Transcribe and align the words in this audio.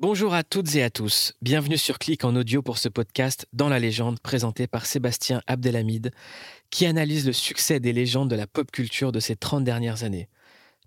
Bonjour 0.00 0.32
à 0.32 0.44
toutes 0.44 0.76
et 0.76 0.84
à 0.84 0.90
tous. 0.90 1.32
Bienvenue 1.42 1.76
sur 1.76 1.98
Clic 1.98 2.24
en 2.24 2.36
audio 2.36 2.62
pour 2.62 2.78
ce 2.78 2.88
podcast 2.88 3.48
Dans 3.52 3.68
la 3.68 3.80
légende 3.80 4.20
présenté 4.20 4.68
par 4.68 4.86
Sébastien 4.86 5.42
Abdelhamid 5.48 6.12
qui 6.70 6.86
analyse 6.86 7.26
le 7.26 7.32
succès 7.32 7.80
des 7.80 7.92
légendes 7.92 8.30
de 8.30 8.36
la 8.36 8.46
pop 8.46 8.70
culture 8.70 9.10
de 9.10 9.18
ces 9.18 9.34
30 9.34 9.64
dernières 9.64 10.04
années. 10.04 10.28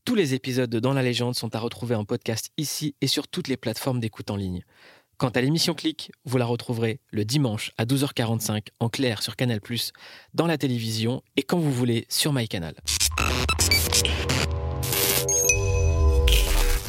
Tous 0.06 0.16
les 0.16 0.34
épisodes 0.34 0.70
de 0.70 0.80
Dans 0.80 0.94
la 0.94 1.04
légende 1.04 1.36
sont 1.36 1.54
à 1.54 1.60
retrouver 1.60 1.94
en 1.94 2.06
podcast 2.06 2.52
ici 2.56 2.96
et 3.02 3.08
sur 3.08 3.28
toutes 3.28 3.50
les 3.50 3.58
plateformes 3.58 4.00
d'écoute 4.00 4.32
en 4.32 4.38
ligne. 4.38 4.64
Quant 5.18 5.28
à 5.28 5.42
l'émission 5.42 5.74
Clic, 5.74 6.14
vous 6.24 6.38
la 6.38 6.46
retrouverez 6.46 7.02
le 7.10 7.26
dimanche 7.26 7.74
à 7.78 7.84
12h45 7.84 8.68
en 8.80 8.88
clair 8.88 9.22
sur 9.22 9.36
Canal+, 9.36 9.60
dans 10.34 10.48
la 10.48 10.58
télévision 10.58 11.22
et 11.36 11.44
quand 11.44 11.60
vous 11.60 11.74
voulez 11.74 12.06
sur 12.08 12.32
MyCanal. 12.32 12.76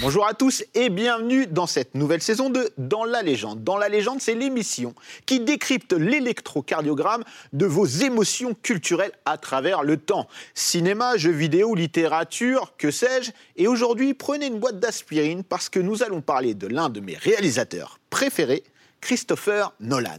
Bonjour 0.03 0.27
à 0.27 0.35
tous 0.35 0.65
et 0.75 0.89
bienvenue 0.89 1.47
dans 1.47 1.69
cette 1.69 1.95
nouvelle 1.95 2.23
saison 2.23 2.51
de 2.51 2.73
Dans 2.77 3.05
la 3.05 3.23
légende. 3.23 3.63
Dans 3.63 3.77
la 3.77 3.89
légende, 3.89 4.21
c'est 4.21 4.35
l'émission 4.35 4.97
qui 5.27 5.39
décrypte 5.39 5.93
l'électrocardiogramme 5.93 7.23
de 7.53 7.67
vos 7.67 7.87
émotions 7.87 8.53
culturelles 8.53 9.13
à 9.27 9.39
travers 9.39 9.85
le 9.85 9.97
temps. 9.97 10.27
Cinéma, 10.55 11.17
jeux 11.19 11.31
vidéo, 11.31 11.77
littérature, 11.77 12.75
que 12.79 12.91
sais-je. 12.91 13.31
Et 13.55 13.69
aujourd'hui, 13.69 14.13
prenez 14.13 14.47
une 14.47 14.59
boîte 14.59 14.81
d'aspirine 14.81 15.45
parce 15.45 15.69
que 15.69 15.79
nous 15.79 16.03
allons 16.03 16.21
parler 16.21 16.55
de 16.55 16.67
l'un 16.67 16.89
de 16.89 16.99
mes 16.99 17.15
réalisateurs 17.15 18.01
préférés, 18.11 18.65
Christopher 19.01 19.73
Nolan. 19.79 20.19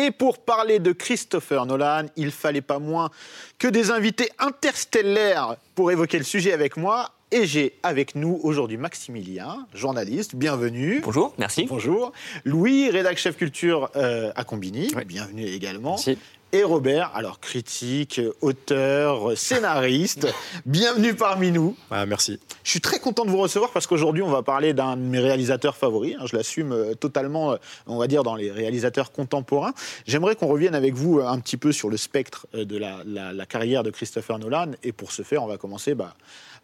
Et 0.00 0.12
pour 0.12 0.38
parler 0.38 0.78
de 0.78 0.92
Christopher 0.92 1.66
Nolan, 1.66 2.04
il 2.14 2.30
fallait 2.30 2.60
pas 2.60 2.78
moins 2.78 3.10
que 3.58 3.66
des 3.66 3.90
invités 3.90 4.30
interstellaires 4.38 5.56
pour 5.74 5.90
évoquer 5.90 6.18
le 6.18 6.24
sujet 6.24 6.52
avec 6.52 6.76
moi. 6.76 7.10
Et 7.32 7.46
j'ai 7.46 7.74
avec 7.82 8.14
nous 8.14 8.38
aujourd'hui 8.44 8.76
Maximilien, 8.76 9.66
journaliste, 9.74 10.36
bienvenue. 10.36 11.00
Bonjour, 11.04 11.34
merci. 11.36 11.66
Bonjour. 11.68 12.12
Louis, 12.44 12.90
rédac 12.90 13.18
chef 13.18 13.36
culture 13.36 13.90
euh, 13.96 14.30
à 14.36 14.44
Combini, 14.44 14.94
bienvenue 15.04 15.44
également. 15.44 15.96
Merci. 15.96 16.16
Et 16.50 16.62
Robert, 16.64 17.10
alors 17.14 17.40
critique, 17.40 18.22
auteur, 18.40 19.36
scénariste, 19.36 20.26
bienvenue 20.64 21.12
parmi 21.14 21.50
nous. 21.52 21.76
Ah, 21.90 22.06
merci. 22.06 22.40
Je 22.64 22.70
suis 22.70 22.80
très 22.80 22.98
content 23.00 23.26
de 23.26 23.30
vous 23.30 23.36
recevoir 23.36 23.70
parce 23.70 23.86
qu'aujourd'hui, 23.86 24.22
on 24.22 24.30
va 24.30 24.42
parler 24.42 24.72
d'un 24.72 24.96
de 24.96 25.02
mes 25.02 25.18
réalisateurs 25.18 25.76
favoris. 25.76 26.16
hein, 26.18 26.24
je 26.24 26.34
l'assume 26.34 26.72
euh, 26.72 26.94
totalement, 26.94 27.52
euh, 27.52 27.56
on 27.86 27.98
va 27.98 28.06
dire, 28.06 28.22
dans 28.22 28.34
les 28.34 28.50
réalisateurs 28.50 29.12
contemporains. 29.12 29.74
J'aimerais 30.06 30.36
qu'on 30.36 30.46
revienne 30.46 30.74
avec 30.74 30.94
vous 30.94 31.18
euh, 31.18 31.26
un 31.26 31.38
petit 31.38 31.58
peu 31.58 31.70
sur 31.70 31.90
le 31.90 31.98
spectre 31.98 32.46
de 32.54 32.78
la, 32.78 33.02
la- 33.04 33.34
la 33.34 33.46
carrière 33.46 33.82
de 33.82 33.90
Christopher 33.90 34.38
Nolan. 34.38 34.70
Et 34.82 34.92
pour 34.92 35.12
ce 35.12 35.20
faire, 35.20 35.42
on 35.42 35.48
va 35.48 35.58
commencer 35.58 35.94
bah, 35.94 36.14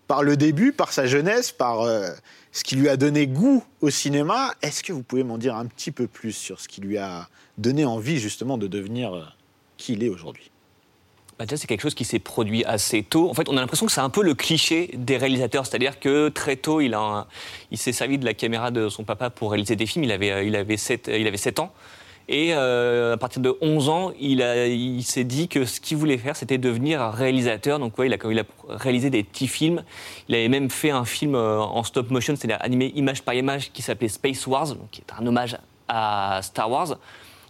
par 0.08 0.22
le 0.22 0.38
début, 0.38 0.72
par 0.72 0.94
sa 0.94 1.04
jeunesse, 1.04 1.52
par 1.52 1.82
euh, 1.82 2.08
ce 2.52 2.64
qui 2.64 2.76
lui 2.76 2.88
a 2.88 2.96
donné 2.96 3.26
goût 3.26 3.62
au 3.82 3.90
cinéma. 3.90 4.54
Est-ce 4.62 4.82
que 4.82 4.94
vous 4.94 5.02
pouvez 5.02 5.24
m'en 5.24 5.36
dire 5.36 5.54
un 5.56 5.66
petit 5.66 5.90
peu 5.92 6.06
plus 6.06 6.32
sur 6.32 6.58
ce 6.58 6.68
qui 6.68 6.80
lui 6.80 6.96
a 6.96 7.28
donné 7.58 7.84
envie 7.84 8.18
justement 8.18 8.56
de 8.56 8.66
devenir 8.66 9.36
il 9.88 10.02
est 10.02 10.08
aujourd'hui 10.08 10.50
Bah, 11.38 11.44
c'est 11.48 11.66
quelque 11.66 11.82
chose 11.82 11.94
qui 11.94 12.04
s'est 12.04 12.18
produit 12.18 12.64
assez 12.64 13.02
tôt. 13.02 13.28
En 13.28 13.34
fait, 13.34 13.48
on 13.48 13.56
a 13.56 13.60
l'impression 13.60 13.86
que 13.86 13.92
c'est 13.92 14.00
un 14.00 14.10
peu 14.10 14.22
le 14.22 14.34
cliché 14.34 14.90
des 14.94 15.16
réalisateurs, 15.16 15.66
c'est-à-dire 15.66 16.00
que 16.00 16.28
très 16.28 16.56
tôt, 16.56 16.80
il, 16.80 16.96
s'est 17.74 17.92
servi 17.92 18.18
de 18.18 18.24
la 18.24 18.34
caméra 18.34 18.70
de 18.70 18.88
son 18.88 19.04
papa 19.04 19.30
pour 19.30 19.50
réaliser 19.50 19.76
des 19.76 19.86
films. 19.86 20.04
Il 20.04 20.12
avait, 20.12 20.30
euh, 20.30 20.44
il 20.44 20.56
avait, 20.56 20.76
7, 20.76 21.10
il 21.12 21.26
avait 21.26 21.36
7 21.36 21.58
ans. 21.58 21.72
Et 22.28 22.54
euh, 22.54 23.14
à 23.14 23.16
partir 23.18 23.42
de 23.42 23.54
11 23.60 23.88
ans, 23.90 24.12
il, 24.18 25.02
s'est 25.02 25.24
dit 25.24 25.48
que 25.48 25.66
ce 25.66 25.80
qu'il 25.80 25.98
voulait 25.98 26.16
faire, 26.16 26.36
c'était 26.36 26.56
devenir 26.56 27.02
réalisateur. 27.10 27.78
Donc, 27.78 27.94
il, 27.98 28.14
a, 28.14 28.44
réalisé 28.68 29.10
des 29.10 29.22
petits 29.22 29.48
films. 29.48 29.84
Il 30.28 30.34
avait 30.34 30.48
même 30.48 30.70
fait 30.70 30.90
un 30.90 31.04
film 31.04 31.34
euh, 31.34 31.60
en 31.60 31.82
stop 31.82 32.10
motion, 32.10 32.34
c'est-à-dire 32.34 32.58
animé 32.60 32.92
image 32.94 33.22
par 33.22 33.34
image, 33.34 33.72
qui 33.72 33.82
s'appelait 33.82 34.08
Space 34.08 34.46
Wars, 34.46 34.68
qui 34.90 35.02
est 35.02 35.12
un 35.20 35.26
hommage 35.26 35.58
à 35.88 36.40
Star 36.42 36.70
Wars. 36.70 36.96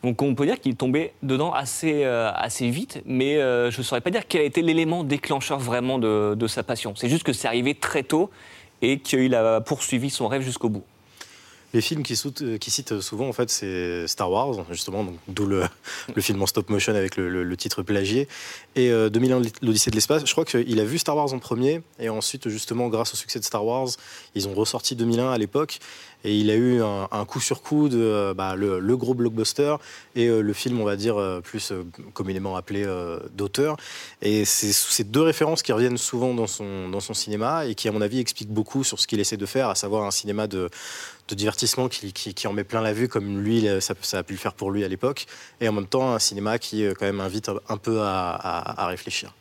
Donc 0.04 0.20
on 0.20 0.34
peut 0.34 0.44
dire 0.44 0.60
qu'il 0.60 0.76
tombé 0.76 1.12
dedans 1.22 1.54
assez, 1.54 2.04
euh, 2.04 2.30
vite, 2.60 3.00
mais 3.06 3.38
euh, 3.38 3.70
je 3.70 3.78
ne 3.78 3.82
saurais 3.82 4.02
pas 4.02 4.10
dire 4.10 4.28
quel 4.28 4.42
a 4.42 4.44
été 4.44 4.60
l'élément 4.60 5.02
déclencheur 5.02 5.58
vraiment 5.58 5.98
de, 5.98 6.34
de 6.34 6.46
sa 6.46 6.62
passion. 6.62 6.92
C'est 6.94 7.08
juste 7.08 7.22
que 7.22 7.32
c'est 7.32 7.48
arrivé 7.48 7.74
très 7.74 8.02
tôt 8.02 8.28
et 8.82 8.98
qu'il 8.98 9.34
a 9.34 9.62
poursuivi 9.62 10.10
son 10.10 10.28
rêve 10.28 10.42
jusqu'au 10.42 10.68
bout. 10.68 10.84
Les 11.74 11.80
films 11.80 12.02
qui, 12.04 12.14
soutent- 12.16 12.58
qui 12.58 12.70
citent 12.70 13.00
souvent, 13.00 13.28
en 13.28 13.32
fait, 13.32 13.50
c'est 13.50 14.06
Star 14.06 14.30
Wars, 14.30 14.64
justement, 14.70 15.06
d'où 15.28 15.44
le, 15.46 15.64
le 16.14 16.22
film 16.22 16.40
en 16.40 16.46
stop 16.46 16.70
motion 16.70 16.94
avec 16.94 17.16
le, 17.16 17.28
le- 17.28 17.42
le 17.44 17.56
titre 17.56 17.82
plagié. 17.82 18.28
Et 18.76 18.90
euh, 18.90 19.10
2001, 19.10 19.42
l'Odyssée 19.60 19.90
de 19.90 19.96
l'espace, 19.96 20.24
je 20.24 20.32
crois 20.32 20.44
qu'il 20.44 20.80
a 20.80 20.84
vu 20.84 20.98
Star 20.98 21.16
Wars 21.16 21.32
en 21.32 21.38
premier, 21.40 21.82
et 21.98 22.08
ensuite, 22.08 22.48
justement, 22.48 22.88
grâce 22.88 23.12
au 23.12 23.16
succès 23.16 23.40
de 23.40 23.44
Star 23.44 23.64
Wars, 23.66 23.88
ils 24.36 24.48
ont 24.48 24.54
ressorti 24.54 24.94
2001 24.96 25.32
à 25.32 25.36
l'époque, 25.38 25.78
et 26.26 26.34
il 26.34 26.50
a 26.50 26.54
eu 26.54 26.80
un, 26.80 27.06
un 27.10 27.24
coup 27.26 27.38
sur 27.40 27.60
coup 27.60 27.90
de 27.90 27.98
euh, 28.00 28.32
bah, 28.34 28.54
le, 28.56 28.96
gros 28.96 29.12
blockbuster 29.12 29.76
et 30.16 30.28
euh, 30.28 30.40
le 30.40 30.52
film, 30.54 30.80
on 30.80 30.84
va 30.84 30.96
dire, 30.96 31.18
euh, 31.18 31.40
plus 31.42 31.70
euh, 31.70 31.84
communément 32.14 32.56
appelé 32.56 32.82
euh, 32.86 33.18
d'auteur. 33.34 33.76
Et 34.22 34.46
c'est 34.46 34.72
ces 34.72 35.04
deux 35.04 35.20
références 35.20 35.62
qui 35.62 35.72
reviennent 35.72 35.98
souvent 35.98 36.32
dans 36.32 36.46
son, 36.46 36.88
dans 36.88 37.00
son 37.00 37.12
cinéma 37.12 37.66
et 37.66 37.74
qui, 37.74 37.88
à 37.88 37.92
mon 37.92 38.00
avis, 38.00 38.20
expliquent 38.20 38.52
beaucoup 38.52 38.84
sur 38.84 38.98
ce 39.00 39.06
qu'il 39.06 39.20
essaie 39.20 39.36
de 39.36 39.44
faire, 39.44 39.68
à 39.68 39.74
savoir 39.74 40.04
un 40.04 40.10
cinéma 40.10 40.46
de, 40.46 40.70
de 41.28 41.34
divertissement 41.34 41.88
qui, 41.88 42.12
qui- 42.12 42.34
qui 42.34 42.46
en 42.46 42.52
met 42.52 42.64
plein 42.64 42.80
la 42.82 42.92
vue, 42.92 43.08
comme 43.08 43.40
lui, 43.40 43.66
ça, 43.80 43.94
ça 44.02 44.18
a 44.18 44.22
pu 44.22 44.34
le 44.34 44.38
faire 44.38 44.52
pour 44.54 44.70
lui 44.70 44.84
à 44.84 44.88
l'époque, 44.88 45.26
et 45.60 45.68
en 45.68 45.72
même 45.72 45.86
temps, 45.86 46.12
un 46.12 46.18
cinéma 46.18 46.58
qui, 46.58 46.84
euh, 46.84 46.92
quand 46.98 47.06
même, 47.06 47.20
invite 47.20 47.50
un, 47.68 47.76
peu 47.76 48.00
à, 48.02 48.30
à- 48.30 48.82
à 48.84 48.86
réfléchir. 48.88 49.34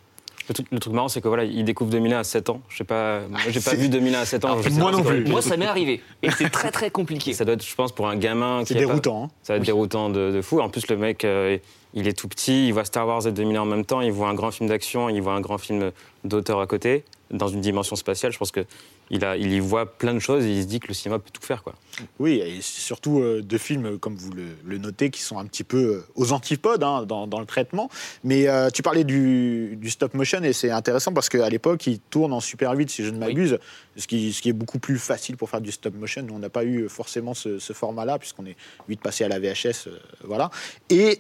Le 0.49 0.53
truc, 0.53 0.67
le 0.71 0.79
truc 0.79 0.93
marrant, 0.93 1.07
c'est 1.07 1.21
que 1.21 1.29
voilà, 1.29 1.45
il 1.45 1.63
découvre 1.63 1.89
2001 1.89 2.19
à 2.19 2.23
7 2.25 2.49
ans. 2.49 2.61
Je 2.67 2.75
sais 2.77 2.83
pas, 2.83 3.21
moi, 3.29 3.39
j'ai 3.49 3.61
pas 3.61 3.75
vu 3.75 3.87
2001 3.87 4.19
à 4.19 4.25
7 4.25 4.43
ans. 4.43 4.57
Je 4.61 4.67
sais 4.67 4.75
moi 4.77 4.91
pas 4.91 4.97
non 4.97 5.03
plus. 5.03 5.23
Moi, 5.25 5.41
ça 5.41 5.55
m'est 5.55 5.65
arrivé 5.65 6.01
et 6.21 6.31
c'est 6.31 6.49
très 6.49 6.69
très 6.69 6.89
compliqué. 6.91 7.31
Ça 7.33 7.45
doit 7.45 7.53
être, 7.53 7.65
je 7.65 7.73
pense, 7.75 7.93
pour 7.93 8.09
un 8.09 8.17
gamin. 8.17 8.59
C'est 8.65 8.73
qui 8.73 8.79
a 8.79 8.81
pas- 8.81 8.87
déroutant. 8.87 9.23
hein. 9.23 9.29
ça 9.41 9.53
va 9.53 9.57
être 9.59 9.65
déroutant 9.65 10.09
de, 10.09 10.31
de 10.31 10.41
fou. 10.41 10.59
En 10.59 10.67
plus, 10.69 10.85
le 10.89 10.97
mec, 10.97 11.23
euh, 11.23 11.57
il 11.93 12.09
est 12.09 12.13
tout 12.17 12.27
petit, 12.27 12.67
il 12.67 12.73
voit 12.73 12.83
Star 12.83 13.07
Wars 13.07 13.25
et 13.25 13.31
2001 13.31 13.61
en 13.61 13.65
même 13.65 13.85
temps, 13.85 14.01
il 14.01 14.11
voit 14.11 14.27
un 14.27 14.33
grand 14.33 14.51
film 14.51 14.67
d'action, 14.67 15.07
il 15.07 15.21
voit 15.21 15.33
un 15.33 15.39
grand 15.41 15.57
film 15.57 15.91
d'auteur 16.25 16.59
à 16.59 16.67
côté, 16.67 17.05
dans 17.31 17.47
une 17.47 17.61
dimension 17.61 17.95
spatiale. 17.95 18.33
Je 18.33 18.37
pense 18.37 18.51
que 18.51 18.65
il, 19.09 19.23
a, 19.25 19.37
il 19.37 19.51
y 19.53 19.59
voit 19.59 19.85
plein 19.97 20.13
de 20.13 20.19
choses 20.19 20.45
et 20.45 20.51
il 20.51 20.61
se 20.63 20.67
dit 20.67 20.79
que 20.79 20.87
le 20.87 20.93
cinéma 20.93 21.19
peut 21.19 21.29
tout 21.31 21.41
faire. 21.41 21.63
Quoi. 21.63 21.73
Oui, 22.19 22.39
et 22.39 22.59
surtout 22.61 23.19
euh, 23.19 23.41
deux 23.41 23.57
films, 23.57 23.85
euh, 23.85 23.97
comme 23.97 24.15
vous 24.15 24.31
le, 24.31 24.43
le 24.65 24.77
notez, 24.77 25.09
qui 25.11 25.21
sont 25.21 25.37
un 25.37 25.45
petit 25.45 25.63
peu 25.63 25.77
euh, 25.77 26.05
aux 26.15 26.31
antipodes 26.31 26.83
hein, 26.83 27.05
dans, 27.05 27.27
dans 27.27 27.39
le 27.39 27.45
traitement. 27.45 27.89
Mais 28.23 28.47
euh, 28.47 28.69
tu 28.69 28.81
parlais 28.81 29.03
du, 29.03 29.75
du 29.77 29.89
stop 29.89 30.13
motion 30.15 30.41
et 30.43 30.53
c'est 30.53 30.71
intéressant 30.71 31.13
parce 31.13 31.29
qu'à 31.29 31.49
l'époque, 31.49 31.85
il 31.85 31.99
tourne 31.99 32.33
en 32.33 32.39
super 32.39 32.71
8, 32.71 32.89
si 32.89 33.03
je 33.03 33.11
ne 33.11 33.17
m'abuse, 33.17 33.59
ce, 33.95 34.07
qui, 34.07 34.33
ce 34.33 34.41
qui 34.41 34.49
est 34.49 34.53
beaucoup 34.53 34.79
plus 34.79 34.97
facile 34.97 35.37
pour 35.37 35.49
faire 35.49 35.61
du 35.61 35.71
stop 35.71 35.93
motion. 35.93 36.23
Nous, 36.23 36.33
on 36.33 36.39
n'a 36.39 36.49
pas 36.49 36.63
eu 36.65 36.89
forcément 36.89 37.33
ce, 37.33 37.59
ce 37.59 37.73
format-là, 37.73 38.17
puisqu'on 38.17 38.45
est 38.45 38.55
vite 38.89 39.01
passé 39.01 39.23
à 39.23 39.27
la 39.27 39.39
VHS. 39.39 39.87
euh, 39.87 39.99
voilà. 40.23 40.49
Et, 40.89 41.19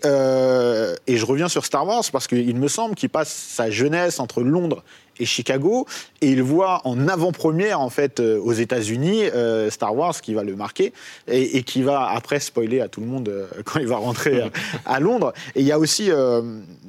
et 1.07 1.17
je 1.17 1.25
reviens 1.25 1.49
sur 1.49 1.65
Star 1.65 1.85
Wars 1.85 2.03
parce 2.11 2.27
qu'il 2.27 2.55
me 2.55 2.67
semble 2.67 2.95
qu'il 2.95 3.09
passe 3.09 3.31
sa 3.31 3.69
jeunesse 3.69 4.19
entre 4.19 4.41
Londres 4.41 4.83
et 5.19 5.25
Chicago, 5.25 5.85
et 6.21 6.29
il 6.31 6.41
voit 6.41 6.81
en 6.85 7.07
avant-première 7.07 7.79
en 7.79 7.89
fait 7.89 8.19
euh, 8.19 8.39
aux 8.39 8.53
États-Unis 8.53 9.23
euh, 9.25 9.69
Star 9.69 9.95
Wars 9.95 10.19
qui 10.21 10.33
va 10.33 10.43
le 10.43 10.55
marquer 10.55 10.91
et, 11.27 11.57
et 11.57 11.63
qui 11.63 11.83
va 11.83 12.07
après 12.09 12.39
spoiler 12.39 12.81
à 12.81 12.87
tout 12.87 12.99
le 13.01 13.07
monde 13.07 13.29
euh, 13.29 13.47
quand 13.65 13.79
il 13.79 13.87
va 13.87 13.97
rentrer 13.97 14.41
à 14.85 14.99
Londres. 14.99 15.33
Et 15.55 15.61
il 15.61 15.65
y 15.67 15.71
a 15.71 15.77
aussi 15.79 16.09
euh, 16.09 16.41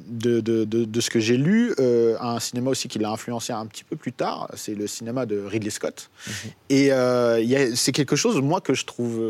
de, 0.07 0.41
de- 0.41 0.65
de- 0.65 0.85
de 0.85 1.01
ce 1.01 1.11
que 1.11 1.21
j'ai 1.21 1.37
lu 1.37 1.75
un 2.21 2.41
cinéma 2.41 2.71
aussi 2.71 2.89
qui 2.89 2.99
l'a 2.99 3.11
influencé 3.11 3.53
un 3.53 3.67
petit 3.67 3.85
peu 3.85 3.97
plus 3.97 4.13
tard, 4.13 4.51
c'est 4.55 4.75
le 4.75 4.87
cinéma 4.87 5.27
de 5.27 5.41
Ridley 5.41 5.71
Scott. 5.71 6.11
Et 6.71 6.85
il 6.87 7.49
y 7.51 7.57
a- 7.57 7.75
c'est 7.77 7.93
quelque 7.93 8.17
chose 8.17 8.41
moi 8.41 8.61
que 8.61 8.75
je 8.75 8.85
trouve 8.85 9.21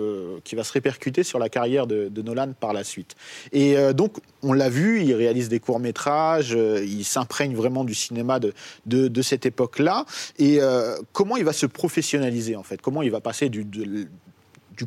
qui 0.44 0.54
va 0.54 0.64
se 0.64 0.72
répercuter 0.72 1.22
sur 1.22 1.38
la 1.38 1.48
carrière 1.48 1.86
de, 1.86 2.10
Nolan 2.22 2.52
par 2.58 2.72
la 2.72 2.84
suite. 2.84 3.16
Et 3.52 3.76
donc 3.94 4.16
on 4.42 4.52
l'a 4.52 4.68
vu, 4.68 5.02
il 5.02 5.14
réalise 5.14 5.48
des 5.48 5.60
courts 5.60 5.80
métrages, 5.80 6.56
il 6.82 7.04
s'imprègne 7.04 7.54
vraiment 7.54 7.84
du 7.84 7.94
cinéma 7.94 8.38
de 8.40 8.52
de, 8.86 9.22
cette 9.22 9.46
époque-là. 9.46 10.04
Et 10.38 10.60
euh, 10.60 10.96
comment 11.12 11.36
il 11.36 11.44
va 11.44 11.52
se 11.52 11.66
professionnaliser, 11.66 12.56
en 12.56 12.62
fait? 12.62 12.80
Comment 12.80 13.02
il 13.02 13.10
va 13.10 13.20
passer 13.20 13.48
du, 13.48 13.66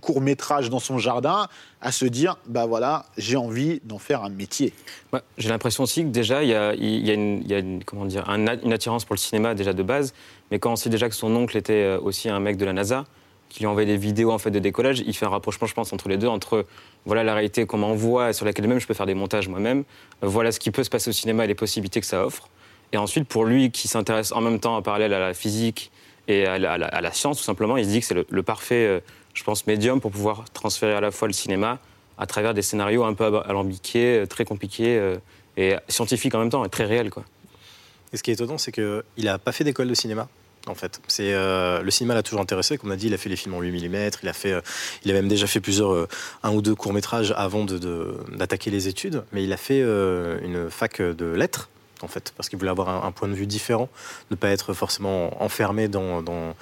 court 0.02 0.22
métrage 0.22 0.70
dans 0.70 0.80
son 0.80 0.98
jardin 0.98 1.48
à 1.80 1.94
se 1.94 2.06
dire 2.06 2.38
bah 2.46 2.66
voilà 2.66 3.06
j'ai 3.18 3.38
envie 3.38 3.80
d'en 3.86 4.00
faire 4.00 4.24
un 4.24 4.30
métier? 4.30 4.74
Ouais, 5.14 5.22
J'ai 5.38 5.50
l'impression 5.50 5.84
aussi 5.84 6.04
que 6.04 6.10
déjà 6.10 6.44
il 6.44 6.50
y 6.50 6.54
a, 6.54 6.74
une, 6.74 7.84
comment 7.86 8.06
dire, 8.06 8.30
une 8.30 8.74
attirance 8.74 9.06
pour 9.06 9.16
le 9.16 9.20
cinéma 9.20 9.56
déjà 9.56 9.74
de 9.74 9.84
base, 9.84 10.14
mais 10.52 10.60
quand 10.60 10.74
on 10.74 10.76
sait 10.76 10.90
déjà 10.90 11.08
que 11.08 11.16
son 11.16 11.34
oncle 11.36 11.56
était 11.56 11.84
euh, 11.84 12.00
aussi 12.00 12.30
un 12.30 12.40
mec 12.42 12.58
de 12.58 12.66
la 12.66 12.74
NASA, 12.74 13.06
qui 13.50 13.60
lui 13.60 13.68
envoyait 13.68 13.88
des 13.88 13.98
vidéos 13.98 14.32
en 14.32 14.38
fait 14.38 14.52
de 14.52 14.60
décollage, 14.60 15.04
il 15.06 15.16
fait 15.16 15.26
un 15.26 15.30
rapprochement 15.30 15.68
je 15.68 15.74
pense 15.74 15.94
entre 15.94 16.10
les 16.10 16.18
deux, 16.18 16.28
entre 16.28 16.66
voilà 17.06 17.24
la 17.24 17.34
réalité 17.34 17.66
qu'on 17.66 17.78
m'envoie 17.78 18.30
et 18.30 18.34
sur 18.34 18.46
laquelle 18.46 18.68
même 18.68 18.80
je 18.80 18.88
peux 18.88 18.94
faire 18.94 19.06
des 19.06 19.14
montages 19.14 19.48
moi-même, 19.48 19.84
euh, 20.24 20.28
voilà 20.28 20.52
ce 20.52 20.60
qui 20.60 20.72
peut 20.72 20.84
se 20.84 20.90
passer 20.90 21.10
au 21.10 21.14
cinéma 21.14 21.46
et 21.46 21.48
les 21.48 21.56
possibilités 21.56 22.00
que 22.00 22.06
ça 22.06 22.26
offre, 22.26 22.50
et 22.94 22.98
ensuite 22.98 23.28
pour 23.28 23.46
lui 23.46 23.72
qui 23.72 23.88
s'intéresse 23.88 24.32
en 24.32 24.42
même 24.42 24.60
temps 24.60 24.78
en 24.78 24.82
parallèle 24.82 25.14
à 25.14 25.20
la 25.20 25.34
physique 25.34 25.92
et 26.28 26.46
à 26.46 26.58
la, 26.58 27.14
science 27.14 27.38
tout 27.38 27.44
simplement, 27.44 27.78
il 27.78 27.86
se 27.86 27.90
dit 27.90 28.00
que 28.02 28.06
c'est 28.06 28.26
le, 28.30 28.44
parfait, 28.44 28.86
euh, 28.86 29.00
je 29.34 29.44
pense, 29.44 29.66
médium 29.66 30.02
pour 30.02 30.12
pouvoir 30.12 30.46
transférer 30.52 30.94
à 30.94 31.02
la 31.02 31.12
fois 31.12 31.28
le 31.28 31.34
cinéma 31.34 31.80
à 32.18 32.26
travers 32.26 32.54
des 32.54 32.62
scénarios 32.62 33.06
un 33.06 33.14
peu 33.14 33.42
alambiqués, 33.46 34.20
euh, 34.20 34.26
très 34.26 34.44
compliqués 34.44 34.98
euh, 34.98 35.18
et 35.56 35.76
scientifiques 35.88 36.36
en 36.36 36.40
même 36.40 36.50
temps 36.50 36.66
et 36.66 36.70
très 36.70 36.86
réels. 36.86 37.12
Quoi. 37.12 37.24
Et 38.12 38.18
ce 38.18 38.24
qui 38.24 38.32
est 38.32 38.34
étonnant, 38.34 38.58
c'est 38.58 38.72
qu'il 38.72 39.04
n'a 39.18 39.38
pas 39.38 39.52
fait 39.52 39.64
d'école 39.64 39.88
de 39.88 39.94
cinéma. 39.94 40.28
En 40.68 40.76
fait, 40.76 41.00
c'est 41.08 41.32
le 41.32 41.90
cinéma 41.92 42.14
l'a 42.14 42.24
toujours 42.24 42.42
intéressé. 42.42 42.78
Comme 42.78 42.90
on 42.90 42.94
a 42.94 42.98
dit, 42.98 43.08
il 43.08 43.14
a 43.14 43.18
fait 43.18 43.30
les 43.30 43.38
films 43.38 43.56
en 43.56 43.62
8 43.62 43.88
mm. 43.88 44.10
Il 44.22 44.28
a 44.28 44.34
fait, 44.34 44.54
il 45.06 45.12
a 45.12 45.14
même 45.14 45.30
déjà 45.30 45.48
fait 45.48 45.62
plusieurs, 45.62 46.08
un 46.44 46.52
ou 46.52 46.62
deux 46.62 46.76
courts 46.76 46.92
métrages 46.92 47.34
avant 47.38 47.64
d'attaquer 47.64 48.70
les 48.70 48.90
études. 48.90 49.24
Mais 49.32 49.46
il 49.46 49.54
a 49.54 49.58
fait 49.58 49.80
une 49.80 50.70
fac 50.70 51.02
de 51.02 51.26
lettres, 51.26 51.70
en 52.04 52.08
fait, 52.08 52.34
parce 52.36 52.50
qu'il 52.50 52.58
voulait 52.60 52.72
avoir 52.72 52.90
un, 52.90 53.08
un 53.08 53.12
point 53.12 53.28
de 53.28 53.34
vue 53.34 53.48
différent, 53.48 53.90
ne 54.32 54.36
pas 54.36 54.50
être 54.50 54.74
forcément 54.74 55.42
enfermé 55.44 55.88
dans, 55.88 56.22
dans, 56.22 56.54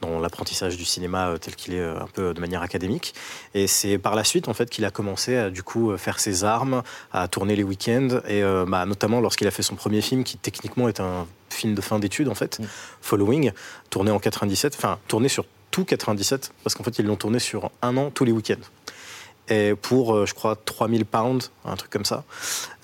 dans 0.00 0.18
l'apprentissage 0.18 0.76
du 0.76 0.84
cinéma 0.84 1.28
euh, 1.28 1.38
tel 1.38 1.54
qu'il 1.54 1.74
est 1.74 1.80
euh, 1.80 2.00
un 2.00 2.06
peu 2.06 2.34
de 2.34 2.40
manière 2.40 2.62
académique. 2.62 3.14
Et 3.54 3.66
c'est 3.66 3.98
par 3.98 4.14
la 4.14 4.24
suite 4.24 4.48
en 4.48 4.54
fait 4.54 4.70
qu'il 4.70 4.84
a 4.84 4.90
commencé 4.90 5.36
à 5.36 5.50
du 5.50 5.62
coup 5.62 5.96
faire 5.96 6.20
ses 6.20 6.44
armes, 6.44 6.82
à 7.12 7.28
tourner 7.28 7.56
les 7.56 7.62
week-ends 7.62 8.20
et 8.26 8.42
euh, 8.42 8.64
bah, 8.66 8.86
notamment 8.86 9.20
lorsqu'il 9.20 9.46
a 9.46 9.50
fait 9.50 9.62
son 9.62 9.76
premier 9.76 10.00
film 10.00 10.24
qui 10.24 10.36
techniquement 10.36 10.88
est 10.88 11.00
un 11.00 11.26
film 11.48 11.74
de 11.74 11.80
fin 11.80 11.98
d'études 11.98 12.28
en 12.28 12.34
fait, 12.34 12.60
Following, 13.02 13.52
tourné 13.90 14.10
en 14.10 14.18
97, 14.18 14.74
enfin 14.76 14.98
tourné 15.08 15.28
sur 15.28 15.44
tout 15.70 15.84
97 15.84 16.52
parce 16.64 16.74
qu'en 16.74 16.84
fait 16.84 16.98
ils 16.98 17.06
l'ont 17.06 17.16
tourné 17.16 17.38
sur 17.38 17.70
un 17.82 17.96
an 17.96 18.10
tous 18.10 18.24
les 18.24 18.32
week-ends. 18.32 18.64
Et 19.50 19.74
pour, 19.74 20.14
euh, 20.14 20.26
je 20.26 20.34
crois, 20.34 20.56
3000 20.56 21.04
pounds, 21.04 21.50
un 21.64 21.74
truc 21.74 21.90
comme 21.90 22.04
ça. 22.04 22.24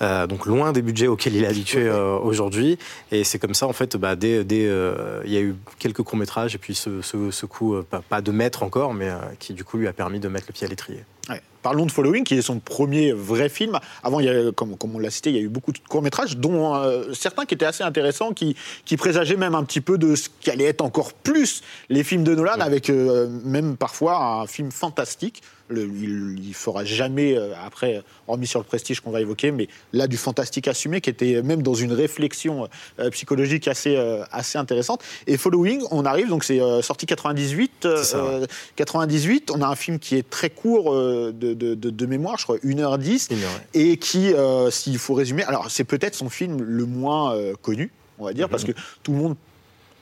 Euh, 0.03 0.27
donc 0.27 0.47
loin 0.47 0.73
des 0.73 0.83
budgets 0.83 1.07
auxquels 1.07 1.37
il 1.37 1.45
est 1.45 1.47
habitué 1.47 1.87
euh, 1.87 2.19
aujourd'hui. 2.19 2.77
Et 3.13 3.23
c'est 3.23 3.39
comme 3.39 3.55
ça, 3.55 3.67
en 3.67 3.73
fait, 3.73 3.97
bah, 3.97 4.17
dès, 4.17 4.45
dès, 4.45 4.67
euh, 4.67 5.23
il 5.25 5.33
y 5.33 5.37
a 5.37 5.41
eu 5.41 5.55
quelques 5.79 6.03
courts-métrages 6.03 6.55
et 6.57 6.59
puis 6.59 6.75
ce, 6.75 7.03
ce, 7.03 7.31
ce 7.31 7.47
coup, 7.47 7.77
pas, 7.89 8.01
pas 8.01 8.21
de 8.21 8.33
maître 8.33 8.65
encore, 8.65 8.95
mais 8.95 9.11
qui 9.39 9.55
du 9.55 9.65
coup 9.65 9.79
lui 9.79 9.87
a 9.87 9.93
permis 9.93 10.19
de 10.19 10.29
mettre 10.29 10.47
le 10.49 10.53
pied 10.53 10.67
à 10.67 10.71
l'étrier. 10.71 11.05
Ouais. 11.28 11.40
Parlons 11.62 11.87
de 11.87 11.90
Following, 11.90 12.23
qui 12.23 12.34
est 12.34 12.43
son 12.43 12.61
premier 12.61 13.12
vrai 13.12 13.49
film. 13.49 13.81
Avant, 14.05 14.20
il 14.20 14.26
y 14.26 14.28
a, 14.28 14.52
comme, 14.52 14.76
comme 14.76 14.94
on 14.94 15.00
l'a 15.00 15.11
cité, 15.11 15.31
il 15.31 15.37
y 15.37 15.38
a 15.40 15.43
eu 15.43 15.49
beaucoup 15.49 15.73
de 15.73 15.78
courts-métrages, 15.88 16.37
dont 16.37 16.76
euh, 16.76 17.12
certains 17.12 17.44
qui 17.44 17.55
étaient 17.55 17.64
assez 17.67 17.82
intéressants, 17.82 18.32
qui, 18.32 18.55
qui 18.84 18.96
présageaient 18.96 19.37
même 19.37 19.56
un 19.56 19.64
petit 19.64 19.81
peu 19.81 19.99
de 19.99 20.14
ce 20.14 20.28
qu'allait 20.40 20.67
être 20.67 20.82
encore 20.82 21.12
plus 21.12 21.62
les 21.88 22.05
films 22.05 22.23
de 22.23 22.37
Nolan, 22.37 22.61
avec 22.61 22.88
euh, 22.88 23.28
même 23.44 23.76
parfois 23.76 24.17
un 24.43 24.46
film 24.46 24.70
fantastique. 24.70 25.43
Le, 25.69 25.82
il, 25.82 26.38
il 26.46 26.55
fera 26.55 26.84
jamais, 26.84 27.37
euh, 27.37 27.52
après, 27.67 28.00
hormis 28.29 28.46
sur 28.46 28.61
le 28.61 28.64
prestige 28.64 29.00
qu'on 29.00 29.11
va 29.11 29.20
évoquer, 29.20 29.50
mais 29.50 29.67
là, 29.93 30.06
du 30.06 30.17
fantastique 30.17 30.69
assumé, 30.69 31.00
qui 31.00 31.11
était 31.11 31.43
même 31.43 31.62
dans 31.64 31.75
une 31.75 31.93
réflexion 31.93 32.69
psychologique 33.11 33.67
assez, 33.67 33.96
assez 34.31 34.58
intéressante. 34.58 35.02
Et 35.26 35.37
Following, 35.37 35.82
on 35.90 36.05
arrive, 36.05 36.29
donc 36.29 36.44
c'est 36.44 36.61
sorti 36.82 37.06
98. 37.06 37.87
euh, 37.87 37.96
C'est 37.96 38.05
ça, 38.05 38.22
ouais. 38.22 38.31
euh, 38.43 38.46
98, 38.76 39.50
on 39.52 39.61
a 39.62 39.67
un 39.67 39.75
film 39.75 39.99
qui 39.99 40.14
est 40.14 40.31
très 40.31 40.50
court 40.50 40.93
de, 41.33 41.55
de- 41.55 41.75
de- 41.75 41.91
de 41.91 42.07
mémoire, 42.07 42.39
je 42.39 42.45
crois 42.45 42.57
1h10, 42.59 43.29
Il 43.31 43.39
est 43.39 43.41
vrai. 43.45 43.67
et 43.75 43.97
qui, 43.97 44.33
euh, 44.33 44.71
s'il 44.71 44.99
faut 44.99 45.15
résumer, 45.15 45.43
alors 45.45 45.71
c'est 45.71 45.85
peut-être 45.85 46.15
son 46.15 46.29
film 46.29 46.63
le 46.63 46.85
moins 46.87 47.35
euh, 47.35 47.55
connu, 47.61 47.91
on 48.19 48.25
va 48.25 48.33
dire, 48.33 48.49
parce 48.49 48.65
que 48.65 48.73
tout 49.03 49.13
le 49.13 49.19
monde, 49.19 49.37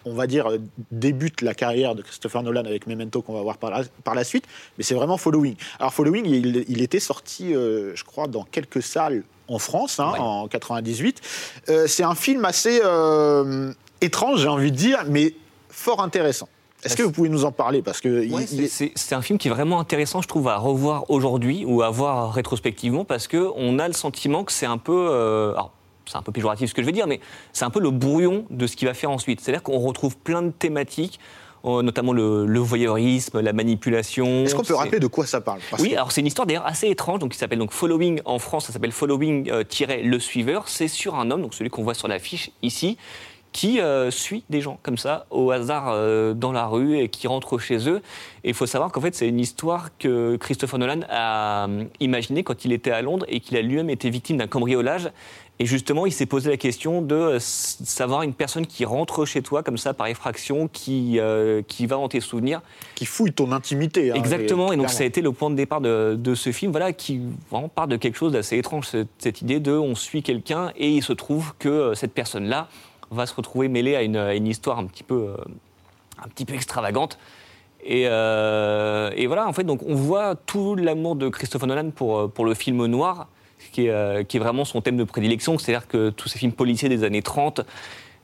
on 0.04 0.14
va 0.14 0.26
dire, 0.26 0.48
débute 0.90 1.40
la 1.40 1.54
carrière 1.54 1.94
de 1.94 2.02
Christopher 2.02 2.42
Nolan 2.42 2.64
avec 2.66 2.86
Memento 2.86 3.22
qu'on 3.22 3.32
va 3.34 3.42
voir 3.42 3.56
par 3.58 3.70
la, 3.70 3.82
par 4.04 4.14
la 4.14 4.22
suite, 4.24 4.44
mais 4.76 4.84
c'est 4.84 4.94
vraiment 4.94 5.16
Following. 5.16 5.56
Alors 5.78 5.94
Following, 5.94 6.26
il, 6.26 6.64
il 6.68 6.82
était 6.82 7.00
sorti, 7.00 7.54
euh, 7.54 7.92
je 7.96 8.04
crois, 8.04 8.26
dans 8.26 8.44
quelques 8.44 8.82
salles 8.82 9.22
en 9.48 9.58
France, 9.58 10.00
hein, 10.00 10.12
Ouais. 10.12 10.18
en 10.20 10.46
98. 10.48 11.20
Euh, 11.68 11.86
c'est 11.86 12.02
un 12.02 12.14
film 12.14 12.44
assez 12.44 12.80
étrange, 14.00 14.40
j'ai 14.42 14.48
envie 14.48 14.70
de 14.72 14.76
dire, 14.76 15.04
mais 15.08 15.34
fort 15.70 16.02
intéressant. 16.02 16.48
Est-ce 16.84 16.96
que 16.96 17.02
vous 17.02 17.12
pouvez 17.12 17.28
nous 17.28 17.44
en 17.44 17.52
parler 17.52 17.82
Parce 17.82 18.00
que 18.00 18.30
Ouais, 18.30 18.44
il- 18.52 18.68
c'est- 18.68 19.12
un 19.14 19.22
film 19.22 19.38
qui 19.38 19.48
est 19.48 19.50
vraiment 19.50 19.80
intéressant, 19.80 20.20
je 20.22 20.28
trouve, 20.28 20.48
à 20.48 20.56
revoir 20.56 21.10
aujourd'hui 21.10 21.64
ou 21.66 21.82
à 21.82 21.90
voir 21.90 22.32
rétrospectivement 22.32 23.04
parce 23.04 23.26
que 23.28 23.50
on 23.56 23.78
a 23.78 23.86
le 23.88 23.94
sentiment 23.94 24.44
que 24.44 24.52
c'est 24.52 24.66
un 24.66 24.78
peu. 24.78 25.08
euh, 25.10 25.52
alors, 25.52 25.72
c'est 26.06 26.16
un 26.16 26.22
peu 26.22 26.32
péjoratif 26.32 26.68
ce 26.70 26.74
que 26.74 26.82
je 26.82 26.86
vais 26.86 26.92
dire, 26.92 27.06
mais 27.06 27.20
c'est 27.52 27.64
un 27.64 27.70
peu 27.70 27.80
le 27.80 27.90
brouillon 27.90 28.44
de 28.50 28.66
ce 28.66 28.76
qu'il 28.76 28.86
va 28.88 28.94
faire 28.94 29.10
ensuite. 29.10 29.40
C'est-à-dire 29.40 29.62
qu'on 29.62 29.78
retrouve 29.78 30.16
plein 30.18 30.42
de 30.42 30.50
thématiques, 30.50 31.18
euh, 31.64 31.80
notamment 31.80 32.12
le, 32.12 32.44
le 32.44 32.58
voyeurisme, 32.60 33.40
la 33.40 33.54
manipulation. 33.54 34.44
Est-ce 34.44 34.54
qu'on 34.54 34.62
peut 34.62 34.74
rappeler 34.74 35.00
de 35.00 35.06
quoi 35.06 35.24
ça 35.24 35.40
parle 35.40 35.60
oui, 35.80 35.90
que- 35.90 35.94
alors 35.94 36.12
c'est 36.12 36.20
une 36.20 36.26
histoire 36.26 36.46
d'ailleurs 36.46 36.66
assez 36.66 36.88
étrange, 36.88 37.20
donc 37.20 37.32
qui 37.32 37.38
s'appelle 37.38 37.58
donc 37.58 37.70
Following 37.72 38.20
en 38.26 38.38
France, 38.38 38.66
ça 38.66 38.72
s'appelle 38.74 38.92
Following 38.92 39.48
euh, 39.50 39.64
le 40.02 40.18
suiveur. 40.18 40.68
C'est 40.68 40.88
sur 40.88 41.14
un 41.14 41.30
homme, 41.30 41.40
donc 41.40 41.54
celui 41.54 41.70
qu'on 41.70 41.82
voit 41.82 41.94
sur 41.94 42.06
l'affiche 42.08 42.50
ici, 42.62 42.98
qui 43.54 43.80
euh, 43.80 44.10
suit 44.10 44.42
des 44.50 44.60
gens 44.60 44.80
comme 44.82 44.98
ça 44.98 45.26
au 45.30 45.52
hasard 45.52 45.84
euh, 45.88 46.34
dans 46.34 46.50
la 46.50 46.66
rue 46.66 46.98
et 46.98 47.08
qui 47.08 47.28
rentrent 47.28 47.56
chez 47.58 47.88
eux. 47.88 48.02
Et 48.42 48.48
il 48.48 48.54
faut 48.54 48.66
savoir 48.66 48.90
qu'en 48.90 49.00
fait 49.00 49.14
c'est 49.14 49.28
une 49.28 49.38
histoire 49.38 49.96
que 49.96 50.34
Christopher 50.36 50.78
Nolan 50.80 51.02
a 51.08 51.68
euh, 51.68 51.84
imaginée 52.00 52.42
quand 52.42 52.64
il 52.64 52.72
était 52.72 52.90
à 52.90 53.00
Londres 53.00 53.24
et 53.28 53.38
qu'il 53.38 53.56
a 53.56 53.62
lui-même 53.62 53.90
été 53.90 54.10
victime 54.10 54.38
d'un 54.38 54.48
cambriolage. 54.48 55.08
Et 55.60 55.66
justement, 55.66 56.04
il 56.04 56.10
s'est 56.10 56.26
posé 56.26 56.50
la 56.50 56.56
question 56.56 57.00
de 57.00 57.14
euh, 57.14 57.38
savoir 57.38 58.22
une 58.22 58.34
personne 58.34 58.66
qui 58.66 58.84
rentre 58.84 59.24
chez 59.24 59.40
toi 59.40 59.62
comme 59.62 59.78
ça 59.78 59.94
par 59.94 60.08
effraction, 60.08 60.66
qui, 60.66 61.20
euh, 61.20 61.62
qui 61.68 61.86
va 61.86 61.94
dans 61.94 62.08
tes 62.08 62.18
souvenirs. 62.18 62.60
qui 62.96 63.06
fouille 63.06 63.32
ton 63.32 63.52
intimité. 63.52 64.10
hein, 64.10 64.14
Exactement, 64.16 64.72
et 64.72 64.76
donc 64.76 64.86
clairement. 64.86 64.88
ça 64.98 65.04
a 65.04 65.06
été 65.06 65.20
le 65.20 65.30
point 65.30 65.50
de 65.50 65.54
départ 65.54 65.80
de, 65.80 66.16
de 66.18 66.34
ce 66.34 66.50
film, 66.50 66.72
voilà, 66.72 66.92
qui 66.92 67.20
vraiment 67.52 67.68
part 67.68 67.86
de 67.86 67.96
quelque 67.96 68.18
chose 68.18 68.32
d'assez 68.32 68.58
étrange, 68.58 68.88
cette, 68.88 69.06
cette 69.18 69.42
idée 69.42 69.60
de 69.60 69.70
on 69.70 69.94
suit 69.94 70.24
quelqu'un 70.24 70.72
et 70.76 70.90
il 70.90 71.04
se 71.04 71.12
trouve 71.12 71.52
que 71.60 71.68
euh, 71.68 71.94
cette 71.94 72.14
personne-là 72.14 72.66
va 73.14 73.26
se 73.26 73.34
retrouver 73.34 73.68
mêlée 73.68 73.96
à 73.96 74.02
une, 74.02 74.46
histoire 74.46 74.78
un 74.78 74.86
petit 74.86 75.02
peu, 75.02 75.14
euh, 75.14 75.36
un 76.22 76.28
petit 76.28 76.44
peu 76.44 76.54
extravagante. 76.54 77.18
Et, 77.84 78.04
euh, 78.06 79.10
et 79.14 79.26
voilà, 79.26 79.46
en 79.46 79.52
fait, 79.52 79.64
donc 79.64 79.80
on 79.86 79.94
voit 79.94 80.34
tout 80.34 80.74
l'amour 80.74 81.16
de 81.16 81.28
Christopher 81.28 81.68
Nolan 81.68 81.90
pour, 81.90 82.18
euh, 82.18 82.28
pour 82.28 82.46
le 82.46 82.54
film 82.54 82.86
noir, 82.86 83.28
qui 83.72 83.86
est, 83.86 84.24
qui 84.26 84.36
est 84.36 84.40
vraiment 84.40 84.64
son 84.64 84.80
thème 84.80 84.96
de 84.96 85.04
prédilection, 85.04 85.58
c'est-à-dire 85.58 85.86
que 85.88 86.10
tous 86.10 86.28
ces 86.28 86.38
films 86.38 86.52
policiers 86.52 86.88
des 86.88 87.04
années 87.04 87.22
30, 87.22 87.62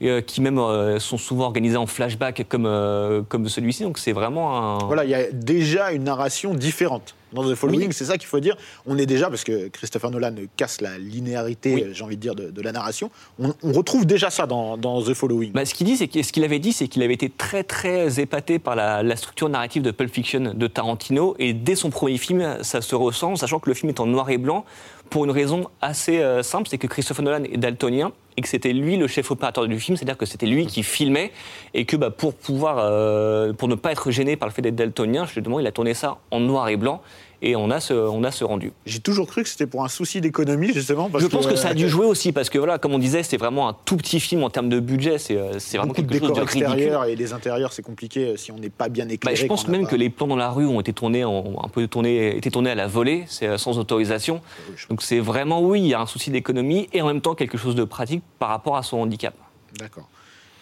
euh, 0.03 0.21
qui 0.21 0.41
même 0.41 0.59
sont 0.99 1.19
souvent 1.19 1.45
organisés 1.45 1.77
en 1.77 1.87
flashback 1.87 2.47
comme, 2.49 3.25
comme 3.29 3.49
celui-ci, 3.49 3.83
donc 3.83 3.99
c'est 3.99 4.13
vraiment 4.13 4.57
un... 4.57 4.79
Voilà, 4.87 5.05
il 5.05 5.11
y 5.11 5.15
a 5.15 5.31
déjà 5.33 5.93
une 5.93 6.05
narration 6.05 6.55
différente. 6.55 7.15
Dans 7.33 7.43
The 7.49 7.55
Following, 7.55 7.89
Oui. 7.89 7.93
c'est 7.93 8.05
ça 8.07 8.19
qu'il 8.19 8.27
faut 8.27 8.41
dire. 8.41 8.57
On 8.87 8.99
est 8.99 9.07
déjà, 9.07 9.29
parce 9.31 9.45
que 9.45 9.69
Christopher 9.69 10.11
Nolan 10.11 10.35
casse 10.57 10.81
la 10.81 10.99
linéarité, 10.99 11.75
Oui. 11.75 11.85
j'ai 11.93 12.05
envie 12.05 12.17
de 12.17 12.21
dire, 12.21 12.35
de, 12.35 12.51
de 12.51 12.63
la 12.63 12.73
narration. 12.73 13.11
On, 13.39 13.53
on 13.63 13.73
retrouve 13.73 14.07
déjà 14.07 14.31
ça 14.31 14.47
dans, 14.47 14.77
dans 14.77 15.03
The 15.03 15.15
Following. 15.15 15.53
Bah, 15.53 15.65
ce 15.65 15.75
qu'il 15.75 15.87
dit, 15.87 15.97
c'est 15.97 16.23
ce 16.23 16.33
qu'il 16.33 16.45
avait 16.45 16.59
dit, 16.59 16.73
c'est 16.73 16.89
qu'il 16.89 17.03
avait 17.03 17.15
été 17.15 17.29
très 17.31 17.63
très 17.65 18.21
épaté 18.21 18.59
par 18.59 18.77
la, 18.77 19.03
la 19.03 19.17
structure 19.17 19.49
narrative 19.49 19.83
de 19.83 19.91
Pulp 19.91 20.13
Fiction 20.13 20.53
de 20.55 20.67
Tarantino, 20.67 21.35
et 21.39 21.53
dès 21.53 21.75
son 21.75 21.91
premier 21.91 22.19
film, 22.19 22.59
ça 22.63 22.81
se 22.81 22.95
ressent, 22.95 23.37
sachant 23.37 23.59
que 23.61 23.69
le 23.71 23.75
film 23.75 23.91
est 23.91 24.01
en 24.01 24.07
noir 24.07 24.31
et 24.31 24.39
blanc, 24.39 24.65
pour 25.09 25.25
une 25.25 25.31
raison 25.33 25.69
assez 25.81 26.21
euh, 26.21 26.43
simple, 26.43 26.69
c'est 26.69 26.79
que 26.79 26.87
Christopher 26.87 27.25
Nolan 27.25 27.45
est 27.45 27.57
daltonien 27.57 28.13
et 28.37 28.43
que 28.43 28.49
c'était 28.49 28.73
lui 28.73 28.97
le 28.97 29.07
chef 29.07 29.31
opérateur 29.31 29.67
du 29.67 29.79
film, 29.81 29.97
c'est-à-dire 29.97 30.17
que 30.17 30.27
c'était 30.27 30.47
lui 30.47 30.67
qui 30.67 30.83
filmait 30.83 31.33
et 31.75 31.85
que 31.85 31.97
bah, 31.97 32.11
pour 32.11 32.35
pouvoir, 32.35 32.77
euh, 32.79 33.53
pour 33.53 33.69
ne 33.69 33.75
pas 33.75 33.93
être 33.93 34.11
gêné 34.11 34.37
par 34.37 34.49
le 34.49 34.55
fait 34.55 34.63
d'être 34.63 34.77
daltonien, 34.77 35.27
justement, 35.27 35.61
il 35.61 35.67
a 35.67 35.73
tourné 35.73 35.95
ça 35.95 36.19
en 36.31 36.41
noir 36.41 36.69
et 36.69 36.77
blanc. 36.77 37.01
Et 37.43 37.57
on 37.57 37.71
a 37.71 37.81
ce, 37.81 37.95
on 37.95 38.23
a 38.23 38.31
ce 38.31 38.45
rendu. 38.45 38.71
J'ai 38.85 38.99
toujours 39.01 39.27
cru 39.27 39.43
que 39.43 39.49
c'était 39.49 39.67
pour 39.67 39.83
un 39.83 39.89
souci 39.89 40.21
d'économie, 40.21 40.75
justement. 40.75 41.09
Parce 41.09 41.25
Je 41.25 41.29
pense 41.29 41.47
que 41.47 41.57
ça 41.57 41.69
a 41.69 41.75
dû 41.75 41.89
jouer 41.89 42.05
aussi, 42.05 42.33
parce 42.33 42.51
que 42.51 42.59
voilà, 42.59 42.77
comme 42.79 42.93
on 42.93 42.99
disait, 42.99 43.23
c'est 43.23 43.39
vraiment 43.39 43.67
un 43.67 43.75
tout 43.87 43.97
petit 43.97 44.21
film 44.21 44.43
en 44.45 44.51
termes 44.51 44.69
de 44.69 44.79
budget, 44.79 45.17
c'est 45.17 45.39
euh, 45.39 45.59
c'est 45.59 45.79
vraiment 45.79 45.95
Beaucoup 45.95 46.03
de 46.03 46.07
quelque 46.13 46.21
chose 46.21 46.29
décors 46.33 46.45
de 46.45 46.51
ridicule. 46.51 46.67
extérieurs 46.75 47.05
et 47.07 47.17
des 47.17 47.33
intérieurs, 47.33 47.73
c'est 47.73 47.81
compliqué 47.81 48.27
euh, 48.27 48.37
si 48.37 48.53
on 48.53 48.59
n'est 48.59 48.69
pas 48.69 48.91
bien 48.91 49.07
Bah, 49.07 49.15
éclairé. 49.15 49.37
je 49.37 49.47
pense 49.47 49.67
même 49.69 49.85
pas- 49.85 49.89
que 49.93 49.97
les 49.97 50.11
plans 50.11 50.27
dans 50.27 50.37
la 50.37 50.51
rue 50.51 50.67
ont 50.67 50.81
été 50.81 50.93
tournés, 50.93 51.23
un 51.23 51.69
peu 51.73 51.87
tournés, 51.89 52.37
été 52.37 52.51
tournés 52.51 52.73
à 52.73 52.75
la 52.75 52.87
volée, 52.87 53.25
c'est 53.27 53.57
sans 53.57 53.79
autorisation. 53.79 54.43
Donc 54.91 55.01
c'est 55.01 55.19
vraiment, 55.19 55.63
oui, 55.63 55.81
il 55.81 55.87
y 55.87 55.95
a 55.95 56.01
un 56.03 56.07
souci 56.07 56.31
d'économie 56.31 56.91
et 56.93 57.01
en 57.01 57.07
même 57.07 57.23
temps 57.23 57.35
quelque 57.35 57.57
chose 57.57 57.75
de 57.75 57.85
pratique 57.85 58.20
par 58.39 58.49
rapport 58.51 58.77
à 58.77 58.83
son 58.83 58.99
handicap. 58.99 59.35
D'accord. 59.79 60.09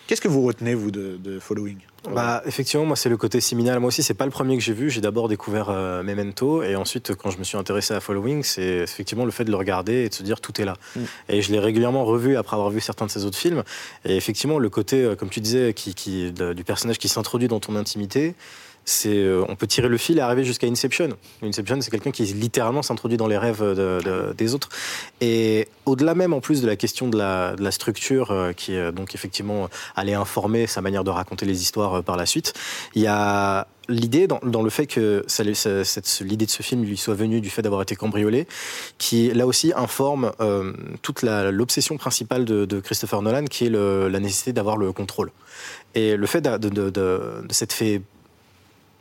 Qu'est-ce 0.06 0.22
que 0.22 0.28
vous 0.28 0.42
retenez, 0.42 0.74
vous, 0.74 0.90
de, 0.90 1.18
de 1.22 1.38
Following? 1.38 1.76
Bah, 2.14 2.40
effectivement, 2.46 2.86
moi, 2.86 2.96
c'est 2.96 3.10
le 3.10 3.18
côté 3.18 3.42
séminal. 3.42 3.78
Moi 3.78 3.88
aussi, 3.88 4.02
c'est 4.02 4.14
pas 4.14 4.24
le 4.24 4.30
premier 4.30 4.56
que 4.56 4.62
j'ai 4.62 4.72
vu. 4.72 4.88
J'ai 4.88 5.02
d'abord 5.02 5.28
découvert 5.28 5.68
euh, 5.68 6.02
Memento, 6.02 6.62
et 6.62 6.76
ensuite, 6.76 7.14
quand 7.14 7.28
je 7.30 7.36
me 7.38 7.44
suis 7.44 7.58
intéressé 7.58 7.92
à 7.92 8.00
Following, 8.00 8.42
c'est 8.42 8.62
effectivement 8.78 9.26
le 9.26 9.30
fait 9.30 9.44
de 9.44 9.50
le 9.50 9.56
regarder 9.58 10.04
et 10.04 10.08
de 10.08 10.14
se 10.14 10.22
dire 10.22 10.40
tout 10.40 10.58
est 10.62 10.64
là. 10.64 10.76
Mm. 10.96 11.00
Et 11.28 11.42
je 11.42 11.52
l'ai 11.52 11.58
régulièrement 11.58 12.06
revu 12.06 12.38
après 12.38 12.56
avoir 12.56 12.70
vu 12.70 12.80
certains 12.80 13.04
de 13.04 13.10
ses 13.10 13.26
autres 13.26 13.36
films. 13.36 13.64
Et 14.06 14.16
effectivement, 14.16 14.58
le 14.58 14.70
côté, 14.70 15.02
euh, 15.04 15.14
comme 15.14 15.28
tu 15.28 15.40
disais, 15.40 15.74
qui, 15.74 15.94
qui- 15.94 16.32
de- 16.32 16.54
du 16.54 16.64
personnage 16.64 16.96
qui 16.96 17.08
s'introduit 17.08 17.48
dans 17.48 17.60
ton 17.60 17.76
intimité. 17.76 18.34
Euh, 19.06 19.44
on 19.48 19.56
peut 19.56 19.66
tirer 19.66 19.88
le 19.88 19.98
fil 19.98 20.18
et 20.18 20.20
arriver 20.20 20.44
jusqu'à 20.44 20.66
Inception. 20.66 21.10
Inception, 21.42 21.80
c'est 21.80 21.90
quelqu'un 21.90 22.10
qui 22.10 22.24
littéralement 22.24 22.82
s'introduit 22.82 23.16
dans 23.18 23.26
les 23.26 23.38
rêves 23.38 23.62
de- 23.62 24.00
de- 24.04 24.34
des 24.36 24.54
autres. 24.54 24.68
Et 25.20 25.68
au-delà 25.86 26.14
même, 26.14 26.32
en 26.32 26.40
plus 26.40 26.62
de 26.62 26.66
la 26.66 26.76
question 26.76 27.08
de 27.08 27.18
la, 27.18 27.70
structure, 27.70 28.30
euh, 28.30 28.52
qui 28.52 28.74
est 28.74 28.92
donc 28.92 29.14
effectivement 29.14 29.68
allait 29.94 30.14
informer 30.14 30.66
sa 30.66 30.80
manière 30.80 31.04
de 31.04 31.10
raconter 31.10 31.44
les 31.46 31.60
histoires 31.62 31.98
euh, 31.98 32.02
par 32.02 32.16
la 32.16 32.26
suite, 32.26 32.54
il 32.94 33.02
y 33.02 33.06
a 33.06 33.66
l'idée 33.90 34.26
dans, 34.26 34.62
le 34.62 34.70
fait 34.70 34.86
que 34.86 35.24
cette- 35.28 36.20
l'idée 36.20 36.44
de 36.44 36.50
ce 36.50 36.62
film 36.62 36.84
lui 36.84 36.96
soit 36.98 37.14
venue 37.14 37.40
du 37.40 37.48
fait 37.48 37.62
d'avoir 37.62 37.80
été 37.82 37.96
cambriolé, 37.96 38.46
qui 38.98 39.30
là 39.32 39.46
aussi 39.46 39.72
informe 39.74 40.32
euh, 40.40 40.72
toute 41.00 41.22
l'obsession 41.22 41.96
principale 41.96 42.44
de, 42.44 42.80
Christopher 42.80 43.22
Nolan, 43.22 43.44
qui 43.46 43.66
est 43.66 43.70
la 43.70 44.20
nécessité 44.20 44.52
d'avoir 44.52 44.76
le 44.76 44.92
contrôle. 44.92 45.30
Et 45.94 46.16
le 46.16 46.26
fait 46.26 46.42
de, 46.42 46.68
de, 46.68 47.42
s'être 47.50 47.72
fait 47.72 48.02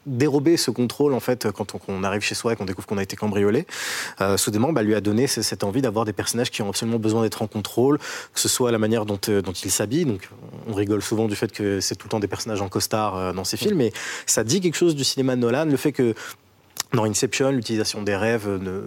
dérober 0.07 0.57
ce 0.57 0.71
contrôle 0.71 1.13
en 1.13 1.19
fait 1.19 1.51
quand 1.51 1.75
on, 1.87 2.03
arrive 2.03 2.21
chez 2.21 2.33
soi 2.33 2.53
et 2.53 2.55
qu'on 2.55 2.65
découvre 2.65 2.87
qu'on 2.87 2.97
a 2.97 3.03
été 3.03 3.15
cambriolé 3.15 3.67
euh, 4.21 4.37
soudainement 4.37 4.71
bah, 4.71 4.81
lui 4.81 4.95
a 4.95 5.01
donné 5.01 5.27
cette 5.27 5.63
envie 5.63 5.81
d'avoir 5.81 6.05
des 6.05 6.13
personnages 6.13 6.49
qui 6.49 6.61
ont 6.61 6.69
absolument 6.69 6.97
besoin 6.97 7.23
d'être 7.23 7.41
en 7.41 7.47
contrôle 7.47 7.97
que 7.97 8.39
ce 8.39 8.47
soit 8.47 8.71
la 8.71 8.79
manière 8.79 9.05
dont, 9.05 9.19
euh, 9.27 9.41
dont 9.41 9.51
ils 9.51 9.71
s'habillent 9.71 10.05
donc 10.05 10.29
on 10.67 10.73
rigole 10.73 11.01
souvent 11.01 11.27
du 11.27 11.35
fait 11.35 11.51
que 11.51 11.81
c'est 11.81 11.95
tout 11.95 12.07
le 12.07 12.11
temps 12.11 12.19
des 12.19 12.27
personnages 12.27 12.61
en 12.61 12.69
costard 12.69 13.17
euh, 13.17 13.33
dans 13.33 13.43
ces 13.43 13.57
films 13.57 13.77
mais 13.77 13.91
ça 14.25 14.43
dit 14.43 14.61
quelque 14.61 14.77
chose 14.77 14.95
du 14.95 15.03
cinéma 15.03 15.35
de 15.35 15.41
Nolan 15.41 15.65
le 15.65 15.77
fait 15.77 15.91
que 15.91 16.15
dans 16.93 17.03
Inception, 17.05 17.51
l'utilisation 17.51 18.01
des 18.01 18.15
rêves 18.15 18.47
ne, 18.47 18.81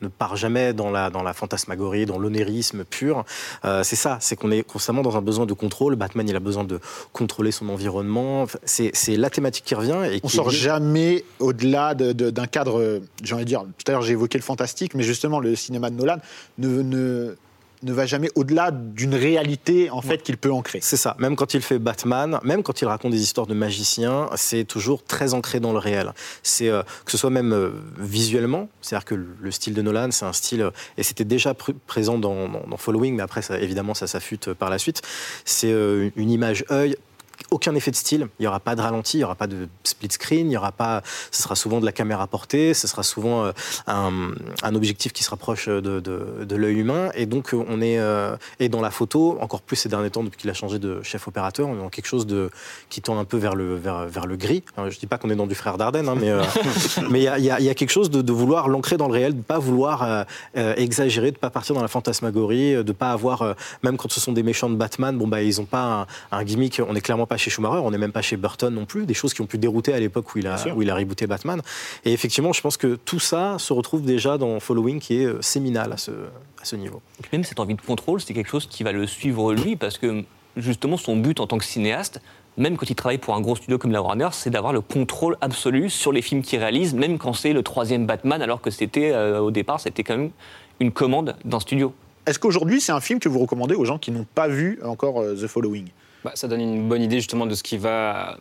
ne 0.00 0.08
part 0.08 0.36
jamais 0.36 0.72
dans 0.72 0.90
la, 0.90 1.10
dans 1.10 1.22
la 1.22 1.32
fantasmagorie, 1.32 2.06
dans 2.06 2.18
l'onérisme 2.18 2.84
pur. 2.84 3.24
Euh, 3.64 3.82
c'est 3.82 3.96
ça, 3.96 4.18
c'est 4.20 4.36
qu'on 4.36 4.50
est 4.50 4.62
constamment 4.62 5.02
dans 5.02 5.16
un 5.16 5.20
besoin 5.22 5.44
de 5.46 5.52
contrôle. 5.52 5.96
Batman, 5.96 6.28
il 6.28 6.36
a 6.36 6.40
besoin 6.40 6.64
de 6.64 6.78
contrôler 7.12 7.50
son 7.50 7.68
environnement. 7.68 8.46
C'est 8.64 8.90
c'est 8.94 9.16
la 9.16 9.30
thématique 9.30 9.64
qui 9.64 9.74
revient. 9.74 9.98
Et 10.10 10.20
On 10.22 10.28
qui 10.28 10.36
sort 10.36 10.48
est 10.48 10.52
jamais 10.52 11.24
au-delà 11.40 11.94
de- 11.94 12.12
de- 12.12 12.30
d'un 12.30 12.46
cadre, 12.46 13.00
j'ai 13.22 13.34
envie 13.34 13.44
de 13.44 13.48
dire, 13.48 13.62
tout 13.62 13.84
à 13.88 13.92
l'heure 13.92 14.02
j'ai 14.02 14.12
évoqué 14.12 14.38
le 14.38 14.42
fantastique, 14.44 14.94
mais 14.94 15.02
justement 15.02 15.40
le 15.40 15.54
cinéma 15.56 15.90
de 15.90 15.96
Nolan 15.96 16.16
ne, 16.58 16.82
ne, 16.82 17.36
ne 17.82 17.92
va 17.92 18.06
jamais 18.06 18.30
au-delà 18.34 18.70
d'une 18.70 19.14
réalité 19.14 19.90
en 19.90 20.00
fait 20.02 20.22
qu'il 20.22 20.36
peut 20.36 20.52
ancrer. 20.52 20.78
C'est 20.82 20.96
ça. 20.96 21.16
Même 21.18 21.36
quand 21.36 21.54
il 21.54 21.62
fait 21.62 21.78
Batman, 21.78 22.38
même 22.44 22.62
quand 22.62 22.80
il 22.80 22.86
raconte 22.86 23.12
des 23.12 23.22
histoires 23.22 23.46
de 23.46 23.54
magiciens, 23.54 24.28
c'est 24.36 24.64
toujours 24.64 25.02
très 25.04 25.34
ancré 25.34 25.60
dans 25.60 25.72
le 25.72 25.78
réel. 25.78 26.12
C'est 26.42 26.68
euh, 26.68 26.82
que 27.04 27.10
ce 27.10 27.18
soit 27.18 27.30
même 27.30 27.52
euh, 27.52 27.70
visuellement, 27.98 28.68
c'est-à-dire 28.80 29.04
que 29.04 29.14
le 29.14 29.50
style 29.50 29.74
de 29.74 29.82
Nolan, 29.82 30.10
c'est 30.10 30.24
un 30.24 30.32
style 30.32 30.62
euh, 30.62 30.70
et 30.96 31.02
c'était 31.02 31.24
déjà 31.24 31.52
pr- 31.52 31.74
présent 31.86 32.18
dans, 32.18 32.48
dans- 32.48 32.66
dans 32.68 32.76
Following, 32.76 33.14
mais 33.16 33.22
après, 33.22 33.42
ça, 33.42 33.58
évidemment, 33.58 33.94
ça 33.94 34.06
s'affûte 34.06 34.52
par 34.52 34.70
la 34.70 34.78
suite. 34.78 35.02
C'est 35.44 35.72
euh, 35.72 36.10
une 36.16 36.30
image 36.30 36.64
œil. 36.70 36.96
Aucun 37.50 37.74
effet 37.74 37.90
de 37.90 37.96
style, 37.96 38.28
il 38.38 38.42
n'y 38.42 38.46
aura 38.46 38.60
pas 38.60 38.74
de 38.76 38.80
ralenti, 38.80 39.16
il 39.18 39.20
n'y 39.20 39.24
aura 39.24 39.34
pas 39.34 39.46
de 39.46 39.68
split 39.84 40.10
screen, 40.10 40.46
il 40.46 40.48
n'y 40.50 40.56
aura 40.56 40.72
pas. 40.72 41.02
Ce 41.30 41.42
sera 41.42 41.54
souvent 41.54 41.80
de 41.80 41.84
la 41.86 41.92
caméra 41.92 42.26
portée, 42.26 42.72
ce 42.74 42.86
sera 42.86 43.02
souvent 43.02 43.44
euh, 43.44 43.52
un, 43.86 44.30
un 44.62 44.74
objectif 44.74 45.12
qui 45.12 45.22
se 45.24 45.30
rapproche 45.30 45.68
de, 45.68 45.80
de- 46.00 46.44
de 46.44 46.56
l'œil 46.56 46.76
humain. 46.78 47.10
Et 47.14 47.26
donc, 47.26 47.52
euh, 47.54 47.62
on 47.68 47.80
est. 47.82 47.98
euh, 47.98 48.36
et 48.60 48.68
dans 48.68 48.80
la 48.80 48.90
photo, 48.90 49.36
encore 49.40 49.60
plus 49.62 49.76
ces 49.76 49.88
derniers 49.88 50.10
temps, 50.10 50.22
depuis 50.24 50.38
qu'il 50.40 50.50
a 50.50 50.54
changé 50.54 50.78
de 50.78 51.02
chef 51.02 51.28
opérateur, 51.28 51.68
on 51.68 51.74
est 51.74 51.78
dans 51.78 51.88
quelque 51.90 52.06
chose 52.06 52.26
de, 52.26 52.50
qui 52.88 53.02
tend 53.02 53.18
un 53.18 53.24
peu 53.24 53.36
vers 53.36 53.54
le, 53.54 53.74
vers, 53.76 54.06
vers 54.06 54.26
le 54.26 54.36
gris. 54.36 54.62
Alors, 54.76 54.88
je 54.90 54.96
ne 54.96 55.00
dis 55.00 55.06
pas 55.06 55.18
qu'on 55.18 55.30
est 55.30 55.36
dans 55.36 55.46
du 55.46 55.54
frère 55.54 55.76
Dardenne, 55.78 56.08
hein, 56.08 56.16
mais 56.18 56.30
euh, 56.30 56.42
mais 57.10 57.20
il 57.20 57.24
y 57.24 57.28
a, 57.28 57.38
il 57.38 57.44
y 57.44 57.50
a- 57.50 57.60
il 57.60 57.66
y 57.66 57.70
a 57.70 57.74
quelque 57.74 57.90
chose 57.90 58.10
de, 58.10 58.22
de 58.22 58.32
vouloir 58.32 58.68
l'ancrer 58.68 58.96
dans 58.96 59.08
le 59.08 59.12
réel, 59.14 59.32
de 59.32 59.38
ne 59.38 59.42
pas 59.42 59.58
vouloir 59.58 60.02
euh, 60.56 60.74
exagérer, 60.76 61.30
de 61.32 61.36
ne 61.36 61.40
pas 61.40 61.50
partir 61.50 61.74
dans 61.74 61.82
la 61.82 61.88
fantasmagorie, 61.88 62.72
de 62.74 62.82
ne 62.82 62.92
pas 62.92 63.10
avoir. 63.12 63.54
même 63.82 63.96
quand 63.96 64.10
ce 64.10 64.20
sont 64.20 64.32
des 64.32 64.42
méchants 64.42 64.70
de 64.70 64.76
Batman, 64.76 65.16
bon, 65.16 65.28
bah, 65.28 65.42
ils 65.42 65.58
n'ont 65.58 65.64
pas 65.66 66.06
un, 66.30 66.38
un 66.38 66.44
gimmick. 66.44 66.80
On 66.86 66.92
n'est 66.92 67.00
clairement 67.00 67.26
pas 67.26 67.31
chez 67.36 67.50
Schumacher, 67.50 67.80
on 67.84 67.90
n'est 67.90 67.98
même 67.98 68.12
pas 68.12 68.22
chez 68.22 68.36
Burton 68.36 68.72
non 68.74 68.84
plus. 68.86 69.06
Des 69.06 69.14
choses 69.14 69.34
qui 69.34 69.40
ont 69.40 69.46
pu 69.46 69.58
dérouter 69.58 69.92
à 69.94 70.00
l'époque 70.00 70.34
où, 70.34 70.38
il 70.38 70.46
a- 70.46 70.56
où 70.74 70.82
il 70.82 70.90
a 70.90 70.94
rebooté 70.94 71.26
Batman. 71.26 71.60
Et 72.04 72.12
effectivement, 72.12 72.52
je 72.52 72.60
pense 72.60 72.76
que 72.76 72.96
tout 72.96 73.20
ça 73.20 73.56
se 73.58 73.72
retrouve 73.72 74.02
déjà 74.02 74.38
dans 74.38 74.58
Following, 74.60 75.00
qui 75.00 75.22
est 75.22 75.26
euh, 75.26 75.40
séminal 75.42 75.92
à 75.92 75.96
ce, 75.96 76.10
à 76.10 76.64
ce 76.64 76.76
niveau. 76.76 77.00
Et 77.18 77.22
puis 77.22 77.30
même 77.32 77.44
cette 77.44 77.60
envie 77.60 77.74
de 77.74 77.80
contrôle, 77.82 78.20
c'est 78.20 78.34
quelque 78.34 78.50
chose 78.50 78.66
qui 78.66 78.82
va 78.82 78.92
le 78.92 79.06
suivre 79.06 79.52
lui, 79.54 79.76
parce 79.76 79.98
que 79.98 80.24
justement 80.56 80.96
son 80.96 81.16
but 81.16 81.40
en 81.40 81.46
tant 81.46 81.58
que 81.58 81.64
cinéaste, 81.64 82.20
même 82.58 82.76
quand 82.76 82.90
il 82.90 82.94
travaille 82.94 83.16
pour 83.18 83.34
un 83.34 83.40
gros 83.40 83.56
studio 83.56 83.78
comme 83.78 83.92
la 83.92 84.02
Warner, 84.02 84.28
c'est 84.32 84.50
d'avoir 84.50 84.74
le 84.74 84.82
contrôle 84.82 85.38
absolu 85.40 85.88
sur 85.88 86.12
les 86.12 86.20
films 86.20 86.42
qu'il 86.42 86.58
réalise, 86.58 86.92
même 86.94 87.16
quand 87.18 87.32
c'est 87.32 87.54
le 87.54 87.62
troisième 87.62 88.04
Batman, 88.06 88.42
alors 88.42 88.60
que 88.60 88.70
c'était 88.70 89.12
euh, 89.12 89.38
au 89.40 89.50
départ, 89.50 89.80
c'était 89.80 90.02
quand 90.04 90.18
même 90.18 90.30
une 90.78 90.92
commande 90.92 91.34
d'un 91.46 91.60
studio. 91.60 91.94
Est-ce 92.26 92.38
qu'aujourd'hui 92.38 92.80
c'est 92.82 92.92
un 92.92 93.00
film 93.00 93.18
que 93.20 93.28
vous 93.30 93.38
recommandez 93.38 93.74
aux 93.74 93.84
gens 93.86 93.98
qui 93.98 94.10
n'ont 94.10 94.26
pas 94.34 94.48
vu 94.48 94.78
encore 94.84 95.20
euh, 95.22 95.34
The 95.34 95.46
Following? 95.46 95.86
Bah, 96.24 96.32
ça 96.34 96.46
donne 96.46 96.60
une 96.60 96.88
bonne 96.88 97.02
idée 97.02 97.16
justement 97.16 97.46
de 97.46 97.54
ce 97.54 97.62
qui 97.62 97.78
va 97.78 98.34
euh, 98.34 98.36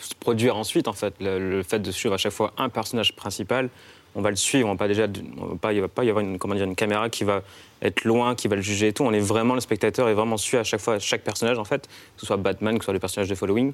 se 0.00 0.14
produire 0.14 0.56
ensuite 0.56 0.86
en 0.86 0.92
fait. 0.92 1.14
Le, 1.20 1.62
fait 1.62 1.78
de 1.78 1.90
suivre 1.90 2.14
à 2.14 2.18
chaque 2.18 2.32
fois 2.32 2.52
un 2.58 2.68
personnage 2.68 3.16
principal, 3.16 3.70
on 4.14 4.20
va 4.20 4.30
le 4.30 4.36
suivre, 4.36 4.68
on 4.68 4.72
va 4.72 4.78
pas 4.78 4.88
déjà, 4.88 5.06
on 5.38 5.46
va 5.46 5.56
pas, 5.56 5.72
va 5.72 5.88
pas 5.88 6.04
y 6.04 6.10
avoir 6.10 6.24
une, 6.24 6.38
comment 6.38 6.54
dire, 6.54 6.64
une 6.64 6.76
caméra 6.76 7.08
qui 7.08 7.24
va 7.24 7.42
être 7.80 8.04
loin, 8.04 8.34
qui 8.34 8.48
va 8.48 8.56
le 8.56 8.62
juger 8.62 8.88
et 8.88 8.92
tout. 8.92 9.04
On 9.04 9.12
est 9.12 9.20
vraiment 9.20 9.54
le 9.54 9.60
spectateur 9.60 10.08
et 10.08 10.14
vraiment 10.14 10.36
suit 10.36 10.58
à 10.58 10.64
chaque 10.64 10.80
fois 10.80 10.98
chaque 10.98 11.22
personnage 11.22 11.58
en 11.58 11.64
fait, 11.64 11.86
que 11.86 12.20
ce 12.20 12.26
soit 12.26 12.36
Batman, 12.36 12.78
que 12.78 12.84
ce 12.84 12.86
soit 12.86 12.94
le 12.94 13.00
personnage 13.00 13.28
de 13.28 13.34
Following. 13.34 13.72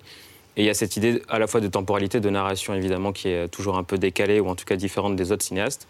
Et 0.57 0.63
il 0.63 0.67
y 0.67 0.71
a 0.71 0.75
cette 0.75 0.97
idée 0.97 1.23
à 1.29 1.39
la 1.39 1.47
fois 1.47 1.61
de 1.61 1.69
temporalité, 1.69 2.21
de 2.21 2.31
narration 2.31 2.75
évidemment 2.75 3.13
qui 3.13 3.29
est 3.29 3.49
toujours 3.49 3.77
un 3.77 3.85
peu 3.85 3.99
décalée 3.99 4.39
ou 4.39 4.49
en 4.49 4.55
tout 4.55 4.67
cas 4.67 4.77
différente 4.77 5.17
des 5.17 5.33
autres 5.33 5.45
cinéastes. 5.45 5.89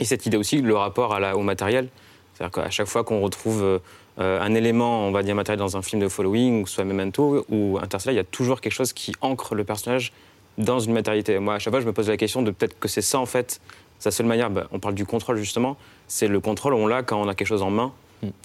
Et 0.00 0.04
cette 0.04 0.26
idée 0.26 0.36
aussi, 0.36 0.62
le 0.62 0.74
rapport 0.74 1.16
au 1.36 1.42
matériel. 1.42 1.88
C'est-à-dire 2.34 2.50
qu'à 2.50 2.70
chaque 2.70 2.86
fois 2.86 3.04
qu'on 3.04 3.20
retrouve 3.20 3.80
euh, 4.18 4.40
un 4.40 4.54
élément, 4.54 5.06
on 5.06 5.10
va 5.12 5.22
dire 5.22 5.34
matériel 5.34 5.58
dans 5.58 5.76
un 5.76 5.82
film 5.82 6.00
de 6.02 6.08
Following, 6.08 6.62
ou 6.62 6.66
soit 6.66 6.84
Memento 6.84 7.44
ou 7.48 7.78
Interstellar, 7.82 8.12
il 8.14 8.16
y 8.16 8.20
a 8.20 8.24
toujours 8.24 8.60
quelque 8.60 8.72
chose 8.74 8.92
qui 8.92 9.12
ancre 9.20 9.54
le 9.54 9.64
personnage 9.64 10.12
dans 10.58 10.78
une 10.80 10.92
matérialité. 10.92 11.38
Moi, 11.38 11.54
à 11.54 11.58
chaque 11.58 11.72
fois, 11.72 11.80
je 11.80 11.86
me 11.86 11.92
pose 11.92 12.08
la 12.08 12.16
question 12.18 12.42
de 12.42 12.50
peut-être 12.50 12.78
que 12.78 12.88
c'est 12.88 13.00
ça, 13.02 13.18
en 13.18 13.26
fait, 13.26 13.60
sa 13.98 14.10
seule 14.10 14.26
manière. 14.26 14.50
bah, 14.50 14.66
on 14.72 14.78
parle 14.80 14.94
du 14.94 15.06
contrôle, 15.06 15.36
justement. 15.38 15.76
C'est 16.08 16.28
le 16.28 16.40
contrôle, 16.40 16.74
on 16.74 16.86
l'a 16.86 17.02
quand 17.02 17.20
on 17.20 17.28
a 17.28 17.34
quelque 17.34 17.48
chose 17.48 17.62
en 17.62 17.70
main. 17.70 17.92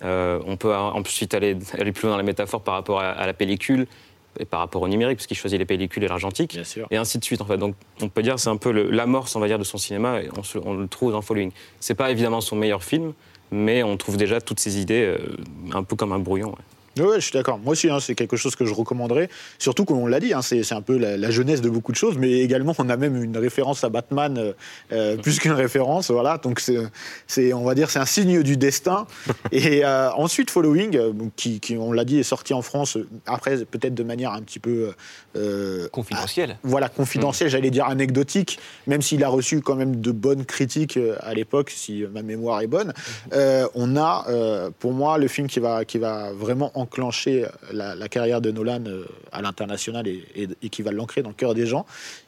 Euh, 0.03 0.39
on 0.47 0.55
peut 0.57 0.73
ensuite 0.75 1.33
aller, 1.33 1.57
aller 1.77 1.91
plus 1.91 2.03
loin 2.03 2.11
dans 2.11 2.17
la 2.17 2.23
métaphore 2.23 2.61
par 2.61 2.73
rapport 2.75 2.99
à, 3.01 3.09
à 3.09 3.25
la 3.27 3.33
pellicule 3.33 3.87
et 4.39 4.45
par 4.45 4.59
rapport 4.59 4.81
au 4.83 4.87
numérique, 4.87 5.17
parce 5.17 5.27
qu'il 5.27 5.37
choisit 5.37 5.59
les 5.59 5.65
pellicules 5.65 6.03
et 6.03 6.07
l'argentique 6.07 6.55
et 6.91 6.97
ainsi 6.97 7.17
de 7.19 7.23
suite 7.23 7.41
en 7.41 7.45
fait. 7.45 7.57
Donc 7.57 7.75
on 8.01 8.07
peut 8.09 8.21
dire 8.23 8.35
que 8.35 8.41
c'est 8.41 8.49
un 8.49 8.57
peu 8.57 8.71
l'amorce 8.71 9.35
on 9.35 9.39
va 9.39 9.47
dire 9.47 9.57
de 9.59 9.63
son 9.63 9.77
cinéma 9.79 10.21
et 10.21 10.29
on, 10.37 10.43
se- 10.43 10.59
on 10.63 10.75
le 10.75 10.87
trouve 10.87 11.11
dans 11.11 11.21
Following. 11.21 11.51
C'est 11.79 11.95
pas 11.95 12.09
évidemment 12.11 12.39
son 12.41 12.55
meilleur 12.55 12.83
film, 12.83 13.13
mais 13.51 13.83
on 13.83 13.97
trouve 13.97 14.17
déjà 14.17 14.41
toutes 14.41 14.59
ces 14.59 14.79
idées 14.79 15.05
euh, 15.05 15.37
un 15.73 15.83
peu 15.83 15.95
comme 15.95 16.11
un 16.11 16.19
brouillon. 16.19 16.55
Ouais, 17.01 17.15
je 17.15 17.25
suis 17.25 17.33
d'accord. 17.33 17.59
Moi 17.59 17.73
aussi, 17.73 17.89
hein, 17.89 17.99
c'est 17.99 18.15
quelque 18.15 18.37
chose 18.37 18.55
que 18.55 18.65
je 18.65 18.73
recommanderais. 18.73 19.29
Surtout 19.59 19.85
qu'on 19.85 20.07
l'a 20.07 20.19
dit, 20.19 20.33
hein, 20.33 20.41
c'est 20.41 20.71
un 20.73 20.81
peu 20.81 20.97
la, 20.97 21.17
la 21.17 21.31
jeunesse 21.31 21.61
de 21.61 21.69
beaucoup 21.69 21.91
de 21.91 21.97
choses, 21.97 22.17
mais 22.17 22.39
également 22.39 22.73
on 22.77 22.89
a 22.89 22.97
même 22.97 23.21
une 23.21 23.37
référence 23.37 23.83
à 23.83 23.89
Batman, 23.89 24.37
euh, 24.37 24.53
euh, 24.91 25.17
plus 25.23 25.39
qu'une 25.39 25.51
référence, 25.51 26.11
voilà. 26.11 26.37
Donc 26.37 26.61
c'est, 27.27 27.53
on 27.53 27.63
va 27.63 27.75
dire, 27.75 27.89
c'est 27.89 27.99
un 27.99 28.05
signe 28.05 28.43
du 28.43 28.57
destin. 28.57 29.07
Et 29.51 29.85
euh, 29.85 30.11
ensuite, 30.13 30.51
Following, 30.51 30.97
qui, 31.35 31.59
qui, 31.59 31.77
on 31.77 31.91
l'a 31.91 32.05
dit, 32.05 32.19
est 32.19 32.23
sorti 32.23 32.53
en 32.53 32.61
France. 32.61 32.97
Après, 33.25 33.57
peut-être 33.65 33.95
de 33.95 34.03
manière 34.03 34.31
un 34.31 34.41
petit 34.41 34.59
peu 34.59 34.91
euh, 35.35 35.87
Confidentiel. 35.89 36.57
voilà, 36.63 36.89
confidentiel, 36.89 37.49
j'allais 37.49 37.69
dire 37.69 37.85
anecdotique, 37.85 38.59
même 38.87 39.01
s'il 39.01 39.23
a 39.23 39.29
reçu 39.29 39.61
quand 39.61 39.75
même 39.75 40.01
de 40.01 40.11
bonnes 40.11 40.45
critiques 40.45 40.99
à 41.19 41.33
l'époque, 41.33 41.71
si 41.71 42.03
ma 42.11 42.21
mémoire 42.21 42.61
est 42.61 42.67
bonne. 42.67 42.93
Euh, 43.33 43.67
on 43.75 43.95
a, 43.97 44.25
pour 44.79 44.93
moi, 44.93 45.17
le 45.17 45.27
film 45.27 45.47
qui 45.47 45.59
va, 45.59 45.85
qui 45.85 45.97
va 45.97 46.31
vraiment 46.31 46.71
enclencher 46.87 47.45
la, 47.73 47.95
la 47.95 48.07
carrière 48.09 48.39
de 48.41 48.49
Nolan 48.51 48.83
euh, 48.87 49.03
à 49.31 49.41
l'international 49.41 50.07
et, 50.07 50.23
et- 50.35 50.47
et 50.63 50.69
qui 50.69 50.81
va 50.81 50.91
l'ancrer 50.91 51.21
dans 51.21 51.29
le 51.29 51.35
cœur 51.35 51.53
des 51.53 51.65
gens, 51.65 51.85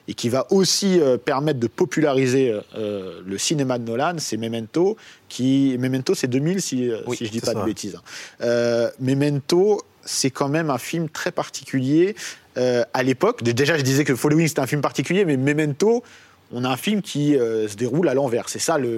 et 0.08 0.13
qui 0.13 0.28
va 0.30 0.46
aussi 0.51 1.00
euh, 1.00 1.18
permettre 1.18 1.60
de 1.60 1.68
populariser 1.68 2.54
euh, 2.75 3.22
le 3.25 3.38
cinéma 3.38 3.80
de 3.80 3.86
Nolan, 3.86 4.16
c'est 4.18 4.38
Memento, 4.38 4.98
qui 5.30 5.75
Memento 5.80 6.13
c'est 6.13 6.28
2000 6.28 6.62
si, 6.62 6.89
euh, 6.89 7.00
Oui, 7.08 7.16
si 7.18 7.25
je 7.25 7.32
dis 7.32 7.39
pas 7.39 7.54
ça. 7.54 7.60
de 7.62 7.66
bêtises. 7.66 7.96
hein. 7.96 8.01
Euh, 8.42 8.89
Memento, 9.00 9.82
c'est 10.04 10.32
quand 10.32 10.50
même 10.50 10.70
un 10.70 10.78
film 10.78 11.08
très 11.10 11.32
particulier 11.32 12.16
euh, 12.58 12.84
à 12.94 13.04
l'époque. 13.04 13.44
Dé- 13.44 13.54
Déjà, 13.54 13.78
je 13.78 13.84
disais 13.84 14.04
que 14.04 14.16
Following 14.16 14.48
c'était 14.48 14.60
un 14.62 14.68
film 14.68 14.82
particulier, 14.82 15.24
mais 15.25 15.38
Memento, 15.38 16.04
on 16.51 16.63
a 16.66 16.70
un 16.70 16.78
film 16.78 17.01
qui 17.01 17.36
euh, 17.38 17.68
se 17.68 17.75
déroule 17.75 18.10
à 18.10 18.13
l'envers. 18.13 18.50
C'est 18.50 18.60
ça 18.60 18.78
le- 18.78 18.98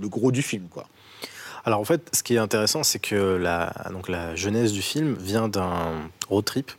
le 0.00 0.08
gros 0.08 0.30
du 0.32 0.42
film, 0.42 0.64
quoi. 0.70 0.86
Alors 1.64 1.80
en 1.80 1.84
fait, 1.84 2.10
ce 2.12 2.22
qui 2.22 2.34
est 2.34 2.38
intéressant, 2.38 2.82
c'est 2.82 2.98
que 2.98 3.36
la, 3.36 3.72
donc 3.90 4.08
la 4.08 4.36
genèse 4.36 4.72
du 4.72 4.82
film 4.82 5.14
vient 5.18 5.48
d'un 5.48 6.10
road 6.28 6.44
trip 6.44 6.70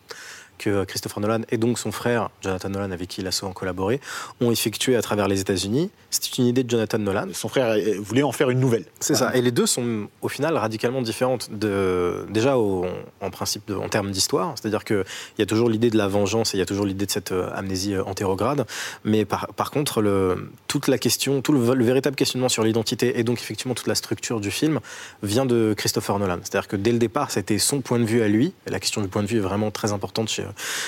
que 0.58 0.84
Christopher 0.86 1.20
Nolan 1.22 1.42
et 1.52 1.58
donc 1.58 1.78
son 1.80 1.92
frère 1.92 2.30
Jonathan 2.42 2.70
Nolan, 2.70 2.92
avec 2.92 3.10
qui 3.10 3.22
il 3.22 3.28
a 3.28 3.32
souvent 3.32 3.54
collaboré, 3.54 4.00
ont 4.42 4.52
effectué 4.52 4.96
à 4.96 5.02
travers 5.02 5.28
les 5.28 5.42
États-Unis. 5.42 5.90
C'est 6.10 6.38
une 6.38 6.46
idée 6.48 6.64
de 6.64 6.70
Jonathan 6.70 6.98
Nolan. 7.00 7.28
Son 7.34 7.48
frère 7.50 7.68
euh, 7.78 7.96
voulait 8.00 8.24
en 8.24 8.32
faire 8.32 8.50
une 8.50 8.60
nouvelle. 8.60 8.86
C'est 9.00 9.16
ça. 9.16 9.36
Et 9.36 9.42
les 9.42 9.52
deux 9.52 9.66
sont 9.66 10.08
au 10.22 10.28
final 10.30 10.58
radicalement 10.58 11.02
différentes. 11.02 11.50
De, 11.52 12.26
déjà 12.30 12.58
au- 12.58 12.86
en 13.22 13.30
principe, 13.30 13.68
de- 13.68 13.76
en 13.76 13.90
termes 13.90 14.12
d'histoire, 14.12 14.54
c'est-à-dire 14.56 14.84
qu'il 14.84 15.04
y 15.40 15.42
a 15.42 15.46
toujours 15.46 15.70
l'idée 15.70 15.90
de 15.90 15.98
la 15.98 16.08
vengeance 16.08 16.54
et 16.54 16.58
il 16.58 16.60
y 16.60 16.64
a 16.64 16.66
toujours 16.66 16.86
l'idée 16.86 17.06
de 17.06 17.12
cette 17.12 17.32
euh, 17.32 17.50
amnésie 17.54 17.94
euh, 17.96 18.04
antérograde. 18.04 18.66
Mais 19.04 19.26
par, 19.26 19.48
par 19.56 19.72
contre, 19.72 20.02
le, 20.02 20.50
toute 20.68 20.88
la 20.88 20.98
question, 20.98 21.42
tout 21.42 21.52
le, 21.52 21.74
le 21.74 21.86
véritable 21.86 22.16
questionnement 22.16 22.50
sur 22.50 22.64
l'identité 22.64 23.20
et 23.20 23.24
donc 23.24 23.40
effectivement 23.40 23.74
toute 23.76 23.88
la 23.88 23.96
structure 23.96 24.40
du 24.40 24.52
film 24.52 24.80
vient 25.24 25.46
de 25.46 25.74
Christopher 25.76 26.18
Nolan. 26.20 26.40
C'est-à-dire 26.44 26.68
que 26.68 26.76
dès 26.76 26.92
le 26.92 26.98
départ, 27.00 27.32
c'était 27.32 27.58
son 27.58 27.82
point 27.82 28.00
de 28.00 28.06
vue 28.06 28.22
à 28.22 28.28
lui. 28.28 28.54
Et 28.68 28.70
la 28.72 28.80
question 28.80 29.02
du 29.02 29.08
point 29.08 29.22
de 29.24 29.28
vue 29.28 29.38
est 29.38 29.42
vraiment 29.42 29.72
très 29.72 29.92
importante 29.92 30.30
chez, 30.30 30.45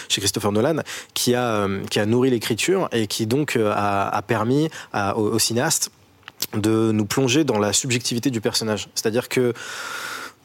chez 0.10 0.22
Christopher 0.22 0.52
Nolan, 0.52 0.82
qui 1.14 1.36
a, 1.36 1.68
qui 1.90 2.00
a 2.00 2.06
nourri 2.06 2.30
l'écriture 2.30 2.90
et 2.92 3.08
qui 3.08 3.28
donc 3.28 3.58
a, 3.58 4.08
a 4.10 4.22
permis 4.22 4.70
à, 4.94 5.18
au, 5.18 5.34
au 5.34 5.40
cinéaste 5.40 5.92
de 6.54 6.92
nous 6.92 7.06
plonger 7.06 7.44
dans 7.44 7.60
la 7.60 7.74
subjectivité 7.74 8.30
du 8.30 8.42
personnage. 8.42 8.90
C'est-à-dire 8.96 9.30
que 9.30 9.54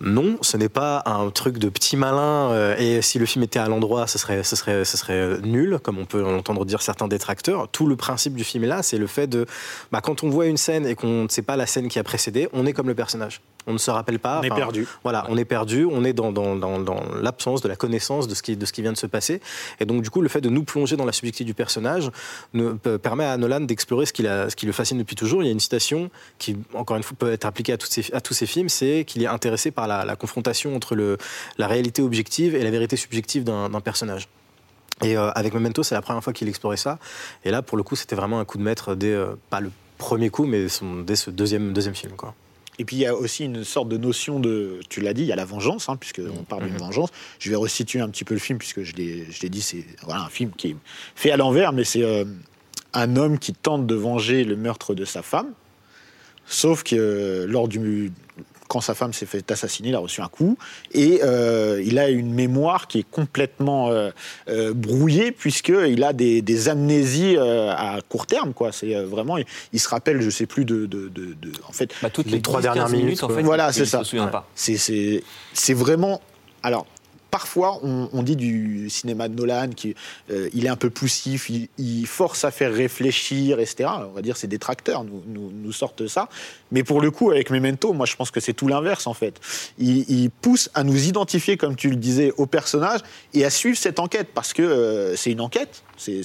non, 0.03 0.37
ce 0.41 0.57
n'est 0.57 0.69
pas 0.69 1.03
un 1.07 1.31
truc 1.31 1.59
de 1.59 1.69
petit 1.69 1.97
malin. 1.97 2.51
euh, 2.51 2.77
et 2.77 3.01
si 3.03 3.19
le 3.19 3.27
film 3.27 3.45
était 3.45 3.59
à 3.61 3.69
l'endroit, 3.69 4.07
ce 4.07 4.19
serait, 4.19 4.43
ce, 4.43 4.57
serait, 4.57 4.85
ce 4.85 4.97
serait 4.97 5.39
nul, 5.43 5.79
comme 5.83 5.99
on 5.99 6.05
peut 6.05 6.25
entendre 6.25 6.65
dire 6.65 6.83
certains 6.83 7.09
détracteurs. 7.09 7.69
Tout 7.69 7.87
le 7.87 7.95
principe 7.97 8.35
du 8.35 8.45
film 8.45 8.65
est 8.65 8.69
là, 8.69 8.83
c'est 8.83 8.99
le 8.99 9.07
fait 9.07 9.27
de, 9.29 9.47
bah, 9.93 10.01
quand 10.03 10.25
on 10.25 10.29
voit 10.29 10.47
une 10.47 10.57
scène 10.57 10.87
et 10.87 10.95
qu'on 10.97 11.23
ne 11.25 11.29
sait 11.29 11.43
pas 11.43 11.57
la 11.57 11.67
scène 11.67 11.89
qui 11.89 11.99
a 11.99 12.05
précédé, 12.05 12.49
on 12.53 12.67
est 12.67 12.73
comme 12.73 12.89
le 12.89 12.95
personnage. 12.95 13.41
On 13.69 13.73
ne 13.75 13.79
se 13.79 13.93
rappelle 13.93 14.19
pas. 14.19 14.41
On 14.41 14.43
est 14.43 14.49
perdu. 14.49 14.89
Voilà, 15.05 15.25
on 15.29 15.37
est 15.37 15.45
perdu, 15.45 15.85
on 15.89 16.03
est 16.03 16.13
dans, 16.13 16.33
dans, 16.33 16.57
dans, 16.57 16.81
dans 16.81 17.01
l'absence 17.23 17.61
de 17.61 17.69
la 17.69 17.77
connaissance 17.77 18.27
de 18.27 18.35
ce, 18.35 18.43
qui, 18.43 18.57
de 18.57 18.67
ce 18.67 18.73
qui 18.73 18.83
vient 18.83 18.91
de 18.91 18.97
se 18.97 19.07
passer. 19.07 19.41
Et 19.79 19.85
donc, 19.85 20.03
du 20.03 20.11
coup, 20.11 20.21
le 20.21 20.29
fait 20.29 20.41
de 20.41 20.49
nous 20.49 20.65
plonger 20.65 20.97
dans 20.97 21.05
la 21.05 21.13
subjectivité 21.13 21.45
du 21.45 21.55
personnage 21.55 22.11
ne, 22.55 22.73
permet 22.73 23.25
à 23.25 23.37
Nolan 23.37 23.61
d'explorer 23.61 24.05
ce, 24.07 24.13
qui 24.13 24.25
le 24.67 24.73
fascine 24.73 24.99
depuis 24.99 25.15
toujours. 25.15 25.45
Il 25.45 25.47
y 25.47 25.49
a 25.49 25.53
une 25.53 25.61
citation 25.61 26.11
qui, 26.41 26.57
encore 26.75 26.97
une 26.97 27.05
fois, 27.05 27.17
peut 27.17 27.31
être 27.33 27.45
appliquée 27.45 27.75
à, 27.75 27.79
toutes 27.79 27.93
ces- 27.93 28.13
à 28.13 28.21
tous 28.21 28.35
ces 28.35 28.47
films 28.47 28.69
c'est 28.69 29.05
qu'il 29.07 29.23
est 29.23 29.29
intéressé 29.29 29.71
par 29.71 29.87
la, 29.87 29.92
la 30.05 30.17
confrontation 30.17 30.75
entre 30.77 30.95
le, 30.95 31.19
la 31.59 31.67
réalité 31.67 32.03
objective 32.03 32.55
et 32.55 32.63
la 32.63 32.71
vérité 32.71 32.97
subjective 32.97 33.45
d'un 33.45 33.81
personnage. 33.81 34.29
Et 35.03 35.17
euh, 35.17 35.31
avec 35.33 35.53
Memento, 35.55 35.83
c'est 35.83 35.95
la 35.97 36.03
première 36.03 36.23
fois 36.23 36.33
qu'il 36.33 36.49
explorait 36.49 36.77
ça. 36.77 36.99
Et 37.45 37.51
là, 37.51 37.61
pour 37.63 37.77
le 37.77 37.83
coup, 37.83 37.97
c'était 37.97 38.17
vraiment 38.17 38.39
un 38.41 38.45
coup 38.45 38.59
de 38.59 38.63
maître 38.63 38.95
dès, 38.95 39.13
euh, 39.13 39.35
pas 39.51 39.61
le 39.61 39.71
premier 39.99 40.31
coup, 40.31 40.45
mais 40.45 40.69
son- 40.69 41.01
dès 41.01 41.17
ce 41.17 41.31
deuxième, 41.31 41.73
deuxième 41.73 41.95
film. 41.95 42.13
Quoi. 42.13 42.35
Et 42.79 42.85
puis 42.85 42.97
il 42.97 43.01
y 43.01 43.07
a 43.07 43.15
aussi 43.15 43.45
une 43.45 43.65
sorte 43.65 43.89
de 43.89 43.97
notion 43.97 44.41
de, 44.41 44.81
tu 44.89 45.01
l'as 45.01 45.13
dit, 45.13 45.23
il 45.23 45.29
y 45.29 45.33
a 45.33 45.37
la 45.37 45.45
vengeance, 45.45 45.89
hein, 45.89 45.97
puisqu'on 45.97 46.45
parle 46.49 46.65
d'une 46.65 46.77
vengeance. 46.79 47.11
Je 47.39 47.51
vais 47.51 47.57
resituer 47.57 48.01
un 48.01 48.09
petit 48.09 48.25
peu 48.25 48.35
le 48.35 48.41
film, 48.41 48.59
puisque 48.59 48.83
je 48.83 48.95
l'ai 48.95 49.27
je 49.31 49.43
l'ai 49.43 49.49
dit, 49.49 49.63
c'est 49.63 49.85
voilà, 50.05 50.23
un 50.23 50.29
film 50.29 50.51
qui 50.57 50.69
est 50.69 50.77
fait 51.15 51.31
à 51.33 51.37
l'envers, 51.37 51.73
mais 51.73 51.85
c'est 51.85 52.03
euh, 52.03 52.25
un 52.95 53.17
homme 53.17 53.39
qui 53.39 53.53
tente 53.53 53.87
de 53.87 53.95
venger 53.95 54.45
le 54.45 54.57
meurtre 54.57 54.95
de 54.95 55.05
sa 55.05 55.23
femme, 55.23 55.53
sauf 56.47 56.83
que 56.83 57.45
lors 57.49 57.69
du 57.69 58.13
quand 58.73 58.81
sa 58.81 58.95
femme 58.95 59.13
s'est 59.13 59.27
fait 59.27 59.51
assassiner, 59.53 59.91
il 59.91 59.95
a 59.95 59.99
reçu 59.99 60.23
un 60.23 60.29
coup 60.29 60.57
et 60.93 61.21
euh, 61.23 61.83
il 61.85 61.99
a 61.99 62.09
une 62.09 62.33
mémoire 62.33 62.87
qui 62.87 63.01
est 63.01 63.07
complètement 63.11 63.91
euh, 63.91 64.11
euh, 64.49 64.73
brouillée 64.73 65.31
puisqu'il 65.31 66.03
a 66.03 66.15
des, 66.15 66.41
des 66.41 66.71
amnésies 66.71 67.37
euh, 67.37 67.71
à 67.71 67.99
court 68.09 68.25
terme. 68.27 68.55
Quoi. 68.55 68.73
C'est 68.73 68.95
vraiment, 68.95 69.37
il, 69.37 69.45
il 69.75 69.79
se 69.79 69.91
rappelle, 69.91 70.23
je 70.23 70.31
sais 70.31 70.47
plus 70.47 70.65
de, 70.65 70.87
de, 70.87 71.09
de- 71.09 71.35
de- 71.35 71.53
en 71.69 71.73
fait, 71.73 71.91
Bah, 72.03 72.09
toutes 72.09 72.29
Les 72.29 72.37
les, 72.37 72.41
trois 72.41 72.61
10, 72.61 72.63
dernières 72.63 72.85
15 72.85 72.93
minutes, 72.93 73.05
minutes, 73.09 73.23
en 73.25 73.29
fait, 73.29 73.43
Voilà, 73.43 73.69
il- 73.69 73.75
c'est 73.75 73.81
il 73.81 73.87
ça. 73.89 73.99
se 73.99 74.05
souvient 74.05 74.25
Ouais. 74.25 74.31
pas. 74.31 74.49
C'est, 74.55 74.79
c'est, 74.79 75.23
c'est 75.53 75.75
vraiment. 75.75 76.23
Alors, 76.63 76.87
parfois, 77.33 77.81
on, 77.83 78.09
on 78.13 78.23
dit 78.23 78.37
du 78.37 78.89
cinéma 78.89 79.27
de 79.29 79.35
Nolan 79.35 79.71
qu'il 79.71 79.95
il 80.29 80.67
est 80.67 80.69
un 80.69 80.77
peu 80.77 80.91
poussif, 80.91 81.51
il, 81.51 81.69
il 81.79 82.07
force 82.07 82.45
à 82.45 82.53
faire 82.53 82.73
réfléchir, 82.73 83.59
etc. 83.59 83.91
On 84.09 84.13
va 84.15 84.23
dire 84.23 84.37
c'est 84.37 84.47
des 84.47 84.61
tracteurs, 84.61 85.03
nous, 85.03 85.23
nous, 85.27 85.51
nous 85.53 85.73
sortent 85.73 86.07
ça. 86.07 86.29
Mais 86.71 86.83
pour 86.83 87.01
le 87.01 87.11
coup, 87.11 87.31
avec 87.31 87.51
Memento, 87.51 87.93
moi, 87.93 88.07
je 88.07 88.17
pense 88.17 88.31
que 88.31 88.41
c'est 88.41 88.53
tout 88.53 88.69
l'inverse, 88.69 89.07
en 89.07 89.15
fait. 89.15 89.41
Il, 89.79 90.11
il 90.11 90.31
pousse 90.31 90.71
à 90.75 90.85
nous 90.85 91.07
identifier, 91.07 91.57
comme 91.57 91.77
tu 91.77 91.91
le 91.91 91.97
disais, 91.97 92.33
au 92.37 92.47
personnage 92.47 93.01
et 93.35 93.45
à 93.45 93.51
suivre 93.51 93.77
cette 93.77 93.99
enquête, 93.99 94.29
parce 94.35 94.53
que 94.53 94.63
euh, 94.63 95.17
c'est 95.17 95.33
une 95.33 95.41
enquête, 95.41 95.83
c'est, 95.97 96.23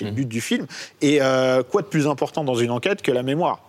le 0.00 0.10
but 0.10 0.26
du 0.26 0.40
film. 0.40 0.66
Et 1.00 1.20
euh, 1.20 1.62
quoi 1.62 1.82
de 1.82 1.86
plus 1.86 2.06
important 2.06 2.44
dans 2.44 2.54
une 2.54 2.70
enquête 2.70 3.02
que 3.02 3.12
la 3.12 3.22
mémoire? 3.22 3.62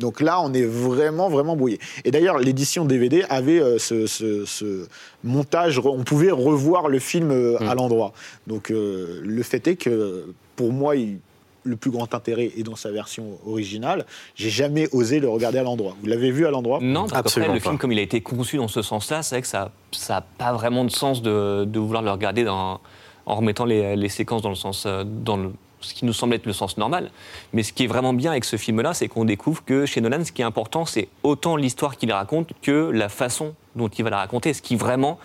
Donc 0.00 0.20
là, 0.20 0.40
on 0.42 0.52
est 0.52 0.64
vraiment, 0.64 1.28
vraiment 1.28 1.54
brouillé. 1.54 1.78
Et 2.04 2.10
d'ailleurs, 2.10 2.38
l'édition 2.38 2.84
DVD 2.84 3.22
avait 3.28 3.60
euh, 3.60 3.78
ce, 3.78 4.06
ce- 4.08 4.44
ce 4.44 4.86
montage, 5.22 5.78
on 5.78 6.02
pouvait 6.02 6.30
revoir 6.32 6.88
le 6.88 6.98
film 6.98 7.30
euh, 7.30 7.56
à 7.68 7.74
l'endroit. 7.74 8.12
Donc 8.46 8.70
euh, 8.70 9.20
le 9.22 9.42
fait 9.42 9.66
est 9.68 9.76
que, 9.76 10.24
pour 10.56 10.72
moi, 10.72 10.96
il- 10.96 11.18
le 11.62 11.76
plus 11.76 11.90
grand 11.90 12.14
intérêt 12.14 12.50
est 12.56 12.62
dans 12.62 12.74
sa 12.74 12.90
version 12.90 13.38
originale. 13.46 14.06
J'ai 14.34 14.48
jamais 14.48 14.88
osé 14.92 15.20
le 15.20 15.28
regarder 15.28 15.58
à 15.58 15.62
l'endroit. 15.62 15.94
Vous 16.00 16.06
l'avez 16.08 16.30
vu 16.30 16.46
à 16.46 16.50
l'endroit? 16.50 16.78
Non, 16.80 17.00
parce 17.02 17.34
qu'après, 17.34 17.40
le 17.54 17.60
film, 17.60 17.78
comme 17.78 17.92
il 17.92 17.98
a 17.98 18.02
été 18.02 18.22
conçu 18.22 18.56
dans 18.56 18.66
ce 18.68 18.80
sens-là, 18.80 19.22
c'est 19.22 19.34
vrai 19.34 19.42
que 19.42 19.46
ça 19.48 19.70
n'a 20.08 20.20
pas 20.22 20.54
vraiment 20.54 20.86
de 20.86 20.90
sens 20.90 21.20
de, 21.20 21.64
de 21.66 21.78
vouloir 21.78 22.02
le 22.02 22.10
regarder 22.10 22.44
dans- 22.44 22.80
en 23.26 23.34
remettant 23.36 23.66
les, 23.66 23.94
les 23.94 24.08
séquences 24.08 24.40
dans 24.40 24.48
le 24.48 24.54
sens, 24.54 24.86
dans 25.04 25.36
le- 25.36 25.52
ce 25.80 25.94
qui 25.94 26.04
nous 26.04 26.12
semble 26.12 26.34
être 26.34 26.46
le 26.46 26.52
sens 26.52 26.76
normal. 26.76 27.10
Mais 27.52 27.62
ce 27.62 27.72
qui 27.72 27.84
est 27.84 27.86
vraiment 27.86 28.12
bien 28.12 28.30
avec 28.30 28.44
ce 28.44 28.56
film-là, 28.56 28.94
c'est 28.94 29.08
qu'on 29.08 29.24
découvre 29.24 29.64
que 29.64 29.86
chez 29.86 30.00
Nolan, 30.00 30.24
ce 30.24 30.32
qui 30.32 30.42
est 30.42 30.44
important, 30.44 30.84
c'est 30.84 31.08
autant 31.22 31.56
l'histoire 31.56 31.96
qu'il 31.96 32.12
raconte 32.12 32.52
que 32.62 32.90
la 32.90 33.08
façon 33.08 33.54
dont 33.76 33.88
il 33.88 34.04
va 34.04 34.10
la 34.10 34.18
raconter. 34.18 34.52
Ce 34.54 34.62
qui 34.62 34.76
vraiment, 34.76 35.18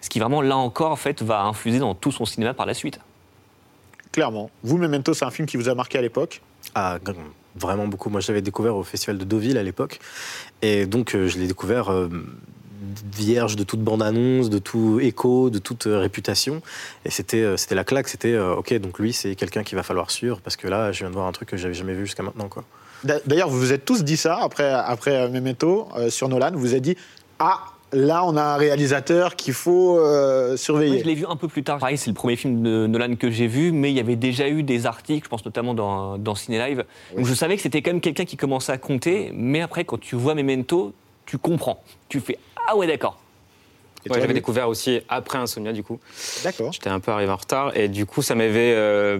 ce 0.00 0.08
qui 0.08 0.18
vraiment 0.18 0.42
là 0.42 0.56
encore, 0.56 0.92
en 0.92 0.96
fait, 0.96 1.22
va 1.22 1.42
infuser 1.42 1.78
dans 1.78 1.94
tout 1.94 2.12
son 2.12 2.24
cinéma 2.24 2.54
par 2.54 2.66
la 2.66 2.74
suite. 2.74 3.00
Clairement. 4.12 4.50
Vous, 4.62 4.76
Memento, 4.76 5.14
c'est 5.14 5.24
un 5.24 5.30
film 5.30 5.48
qui 5.48 5.56
vous 5.56 5.68
a 5.68 5.74
marqué 5.74 5.98
à 5.98 6.02
l'époque? 6.02 6.42
Ah, 6.74 6.98
vraiment 7.56 7.86
beaucoup. 7.86 8.10
Moi, 8.10 8.20
je 8.20 8.28
l'avais 8.28 8.42
découvert 8.42 8.76
au 8.76 8.82
Festival 8.82 9.18
de 9.18 9.24
Deauville 9.24 9.58
à 9.58 9.62
l'époque. 9.62 9.98
Et 10.60 10.86
donc, 10.86 11.14
euh, 11.14 11.28
je 11.28 11.38
l'ai 11.38 11.46
découvert 11.46 11.90
euh, 11.90 12.08
vierge 13.14 13.56
de 13.56 13.64
toute 13.64 13.80
bande-annonce, 13.80 14.50
de 14.50 14.58
tout 14.58 14.98
écho, 15.00 15.50
de 15.50 15.58
toute 15.58 15.86
euh, 15.86 15.98
réputation. 15.98 16.62
Et 17.04 17.10
c'était 17.10 17.42
euh, 17.42 17.56
c'était 17.56 17.74
la 17.74 17.84
claque. 17.84 18.08
C'était, 18.08 18.32
euh, 18.32 18.56
OK, 18.56 18.72
donc 18.74 18.98
lui, 18.98 19.12
c'est 19.12 19.34
quelqu'un 19.34 19.62
qu'il 19.62 19.76
va 19.76 19.82
falloir 19.82 20.10
suivre 20.10 20.40
parce 20.42 20.56
que 20.56 20.68
là, 20.68 20.92
je 20.92 21.00
viens 21.00 21.08
de 21.10 21.14
voir 21.14 21.26
un 21.26 21.32
truc 21.32 21.48
que 21.48 21.56
j'avais 21.56 21.74
jamais 21.74 21.94
vu 21.94 22.06
jusqu'à 22.06 22.22
maintenant. 22.22 22.48
Quoi. 22.48 22.64
D'a- 23.04 23.20
D'ailleurs, 23.26 23.48
vous 23.48 23.58
vous 23.58 23.72
êtes 23.72 23.84
tous 23.84 24.04
dit 24.04 24.16
ça 24.16 24.38
après, 24.42 24.70
après 24.70 25.28
Memento 25.28 25.88
euh, 25.96 26.10
sur 26.10 26.28
Nolan. 26.28 26.50
Vous 26.52 26.60
vous 26.60 26.74
êtes 26.74 26.82
dit 26.82 26.96
Ah, 27.38 27.58
là, 27.92 28.24
on 28.24 28.36
a 28.36 28.42
un 28.42 28.56
réalisateur 28.56 29.36
qu'il 29.36 29.52
faut 29.54 29.98
euh, 29.98 30.48
Moi, 30.48 30.56
surveiller. 30.56 31.00
je 31.00 31.04
l'ai 31.04 31.14
vu 31.14 31.26
un 31.28 31.36
peu 31.36 31.48
plus 31.48 31.62
tard. 31.62 31.78
Pareil, 31.78 31.98
c'est 31.98 32.10
le 32.10 32.14
premier 32.14 32.36
film 32.36 32.62
de 32.62 32.86
Nolan 32.86 33.16
que 33.16 33.30
j'ai 33.30 33.46
vu, 33.48 33.70
mais 33.72 33.90
il 33.90 33.96
y 33.96 34.00
avait 34.00 34.16
déjà 34.16 34.48
eu 34.48 34.62
des 34.62 34.86
articles, 34.86 35.24
je 35.24 35.28
pense 35.28 35.44
notamment 35.44 35.74
dans, 35.74 36.16
dans 36.16 36.34
Ciné 36.34 36.58
Live, 36.58 36.84
où 37.18 37.24
je 37.24 37.34
savais 37.34 37.56
que 37.56 37.62
c'était 37.62 37.82
quand 37.82 37.90
même 37.90 38.00
quelqu'un 38.00 38.24
qui 38.24 38.36
commençait 38.36 38.72
à 38.72 38.78
compter, 38.78 39.30
mais 39.34 39.60
après, 39.60 39.84
quand 39.84 39.98
tu 40.00 40.14
vois 40.16 40.34
Memento, 40.34 40.92
tu 41.26 41.38
comprends. 41.38 41.82
Tu 42.08 42.20
fais 42.20 42.38
Ah 42.68 42.76
ouais, 42.76 42.86
d'accord. 42.86 43.18
Ouais, 44.10 44.20
J'avais 44.20 44.34
découvert 44.34 44.68
aussi 44.68 45.00
après 45.08 45.38
Insomnia, 45.38 45.72
du 45.72 45.84
coup. 45.84 46.00
D'accord. 46.42 46.72
J'étais 46.72 46.90
un 46.90 46.98
peu 47.00 47.12
arrivé 47.12 47.30
en 47.30 47.36
retard 47.36 47.76
et 47.76 47.88
du 47.88 48.04
coup, 48.06 48.20
ça 48.22 48.34
m'avait. 48.34 48.72
euh, 48.74 49.18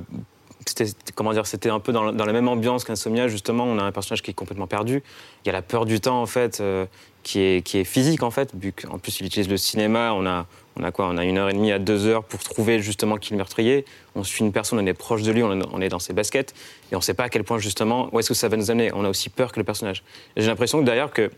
c'était 0.67 0.87
comment 1.15 1.33
dire 1.33 1.47
C'était 1.47 1.71
un 1.71 1.81
peu 1.81 1.93
dans, 1.93 2.13
dans 2.13 2.25
la 2.25 2.33
même 2.33 2.49
ambiance 2.49 2.85
qu'Insomnia. 2.85 3.29
Justement, 3.29 3.65
on 3.65 3.79
a 3.79 3.83
un 3.83 3.93
personnage 3.93 4.23
qui 4.23 4.31
est 4.33 4.35
complètement 4.35 4.67
perdu. 4.67 5.03
Il 5.45 5.49
y 5.49 5.51
a 5.51 5.53
la 5.53 5.63
peur 5.63 5.87
du 5.87 6.01
temps 6.01 6.21
en 6.23 6.27
fait, 6.27 6.61
euh, 6.61 6.87
qui 7.23 7.41
est 7.41 7.63
qui 7.63 7.79
est 7.79 7.85
physique 7.85 8.23
en 8.25 8.31
fait. 8.33 8.51
Vu 8.55 8.73
qu'en 8.73 8.99
plus 8.99 9.21
il 9.21 9.27
utilise 9.27 9.49
le 9.49 9.57
cinéma, 9.57 10.13
on 10.15 10.27
a 10.27 10.47
on 10.77 10.85
a 10.85 10.91
quoi? 10.91 11.07
On 11.09 11.17
a 11.17 11.25
une 11.25 11.39
heure 11.39 11.49
et 11.49 11.53
demie 11.53 11.71
à 11.73 11.79
deux 11.79 12.07
heures 12.07 12.25
pour 12.25 12.41
trouver 12.41 12.81
justement 12.81 13.17
qui 13.19 13.29
est 13.33 13.35
le 13.35 13.39
meurtrier. 13.39 13.85
On 14.17 14.25
suit 14.25 14.45
une 14.45 14.53
personne, 14.53 14.79
on 14.81 14.87
est 14.87 14.95
proche 14.95 15.23
de 15.23 15.31
lui, 15.33 15.43
on 15.43 15.61
est, 15.61 15.65
on 15.73 15.81
est 15.81 15.89
dans 15.89 15.99
ses 16.01 16.13
baskets 16.13 16.55
et 16.91 16.95
on 16.97 16.99
ne 16.99 17.03
sait 17.05 17.15
pas 17.15 17.25
à 17.25 17.29
quel 17.29 17.45
point 17.45 17.59
justement 17.59 18.09
où 18.13 18.19
est-ce 18.21 18.29
que 18.29 18.35
ça 18.35 18.49
va 18.49 18.57
nous 18.57 18.71
amener. 18.71 18.91
On 18.95 19.05
a 19.05 19.09
aussi 19.09 19.29
peur 19.31 19.53
que 19.53 19.59
le 19.61 19.65
personnage. 19.65 20.03
J'ai 20.37 20.47
l'impression 20.47 20.81
que 20.81 20.85
d'ailleurs 20.85 21.13
que 21.13 21.31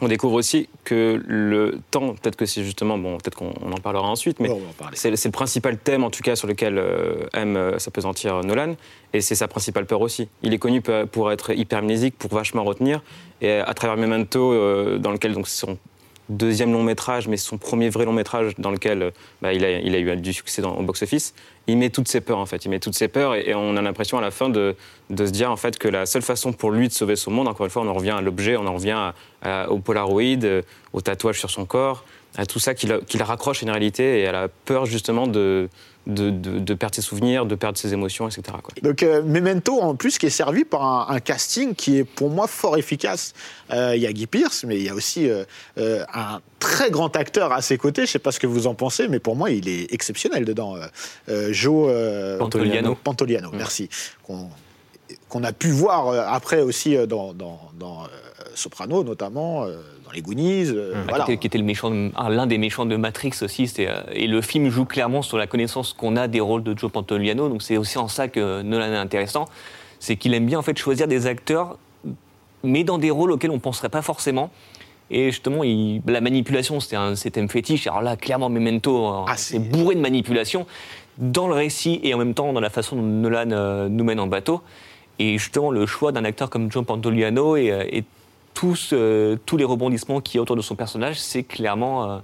on 0.00 0.08
découvre 0.08 0.34
aussi 0.34 0.68
que 0.84 1.22
le 1.26 1.78
temps, 1.90 2.14
peut-être 2.14 2.36
que 2.36 2.46
c'est 2.46 2.64
justement, 2.64 2.98
bon, 2.98 3.18
peut-être 3.18 3.36
qu'on 3.36 3.52
on 3.62 3.72
en 3.72 3.76
parlera 3.76 4.08
ensuite, 4.08 4.40
mais 4.40 4.48
Bon, 4.48 4.56
en 4.56 4.72
c'est 4.94 5.10
le 5.26 5.30
principal 5.32 5.78
thème, 5.78 6.02
en 6.02 6.10
tout 6.10 6.22
cas, 6.22 6.34
sur 6.34 6.48
lequel 6.48 6.78
euh, 6.78 7.26
aime 7.34 7.56
euh, 7.56 7.78
s'apesantir 7.78 8.42
Nolan, 8.42 8.74
et 9.12 9.20
c'est 9.20 9.34
sa 9.34 9.48
principale 9.48 9.86
peur 9.86 10.00
aussi. 10.00 10.28
Il 10.42 10.52
est 10.54 10.58
connu 10.58 10.80
pour- 10.80 11.30
être 11.30 11.52
hypermnésique, 11.52 12.16
pour 12.18 12.32
vachement 12.34 12.64
retenir, 12.64 13.02
et 13.40 13.58
à 13.58 13.74
travers 13.74 13.96
Memento, 13.96 14.52
euh, 14.52 14.98
dans 14.98 15.12
lequel 15.12 15.34
donc 15.34 15.46
son 15.46 15.78
deuxième 16.36 16.72
long 16.72 16.82
métrage, 16.82 17.28
mais 17.28 17.36
son 17.36 17.58
premier 17.58 17.88
vrai 17.88 18.04
long 18.04 18.12
métrage 18.12 18.54
dans 18.58 18.70
lequel 18.70 19.02
euh, 19.02 19.10
bah, 19.40 19.52
il, 19.52 19.64
a, 19.64 19.98
eu 19.98 20.16
du 20.16 20.32
succès 20.32 20.62
au 20.62 20.82
box-office, 20.82 21.34
il 21.66 21.76
met 21.78 21.90
toutes 21.90 22.08
ses 22.08 22.20
peurs 22.20 22.38
en 22.38 22.46
fait. 22.46 22.64
Il 22.64 22.70
met 22.70 22.80
toutes 22.80 22.94
ses 22.94 23.08
peurs 23.08 23.34
et, 23.34 23.54
on 23.54 23.76
a 23.76 23.82
l'impression 23.82 24.18
à 24.18 24.20
la 24.20 24.30
fin 24.30 24.48
de, 24.48 24.74
se 25.10 25.22
dire 25.30 25.50
en 25.50 25.56
fait 25.56 25.78
que 25.78 25.88
la 25.88 26.06
seule 26.06 26.22
façon 26.22 26.52
pour 26.52 26.70
lui 26.70 26.88
de 26.88 26.92
sauver 26.92 27.16
son 27.16 27.30
monde, 27.30 27.48
encore 27.48 27.66
une 27.66 27.70
fois, 27.70 27.82
on 27.82 27.88
en 27.88 27.94
revient 27.94 28.10
à 28.10 28.20
l'objet, 28.20 28.56
on 28.56 28.66
en 28.66 28.74
revient 28.74 29.12
au 29.68 29.78
Polaroid, 29.78 30.44
euh, 30.44 30.62
au 30.92 31.00
tatouage 31.00 31.38
sur 31.38 31.50
son 31.50 31.64
corps, 31.64 32.04
à 32.36 32.46
tout 32.46 32.58
ça 32.58 32.74
qu'il 32.74 33.00
qu'il 33.06 33.22
raccroche 33.22 33.62
à 33.62 33.66
une 33.66 33.70
réalité 33.70 34.20
et 34.20 34.26
à 34.26 34.32
la 34.32 34.48
peur 34.48 34.86
justement 34.86 35.26
de, 35.26 35.68
de, 36.06 36.30
de- 36.30 36.58
de 36.58 36.74
perdre 36.74 36.94
ses 36.96 37.02
souvenirs, 37.02 37.46
de 37.46 37.54
perdre 37.54 37.78
ses 37.78 37.92
émotions, 37.92 38.26
etc. 38.28 38.42
quoi. 38.62 38.72
Donc 38.82 39.02
euh, 39.02 39.22
Memento, 39.22 39.80
en 39.80 39.94
plus, 39.94 40.18
qui 40.18 40.26
est 40.26 40.30
servi 40.30 40.64
par 40.64 40.82
un, 40.82 41.14
un 41.14 41.20
casting 41.20 41.74
qui 41.74 41.98
est 41.98 42.04
pour 42.04 42.28
moi 42.30 42.46
fort 42.46 42.76
efficace. 42.76 43.34
Euh, 43.72 43.94
Il 43.94 44.02
y 44.02 44.06
a 44.06 44.12
Guy 44.12 44.26
Pearce, 44.26 44.64
mais 44.64 44.76
il 44.76 44.82
y 44.82 44.88
a 44.88 44.94
aussi 44.94 45.28
euh, 45.28 45.44
euh, 45.78 46.04
un 46.12 46.40
très 46.58 46.90
grand 46.90 47.14
acteur 47.16 47.52
à 47.52 47.62
ses 47.62 47.78
côtés. 47.78 48.02
Je 48.02 48.08
ne 48.08 48.12
sais 48.12 48.18
pas 48.18 48.32
ce 48.32 48.40
que 48.40 48.46
vous 48.48 48.66
en 48.66 48.74
pensez, 48.74 49.06
mais 49.08 49.20
pour 49.20 49.36
moi, 49.36 49.50
il 49.50 49.68
est 49.68 49.92
exceptionnel 49.92 50.44
dedans. 50.44 50.76
Joe 51.50 51.86
euh, 51.90 52.38
Pantoliano. 52.38 52.94
Pantoliano, 52.96 53.50
merci. 53.52 53.88
Qu'on 54.24 54.48
qu'on 55.28 55.44
a 55.44 55.52
pu 55.52 55.68
voir 55.70 56.08
après 56.32 56.60
aussi 56.62 56.96
dans, 57.06 57.32
dans- 57.34 57.60
dans, 57.78 58.04
euh, 58.04 58.06
Soprano, 58.54 59.02
notamment, 59.04 59.64
euh, 59.64 59.76
dans 60.12 60.16
Les 60.16 60.22
Goonies. 60.22 60.66
euh, 60.70 61.02
voilà. 61.08 61.24
qui, 61.24 61.32
était, 61.32 61.40
qui 61.40 61.46
était 61.46 61.58
le 61.58 61.64
méchant, 61.64 61.90
de- 61.90 62.10
un- 62.16 62.28
l'un 62.28 62.46
des 62.46 62.58
méchants 62.58 62.86
de 62.86 62.96
Matrix 62.96 63.32
aussi. 63.42 63.66
c'était, 63.68 63.88
euh, 63.88 64.00
et 64.12 64.26
le 64.26 64.40
film 64.42 64.68
joue 64.68 64.84
clairement 64.84 65.22
sur 65.22 65.38
la 65.38 65.46
connaissance 65.46 65.92
qu'on 65.92 66.16
a 66.16 66.28
des 66.28 66.40
rôles 66.40 66.62
de 66.62 66.76
Joe 66.76 66.90
Pantoliano. 66.90 67.48
Donc 67.48 67.62
c'est 67.62 67.76
aussi 67.76 67.98
en 67.98 68.08
ça 68.08 68.28
que 68.28 68.62
Nolan 68.62 68.92
est 68.92 68.96
intéressant, 68.96 69.46
c'est 69.98 70.16
qu'il 70.16 70.34
aime 70.34 70.46
bien 70.46 70.58
en 70.58 70.62
fait 70.62 70.76
choisir 70.78 71.08
des 71.08 71.26
acteurs, 71.26 71.78
mais 72.62 72.84
dans 72.84 72.98
des 72.98 73.10
rôles 73.10 73.32
auxquels 73.32 73.50
on 73.50 73.54
ne 73.54 73.60
penserait 73.60 73.88
pas 73.88 74.02
forcément. 74.02 74.50
Et 75.10 75.30
justement, 75.30 75.62
il- 75.64 76.00
la 76.06 76.20
manipulation, 76.20 76.80
c'était 76.80 76.96
un 76.96 77.14
ses 77.16 77.30
thèmes 77.30 77.48
fétiche. 77.48 77.86
Alors 77.86 78.02
là, 78.02 78.16
clairement, 78.16 78.48
Memento, 78.48 79.06
euh, 79.08 79.24
Ah, 79.26 79.36
c'est 79.36 79.54
c'est- 79.54 79.58
bourré 79.58 79.94
de 79.94 80.00
manipulation 80.00 80.66
dans 81.18 81.48
le 81.48 81.54
récit 81.54 82.00
et 82.02 82.14
en 82.14 82.18
même 82.18 82.32
temps 82.34 82.52
dans 82.52 82.60
la 82.60 82.70
façon 82.70 82.96
dont 82.96 83.02
Nolan 83.02 83.50
euh, 83.50 83.88
nous 83.90 84.04
mène 84.04 84.20
en 84.20 84.26
bateau. 84.26 84.62
Et 85.18 85.36
justement, 85.36 85.70
le 85.70 85.84
choix 85.84 86.10
d'un 86.12 86.24
acteur 86.24 86.48
comme 86.48 86.72
John 86.72 86.84
Pantoliano 86.86 87.56
euh, 87.56 87.84
et 87.90 88.04
tous, 88.54 88.90
euh, 88.92 89.36
tous 89.46 89.56
les 89.56 89.64
rebondissements 89.64 90.20
qui 90.20 90.36
y 90.36 90.38
a 90.38 90.42
autour 90.42 90.56
de 90.56 90.62
son 90.62 90.76
personnage, 90.76 91.18
c'est 91.18 91.42
clairement, 91.42 92.10
euh, 92.10 92.18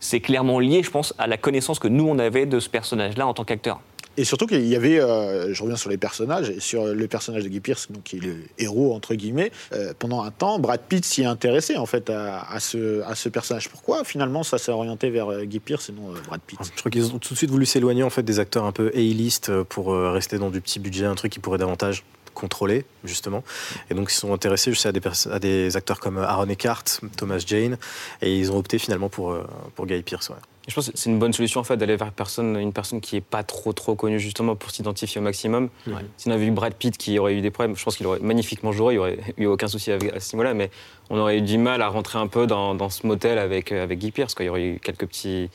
c'est 0.00 0.20
clairement 0.20 0.60
lié, 0.60 0.82
je 0.82 0.90
pense, 0.90 1.14
à 1.18 1.26
la 1.26 1.36
connaissance 1.36 1.78
que 1.78 1.88
nous, 1.88 2.06
on 2.08 2.18
avait 2.18 2.46
de 2.46 2.60
ce 2.60 2.68
personnage-là 2.68 3.26
en 3.26 3.34
tant 3.34 3.44
qu'acteur. 3.44 3.80
Et 4.18 4.24
surtout 4.24 4.46
qu'il 4.46 4.66
y 4.66 4.76
avait, 4.76 5.00
euh, 5.00 5.54
je 5.54 5.62
reviens 5.62 5.76
sur 5.76 5.88
les 5.88 5.96
personnages, 5.96 6.50
et 6.50 6.60
sur 6.60 6.84
le 6.84 7.08
personnage 7.08 7.44
de 7.44 7.48
Guy 7.48 7.60
Pearce, 7.60 7.90
donc, 7.90 8.02
qui 8.02 8.16
est 8.18 8.20
le 8.20 8.34
héros, 8.58 8.94
entre 8.94 9.14
guillemets, 9.14 9.50
euh, 9.72 9.94
pendant 9.98 10.22
un 10.22 10.30
temps, 10.30 10.58
Brad 10.58 10.82
Pitt 10.86 11.02
s'y 11.02 11.22
est 11.22 11.24
intéressé, 11.24 11.78
en 11.78 11.86
fait, 11.86 12.10
à, 12.10 12.42
à 12.42 12.60
ce, 12.60 13.00
à 13.04 13.14
ce 13.14 13.30
personnage. 13.30 13.70
Pourquoi, 13.70 14.04
finalement, 14.04 14.42
ça 14.42 14.58
s'est 14.58 14.70
orienté 14.70 15.08
vers 15.08 15.30
euh, 15.30 15.44
Guy 15.44 15.60
Pearce 15.60 15.88
et 15.88 15.92
non 15.92 16.10
euh, 16.10 16.18
Brad 16.26 16.42
Pitt? 16.42 16.58
Je 16.62 16.78
crois 16.78 16.90
qu'ils 16.90 17.06
ont 17.06 17.18
tout 17.18 17.32
de 17.32 17.38
suite 17.38 17.50
voulu 17.50 17.64
s'éloigner 17.64 18.02
en 18.02 18.10
fait 18.10 18.22
des 18.22 18.38
acteurs 18.38 18.64
un 18.66 18.72
peu 18.72 18.90
A-list 18.94 19.50
pour 19.62 19.94
euh, 19.94 20.10
rester 20.10 20.36
dans 20.36 20.50
du 20.50 20.60
petit 20.60 20.78
budget, 20.78 21.06
un 21.06 21.14
truc 21.14 21.32
qui 21.32 21.38
pourrait 21.38 21.56
davantage 21.56 22.04
contrôler 22.34 22.84
justement. 23.04 23.42
Et 23.90 23.94
donc 23.94 24.10
ils 24.10 24.14
se 24.14 24.20
sont 24.20 24.32
intéressés 24.32 24.72
je 24.72 24.78
sais, 24.78 24.88
à, 24.88 24.92
des 24.92 25.00
pers- 25.00 25.26
à 25.30 25.38
des 25.38 25.76
acteurs 25.76 26.00
comme 26.00 26.18
Aaron 26.18 26.48
Eckhart, 26.48 26.84
Thomas 27.16 27.42
Jane, 27.46 27.76
et 28.20 28.36
ils 28.36 28.50
ont 28.52 28.56
opté 28.58 28.78
finalement 28.78 29.08
pour, 29.08 29.32
euh, 29.32 29.46
pour 29.74 29.86
Guy 29.86 30.02
Pearce. 30.02 30.28
ouais. 30.30 30.36
Je 30.68 30.74
pense 30.74 30.90
que 30.90 30.92
c'est 30.96 31.10
une 31.10 31.18
bonne 31.18 31.32
solution 31.32 31.60
en 31.60 31.64
fait 31.64 31.76
d'aller 31.76 31.96
vers 31.96 32.12
personne, 32.12 32.56
une 32.56 32.72
personne 32.72 33.00
qui 33.00 33.16
est 33.16 33.20
pas 33.20 33.42
trop 33.42 33.72
trop 33.72 33.96
connue 33.96 34.20
justement 34.20 34.54
pour 34.54 34.70
s'identifier 34.70 35.20
au 35.20 35.24
maximum. 35.24 35.68
Ouais. 35.88 35.94
Si 36.16 36.28
on 36.28 36.30
avait 36.30 36.46
eu 36.46 36.52
Brad 36.52 36.74
Pitt 36.74 36.96
qui 36.96 37.18
aurait 37.18 37.34
eu 37.34 37.40
des 37.40 37.50
problèmes, 37.50 37.76
je 37.76 37.82
pense 37.84 37.96
qu'il 37.96 38.06
aurait 38.06 38.20
magnifiquement 38.20 38.70
joué, 38.70 38.94
il 38.94 38.98
aurait 38.98 39.18
eu 39.38 39.46
aucun 39.46 39.66
souci 39.66 39.90
avec- 39.90 40.12
à 40.14 40.20
ce 40.20 40.36
niveau-là, 40.36 40.54
mais 40.54 40.70
on 41.10 41.18
aurait 41.18 41.38
eu 41.38 41.42
du 41.42 41.58
mal 41.58 41.82
à 41.82 41.88
rentrer 41.88 42.20
un 42.20 42.28
peu 42.28 42.46
dans, 42.46 42.76
dans 42.76 42.90
ce 42.90 43.04
motel 43.04 43.38
avec, 43.38 43.72
euh, 43.72 43.82
avec 43.82 43.98
Guy 43.98 44.12
Pearce. 44.12 44.34
Quoi. 44.36 44.44
Il 44.44 44.46
y 44.46 44.50
aurait 44.50 44.64
eu 44.64 44.78
quelques 44.78 45.06
petits. 45.06 45.50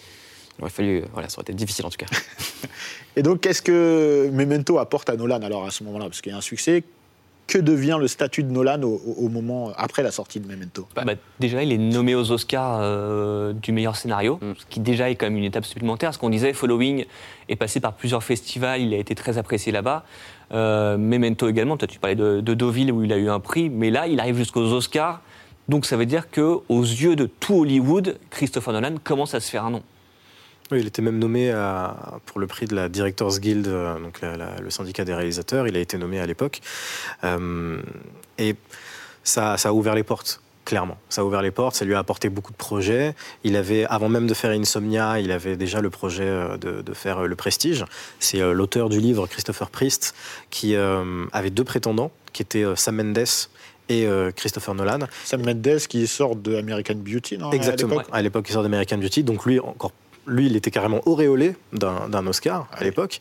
Il 0.58 0.64
aurait 0.64 0.72
fallu. 0.72 0.98
euh, 1.00 1.06
Voilà, 1.14 1.30
ça 1.30 1.38
aurait 1.38 1.44
été 1.44 1.54
difficile 1.54 1.86
en 1.86 1.90
tout 1.90 1.98
cas. 1.98 2.08
Et 3.16 3.24
donc, 3.24 3.42
qu'est-ce 3.42 3.62
que 3.62 4.30
Memento 4.32 4.78
apporte 4.80 5.10
à 5.10 5.16
Nolan, 5.16 5.42
alors, 5.42 5.66
à 5.66 5.72
ce 5.72 5.84
moment-là? 5.84 6.06
Parce 6.06 6.22
qu'il 6.22 6.32
y 6.32 6.36
a 6.36 6.38
un 6.38 6.42
succès. 6.42 6.84
Que 7.48 7.58
devient 7.58 7.96
le 7.98 8.10
statut 8.10 8.44
de 8.44 8.52
Nolan 8.52 8.82
au, 8.84 9.30
moment, 9.30 9.72
après 9.78 10.04
la 10.04 10.12
sortie 10.12 10.42
de 10.42 10.48
Memento? 10.50 10.86
Bah, 10.94 11.06
déjà, 11.40 11.64
il 11.64 11.72
est 11.72 11.78
nommé 11.78 12.14
aux 12.14 12.30
Oscars 12.34 12.80
euh, 12.82 13.54
du 13.54 13.72
meilleur 13.72 13.96
scénario, 13.96 14.38
Mm. 14.42 14.52
ce 14.58 14.66
qui 14.70 14.80
déjà 14.82 15.10
est 15.10 15.16
quand 15.16 15.28
même 15.28 15.38
une 15.38 15.46
étape 15.46 15.64
supplémentaire. 15.64 16.14
Ce 16.14 16.20
qu'on 16.20 16.30
disait, 16.30 16.52
Following 16.52 17.06
est 17.48 17.56
passé 17.56 17.80
par 17.80 17.94
plusieurs 17.94 18.22
festivals, 18.22 18.82
il 18.82 18.94
a 18.94 18.98
été 18.98 19.16
très 19.16 19.38
apprécié 19.38 19.72
là-bas. 19.72 20.04
Euh, 20.52 20.98
Memento 20.98 21.48
également, 21.48 21.78
toi 21.78 21.88
tu 21.88 22.00
parlais 22.00 22.16
de, 22.18 22.42
de 22.42 22.54
Deauville 22.54 22.92
où 22.92 23.02
il 23.06 23.14
a 23.14 23.18
eu 23.18 23.30
un 23.30 23.40
prix, 23.40 23.70
mais 23.70 23.92
là 23.92 24.08
il 24.08 24.20
arrive 24.20 24.36
jusqu'aux 24.36 24.74
Oscars. 24.74 25.22
Donc 25.70 25.86
ça 25.86 25.96
veut 25.96 26.06
dire 26.06 26.30
que 26.30 26.58
aux 26.68 26.82
yeux 26.82 27.16
de 27.16 27.28
tout 27.28 27.62
Hollywood, 27.62 28.18
Christopher 28.30 28.74
Nolan 28.74 28.96
commence 29.02 29.34
à 29.34 29.40
se 29.40 29.50
faire 29.50 29.64
un 29.66 29.72
nom. 29.72 29.84
Oui, 30.72 30.80
il 30.82 30.88
était 30.88 31.02
même 31.02 31.18
nommé 31.20 31.50
à- 31.52 31.96
pour 32.26 32.40
le 32.40 32.48
prix 32.48 32.66
de 32.66 32.76
la 32.76 32.90
Directors 32.90 33.40
Guild, 33.40 33.68
euh, 33.68 33.98
donc 34.00 34.20
la- 34.22 34.36
la- 34.36 34.60
le 34.60 34.70
syndicat 34.70 35.06
des 35.06 35.14
réalisateurs. 35.14 35.68
Il 35.68 35.78
a 35.78 35.80
été 35.80 35.98
nommé 35.98 36.20
à 36.20 36.26
l'époque. 36.26 36.60
Euh, 37.24 37.82
et 38.38 38.56
ça, 39.24 39.58
ça 39.58 39.70
a 39.70 39.72
ouvert 39.72 39.96
les 39.96 40.04
portes. 40.04 40.42
Clairement, 40.66 40.98
ça 41.08 41.22
a 41.22 41.24
ouvert 41.24 41.42
les 41.42 41.52
portes, 41.52 41.76
ça 41.76 41.86
lui 41.86 41.94
a 41.96 42.00
apporté 42.00 42.28
beaucoup 42.28 42.52
de 42.52 42.58
projets. 42.58 43.16
Il 43.46 43.56
avait, 43.56 43.86
avant 43.86 44.10
même 44.10 44.28
de 44.28 44.34
faire 44.34 44.52
Insomnia, 44.52 45.18
il 45.22 45.32
avait 45.32 45.56
déjà 45.56 45.80
le 45.80 45.90
projet 45.90 46.26
euh, 46.28 46.58
de, 46.58 46.82
de 46.82 46.94
faire 46.94 47.22
Le 47.26 47.36
Prestige. 47.38 47.86
C'est 48.20 48.40
l'auteur 48.54 48.90
du 48.90 49.00
livre, 49.00 49.26
Christopher 49.28 49.70
Priest, 49.70 50.14
qui 50.50 50.76
euh, 50.76 51.26
avait 51.32 51.52
deux 51.52 51.64
prétendants, 51.64 52.12
qui 52.34 52.42
étaient 52.42 52.66
Sam 52.76 52.98
Mendes 52.98 53.24
et 53.88 54.06
euh, 54.06 54.32
Christopher 54.36 54.76
Nolan. 54.76 55.00
Sam 55.24 55.42
Mendes 55.46 55.80
qui 55.88 56.06
sort 56.06 56.36
de 56.36 56.58
American 56.58 56.96
Beauty, 56.96 57.38
non? 57.38 57.52
Exactement. 57.54 58.02
À 58.12 58.22
l'époque, 58.22 58.48
il 58.50 58.52
sort 58.52 58.64
d'American 58.64 58.98
Beauty. 58.98 59.24
Donc 59.24 59.46
lui, 59.46 59.62
encore, 59.62 59.94
lui, 60.28 60.46
il 60.48 60.56
était 60.56 60.72
carrément 60.72 61.02
auréolé 61.06 61.56
d'un 61.74 62.28
Oscar 62.28 62.68
à 62.74 62.80
Ouais. 62.80 62.84
l'époque. 62.86 63.20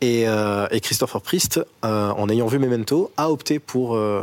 Et, 0.00 0.28
euh, 0.28 0.66
et 0.70 0.80
Christopher 0.80 1.22
Priest, 1.22 1.60
euh, 1.84 2.10
en 2.10 2.28
ayant 2.28 2.46
vu 2.48 2.58
Memento, 2.58 3.10
a 3.16 3.30
opté 3.30 3.58
pour 3.60 3.94
euh, 3.96 4.22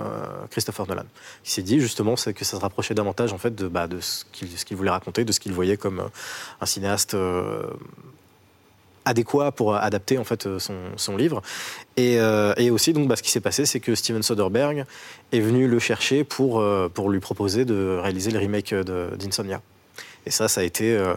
Christopher 0.51 0.85
Nolan. 0.87 1.05
Il 1.45 1.49
s'est 1.49 1.61
dit 1.61 1.79
justement 1.79 2.15
que 2.15 2.45
ça 2.45 2.57
se 2.57 2.61
rapprochait 2.61 2.93
davantage 2.93 3.31
en 3.33 3.37
fait 3.37 3.55
de, 3.55 3.67
bah, 3.67 3.87
de 3.87 3.99
ce 4.01 4.25
qu'il 4.31 4.49
qu'il 4.49 4.75
voulait 4.77 4.89
raconter, 4.91 5.23
de 5.25 5.31
ce 5.31 5.39
qu'il 5.39 5.53
voyait 5.53 5.77
comme 5.77 6.03
un 6.61 6.65
cinéaste. 6.65 7.15
adéquat 9.07 9.51
pour 9.51 9.75
adapter 9.75 10.17
en 10.17 10.23
fait 10.23 10.57
son, 10.57 10.73
son 10.97 11.15
livre 11.15 11.43
et, 11.95 12.19
euh, 12.19 12.55
et 12.57 12.71
aussi 12.71 12.91
donc 12.91 13.07
bah, 13.07 13.15
ce 13.15 13.21
qui 13.21 13.29
s'est 13.29 13.39
passé 13.39 13.67
c'est 13.67 13.79
que 13.79 13.93
Steven 13.93 14.23
Soderbergh 14.23 14.83
est 15.31 15.39
venu 15.41 15.67
le 15.67 15.77
chercher 15.77 16.23
pour, 16.23 16.59
euh, 16.59 16.89
pour 16.91 17.11
lui 17.11 17.19
proposer 17.19 17.65
de 17.65 17.99
réaliser 18.01 18.31
le 18.31 18.39
remake 18.39 18.73
d'Insomnia 18.73 19.61
et 20.25 20.31
ça 20.31 20.47
ça 20.47 20.61
a 20.61 20.63
été 20.63 20.97
euh, 20.97 21.13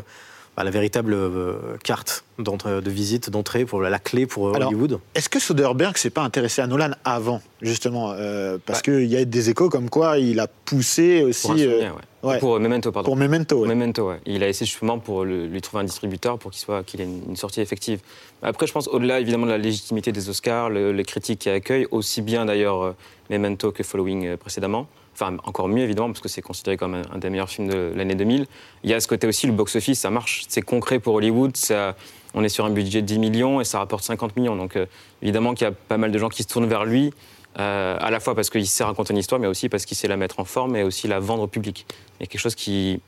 bah, 0.58 0.64
la 0.64 0.72
véritable 0.72 1.12
euh, 1.14 1.54
carte 1.84 2.24
d'entrée- 2.40 2.80
de 2.82 2.90
visite 2.90 3.30
d'entrée 3.30 3.64
pour 3.64 3.80
la, 3.80 3.90
la 3.90 4.00
clé 4.00 4.26
pour 4.26 4.48
euh, 4.48 4.54
Alors, 4.54 4.70
Hollywood 4.70 4.98
Est-ce 5.14 5.28
que 5.28 5.38
Soderbergh 5.38 5.96
s'est 5.96 6.10
pas 6.10 6.22
intéressé 6.22 6.60
à 6.60 6.66
Nolan 6.66 6.90
avant, 7.04 7.40
justement 7.62 8.10
euh, 8.10 8.58
Parce 8.66 8.80
Bah. 8.80 8.82
qu'il 8.92 9.04
y 9.04 9.16
a 9.16 9.24
des 9.24 9.50
échos 9.50 9.68
comme 9.68 9.88
quoi 9.88 10.18
il 10.18 10.40
a 10.40 10.48
poussé 10.48 11.22
aussi 11.22 11.42
Pour, 11.42 11.52
un 11.52 11.58
euh, 11.58 11.70
souvenir, 11.70 11.94
ouais. 12.24 12.28
ouais. 12.30 12.38
pour 12.40 12.56
euh, 12.56 12.58
Memento, 12.58 12.90
pardon. 12.90 13.04
pour 13.06 13.16
Memento. 13.16 13.60
ouais. 13.60 13.68
Memento, 13.68 14.08
ouais. 14.08 14.18
Il 14.26 14.42
a 14.42 14.48
essayé 14.48 14.66
justement 14.66 14.98
pour 14.98 15.24
le- 15.24 15.46
lui 15.46 15.60
trouver 15.60 15.82
un 15.82 15.86
distributeur 15.86 16.40
pour 16.40 16.50
qu'il 16.50 16.60
soit 16.60 16.82
qu'il 16.82 17.00
ait 17.00 17.04
une, 17.04 17.22
une 17.28 17.36
sortie 17.36 17.60
effective. 17.60 18.00
Après, 18.42 18.66
je 18.66 18.72
pense 18.72 18.88
au-delà 18.88 19.20
évidemment 19.20 19.46
de 19.46 19.52
la 19.52 19.58
légitimité 19.58 20.10
des 20.10 20.28
Oscars, 20.28 20.70
le- 20.70 20.90
les 20.90 21.04
critiques 21.04 21.38
qui 21.38 21.50
accueillent, 21.50 21.86
aussi 21.92 22.20
bien 22.20 22.46
d'ailleurs 22.46 22.82
euh, 22.82 22.92
Memento 23.30 23.70
que 23.70 23.84
Following 23.84 24.26
euh, 24.26 24.36
précédemment. 24.36 24.88
Enfin, 25.20 25.36
encore 25.42 25.66
mieux 25.66 25.82
évidemment 25.82 26.08
parce 26.08 26.20
que 26.20 26.28
c'est 26.28 26.42
considéré 26.42 26.76
comme 26.76 26.94
un, 26.94 27.18
des 27.18 27.28
meilleurs 27.28 27.48
films 27.48 27.68
de 27.68 27.92
l'année 27.96 28.14
2000. 28.14 28.46
Il 28.84 28.90
y 28.90 28.94
a 28.94 29.00
ce 29.00 29.08
côté 29.08 29.26
aussi, 29.26 29.48
le 29.48 29.52
box-office, 29.52 29.98
ça 29.98 30.10
marche, 30.10 30.44
c'est 30.48 30.62
concret 30.62 31.00
pour 31.00 31.14
Hollywood. 31.14 31.56
On 32.34 32.44
est 32.44 32.48
sur 32.48 32.64
un 32.64 32.70
budget 32.70 33.02
de 33.02 33.06
10 33.06 33.18
millions 33.18 33.60
et 33.60 33.64
ça 33.64 33.78
rapporte 33.78 34.04
50 34.04 34.36
millions. 34.36 34.54
Donc 34.54 34.76
euh, 34.76 34.86
évidemment 35.22 35.54
qu'il 35.54 35.66
y 35.66 35.70
a 35.70 35.72
pas 35.72 35.96
mal 35.96 36.12
de 36.12 36.18
gens 36.18 36.28
qui 36.28 36.42
se 36.44 36.48
tournent 36.48 36.68
vers 36.68 36.84
lui. 36.84 37.12
euh, 37.58 37.96
à 37.98 38.10
la 38.10 38.20
fois 38.20 38.34
parce 38.34 38.50
qu'il 38.50 38.66
sait 38.66 38.84
raconter 38.84 39.12
une 39.12 39.18
histoire, 39.18 39.40
mais 39.40 39.48
aussi 39.48 39.68
parce 39.68 39.84
qu'il 39.84 39.96
sait 39.96 40.06
la 40.06 40.16
mettre 40.16 40.38
en 40.38 40.44
forme 40.44 40.76
et 40.76 40.84
aussi 40.84 41.08
la 41.08 41.18
vendre 41.18 41.42
au 41.42 41.46
public. 41.48 41.86
Il 42.20 42.28
quelque 42.28 42.40
chose 42.40 42.54
qui, 42.54 43.00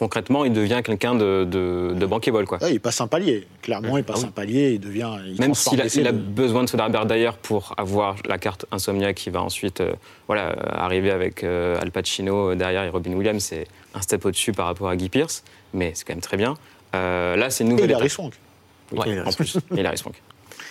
concrètement, 0.00 0.44
il 0.46 0.52
devient 0.52 0.80
quelqu'un 0.82 1.14
de, 1.14 1.44
de, 1.44 1.92
de 1.94 2.06
bankable, 2.06 2.46
quoi. 2.46 2.58
Ouais, 2.62 2.72
il 2.72 2.80
passe 2.80 3.00
un 3.02 3.06
palier. 3.06 3.46
Clairement, 3.60 3.98
il 3.98 4.02
passe 4.04 4.16
Ah 4.20 4.22
oui. 4.22 4.28
un 4.28 4.32
palier, 4.32 4.70
il 4.72 4.80
devient. 4.80 5.10
Il 5.26 5.38
Même 5.38 5.54
s'il 5.54 5.78
a, 5.80 5.84
a 5.84 6.12
de- 6.12 6.18
besoin 6.18 6.64
de 6.64 6.68
Soderbergh 6.70 7.06
d'ailleurs 7.06 7.36
pour 7.36 7.74
avoir 7.76 8.16
la 8.26 8.38
carte 8.38 8.64
Insomnia 8.72 9.12
qui 9.12 9.28
va 9.30 9.42
ensuite 9.42 9.80
euh, 9.82 9.92
voilà, 10.26 10.56
arriver 10.72 11.10
avec 11.10 11.44
euh, 11.44 11.78
Al 11.80 11.90
Pacino 11.90 12.50
euh, 12.50 12.54
derrière 12.56 12.82
et 12.84 12.88
Robin 12.88 13.12
Williams, 13.12 13.42
c'est 13.44 13.66
un 13.94 14.00
step 14.00 14.24
au-dessus 14.24 14.52
par 14.52 14.66
rapport 14.66 14.88
à 14.88 14.96
Guy 14.96 15.10
Pearce, 15.10 15.44
mais 15.74 15.92
c'est 15.94 16.04
quand 16.06 16.14
même 16.14 16.22
très 16.22 16.38
bien. 16.38 16.54
Euh, 16.96 17.36
là, 17.36 17.50
c'est 17.50 17.62
une 17.64 17.70
Et 17.70 17.74
nouvelle 17.74 17.90
Hilary 17.90 18.06
étape. 18.06 18.12
Swank. 18.12 18.32
Ouais, 18.92 19.08
Et 19.14 19.20
en 19.20 19.30
plus, 19.32 19.56
et 19.76 19.96
Swank. 19.96 20.14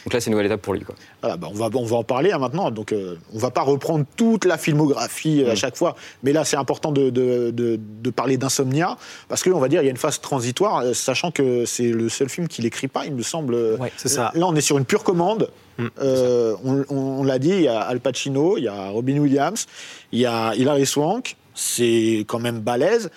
Donc 0.05 0.13
là, 0.13 0.19
c'est 0.19 0.27
une 0.27 0.31
nouvelle 0.31 0.45
étape 0.45 0.61
pour 0.61 0.73
lui. 0.73 0.81
Quoi. 0.81 0.95
Voilà, 1.21 1.37
bah, 1.37 1.47
on, 1.51 1.53
va, 1.55 1.69
on 1.73 1.85
va 1.85 1.97
en 1.97 2.03
parler 2.03 2.31
hein, 2.31 2.37
maintenant. 2.39 2.71
Donc, 2.71 2.91
euh, 2.93 3.15
on 3.33 3.37
va 3.39 3.51
pas 3.51 3.61
reprendre 3.61 4.05
toute 4.15 4.45
la 4.45 4.57
filmographie 4.57 5.43
euh, 5.43 5.49
à 5.49 5.53
Mm. 5.53 5.57
chaque 5.57 5.75
fois, 5.75 5.95
mais 6.23 6.31
là, 6.33 6.45
c'est 6.45 6.57
important 6.57 6.91
de, 6.91 7.09
de, 7.09 7.51
de- 7.51 7.79
de 7.79 8.09
parler 8.09 8.37
d'Insomnia 8.37 8.97
parce 9.27 9.43
qu'on 9.43 9.59
va 9.59 9.67
dire 9.67 9.81
il 9.81 9.85
y 9.85 9.87
a 9.87 9.91
une 9.91 9.97
phase 9.97 10.19
transitoire, 10.21 10.79
euh, 10.79 10.93
sachant 10.93 11.31
que 11.31 11.65
c'est 11.65 11.89
le 11.91 12.07
seul 12.09 12.29
film 12.29 12.47
qu'il 12.47 12.65
écrit 12.65 12.87
pas, 12.87 13.05
il 13.05 13.13
me 13.13 13.23
semble. 13.23 13.55
Ouais. 13.79 13.91
c'est 13.97 14.09
ça 14.09 14.31
Là, 14.35 14.45
on 14.47 14.55
est 14.55 14.61
sur 14.61 14.77
une 14.77 14.85
pure 14.85 15.03
commande. 15.03 15.49
Mm, 15.77 15.87
Euh, 16.01 16.55
on 16.65 16.85
on- 16.89 17.19
on 17.19 17.23
l'a 17.23 17.39
dit, 17.39 17.49
il 17.49 17.61
y 17.61 17.67
a 17.67 17.79
Al 17.81 17.99
Pacino, 17.99 18.57
il 18.57 18.63
y 18.63 18.67
a 18.67 18.89
Robin 18.89 19.17
Williams, 19.17 19.65
il 20.11 20.19
y 20.19 20.25
a 20.25 20.53
Hilary 20.55 20.85
Swank. 20.85 21.35
C'est 21.55 22.23
quand 22.27 22.39
même 22.39 22.59
balèze. 22.59 23.09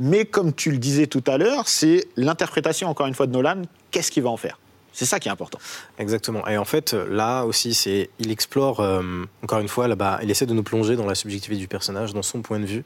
Mais 0.00 0.24
comme 0.24 0.52
tu 0.52 0.72
le 0.72 0.78
disais 0.78 1.06
tout 1.06 1.22
à 1.28 1.38
l'heure, 1.38 1.68
c'est 1.68 2.06
l'interprétation, 2.16 2.88
encore 2.88 3.06
une 3.06 3.14
fois, 3.14 3.26
de 3.28 3.32
Nolan. 3.32 3.62
Qu'est-ce 3.92 4.10
qu'il 4.10 4.24
va 4.24 4.30
en 4.30 4.36
faire? 4.36 4.58
C'est 4.94 5.04
ça 5.04 5.20
qui 5.20 5.28
est 5.28 5.32
important. 5.32 5.58
Exactement. 5.98 6.46
Et 6.46 6.56
en 6.56 6.64
fait, 6.64 6.94
là 6.94 7.44
aussi, 7.44 7.74
c'est 7.74 8.10
il 8.18 8.30
explore 8.30 8.80
euh, 8.80 9.02
encore 9.42 9.58
une 9.58 9.68
fois 9.68 9.88
là-bas. 9.88 10.20
Il 10.22 10.30
essaie 10.30 10.46
de 10.46 10.54
nous 10.54 10.62
plonger 10.62 10.96
dans 10.96 11.06
la 11.06 11.14
subjectivité 11.14 11.60
du 11.60 11.68
personnage, 11.68 12.14
dans 12.14 12.22
son 12.22 12.42
point 12.42 12.60
de 12.60 12.64
vue, 12.64 12.84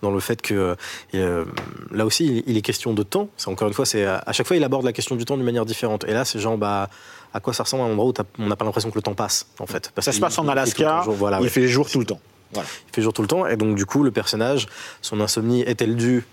dans 0.00 0.10
le 0.10 0.18
fait 0.18 0.40
que 0.40 0.76
euh, 1.14 1.44
là 1.90 2.06
aussi, 2.06 2.26
il, 2.26 2.42
il 2.46 2.56
est 2.56 2.62
question 2.62 2.94
de 2.94 3.02
temps. 3.02 3.28
C'est 3.36 3.48
encore 3.48 3.68
une 3.68 3.74
fois, 3.74 3.86
c'est 3.86 4.06
à 4.06 4.32
chaque 4.32 4.46
fois, 4.46 4.56
il 4.56 4.64
aborde 4.64 4.84
la 4.84 4.92
question 4.92 5.14
du 5.14 5.24
temps 5.24 5.36
d'une 5.36 5.44
manière 5.44 5.66
différente. 5.66 6.04
Et 6.04 6.12
là, 6.12 6.24
c'est 6.24 6.38
genre 6.38 6.56
bah 6.56 6.88
à 7.34 7.40
quoi 7.40 7.52
ça 7.52 7.62
ressemble 7.62 7.84
à 7.84 7.86
un 7.86 7.90
endroit 7.92 8.06
où 8.06 8.14
on 8.38 8.46
n'a 8.46 8.56
pas 8.56 8.64
l'impression 8.64 8.90
que 8.90 8.96
le 8.96 9.02
temps 9.02 9.14
passe 9.14 9.46
en 9.58 9.66
fait. 9.66 9.90
Parce 9.94 10.06
Ça 10.06 10.12
se 10.12 10.20
passe 10.20 10.38
en 10.38 10.44
il 10.44 10.50
Alaska, 10.50 10.84
temps 10.84 11.02
jour. 11.02 11.14
Voilà, 11.14 11.38
il 11.38 11.44
ouais. 11.44 11.48
fait 11.48 11.66
jour 11.68 11.90
tout 11.90 11.98
le 11.98 12.06
temps. 12.06 12.20
Voilà. 12.52 12.68
Il 12.88 12.94
fait 12.94 13.02
jour 13.02 13.12
tout 13.12 13.22
le 13.22 13.28
temps. 13.28 13.46
Et 13.46 13.56
donc, 13.56 13.76
du 13.76 13.86
coup, 13.86 14.02
le 14.02 14.10
personnage, 14.10 14.66
son 15.00 15.20
insomnie 15.20 15.62
est-elle 15.62 15.96
due 15.96 16.24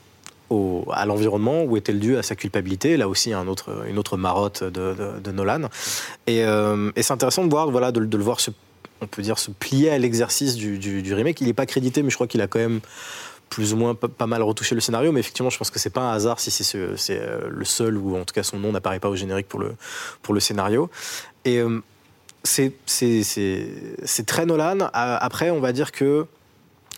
à 0.91 1.05
l'environnement 1.05 1.63
ou 1.63 1.77
est-elle 1.77 1.99
due 1.99 2.17
à 2.17 2.23
sa 2.23 2.35
culpabilité 2.35 2.97
Là 2.97 3.07
aussi, 3.07 3.33
un 3.33 3.47
autre, 3.47 3.85
une 3.87 3.97
autre 3.97 4.17
marotte 4.17 4.63
de, 4.63 5.31
Nolan. 5.31 5.69
Et, 6.27 6.43
euh, 6.43 6.91
et 6.95 7.03
c'est 7.03 7.13
intéressant 7.13 7.43
de 7.45 7.49
voir, 7.49 7.69
voilà, 7.69 7.91
de, 7.91 7.99
le 7.99 8.23
voir 8.23 8.39
se, 8.39 8.51
on 9.01 9.07
peut 9.07 9.21
dire, 9.21 9.37
se 9.39 9.51
plier 9.51 9.91
à 9.91 9.97
l'exercice 9.97 10.55
du, 10.55 11.13
remake. 11.13 11.41
Il 11.41 11.47
n'est 11.47 11.53
pas 11.53 11.65
crédité, 11.65 12.03
mais 12.03 12.09
je 12.09 12.15
crois 12.15 12.27
qu'il 12.27 12.41
a 12.41 12.47
quand 12.47 12.59
même 12.59 12.79
plus 13.49 13.73
ou 13.73 13.77
moins 13.77 13.95
pas, 13.95 14.27
mal 14.27 14.43
retouché 14.43 14.75
le 14.75 14.81
scénario. 14.81 15.11
Mais 15.11 15.19
effectivement, 15.19 15.49
je 15.49 15.57
pense 15.57 15.69
que 15.71 15.79
c'est 15.79 15.89
pas 15.89 16.01
un 16.01 16.13
hasard 16.13 16.39
si 16.39 16.51
c'est 16.51 16.63
ce- 16.63 17.11
euh, 17.11 17.47
le 17.49 17.65
seul 17.65 17.97
ou 17.97 18.15
en 18.15 18.23
tout 18.23 18.33
cas 18.33 18.43
son 18.43 18.57
nom 18.59 18.71
n'apparaît 18.71 18.99
pas 18.99 19.09
au 19.09 19.15
générique 19.15 19.47
pour 19.47 19.59
le, 19.59 19.75
pour 20.21 20.33
le 20.33 20.39
scénario. 20.39 20.89
Et 21.45 21.57
euh, 21.59 21.81
c'est- 22.43 22.73
très 24.25 24.45
Nolan. 24.45 24.89
Après, 24.93 25.49
on 25.49 25.59
va 25.59 25.71
dire 25.71 25.91
que 25.91 26.25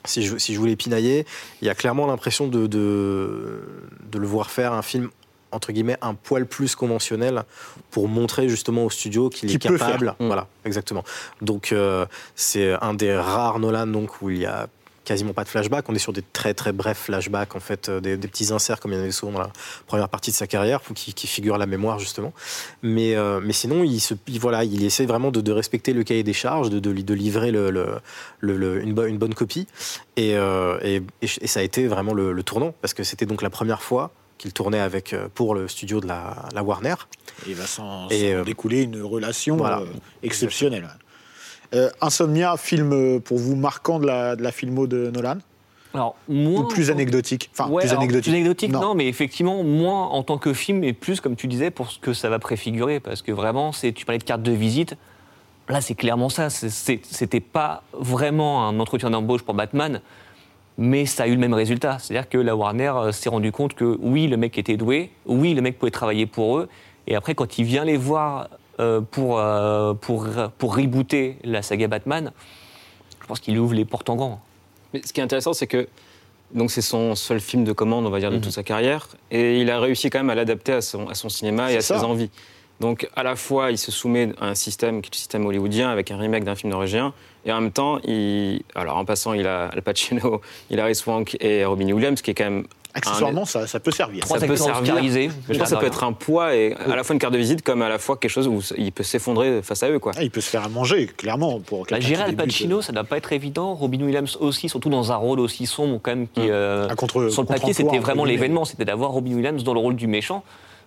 si 0.06 0.24
je, 0.24 0.38
si 0.38 0.54
je 0.54 0.60
voulais 0.60 0.76
pinailler, 0.76 1.26
il 1.62 1.68
y 1.68 1.70
a 1.70 1.76
clairement 1.76 2.08
l'impression 2.08 2.48
de, 2.48 2.68
de, 2.68 3.64
de 4.10 4.20
le 4.20 4.28
voir 4.28 4.52
faire 4.52 4.74
un 4.74 4.82
film 4.82 5.10
entre 5.52 5.72
guillemets 5.74 5.98
un 6.02 6.14
poil 6.14 6.46
plus 6.46 6.76
conventionnel 6.76 7.44
pour 7.90 8.08
montrer 8.08 8.48
justement 8.48 8.86
au 8.86 8.90
studio 8.90 9.30
qu'il 9.30 9.54
est 9.54 9.60
capable. 9.60 9.80
faire. 10.06 10.16
Mm. 10.20 10.28
Voilà, 10.28 10.48
exactement. 10.66 11.04
Donc 11.42 11.72
euh, 11.72 12.06
c'est 12.36 12.74
un 12.82 12.94
des 12.94 13.14
rares 13.16 13.60
Nolan 13.60 13.88
donc 13.88 14.22
où 14.22 14.30
il 14.30 14.40
y 14.40 14.46
a 14.46 14.68
quasiment 15.04 15.34
pas 15.34 15.44
de 15.44 15.50
flashback. 15.50 15.90
On 15.90 15.96
est 15.96 16.00
sur 16.00 16.14
des 16.14 16.22
très 16.22 16.54
très 16.54 16.72
brefs 16.72 16.98
flashbacks 17.06 17.56
en 17.56 17.60
fait, 17.60 17.90
euh, 17.90 18.00
des, 18.00 18.18
des 18.18 18.28
petits 18.28 18.52
inserts 18.54 18.80
comme 18.80 18.92
il 18.92 18.96
y 18.96 18.98
en 19.00 19.02
avait 19.04 19.12
souvent 19.12 19.32
dans 19.34 19.40
la 19.40 19.52
première 19.88 20.10
partie 20.10 20.32
de 20.32 20.36
sa 20.36 20.48
carrière, 20.48 20.82
qui, 20.96 21.14
qui 21.14 21.28
figurent 21.28 21.58
la 21.58 21.66
mémoire 21.66 21.98
justement. 22.00 22.34
Mais 22.84 23.16
euh, 23.16 23.40
mais 23.44 23.54
sinon 23.54 23.84
il 23.84 24.00
se 24.00 24.14
il- 24.28 24.40
voilà, 24.40 24.64
il 24.64 24.84
essaie 24.84 25.06
vraiment 25.06 25.32
de, 25.32 25.42
de 25.42 25.52
respecter 25.52 25.94
le 25.94 26.04
cahier 26.04 26.24
des 26.24 26.34
charges, 26.34 26.70
de, 26.70 26.80
de, 26.80 26.94
de 26.94 27.14
livrer 27.14 27.52
le, 27.52 27.72
le- 27.72 27.96
le- 28.40 28.58
le- 28.58 28.82
une, 28.82 28.94
bo- 28.94 29.06
une 29.06 29.18
bonne 29.18 29.34
copie. 29.34 29.68
Et, 30.18 30.36
euh, 30.36 30.78
et, 30.84 30.96
et- 31.22 31.30
et 31.42 31.48
ça 31.48 31.60
a 31.62 31.64
été 31.64 31.88
vraiment 31.88 32.14
le, 32.14 32.42
tournant 32.44 32.74
parce 32.82 32.94
que 32.94 33.04
c'était 33.04 33.26
donc 33.26 33.42
la 33.42 33.50
première 33.50 33.82
fois 33.82 34.12
qu'il 34.38 34.54
tournait 34.54 34.80
avec 34.80 35.16
pour 35.36 35.54
le 35.54 35.68
studio 35.68 36.00
de 36.00 36.08
la, 36.08 36.36
la 36.54 36.64
Warner. 36.64 36.96
Il 37.48 37.54
va 37.56 37.68
s'en 37.68 38.08
Et, 38.10 38.34
découler 38.44 38.82
une 38.82 39.02
relation 39.02 39.56
voilà. 39.58 39.84
exceptionnelle. 40.24 40.90
Euh, 41.73 41.89
Insomnia, 42.01 42.57
film 42.57 42.91
euh, 42.91 43.19
pour 43.19 43.38
vous 43.38 43.55
marquant 43.55 43.99
de 43.99 44.05
la, 44.05 44.36
de 44.36 44.43
la 44.43 44.51
filmo 44.51 44.88
de 44.88 45.10
Nolan 45.10 45.38
Alors, 45.93 46.15
moins 46.27 46.62
Ou 46.63 46.67
plus 46.67 46.89
anecdotique 46.91 47.49
Enfin, 47.53 47.69
Ouais, 47.69 47.84
plus 47.84 47.91
alors, 47.91 48.01
anecdotique. 48.01 48.31
plus 48.31 48.36
anecdotique, 48.38 48.71
Non. 48.71 48.81
non. 48.81 48.95
mais 48.95 49.07
effectivement, 49.07 49.63
moins 49.63 50.07
en 50.07 50.23
tant 50.23 50.38
que 50.38 50.53
film, 50.53 50.84
et 50.84 50.91
plus, 50.93 51.21
comme 51.21 51.36
tu 51.36 51.47
disais, 51.47 51.71
pour 51.71 51.89
ce 51.91 51.99
que 51.99 52.13
ça 52.13 52.29
va 52.29 52.39
préfigurer. 52.39 52.99
Parce 52.99 53.21
que 53.21 53.31
vraiment, 53.31 53.71
tu 53.71 54.05
parlais 54.05 54.19
de 54.19 54.23
carte 54.23 54.41
de 54.41 54.51
visite. 54.51 54.95
Là, 55.69 55.79
c'est 55.79 55.95
clairement 55.95 56.27
ça. 56.27 56.49
C'était 56.49 57.39
pas 57.39 57.84
vraiment 57.93 58.67
un 58.67 58.77
entretien 58.81 59.10
d'embauche 59.10 59.43
pour 59.43 59.53
Batman, 59.53 60.01
mais 60.77 61.05
ça 61.05 61.23
a 61.23 61.27
eu 61.27 61.31
le 61.34 61.38
même 61.39 61.53
résultat. 61.53 61.99
C'est-à-dire 61.99 62.27
que 62.27 62.38
la 62.38 62.55
Warner 62.55 62.91
euh, 62.95 63.12
s'est 63.13 63.29
rendu 63.29 63.53
compte 63.53 63.75
que 63.75 63.97
oui, 64.01 64.27
le 64.27 64.36
mec 64.36 64.57
était 64.57 64.75
doué, 64.75 65.12
oui, 65.25 65.53
le 65.53 65.62
mec 65.62 65.79
pouvait 65.79 65.91
travailler 65.91 66.25
pour 66.25 66.57
eux. 66.57 66.67
Et 67.07 67.15
après, 67.15 67.36
quand 67.36 67.57
il 67.57 67.63
vient 67.63 67.86
les 67.86 67.95
voir 67.95 68.49
pour, 69.12 69.39
euh, 69.39 69.94
pour, 69.94 70.28
pour 70.58 70.76
rebooter 70.76 71.38
la 71.44 71.62
saga 71.62 71.88
Batman, 71.88 72.32
je 73.22 73.28
pense 73.28 73.39
qu'il 73.39 73.58
ouvre 73.60 73.74
les 73.74 73.86
portes 73.86 74.10
en 74.10 74.15
grand. 74.15 74.41
Mais 74.94 75.02
ce 75.06 75.13
qui 75.13 75.20
est 75.20 75.24
intéressant, 75.24 75.54
c'est 75.54 75.67
que 75.67 75.88
donc 76.54 76.70
c'est 76.72 76.82
son 76.82 77.15
seul 77.15 77.39
film 77.39 77.63
de 77.63 77.72
commande, 77.72 78.06
on 78.06 78.10
va 78.10 78.20
dire, 78.20 78.30
de 78.32 78.36
Mhm. 78.36 78.41
toute 78.41 78.52
sa 78.52 78.63
carrière, 78.63 79.08
et 79.32 79.62
il 79.62 79.72
a 79.72 79.80
réussi 79.80 80.10
quand 80.10 80.20
même 80.20 80.30
à 80.30 80.36
l'adapter 80.36 80.74
à 80.74 80.82
son, 80.82 81.08
à 81.08 81.13
son 81.13 81.30
cinéma 81.30 81.72
et 81.72 81.78
à 81.78 81.82
ses 81.82 81.94
envies. 82.04 82.30
Donc 82.82 83.08
à 83.15 83.24
la 83.24 83.36
fois, 83.36 83.72
il 83.72 83.78
se 83.78 83.91
soumet 83.91 84.34
à 84.41 84.48
un 84.48 84.56
système 84.56 85.02
qui 85.02 85.08
est 85.08 85.13
le 85.13 85.17
système 85.17 85.46
hollywoodien 85.46 85.89
avec 85.89 86.12
un 86.12 86.17
remake 86.17 86.44
d'un 86.44 86.56
film 86.56 86.72
norvégien, 86.72 87.13
et 87.46 87.52
en 87.54 87.62
même 87.62 87.72
temps, 87.72 88.00
il, 88.04 88.63
alors 88.76 88.98
en 88.98 89.06
passant, 89.06 89.34
il 89.34 89.48
a 89.48 89.67
Al 89.67 89.82
Pacino, 89.82 90.41
Hilary 90.70 90.96
Swank 90.96 91.38
et 91.39 91.63
Robin 91.63 91.89
Williams, 91.91 92.22
qui 92.22 92.32
est 92.32 92.34
quand 92.34 92.44
même 92.50 92.65
Accessoirement, 92.93 93.45
ça, 93.45 93.67
ça 93.67 93.80
peut 93.80 93.91
servir. 93.91 94.23
Trois 94.23 94.39
Ça 94.39 94.47
peut 94.47 94.56
servir. 94.58 94.95
je 95.04 95.30
pense 95.30 95.58
que 95.58 95.65
ça 95.65 95.77
peut 95.77 95.86
être 95.86 96.04
un 96.04 96.13
poids 96.13 96.56
et 96.56 96.73
à 96.75 96.95
la 96.95 97.04
fois 97.04 97.13
une 97.13 97.19
carte 97.19 97.34
de 97.34 97.38
visite 97.38 97.62
comme 97.62 97.82
à 97.82 97.89
la 97.89 97.99
fois 97.99 98.17
quelque 98.17 98.32
chose 98.32 98.47
où 98.47 98.60
il 98.77 98.91
peut 98.91 99.04
s'effondrer 99.04 99.62
face 99.62 99.84
à 99.84 99.89
eux. 99.89 99.99
Quoi. 99.99 100.12
Ah, 100.17 100.23
il 100.23 100.32
peut 100.32 100.41
se 100.41 100.49
faire 100.49 100.63
à 100.63 100.69
manger, 100.69 101.08
clairement. 101.08 101.60
Pour 101.60 101.86
Bah, 101.89 101.97
Al 102.25 102.36
Pacino, 102.36 102.82
ça 102.82 102.91
ne 102.91 102.95
doit 102.95 103.04
pas 103.06 103.17
être 103.17 103.32
évident. 103.34 103.73
Robin 103.75 104.01
Williams 104.01 104.38
aussi, 104.41 104.67
surtout 104.69 104.89
dans 104.89 105.12
un 105.12 105.15
rôle 105.15 105.39
aussi 105.39 105.65
sombre, 105.65 105.99
quand 106.01 106.12
même, 106.12 106.27
qui, 106.27 106.41
euh, 106.49 106.86
euh, 106.88 106.89
à 106.89 106.95
contre- 106.95 107.30
sur 107.30 107.41
le 107.43 107.47
papier, 107.47 107.73
c'était 107.73 107.99
vraiment 107.99 108.25
l'événement. 108.25 108.65
C'était 108.65 108.86
d'avoir 108.86 109.12
Robin 109.12 109.34
Williams 109.34 109.63
dans 109.63 109.73
le 109.73 109.80
rôle 109.80 109.95
du 109.95 110.08
méchant. 110.08 110.43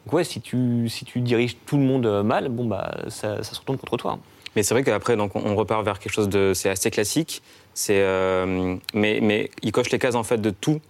Donc 0.06 0.12
ouais, 0.14 0.24
si 0.24 0.40
tu, 0.42 0.88
si 0.90 1.04
tu 1.06 1.20
diriges 1.20 1.56
tout 1.64 1.76
le 1.78 1.82
monde 1.84 2.04
euh, 2.04 2.22
mal, 2.22 2.48
bon, 2.50 2.66
bah, 2.66 2.94
ça, 3.08 3.42
ça 3.42 3.54
se 3.54 3.60
retourne 3.60 3.78
contre 3.78 3.96
toi. 3.96 4.18
Mais 4.56 4.62
c'est 4.62 4.74
vrai 4.74 4.84
qu'après, 4.84 5.16
donc, 5.16 5.34
on- 5.34 5.42
on 5.46 5.56
repart 5.56 5.82
vers 5.84 5.98
quelque 5.98 6.12
chose 6.12 6.28
de. 6.28 6.52
C'est 6.54 6.68
assez 6.68 6.90
classique. 6.90 7.42
C'est, 7.72 7.98
euh, 8.02 8.76
mais, 8.92 9.18
mais 9.22 9.50
il 9.62 9.72
coche 9.72 9.90
les 9.90 9.98
cases 9.98 10.14
en 10.14 10.22
fait 10.22 10.38
de 10.40 10.50
tout 10.50 10.80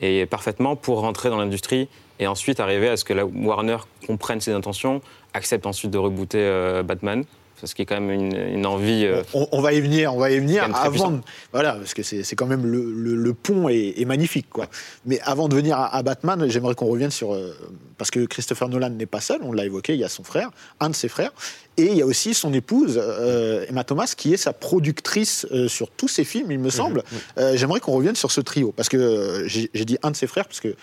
et 0.00 0.26
parfaitement 0.26 0.76
pour 0.76 1.00
rentrer 1.00 1.30
dans 1.30 1.38
l'industrie 1.38 1.88
et 2.18 2.26
ensuite 2.26 2.60
arriver 2.60 2.88
à 2.88 2.96
ce 2.96 3.04
que 3.04 3.12
la 3.12 3.26
Warner 3.26 3.78
comprenne 4.06 4.40
ses 4.40 4.52
intentions, 4.52 5.02
accepte 5.34 5.66
ensuite 5.66 5.90
de 5.90 5.98
rebooter 5.98 6.40
euh, 6.40 6.82
Batman. 6.82 7.24
Ce 7.64 7.74
qui 7.74 7.82
est 7.82 7.86
quand 7.86 8.00
même 8.00 8.10
une, 8.10 8.36
une 8.36 8.66
envie. 8.66 9.04
euh, 9.06 9.22
On, 9.34 9.48
on 9.52 9.60
va 9.60 9.72
y 9.72 9.80
venir, 9.80 10.14
on 10.14 10.18
va 10.18 10.30
y 10.30 10.38
venir 10.38 10.64
avant. 10.74 11.10
de- 11.12 11.20
voilà, 11.52 11.72
parce 11.74 11.94
que 11.94 12.02
c'est 12.02 12.22
c'est 12.22 12.36
quand 12.36 12.46
même 12.46 12.66
le, 12.66 12.84
le- 12.92 13.16
le 13.16 13.34
pont 13.34 13.68
est, 13.68 13.94
est 14.00 14.04
magnifique, 14.04 14.48
quoi. 14.50 14.66
Mais 15.06 15.20
avant 15.22 15.48
de 15.48 15.54
venir 15.56 15.78
à, 15.78 15.94
à 15.96 16.02
Batman, 16.02 16.44
j'aimerais 16.48 16.74
qu'on 16.74 16.86
revienne 16.86 17.10
sur 17.10 17.32
euh, 17.34 17.54
parce 17.98 18.10
que 18.10 18.26
Christopher 18.26 18.68
Nolan 18.68 18.90
n'est 18.90 19.06
pas 19.06 19.20
seul, 19.20 19.38
on 19.42 19.52
l'a 19.52 19.64
évoqué, 19.64 19.94
il 19.94 20.00
y 20.00 20.04
a 20.04 20.08
son 20.08 20.22
frère, 20.22 20.50
un 20.80 20.90
de 20.90 20.94
ses 20.94 21.08
frères, 21.08 21.32
et 21.78 21.84
il 21.86 21.96
y 21.96 22.02
a 22.02 22.06
aussi 22.06 22.34
son 22.34 22.52
épouse 22.52 23.00
euh, 23.02 23.64
Emma 23.68 23.84
Thomas, 23.84 24.12
qui 24.16 24.34
est 24.34 24.36
sa 24.36 24.52
productrice 24.52 25.46
euh, 25.50 25.68
sur 25.68 25.90
tous 25.90 26.08
ses 26.08 26.24
films, 26.24 26.50
il 26.52 26.58
me 26.58 26.70
semble. 26.70 27.02
Euh, 27.38 27.56
j'aimerais 27.56 27.80
qu'on 27.80 27.92
revienne 27.92 28.16
sur 28.16 28.30
ce 28.30 28.40
trio, 28.42 28.72
parce 28.76 28.88
que 28.90 29.44
j'ai 29.46 29.70
j'ai 29.72 29.84
dit 29.86 29.96
un 30.02 30.10
de 30.10 30.16
ses 30.16 30.26
frères, 30.26 30.44
parce 30.46 30.60
que 30.60 30.74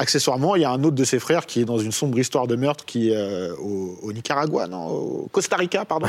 Accessoirement, 0.00 0.54
il 0.54 0.62
y 0.62 0.64
a 0.64 0.70
un 0.70 0.82
autre 0.84 0.94
de 0.94 1.02
ses 1.04 1.18
frères 1.18 1.44
qui 1.44 1.60
est 1.60 1.64
dans 1.64 1.78
une 1.78 1.90
sombre 1.90 2.18
histoire 2.20 2.46
de 2.46 2.54
meurtre 2.54 2.84
qui 2.84 3.10
est 3.10 3.16
euh, 3.16 3.52
au, 3.56 3.98
au 4.02 4.12
Nicaragua, 4.12 4.68
non, 4.68 4.86
au 4.86 5.28
Costa 5.32 5.56
Rica, 5.56 5.84
pardon. 5.84 6.06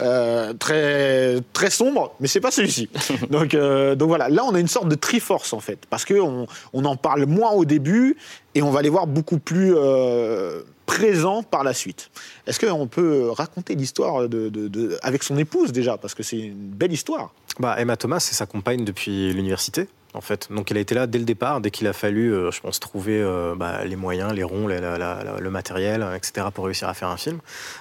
Euh, 0.00 0.52
très, 0.54 1.38
très 1.52 1.68
sombre, 1.70 2.14
mais 2.20 2.28
c'est 2.28 2.40
pas 2.40 2.52
celui-ci. 2.52 2.88
donc, 3.30 3.54
euh, 3.54 3.96
donc 3.96 4.08
voilà, 4.08 4.28
là 4.28 4.44
on 4.44 4.54
a 4.54 4.60
une 4.60 4.68
sorte 4.68 4.88
de 4.88 4.94
triforce 4.94 5.52
en 5.52 5.58
fait, 5.60 5.80
parce 5.90 6.04
qu'on 6.04 6.46
on 6.72 6.84
en 6.84 6.94
parle 6.96 7.26
moins 7.26 7.50
au 7.50 7.64
début 7.64 8.16
et 8.54 8.62
on 8.62 8.70
va 8.70 8.82
les 8.82 8.88
voir 8.88 9.06
beaucoup 9.08 9.38
plus 9.38 9.74
euh, 9.76 10.62
présents 10.86 11.42
par 11.42 11.64
la 11.64 11.74
suite. 11.74 12.10
Est-ce 12.46 12.64
qu'on 12.64 12.86
peut 12.86 13.30
raconter 13.30 13.74
l'histoire 13.74 14.28
de, 14.28 14.48
de- 14.48 14.68
de- 14.68 14.96
avec 15.02 15.24
son 15.24 15.36
épouse 15.38 15.72
déjà, 15.72 15.96
parce 15.98 16.14
que 16.14 16.22
c'est 16.22 16.38
une 16.38 16.54
belle 16.70 16.92
histoire. 16.92 17.32
Bah, 17.58 17.74
Emma 17.78 17.96
Thomas, 17.96 18.20
c'est 18.20 18.34
sa 18.34 18.46
compagne 18.46 18.84
depuis 18.84 19.32
l'université, 19.32 19.88
en 20.14 20.20
fait. 20.20 20.48
Donc 20.50 20.70
elle 20.70 20.76
a 20.76 20.80
été 20.80 20.94
là 20.94 21.06
dès 21.06 21.18
le 21.18 21.24
départ, 21.24 21.60
dès 21.60 21.70
qu'il 21.70 21.86
a 21.86 21.92
fallu, 21.92 22.32
euh, 22.32 22.50
je 22.50 22.60
pense, 22.60 22.80
trouver 22.80 23.20
euh, 23.20 23.54
bah, 23.56 23.84
les 23.84 23.96
moyens, 23.96 24.32
les 24.32 24.42
ronds, 24.42 24.66
le 24.66 25.50
matériel, 25.50 26.06
etc., 26.16 26.46
pour 26.54 26.64
réussir 26.64 26.88
à 26.88 26.94
faire 26.94 27.08
un 27.08 27.16
film. 27.16 27.40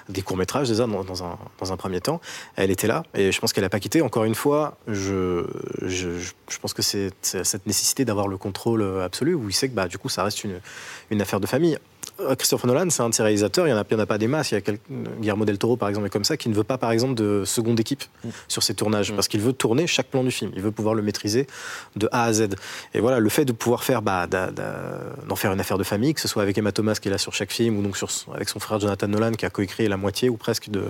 Des 0.10 0.22
courts-métrages, 0.22 0.68
déjà, 0.70 0.86
dans, 0.88 1.24
un, 1.24 1.78
premier 1.78 2.02
temps. 2.02 2.20
Elle 2.56 2.72
était 2.72 2.88
là, 2.88 3.04
et 3.14 3.32
je 3.32 3.40
pense 3.40 3.54
qu'elle 3.54 3.64
n'a 3.64 3.70
pas 3.70 3.80
quitté. 3.80 4.02
Encore 4.02 4.26
une 4.26 4.36
fois, 4.36 4.78
je, 4.88 5.46
je, 5.82 6.32
pense 6.62 6.74
que 6.74 6.82
c'est 6.82 7.12
cette 7.22 7.66
nécessité 7.66 8.06
d'avoir 8.06 8.28
le 8.28 8.38
contrôle 8.38 8.82
euh, 8.82 9.06
absolu, 9.06 9.34
où 9.34 9.50
il 9.50 9.54
sait 9.54 9.70
que, 9.70 9.76
bah, 9.76 9.88
du 9.88 9.98
coup, 9.98 10.10
ça 10.10 10.24
reste 10.24 10.44
une 10.44 11.22
affaire 11.22 11.40
de 11.40 11.48
famille. 11.48 11.78
Euh, 12.20 12.36
Christopher 12.36 12.68
Nolan, 12.68 12.90
c'est 12.90 13.02
un 13.02 13.10
de 13.10 13.14
ses 13.14 13.24
réalisateurs, 13.24 13.66
il 13.68 13.72
n'y 13.74 13.78
en, 13.78 13.82
a- 13.82 13.86
il 13.90 13.94
y 13.94 13.96
en 13.96 14.00
a 14.00 14.06
pas 14.06 14.18
des 14.18 14.28
masses. 14.28 14.52
Il 14.52 14.56
y 14.56 14.58
a 14.58 14.74
Guillermo 15.20 15.46
del 15.46 15.58
Toro, 15.58 15.78
par 15.78 15.90
exemple, 15.90 16.08
est 16.08 16.10
comme 16.10 16.24
ça, 16.24 16.38
qui 16.38 16.48
ne 16.50 16.54
veut 16.54 16.64
pas, 16.64 16.78
par 16.78 16.92
exemple, 16.92 17.16
de 17.16 17.44
seconde 17.46 17.80
équipe 17.80 18.04
sur 18.48 18.62
ses 18.64 18.74
tournages, 18.76 19.14
parce 19.14 19.28
qu'il 19.28 19.42
veut 19.42 19.54
tourner 19.54 19.88
chaque 19.88 20.08
plan 20.08 20.24
du 20.24 20.32
film. 20.32 20.52
Il 20.56 20.62
veut 20.62 20.72
pouvoir 20.72 20.96
le 20.96 21.02
maîtriser 21.02 21.48
de 21.96 22.08
A 22.12 22.26
à 22.26 22.34
Z. 22.34 22.50
Et 22.94 23.00
voilà, 23.00 23.20
le 23.20 23.30
fait 23.30 23.46
de 23.46 23.52
pouvoir 23.52 23.84
faire, 23.84 24.02
bah, 24.02 24.28
d'en 24.28 25.36
faire 25.36 25.52
une 25.54 25.60
affaire 25.60 25.78
de 25.78 25.84
famille, 25.84 26.14
que 26.14 26.22
ce 26.22 26.28
soit 26.28 26.44
avec 26.44 26.58
Emma 26.58 26.72
Thomas 26.72 26.96
qui 27.02 27.08
est 27.08 27.12
là 27.12 27.18
sur 27.18 27.34
chaque 27.34 27.52
film, 27.52 27.78
ou 27.80 27.82
donc 27.82 27.98
sur, 27.98 28.10
avec 28.34 28.50
son 28.50 28.60
frère 28.60 28.80
Jonathan 28.80 29.08
Nolan 29.08 29.32
qui 29.32 29.46
a 29.46 29.50
coécrit 29.50 29.88
la 29.88 29.98
moitié 29.98 30.30
ou 30.30 30.38
presque 30.38 30.70
de, 30.70 30.84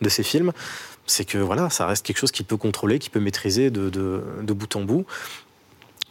de 0.00 0.08
ses 0.08 0.22
films, 0.22 0.52
c'est 1.06 1.24
que 1.24 1.38
voilà, 1.38 1.70
ça 1.70 1.86
reste 1.86 2.06
quelque 2.06 2.18
chose 2.18 2.30
qu'il 2.30 2.46
peut 2.46 2.56
contrôler, 2.56 2.98
qu'il 3.00 3.10
peut 3.10 3.18
maîtriser 3.20 3.70
de, 3.70 3.90
de- 3.90 4.22
de 4.42 4.52
bout 4.52 4.76
en 4.76 4.82
bout. 4.82 5.04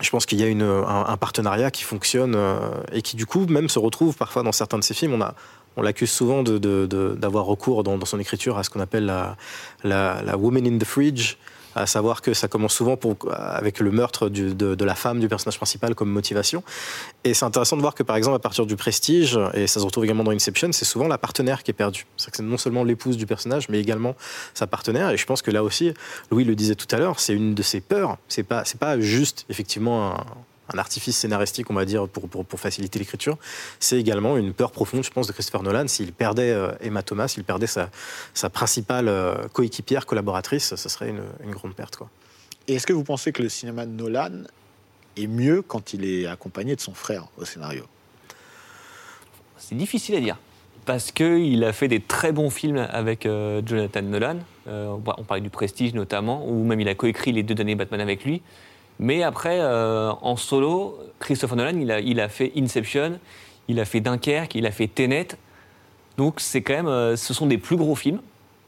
Je 0.01 0.09
pense 0.09 0.25
qu'il 0.25 0.39
y 0.39 0.43
a 0.43 0.47
un, 0.47 1.17
partenariat 1.17 1.71
qui 1.71 1.83
fonctionne 1.83 2.33
euh, 2.35 2.59
et 2.93 3.01
qui 3.01 3.17
du 3.17 3.25
coup 3.25 3.45
même 3.47 3.67
se 3.67 3.79
retrouve 3.79 4.15
parfois 4.15 4.43
dans 4.43 4.53
certains 4.53 4.79
de 4.79 4.83
ses 4.83 4.93
films. 4.93 5.25
On 5.75 5.81
l'accuse 5.81 6.11
souvent 6.11 6.41
d'avoir 6.43 7.45
recours 7.45 7.83
dans, 7.83 8.03
son 8.05 8.19
écriture 8.19 8.57
à 8.57 8.63
ce 8.63 8.69
qu'on 8.69 8.79
appelle 8.79 9.11
la 9.83 10.37
woman 10.37 10.65
in 10.65 10.77
the 10.77 10.85
fridge, 10.85 11.35
à 11.79 11.85
savoir 11.85 12.21
que 12.21 12.33
ça 12.33 12.47
commence 12.47 12.73
souvent 12.73 12.99
avec 13.31 13.79
le 13.79 13.91
meurtre 13.91 14.27
de, 14.27 14.83
la 14.83 14.95
femme 14.95 15.19
du 15.19 15.29
personnage 15.29 15.57
principal 15.57 15.95
comme 15.95 16.09
motivation. 16.09 16.61
Et 17.23 17.33
c'est 17.33 17.45
intéressant 17.45 17.77
de 17.77 17.81
voir 17.81 17.95
que 17.95 18.03
par 18.03 18.17
exemple 18.17 18.35
à 18.35 18.39
partir 18.39 18.65
du 18.65 18.75
prestige, 18.75 19.39
et 19.53 19.65
ça 19.65 19.79
se 19.79 19.85
retrouve 19.85 20.03
également 20.03 20.23
dans 20.23 20.31
Inception, 20.31 20.71
c'est 20.73 20.85
souvent 20.85 21.07
la 21.07 21.17
partenaire 21.17 21.63
qui 21.63 21.71
est 21.71 21.73
perdue. 21.73 22.05
C'est 22.17 22.31
que 22.31 22.37
c'est 22.37 22.43
non 22.43 22.57
seulement 22.57 22.83
l'épouse 22.83 23.17
du 23.17 23.25
personnage, 23.25 23.69
mais 23.69 23.79
également 23.79 24.15
sa 24.53 24.67
partenaire. 24.67 25.09
Et 25.11 25.17
je 25.17 25.25
pense 25.25 25.41
que 25.41 25.51
là 25.51 25.63
aussi, 25.63 25.93
Louis 26.31 26.43
le 26.43 26.55
disait 26.55 26.75
tout 26.75 26.93
à 26.93 26.99
l'heure, 26.99 27.19
c'est 27.19 27.33
une 27.33 27.55
de 27.55 27.61
ses 27.61 27.79
peurs. 27.79 28.17
C'est 28.27 28.43
pas, 28.43 28.65
c'est 28.65 28.79
pas 28.79 28.99
juste 28.99 29.45
effectivement 29.49 30.11
un, 30.11 30.25
un 30.73 30.77
artifice 30.77 31.17
scénaristique, 31.17 31.69
on 31.69 31.73
va 31.73 31.85
dire, 31.85 32.07
pour, 32.07 32.29
pour, 32.29 32.45
pour 32.45 32.59
faciliter 32.59 32.99
l'écriture. 32.99 33.37
C'est 33.79 33.99
également 33.99 34.37
une 34.37 34.53
peur 34.53 34.71
profonde, 34.71 35.03
je 35.03 35.11
pense, 35.11 35.27
de 35.27 35.33
Christopher 35.33 35.63
Nolan. 35.63 35.87
S'il 35.87 36.13
perdait 36.13 36.51
euh, 36.51 36.71
Emma 36.81 37.03
Thomas, 37.03 37.27
s'il 37.27 37.43
perdait 37.43 37.67
sa, 37.67 37.89
sa 38.33 38.49
principale 38.49 39.07
euh, 39.07 39.47
coéquipière, 39.53 40.05
collaboratrice, 40.05 40.75
ce 40.75 40.89
serait 40.89 41.09
une, 41.09 41.23
une 41.43 41.51
grande 41.51 41.73
perte. 41.73 41.95
Quoi. 41.95 42.09
Et 42.67 42.75
est-ce 42.75 42.85
que 42.85 42.93
vous 42.93 43.03
pensez 43.03 43.31
que 43.31 43.41
le 43.41 43.49
cinéma 43.49 43.85
de 43.85 43.91
Nolan 43.91 44.43
est 45.17 45.27
mieux 45.27 45.61
quand 45.61 45.93
il 45.93 46.05
est 46.05 46.27
accompagné 46.27 46.75
de 46.75 46.81
son 46.81 46.93
frère 46.93 47.27
au 47.37 47.45
scénario? 47.45 47.85
C'est 49.57 49.75
difficile 49.75 50.15
à 50.15 50.19
dire. 50.19 50.37
Parce 50.85 51.11
qu'il 51.11 51.63
a 51.63 51.73
fait 51.73 51.87
des 51.87 51.99
très 51.99 52.31
bons 52.31 52.49
films 52.49 52.77
avec 52.77 53.25
euh, 53.25 53.61
Jonathan 53.63 54.01
Nolan. 54.01 54.37
Euh, 54.67 54.95
on 55.17 55.23
parlait 55.23 55.41
du 55.41 55.49
Prestige 55.49 55.93
notamment, 55.93 56.47
ou 56.47 56.63
même 56.63 56.79
il 56.79 56.87
a 56.87 56.95
coécrit 56.95 57.31
les 57.31 57.43
deux 57.43 57.53
derniers 57.53 57.75
Batman 57.75 58.01
avec 58.01 58.23
lui. 58.23 58.41
Mais 58.99 59.23
après, 59.23 59.59
euh, 59.59 60.11
en 60.21 60.35
solo, 60.35 60.97
Christopher 61.19 61.55
Nolan, 61.55 61.79
il 62.03 62.19
a, 62.19 62.29
fait 62.29 62.51
Inception, 62.57 63.19
il 63.67 63.79
a 63.79 63.85
fait 63.85 64.01
Dunkerque, 64.01 64.55
il 64.55 64.65
a 64.65 64.71
fait 64.71 64.87
Tenet. 64.87 65.29
Donc 66.17 66.41
c'est 66.41 66.61
quand 66.61 66.85
euh, 66.85 67.15
ce 67.15 67.33
sont 67.33 67.47
des 67.47 67.57
plus 67.57 67.77
gros 67.77 67.95
films. 67.95 68.19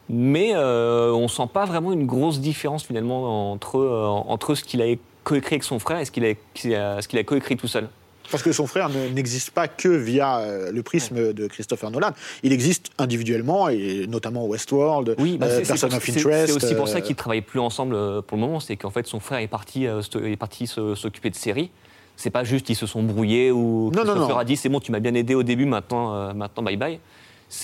mais 0.10 0.52
euh, 0.54 1.12
on 1.12 1.28
sent 1.28 1.48
pas 1.52 1.66
vraiment 1.66 1.92
une 1.92 2.06
grosse 2.06 2.40
différence 2.40 2.84
finalement 2.84 3.52
entre, 3.52 3.78
euh, 3.78 4.56
ce 4.56 4.64
qu'il 4.64 4.82
a 4.82 4.86
coécrit 5.24 5.56
avec 5.56 5.64
son 5.64 5.80
frère 5.80 6.00
et 6.00 6.06
ce 6.06 6.12
qu'il 6.12 6.26
a 6.26 7.24
coécrit 7.24 7.58
tout 7.58 7.68
seul. 7.68 7.90
Parce 8.32 8.44
que 8.44 8.52
son 8.52 8.68
frère 8.68 8.90
n'existe 8.90 9.52
pas 9.52 9.68
que 9.68 9.90
via 9.90 10.40
euh, 10.40 10.72
le 10.72 10.84
prisme 10.84 11.34
de 11.34 11.48
Christopher 11.48 11.92
Nolan. 11.92 12.12
Il 12.44 12.54
existe 12.54 12.92
individuellement, 12.98 13.70
et 13.70 14.08
notamment 14.08 14.46
Westworld, 14.46 15.16
oui, 15.20 15.38
bah 15.38 15.48
euh, 15.48 15.66
Person 15.66 15.88
of 15.88 16.10
Interest. 16.10 16.48
C'est 16.48 16.66
aussi 16.66 16.76
pour 16.76 16.88
ça 16.88 17.02
qu'ils 17.02 17.14
ne 17.14 17.18
travaillent 17.18 17.42
plus 17.42 17.60
ensemble 17.60 18.22
pour 18.24 18.38
le 18.38 18.42
moment. 18.42 18.60
C'est 18.60 18.78
qu'en 18.78 18.92
fait, 18.92 19.08
son 19.08 19.20
frère 19.20 19.40
est 19.40 19.48
parti, 19.48 19.86
est 19.86 20.38
parti 20.38 20.68
s'occuper 20.68 21.30
de 21.30 21.36
séries. 21.36 21.70
C'est 22.18 22.30
pas 22.30 22.44
juste 22.44 22.70
ils 22.70 22.76
se 22.76 22.86
sont 22.86 23.02
brouillés 23.02 23.52
ou 23.52 23.90
non, 23.94 24.04
Christopher 24.04 24.38
a 24.38 24.46
dit 24.46 24.56
c'est 24.56 24.70
bon, 24.70 24.80
tu 24.80 24.92
m'as 24.92 25.00
bien 25.00 25.14
aidé 25.16 25.34
au 25.34 25.44
début, 25.44 25.66
maintenant, 25.66 26.34
maintenant 26.34 26.64
bye 26.64 26.78
bye. 26.78 27.00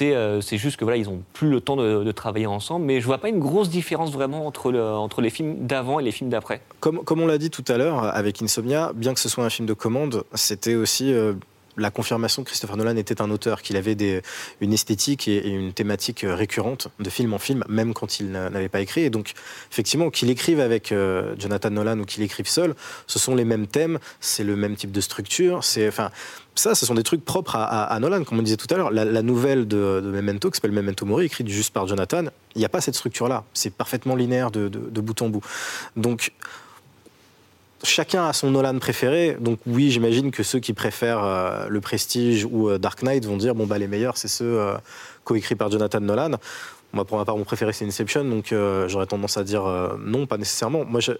Euh, 0.01 0.41
c'est 0.41 0.57
juste 0.57 0.77
que 0.77 0.83
voilà, 0.83 0.97
ils 0.97 1.05
n'ont 1.05 1.23
plus 1.33 1.49
le 1.49 1.61
temps 1.61 1.75
de, 1.75 2.11
travailler 2.11 2.47
ensemble. 2.47 2.85
Mais 2.85 2.99
je 3.01 3.05
vois 3.05 3.17
pas 3.19 3.29
une 3.29 3.39
grosse 3.39 3.69
différence 3.69 4.11
vraiment 4.11 4.45
entre, 4.45 4.73
entre 4.73 5.21
les 5.21 5.29
films 5.29 5.67
d'avant 5.67 5.99
et 5.99 6.03
les 6.03 6.11
films 6.11 6.29
d'après. 6.29 6.61
Comme, 6.79 7.03
comme 7.03 7.21
on 7.21 7.27
l'a 7.27 7.37
dit 7.37 7.49
tout 7.49 7.65
à 7.67 7.77
l'heure 7.77 8.03
avec 8.03 8.41
Insomnia, 8.41 8.91
bien 8.95 9.13
que 9.13 9.19
ce 9.19 9.29
soit 9.29 9.43
un 9.43 9.49
film 9.49 9.67
de 9.67 9.73
commande, 9.73 10.23
c'était 10.33 10.75
aussi 10.75 11.13
euh, 11.13 11.33
la 11.77 11.91
confirmation 11.91 12.43
que 12.43 12.49
Christopher 12.49 12.77
Nolan 12.77 12.95
était 12.97 13.21
un 13.21 13.29
auteur, 13.29 13.61
qu'il 13.61 13.77
avait 13.77 14.21
une 14.61 14.73
esthétique 14.73 15.27
et, 15.27 15.47
une 15.47 15.73
thématique 15.73 16.25
récurrente 16.27 16.89
de 16.99 17.09
film 17.09 17.33
en 17.33 17.39
film, 17.39 17.63
même 17.69 17.93
quand 17.93 18.19
il 18.19 18.31
n'avait 18.31 18.69
pas 18.69 18.81
écrit. 18.81 19.01
Et 19.01 19.09
donc, 19.09 19.33
effectivement, 19.71 20.09
qu'il 20.09 20.29
écrive 20.29 20.59
avec 20.59 20.91
euh, 20.91 21.35
Jonathan 21.37 21.69
Nolan 21.69 21.99
ou 21.99 22.05
qu'il 22.05 22.23
écrive 22.23 22.47
seul, 22.47 22.75
ce 23.05 23.19
sont 23.19 23.35
les 23.35 23.45
mêmes 23.45 23.67
thèmes, 23.67 23.99
c'est 24.19 24.43
le 24.43 24.55
même 24.55 24.75
type 24.75 24.91
de 24.91 25.01
structure. 25.01 25.63
C'est, 25.63 25.87
enfin, 25.87 26.11
ça, 26.55 26.75
ce 26.75 26.85
sont 26.85 26.95
des 26.95 27.03
trucs 27.03 27.23
propres 27.23 27.55
à, 27.55 27.97
Nolan, 27.99 28.23
comme 28.23 28.39
on 28.39 28.43
disait 28.43 28.57
tout 28.57 28.73
à 28.73 28.77
l'heure. 28.77 28.91
La, 28.91 29.21
nouvelle 29.21 29.67
de, 29.67 30.01
Memento, 30.01 30.49
qui 30.49 30.57
s'appelle 30.57 30.71
Memento 30.71 31.05
Mori, 31.05 31.25
écrite 31.25 31.47
juste 31.47 31.73
par 31.73 31.87
Jonathan, 31.87 32.25
il 32.55 32.59
n'y 32.59 32.65
a 32.65 32.69
pas 32.69 32.81
cette 32.81 32.95
structure-là. 32.95 33.43
C'est 33.53 33.73
parfaitement 33.73 34.15
linéaire 34.15 34.51
de, 34.51 34.67
de 34.67 35.01
bout 35.01 35.21
en 35.21 35.29
bout. 35.29 35.43
Donc, 35.95 36.31
chacun 37.83 38.27
a 38.27 38.33
son 38.33 38.51
Nolan 38.51 38.79
préféré. 38.79 39.37
Donc 39.39 39.59
oui, 39.65 39.91
j'imagine 39.91 40.31
que 40.31 40.43
ceux 40.43 40.59
qui 40.59 40.73
préfèrent 40.73 41.23
euh, 41.23 41.67
le 41.69 41.81
Prestige 41.81 42.45
ou 42.45 42.69
euh, 42.69 42.77
Dark 42.77 43.03
Knight 43.03 43.25
vont 43.25 43.37
dire 43.37 43.55
bon 43.55 43.65
bah 43.65 43.77
les 43.77 43.87
meilleurs 43.87 44.17
c'est 44.17 44.27
ceux 44.27 44.59
euh, 44.59 44.73
coécrits 45.23 45.55
par 45.55 45.71
Jonathan 45.71 45.99
Nolan. 45.99 46.31
Moi, 46.93 47.03
pour 47.03 47.17
ma 47.17 47.25
part, 47.25 47.35
mon 47.37 47.43
préféré, 47.43 47.73
c'est 47.73 47.85
Inception, 47.85 48.23
donc 48.23 48.55
j'aurais 48.87 49.05
tendance 49.07 49.35
à 49.35 49.43
dire 49.43 49.63
non, 49.99 50.25
pas 50.25 50.37
nécessairement. 50.37 50.85
Moi, 50.85 51.01
je, 51.01 51.11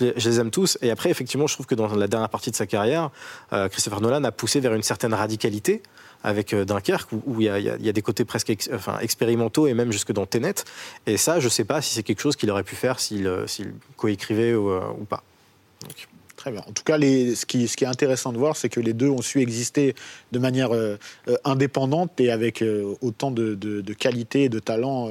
les, 0.00 0.40
aime 0.40 0.50
tous. 0.50 0.78
Et 0.80 0.90
après, 0.90 1.10
effectivement, 1.10 1.46
je 1.46 1.52
trouve 1.52 1.66
que 1.66 1.74
dans 1.74 1.94
la 1.94 2.08
dernière 2.08 2.30
partie 2.30 2.50
de 2.50 2.56
sa 2.56 2.66
carrière, 2.66 3.10
Christopher 3.52 4.00
Nolan 4.00 4.24
a 4.24 4.32
poussé 4.32 4.60
vers 4.60 4.72
une 4.72 4.82
certaine 4.82 5.12
radicalité 5.12 5.82
avec 6.24 6.54
Dunkerque, 6.54 7.12
où 7.12 7.42
il 7.42 7.44
y, 7.44 7.48
a 7.88 7.92
des 7.92 8.02
côtés 8.02 8.24
presque 8.24 8.50
enfin, 8.72 8.98
expérimentaux 9.00 9.66
et 9.66 9.74
même 9.74 9.92
jusque 9.92 10.10
dans 10.10 10.24
Tenet. 10.24 10.54
Et 11.06 11.18
ça, 11.18 11.38
je 11.38 11.44
ne 11.44 11.50
sais 11.50 11.64
pas 11.64 11.82
si 11.82 11.94
c'est 11.94 12.02
quelque 12.02 12.22
chose 12.22 12.34
qu'il 12.34 12.50
aurait 12.50 12.64
pu 12.64 12.74
faire 12.74 12.98
s'il 12.98 13.30
coécrivait 13.98 14.54
ou 14.54 15.04
pas. 15.06 15.22
Très 16.40 16.50
bien. 16.50 16.62
En 16.66 16.72
tout 16.72 16.84
cas, 16.84 16.98
ce, 16.98 17.44
qui, 17.44 17.64
est 17.64 17.84
intéressant 17.84 18.32
de 18.32 18.38
voir, 18.38 18.56
c'est 18.56 18.70
que 18.70 18.80
les 18.80 18.94
deux 18.94 19.10
ont 19.10 19.20
su 19.20 19.42
exister 19.42 19.94
de 20.32 20.38
manière 20.38 20.74
euh, 20.74 20.96
euh, 21.28 21.36
indépendante 21.44 22.18
et 22.18 22.30
avec 22.30 22.62
euh, 22.62 22.94
autant 23.02 23.30
de, 23.30 23.82
qualité 23.92 24.44
et 24.44 24.48
de 24.48 24.58
talent 24.58 25.10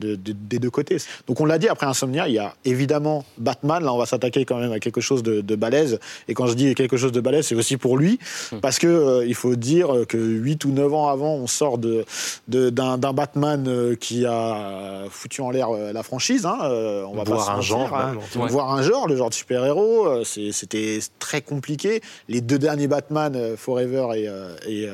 des 0.00 0.58
deux 0.58 0.70
côtés. 0.70 0.98
Donc 1.26 1.40
on 1.40 1.44
l'a 1.44 1.58
dit, 1.58 1.68
après 1.68 1.86
Insomnia, 1.86 2.28
il 2.28 2.34
y 2.34 2.38
a 2.38 2.54
évidemment 2.64 3.24
Batman. 3.38 3.82
Là, 3.82 3.92
on 3.92 3.98
va 3.98 4.06
s'attaquer 4.06 4.44
quand 4.44 4.58
même 4.58 4.72
à 4.72 4.80
quelque 4.80 5.00
chose 5.00 5.22
de, 5.22 5.56
balèze. 5.56 5.98
Et 6.28 6.34
quand 6.34 6.46
je 6.46 6.54
dis 6.54 6.74
quelque 6.74 6.96
chose 6.96 7.12
de 7.12 7.20
balèze, 7.20 7.46
c'est 7.46 7.54
aussi 7.54 7.76
pour 7.76 7.96
lui. 7.96 8.18
Hmm. 8.52 8.60
Parce 8.60 8.78
que 8.78 8.86
euh, 8.86 9.26
il 9.26 9.34
faut 9.34 9.56
dire 9.56 9.88
que 10.08 10.18
8 10.18 10.64
ou 10.64 10.70
9 10.70 10.94
ans 10.94 11.08
avant, 11.08 11.34
on 11.34 11.46
sort 11.46 11.78
d'un 11.78 12.04
de, 12.48 12.70
d'un 12.70 12.98
Batman 12.98 13.64
euh, 13.66 13.96
qui 13.96 14.26
a 14.26 15.04
foutu 15.10 15.40
en 15.40 15.50
l'air 15.50 15.70
euh, 15.70 15.92
la 15.92 16.02
franchise. 16.02 16.46
Hein, 16.46 16.58
on 16.60 17.14
va 17.14 17.24
voir 17.24 17.50
un 17.50 17.60
genre. 17.60 17.94
Hein. 17.94 18.16
Voir 18.34 18.72
un 18.72 18.82
genre, 18.82 19.08
le 19.08 19.16
genre 19.16 19.30
de 19.30 19.34
super-héros. 19.34 20.24
C'était 20.24 20.98
très 21.18 21.40
compliqué. 21.40 22.00
Les 22.28 22.40
deux 22.40 22.58
derniers 22.58 22.88
Batman, 22.88 23.56
Forever 23.56 24.08
et, 24.14 24.28
et 24.68 24.88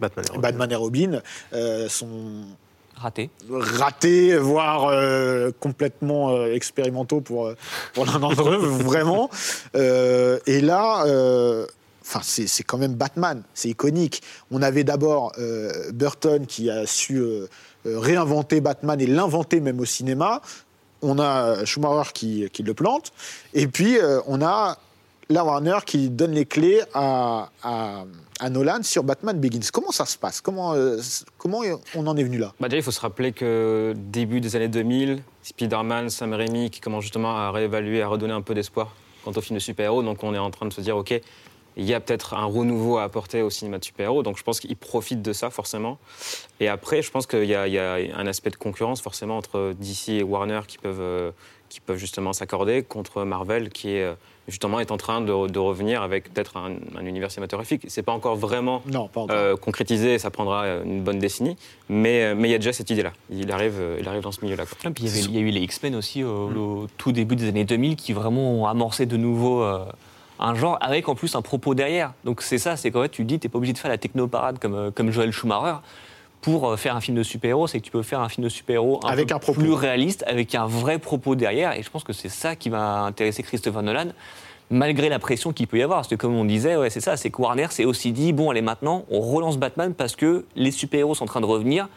Batman 0.00 0.24
et 0.24 0.30
Robin, 0.30 0.40
Batman 0.40 0.72
et 0.72 0.74
Robin 0.74 1.88
sont 1.88 2.44
Raté. 3.00 3.30
Raté, 3.48 4.36
voire 4.36 4.88
euh, 4.88 5.50
complètement 5.60 6.30
euh, 6.30 6.52
expérimentaux 6.52 7.20
pour, 7.20 7.46
euh, 7.46 7.56
pour 7.94 8.06
l'un 8.06 8.18
d'entre 8.18 8.50
eux, 8.50 8.56
vraiment. 8.84 9.30
et 9.74 10.60
là, 10.60 11.04
enfin, 12.02 12.20
c'est 12.22 12.62
quand 12.64 12.78
même 12.78 12.94
Batman, 12.94 13.42
c'est 13.54 13.68
iconique. 13.68 14.22
On 14.50 14.62
avait 14.62 14.84
d'abord 14.84 15.32
Burton 15.92 16.46
qui 16.46 16.70
a 16.70 16.86
su 16.86 17.22
réinventer 17.84 18.60
Batman 18.60 19.00
et 19.00 19.06
l'inventer 19.06 19.60
même 19.60 19.80
au 19.80 19.84
cinéma. 19.84 20.42
On 21.00 21.20
a 21.20 21.64
Schumacher 21.64 22.10
qui, 22.12 22.50
qui 22.52 22.62
le 22.64 22.74
plante. 22.74 23.12
Et 23.54 23.68
puis, 23.68 23.98
on 24.26 24.42
a 24.42 24.78
la 25.28 25.44
Warner 25.44 25.78
qui 25.84 26.10
donne 26.10 26.32
les 26.32 26.46
clés 26.46 26.82
à, 26.94 27.50
à, 27.62 28.50
Nolan 28.50 28.82
sur 28.82 29.02
Batman 29.02 29.38
Begins. 29.38 29.70
Comment 29.72 29.90
ça 29.90 30.06
se 30.06 30.16
passe? 30.16 30.40
Comment, 30.40 30.74
euh, 30.74 30.98
comment 31.36 31.60
on 31.94 32.06
en 32.06 32.16
est 32.16 32.22
venu 32.22 32.38
là? 32.38 32.54
Bah 32.60 32.68
il 32.70 32.82
faut 32.82 32.90
se 32.90 33.00
rappeler 33.00 33.32
que 33.32 33.94
début 33.96 34.40
des 34.40 34.56
années 34.56 34.68
2000, 34.68 35.22
Spider-Man, 35.42 36.08
Sam 36.08 36.32
Raimi 36.32 36.70
qui 36.70 36.80
commence 36.80 37.02
justement 37.02 37.36
à 37.36 37.50
réévaluer, 37.50 38.00
à 38.00 38.08
redonner 38.08 38.32
un 38.32 38.42
peu 38.42 38.54
d'espoir 38.54 38.94
quant 39.24 39.32
au 39.34 39.40
film 39.40 39.56
de 39.56 39.60
super-héros. 39.60 40.02
Donc 40.02 40.22
on 40.22 40.34
est 40.34 40.38
en 40.38 40.50
train 40.50 40.66
de 40.66 40.72
se 40.72 40.80
dire, 40.80 40.96
OK, 40.96 41.20
il 41.78 41.84
y 41.84 41.94
a 41.94 42.00
peut-être 42.00 42.34
un 42.34 42.44
renouveau 42.44 42.98
à 42.98 43.04
apporter 43.04 43.42
au 43.42 43.50
cinéma 43.50 43.78
de 43.78 43.84
super-héros. 43.84 44.22
Donc 44.22 44.38
je 44.38 44.42
pense 44.42 44.60
qu'il 44.60 44.76
profite 44.76 45.22
de 45.22 45.32
ça 45.32 45.50
forcément. 45.50 45.98
Et 46.60 46.68
après, 46.68 47.02
je 47.02 47.10
pense 47.10 47.26
qu'il 47.26 47.44
y, 47.44 47.48
y, 47.48 47.78
a 47.78 47.94
un 48.16 48.26
aspect 48.26 48.50
de 48.50 48.56
concurrence 48.56 49.00
forcément 49.00 49.36
entre 49.36 49.74
DC 49.78 50.08
et 50.08 50.22
Warner 50.22 50.60
qui 50.66 50.78
peuvent, 50.78 51.00
euh, 51.00 51.30
qui 51.68 51.80
peuvent 51.80 51.98
justement 51.98 52.32
s'accorder 52.32 52.82
contre 52.82 53.24
Marvel 53.24 53.70
qui 53.70 53.90
est... 53.90 54.02
Euh, 54.02 54.14
justement, 54.46 54.80
est 54.80 54.90
en 54.90 54.96
train 54.96 55.20
de, 55.20 55.58
revenir 55.58 56.00
avec 56.00 56.32
peut-être 56.32 56.56
un, 56.56 57.04
univers 57.04 57.30
cinématographique. 57.30 57.82
C'est 57.88 58.02
pas 58.02 58.12
encore 58.12 58.34
vraiment 58.34 58.82
euh, 59.28 59.56
concrétisé, 59.56 60.18
ça 60.18 60.30
prendra 60.30 60.66
une 60.66 61.02
bonne 61.02 61.18
décennie, 61.18 61.58
mais 61.90 62.24
euh, 62.24 62.34
mais 62.34 62.48
il 62.48 62.52
y 62.52 62.54
a 62.54 62.58
déjà 62.58 62.72
cette 62.72 62.88
idée-là. 62.88 63.12
Il 63.28 63.52
arrive, 63.52 63.78
il 64.00 64.08
arrive 64.08 64.22
dans 64.22 64.32
ce 64.32 64.42
milieu-là. 64.42 64.64
il, 64.98 65.06
y 65.06 65.34
y 65.34 65.36
a 65.36 65.40
eu 65.40 65.50
les 65.50 65.60
X-Men 65.60 65.94
aussi 65.94 66.24
au, 66.24 66.48
mm. 66.48 66.86
tout 66.96 67.12
début 67.12 67.36
des 67.36 67.48
années 67.48 67.66
2000 67.66 67.96
qui 67.96 68.14
vraiment 68.14 68.50
ont 68.50 68.64
amorcé 68.64 69.04
de 69.04 69.18
nouveau. 69.18 69.62
un 70.40 70.54
genre 70.54 70.78
avec 70.80 71.10
en 71.10 71.14
plus 71.14 71.34
un 71.34 71.42
propos 71.42 71.74
derrière. 71.74 72.14
Donc 72.24 72.40
c'est 72.40 72.56
ça, 72.56 72.78
c'est 72.78 72.90
qu'en 72.90 73.02
fait 73.02 73.10
tu 73.10 73.24
dis, 73.24 73.38
t'es 73.38 73.50
pas 73.50 73.58
obligé 73.58 73.74
de 73.74 73.78
faire 73.78 73.90
la 73.90 73.98
technoparade 73.98 74.58
comme, 74.58 74.92
comme 74.92 75.10
Joel 75.10 75.30
Schumacher 75.30 75.76
pour 76.40 76.78
faire 76.78 76.96
un 76.96 77.00
film 77.00 77.16
de 77.16 77.22
super-héros, 77.22 77.66
c'est 77.66 77.80
que 77.80 77.84
tu 77.84 77.90
peux 77.90 78.02
faire 78.02 78.20
un 78.20 78.28
film 78.28 78.44
de 78.44 78.48
super-héros 78.48 79.00
un 79.04 79.08
avec 79.08 79.32
un 79.32 79.38
propos. 79.38 79.60
plus 79.60 79.72
réaliste, 79.72 80.24
avec 80.26 80.54
un 80.54 80.66
vrai 80.66 80.98
propos 80.98 81.34
derrière. 81.34 81.72
Et 81.76 81.82
je 81.82 81.90
pense 81.90 82.04
que 82.04 82.12
c'est 82.12 82.28
ça 82.28 82.56
qui 82.56 82.68
va 82.68 83.00
intéresser 83.00 83.42
Christopher 83.42 83.82
Nolan, 83.82 84.12
malgré 84.70 85.08
la 85.08 85.18
pression 85.18 85.52
qu'il 85.52 85.66
peut 85.66 85.78
y 85.78 85.82
avoir. 85.82 85.98
Parce 85.98 86.08
que 86.08 86.14
comme 86.14 86.34
on 86.34 86.44
disait, 86.44 86.76
ouais, 86.76 86.90
c'est 86.90 87.00
ça, 87.00 87.16
c'est 87.16 87.30
que 87.30 87.40
Warner 87.42 87.66
s'est 87.70 87.84
aussi 87.84 88.12
dit, 88.12 88.32
bon, 88.32 88.50
allez, 88.50 88.62
maintenant, 88.62 89.04
on 89.10 89.20
relance 89.20 89.58
Batman 89.58 89.94
parce 89.94 90.16
que 90.16 90.44
les 90.56 90.70
super-héros 90.70 91.14
sont 91.14 91.24
en 91.24 91.28
train 91.28 91.40
de 91.40 91.46
revenir. 91.46 91.88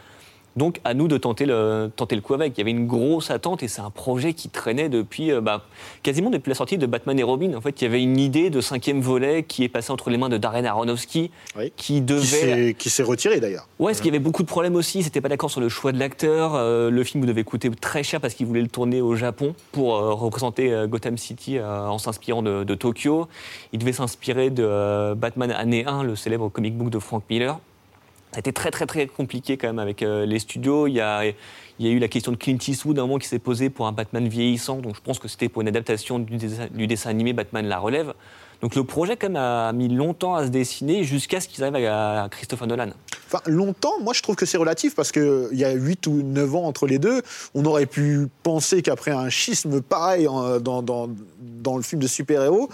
Donc 0.56 0.82
à 0.84 0.94
nous 0.94 1.08
de 1.08 1.18
tenter 1.18 1.46
le, 1.46 1.92
tenter 1.96 2.16
le 2.16 2.22
coup 2.22 2.34
avec. 2.34 2.58
Il 2.58 2.60
y 2.60 2.62
avait 2.62 2.72
une 2.72 2.88
grosse 2.88 3.32
attente 3.32 3.64
et 3.64 3.68
c'est 3.68 3.82
un 3.82 3.90
projet 3.90 4.34
qui 4.34 4.50
traînait 4.50 4.90
depuis 4.90 5.32
euh, 5.32 5.42
bah, 5.42 5.64
quasiment 6.04 6.30
depuis 6.30 6.50
la 6.50 6.56
sortie 6.56 6.78
de 6.78 6.86
Batman 6.86 7.18
et 7.18 7.24
Robin. 7.24 7.54
En 7.56 7.62
fait, 7.62 7.82
il 7.82 7.86
y 7.86 7.88
avait 7.88 8.04
une 8.04 8.18
idée 8.18 8.50
de 8.50 8.60
cinquième 8.60 9.00
volet 9.00 9.44
qui 9.44 9.64
est 9.64 9.70
passé 9.70 9.92
entre 9.92 10.10
les 10.10 10.18
mains 10.18 10.30
de 10.30 10.38
Darren 10.38 10.66
Aronofsky, 10.66 11.32
qui 11.78 12.02
devait 12.02 12.74
qui 12.78 12.90
s'est 12.90 13.04
retiré 13.04 13.40
d'ailleurs. 13.40 13.68
Ouais, 13.80 13.92
parce 13.92 14.00
qu'il 14.00 14.08
y 14.08 14.16
avait 14.16 14.20
beaucoup 14.20 14.44
de 14.44 14.48
problèmes 14.48 14.76
aussi. 14.76 15.00
Ils 15.00 15.04
n'étaient 15.04 15.22
pas 15.22 15.30
d'accord 15.30 15.50
sur 15.50 15.62
le 15.62 15.70
choix 15.70 15.92
de 15.92 16.00
l'acteur. 16.00 16.56
Euh, 16.56 16.90
le 16.90 17.04
film 17.04 17.26
devait 17.26 17.44
coûter 17.44 17.70
très 17.70 18.04
cher 18.04 18.20
parce 18.20 18.34
qu'il 18.34 18.46
voulait 18.46 18.62
le 18.62 18.68
tourner 18.68 19.02
au 19.02 19.16
Japon 19.16 19.56
pour 19.72 19.96
euh, 19.96 20.14
représenter 20.14 20.86
Gotham 20.88 21.18
City 21.18 21.60
en 21.60 21.98
s'inspirant 21.98 22.42
de, 22.42 22.64
de, 22.64 22.76
Tokyo. 22.76 23.28
Il 23.72 23.80
devait 23.80 23.94
s'inspirer 23.94 24.50
de 24.50 25.14
Batman 25.14 25.52
année 25.52 25.86
1, 25.86 26.04
le 26.04 26.16
célèbre 26.16 26.50
comic 26.50 26.76
book 26.76 26.90
de 26.90 27.00
Frank 27.00 27.24
Miller. 27.30 27.60
Ça 28.32 28.38
a 28.38 28.40
été 28.40 28.54
très 28.54 28.72
très 28.72 28.86
très 28.86 29.08
compliqué 29.08 29.58
quand 29.58 29.68
même 29.68 29.80
avec 29.80 30.02
euh, 30.02 30.26
les 30.26 30.40
studios. 30.40 30.88
Il 30.88 30.94
y, 30.94 31.02
a, 31.02 31.26
eu 31.80 32.00
la 32.00 32.08
question 32.08 32.32
de 32.32 32.38
Clint 32.38 32.58
Eastwood 32.66 32.98
un 32.98 33.02
moment 33.02 33.18
qui 33.18 33.28
s'est 33.28 33.40
posé 33.40 33.70
pour 33.70 33.88
un 33.88 33.92
Batman 33.92 34.26
vieillissant. 34.26 34.78
Donc 34.78 34.96
je 34.96 35.02
pense 35.02 35.20
que 35.20 35.28
c'était 35.28 35.50
pour 35.50 35.62
une 35.62 35.68
adaptation 35.68 36.18
du 36.18 36.38
dessin, 36.88 37.10
animé 37.10 37.34
Batman 37.34 37.66
la 37.66 37.78
relève. 37.78 38.14
Donc 38.62 38.76
le 38.76 38.86
projet 38.86 39.18
quand 39.18 39.28
même 39.28 39.36
a 39.36 39.74
mis 39.74 39.90
longtemps 39.90 40.36
à 40.36 40.46
se 40.46 40.50
dessiner 40.50 41.04
jusqu'à 41.04 41.42
ce 41.42 41.50
qu'ils 41.50 41.62
arrivent 41.64 41.88
à, 41.88 42.30
Christopher 42.32 42.68
Nolan. 42.68 42.92
Enfin, 43.28 43.42
longtemps, 43.48 44.00
moi 44.02 44.14
je 44.14 44.22
trouve 44.22 44.36
que 44.36 44.46
c'est 44.46 44.58
relatif 44.58 44.96
parce 44.96 45.12
qu'il 45.12 45.50
y 45.54 45.66
a 45.66 45.72
8 45.72 46.08
ou 46.08 46.22
9 46.24 46.56
ans 46.56 46.64
entre 46.64 46.88
les 46.88 47.00
deux. 47.00 47.24
On 47.54 47.66
aurait 47.66 47.86
pu 47.86 48.28
penser 48.44 48.82
qu'après 48.82 49.12
un 49.12 49.30
schisme 49.30 49.82
pareil 49.82 50.26
dans, 50.26 50.82
dans, 50.82 51.10
dans, 51.40 51.78
le 51.78 51.84
film 51.84 52.02
de 52.02 52.08
super-héros, 52.08 52.70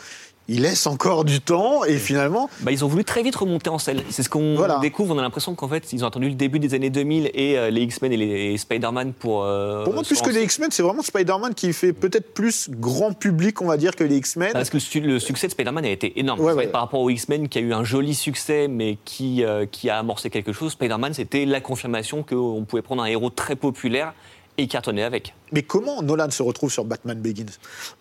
il 0.49 0.61
laisse 0.61 0.87
encore 0.87 1.25
du 1.25 1.41
temps 1.41 1.83
et 1.83 1.97
finalement. 1.97 2.49
Bah, 2.61 2.71
ils 2.71 2.85
ont 2.85 2.87
voulu 2.87 3.03
très 3.03 3.21
vite 3.23 3.35
remonter 3.35 3.69
en 3.69 3.77
selle. 3.77 4.03
C'est 4.09 4.23
ce 4.23 4.29
qu'on 4.29 4.55
Voilà. 4.55 4.79
découvre. 4.79 5.13
On 5.15 5.19
a 5.19 5.21
l'impression 5.21 5.55
qu'en 5.55 5.67
fait, 5.67 5.91
ils 5.93 6.03
ont 6.03 6.07
attendu 6.07 6.29
le 6.29 6.35
début 6.35 6.59
des 6.59 6.73
années 6.73 6.89
2000 6.89 7.31
et 7.33 7.57
euh, 7.57 7.69
les 7.69 7.81
X-Men 7.81 8.13
et 8.13 8.17
les 8.17 8.57
Spider-Man 8.57 9.13
pour. 9.13 9.43
euh, 9.43 9.83
Pour 9.83 9.93
moi, 9.93 10.03
plus 10.03 10.21
que 10.21 10.29
les 10.29 10.43
X-Men, 10.43 10.69
c'est 10.71 10.83
vraiment 10.83 11.01
Spider-Man 11.01 11.53
qui 11.53 11.73
fait 11.73 11.93
peut-être 11.93 12.33
plus 12.33 12.69
grand 12.69 13.13
public, 13.13 13.61
on 13.61 13.67
va 13.67 13.77
dire, 13.77 13.95
que 13.95 14.03
les 14.03 14.17
X-Men. 14.17 14.53
Parce 14.53 14.69
que 14.69 14.77
le 14.77 14.81
su- 14.81 15.01
le 15.01 15.19
succès 15.19 15.47
de 15.47 15.51
Spider-Man 15.51 15.83
a 15.85 15.89
été 15.89 16.19
énorme. 16.19 16.39
Ouais, 16.39 16.53
ouais. 16.53 16.67
Par 16.67 16.81
rapport 16.81 17.01
aux 17.01 17.09
X-Men, 17.09 17.49
qui 17.49 17.57
a 17.57 17.61
eu 17.61 17.73
un 17.73 17.83
joli 17.83 18.15
succès, 18.15 18.67
mais 18.67 18.97
qui, 19.05 19.43
euh, 19.43 19.65
qui 19.65 19.89
a 19.89 19.99
amorcé 19.99 20.29
quelque 20.29 20.53
chose, 20.53 20.71
Spider-Man, 20.73 21.13
c'était 21.13 21.45
la 21.45 21.59
confirmation 21.61 22.23
qu'on 22.23 22.63
pouvait 22.67 22.81
prendre 22.81 23.03
un 23.03 23.07
héros 23.07 23.29
très 23.29 23.55
populaire 23.55 24.13
et 24.59 24.67
cartonner 24.67 25.03
avec. 25.03 25.33
Mais 25.51 25.63
comment 25.63 26.01
Nolan 26.01 26.29
se 26.29 26.43
retrouve 26.43 26.71
sur 26.71 26.85
Batman 26.85 27.19
Begins? 27.19 27.45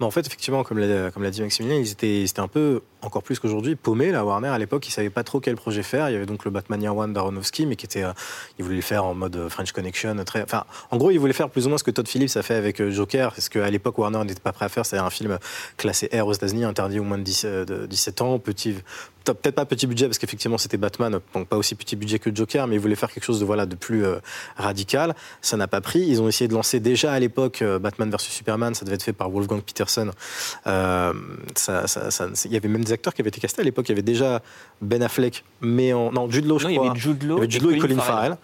En 0.00 0.10
fait, 0.10 0.26
effectivement, 0.26 0.64
comme 0.64 0.78
l'a, 0.78 1.30
dit 1.30 1.42
Maximilien, 1.42 1.76
ils 1.76 1.92
étaient, 1.92 2.22
ils 2.22 2.30
un 2.38 2.48
peu, 2.48 2.82
encore 3.02 3.22
plus 3.22 3.38
qu'aujourd'hui, 3.38 3.76
paumés. 3.76 4.10
La 4.10 4.24
Warner, 4.24 4.48
à 4.48 4.58
l'époque, 4.58 4.86
ils 4.86 4.90
ne 4.90 4.94
savaient 4.94 5.10
pas 5.10 5.24
trop 5.24 5.40
quel 5.40 5.56
projet 5.56 5.82
faire. 5.82 6.10
Il 6.10 6.12
y 6.12 6.16
avait 6.16 6.26
donc 6.26 6.44
le 6.44 6.50
Batman 6.50 6.82
Year 6.82 6.96
One 6.96 7.12
d'Aronofsky, 7.12 7.66
mais 7.66 7.76
qui 7.76 7.86
était. 7.86 8.02
euh, 8.02 8.12
ils 8.58 8.64
voulaient 8.64 8.76
le 8.76 8.82
faire 8.82 9.04
en 9.04 9.14
mode 9.14 9.36
euh, 9.36 9.48
French 9.48 9.72
Connection. 9.72 10.16
Enfin, 10.42 10.64
en 10.90 10.96
gros, 10.96 11.10
ils 11.10 11.18
voulaient 11.18 11.32
faire 11.32 11.50
plus 11.50 11.66
ou 11.66 11.68
moins 11.68 11.78
ce 11.78 11.84
que 11.84 11.90
Todd 11.90 12.08
Phillips 12.08 12.36
a 12.36 12.42
fait 12.42 12.54
avec 12.54 12.80
euh, 12.80 12.90
Joker. 12.90 13.34
Ce 13.38 13.50
qu'à 13.50 13.70
l'époque, 13.70 13.98
Warner 13.98 14.24
n'était 14.24 14.40
pas 14.40 14.52
prêt 14.52 14.64
à 14.64 14.68
faire. 14.68 14.86
C'est 14.86 14.98
un 14.98 15.10
film 15.10 15.38
classé 15.76 16.08
R 16.12 16.26
aux 16.26 16.32
États-Unis, 16.32 16.64
interdit 16.64 16.98
au 16.98 17.04
moins 17.04 17.18
de, 17.18 17.22
10, 17.22 17.42
euh, 17.44 17.64
de 17.64 17.86
17 17.86 18.22
ans. 18.22 18.38
Peut-être 18.38 19.56
pas 19.56 19.66
petit 19.66 19.86
budget, 19.86 20.06
parce 20.06 20.18
qu'effectivement, 20.18 20.56
c'était 20.56 20.76
Batman, 20.76 21.18
donc 21.34 21.48
pas 21.48 21.56
aussi 21.56 21.74
petit 21.74 21.96
budget 21.96 22.20
que 22.20 22.34
Joker, 22.34 22.68
mais 22.68 22.76
ils 22.76 22.80
voulaient 22.80 22.94
faire 22.94 23.10
quelque 23.10 23.24
chose 23.24 23.40
de, 23.40 23.44
voilà, 23.44 23.66
de 23.66 23.74
plus 23.74 24.04
radical. 24.56 25.16
Ça 25.42 25.56
n'a 25.56 25.66
pas 25.66 25.80
pris. 25.80 25.98
Ils 25.98 26.22
ont 26.22 26.28
essayé 26.28 26.46
de 26.46 26.54
lancer 26.54 26.78
déjà 26.78 27.12
à 27.12 27.18
l'époque 27.18 27.35
euh, 27.62 27.78
Batman 27.78 28.10
vs 28.10 28.18
Superman. 28.20 28.74
Ça 28.74 28.84
devait 28.84 28.94
être 28.96 29.02
fait 29.02 29.12
par 29.12 29.30
Wolfgang 29.30 29.60
Peterson. 29.62 30.10
Euh, 30.66 31.12
ça- 31.54 31.86
ça- 31.86 32.10
ça- 32.10 32.26
il 32.44 32.52
y 32.52 32.56
avait 32.56 32.68
même 32.68 32.84
des 32.84 32.92
acteurs 32.92 33.14
qui 33.14 33.22
avaient 33.22 33.28
été 33.28 33.40
castés 33.40 33.60
à 33.62 33.64
l'époque. 33.64 33.86
Il 33.88 33.92
y 33.92 33.94
avait 33.94 34.02
déjà 34.02 34.42
Ben 34.80 35.02
Affleck, 35.02 35.44
mais 35.60 35.92
en 35.92 36.12
non 36.12 36.30
Jude 36.30 36.46
Law, 36.46 36.58
je 36.58 36.64
Non, 36.64 36.70
il 36.70 36.72
y 36.74 36.76
crois. 36.76 36.90
avait 36.90 36.98
Jude 37.00 37.22
Law 37.22 37.36
y 37.36 37.38
avait 37.38 37.50
Jude 37.50 37.62
et 37.62 37.64
Law 37.66 37.70
et 37.72 37.78
Colin 37.78 37.94
Colin 37.94 38.02
Farrell. 38.02 38.22
Farrell. 38.32 38.36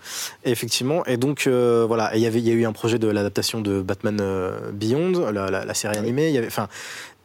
Et 0.44 0.50
effectivement. 0.50 1.04
Et 1.06 1.16
donc 1.16 1.46
euh, 1.46 1.84
voilà. 1.86 2.14
Et 2.14 2.18
il 2.18 2.22
y 2.22 2.26
avait, 2.26 2.38
il 2.40 2.46
y 2.48 2.50
a 2.50 2.54
eu 2.54 2.64
un 2.66 2.72
projet 2.72 2.98
de 2.98 3.08
l'adaptation 3.08 3.60
de 3.60 3.80
Batman 3.80 4.20
Beyond, 4.72 5.30
la, 5.32 5.50
la- 5.50 5.64
la 5.64 5.74
série 5.74 5.96
animée. 5.96 6.28
Il 6.28 6.34
y 6.34 6.38
avait, 6.38 6.46
enfin, 6.46 6.68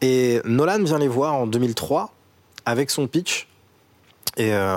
et 0.01 0.41
Nolan 0.45 0.84
vient 0.84 0.99
les 0.99 1.07
voir 1.07 1.34
en 1.36 1.47
2003 1.47 2.13
avec 2.65 2.89
son 2.91 3.07
pitch 3.07 3.47
et, 4.36 4.53
euh, 4.53 4.76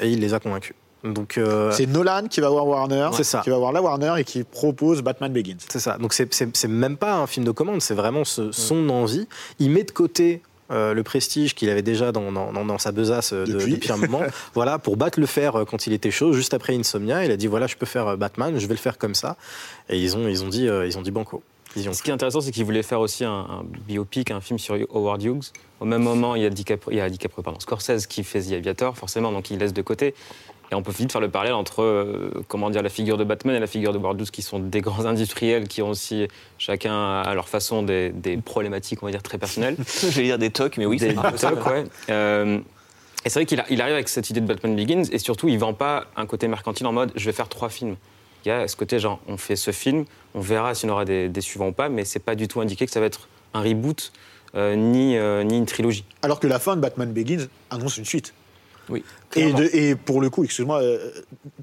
et 0.00 0.10
il 0.10 0.20
les 0.20 0.34
a 0.34 0.38
convaincus. 0.40 0.74
Donc 1.04 1.36
euh, 1.38 1.70
C'est 1.72 1.86
Nolan 1.86 2.28
qui 2.28 2.40
va 2.40 2.48
voir 2.48 2.66
Warner, 2.66 3.10
ça. 3.22 3.40
qui 3.42 3.50
va 3.50 3.58
voir 3.58 3.72
la 3.72 3.82
Warner 3.82 4.14
et 4.18 4.24
qui 4.24 4.44
propose 4.44 5.02
Batman 5.02 5.32
Begins. 5.32 5.56
C'est 5.68 5.80
ça. 5.80 5.98
Donc 5.98 6.12
c'est- 6.12 6.66
même 6.68 6.96
pas 6.96 7.14
un 7.14 7.26
film 7.26 7.44
de 7.44 7.50
commande, 7.50 7.80
c'est 7.82 7.94
vraiment 7.94 8.24
ce- 8.24 8.52
son 8.52 8.88
envie. 8.88 9.26
Il 9.58 9.70
met 9.70 9.82
de 9.84 9.90
côté 9.90 10.42
euh, 10.70 10.94
le 10.94 11.02
prestige 11.02 11.54
qu'il 11.54 11.68
avait 11.68 11.82
déjà 11.82 12.12
dans, 12.12 12.32
dans- 12.32 12.50
dans- 12.52 12.64
dans 12.64 12.78
sa 12.78 12.92
besace 12.92 13.32
euh, 13.34 13.44
de- 13.44 13.52
Depuis. 13.52 13.72
depuis. 13.74 13.92
un 13.92 13.96
moment, 13.98 14.22
voilà, 14.54 14.78
pour 14.78 14.96
battre 14.96 15.20
le 15.20 15.26
fer 15.26 15.54
euh, 15.56 15.64
quand 15.66 15.86
il 15.86 15.92
était 15.92 16.10
chaud, 16.10 16.32
juste 16.32 16.54
après 16.54 16.74
Insomnia. 16.74 17.24
Il 17.26 17.30
a 17.30 17.36
dit 17.36 17.46
voilà, 17.46 17.66
je 17.66 17.76
peux 17.76 17.84
faire 17.84 18.06
euh, 18.08 18.16
Batman, 18.16 18.58
je 18.58 18.66
vais 18.66 18.72
le 18.74 18.78
faire 18.80 18.96
comme 18.96 19.14
ça. 19.14 19.36
Et 19.90 19.98
ils 19.98 20.16
ont, 20.16 20.28
ils 20.28 20.44
ont 20.44 20.48
dit, 20.48 20.68
euh, 20.68 20.86
ils 20.86 20.96
ont 20.96 21.02
dit 21.02 21.10
banco. 21.10 21.42
Ils 21.76 21.82
y 21.82 21.88
ont 21.88 21.92
Ce 21.92 22.02
qui 22.02 22.10
est 22.10 22.12
intéressant, 22.14 22.40
c'est 22.40 22.52
qu'il 22.52 22.64
voulait 22.64 22.82
faire 22.82 23.00
aussi 23.00 23.24
un, 23.24 23.30
un 23.32 23.64
biopic, 23.86 24.30
un 24.30 24.40
film 24.40 24.58
sur 24.58 24.74
Howard 24.94 25.22
Hughes. 25.22 25.52
Au 25.80 25.84
même 25.84 26.02
moment, 26.02 26.36
il 26.36 26.42
y 26.42 26.46
a 26.46 26.50
DiCaprio, 26.50 26.92
il 26.92 26.98
y 26.98 27.00
a 27.00 27.10
DiCaprio, 27.10 27.42
pardon, 27.42 27.58
Scorsese 27.60 28.06
qui 28.06 28.24
fait 28.24 28.40
The 28.40 28.52
Aviator, 28.52 28.96
forcément, 28.96 29.32
donc 29.32 29.50
il 29.50 29.58
laisse 29.58 29.72
de 29.74 29.82
côté. 29.82 30.14
Et 30.72 30.74
on 30.74 30.82
peut 30.82 30.90
vite 30.90 31.12
faire 31.12 31.20
le 31.20 31.28
parallèle 31.28 31.52
entre 31.52 31.82
euh, 31.82 32.30
comment 32.48 32.70
dire, 32.70 32.82
la 32.82 32.88
figure 32.88 33.18
de 33.18 33.24
Batman 33.24 33.54
et 33.54 33.60
la 33.60 33.66
figure 33.66 33.92
de 33.92 33.98
Hughes, 33.98 34.30
qui 34.30 34.40
sont 34.42 34.58
des 34.58 34.80
grands 34.86 35.04
industriels, 35.04 35.68
qui 35.68 35.82
ont 35.82 35.90
aussi 35.90 36.26
chacun 36.58 37.20
à 37.20 37.34
leur 37.34 37.48
façon 37.48 37.82
des, 37.82 38.08
des 38.10 38.38
problématiques, 38.38 39.02
on 39.02 39.06
va 39.06 39.12
dire, 39.12 39.22
très 39.22 39.36
personnelles. 39.38 39.76
J'allais 40.10 40.26
dire 40.28 40.38
des 40.38 40.50
tocs, 40.50 40.78
mais 40.78 40.86
oui, 40.86 40.96
des 40.96 41.10
c'est 41.10 41.18
un 41.18 41.30
peu 41.30 41.36
ça. 41.36 41.50
tocs, 41.50 41.66
ouais. 41.66 41.84
Euh, 42.08 42.58
et 43.24 43.28
c'est 43.28 43.38
vrai 43.38 43.46
qu'il 43.46 43.60
a- 43.60 43.66
il 43.70 43.80
arrive 43.82 43.94
avec 43.94 44.08
cette 44.08 44.30
idée 44.30 44.40
de 44.40 44.46
Batman 44.46 44.74
Begins, 44.74 45.02
et 45.12 45.18
surtout, 45.18 45.46
il 45.48 45.58
vend 45.58 45.74
pas 45.74 46.06
un 46.16 46.24
côté 46.26 46.48
mercantile 46.48 46.86
en 46.86 46.92
mode 46.92 47.12
je 47.16 47.26
vais 47.26 47.32
faire 47.32 47.48
trois 47.50 47.68
films. 47.68 47.96
Il 48.44 48.48
y 48.48 48.50
a 48.50 48.66
ce 48.66 48.74
côté 48.74 48.98
genre 48.98 49.20
on 49.28 49.36
fait 49.36 49.54
ce 49.54 49.70
film, 49.70 50.04
on 50.34 50.40
verra 50.40 50.74
s'il 50.74 50.88
y 50.88 50.90
en 50.90 50.94
aura 50.94 51.04
des, 51.04 51.28
des 51.28 51.40
suivants 51.42 51.68
ou 51.68 51.72
pas, 51.72 51.88
mais 51.90 52.04
c'est 52.04 52.18
pas 52.18 52.34
du 52.34 52.48
tout 52.48 52.60
indiqué 52.60 52.86
que 52.86 52.90
ça 52.92 52.98
va 52.98 53.06
être 53.06 53.28
un 53.54 53.60
reboot 53.60 54.10
euh, 54.56 54.74
ni, 54.74 55.16
euh, 55.16 55.44
ni 55.44 55.58
une 55.58 55.66
trilogie. 55.66 56.04
Alors 56.22 56.40
que 56.40 56.46
la 56.48 56.58
fin 56.58 56.74
de 56.76 56.80
Batman 56.80 57.12
Begins 57.12 57.46
annonce 57.70 57.98
une 57.98 58.04
suite. 58.04 58.34
Oui. 58.92 59.02
Et, 59.34 59.40
clairement. 59.40 59.58
de- 59.58 59.70
et 59.72 59.94
pour 59.96 60.20
le 60.20 60.30
coup, 60.30 60.44
excuse-moi, 60.44 60.80
euh, 60.82 61.10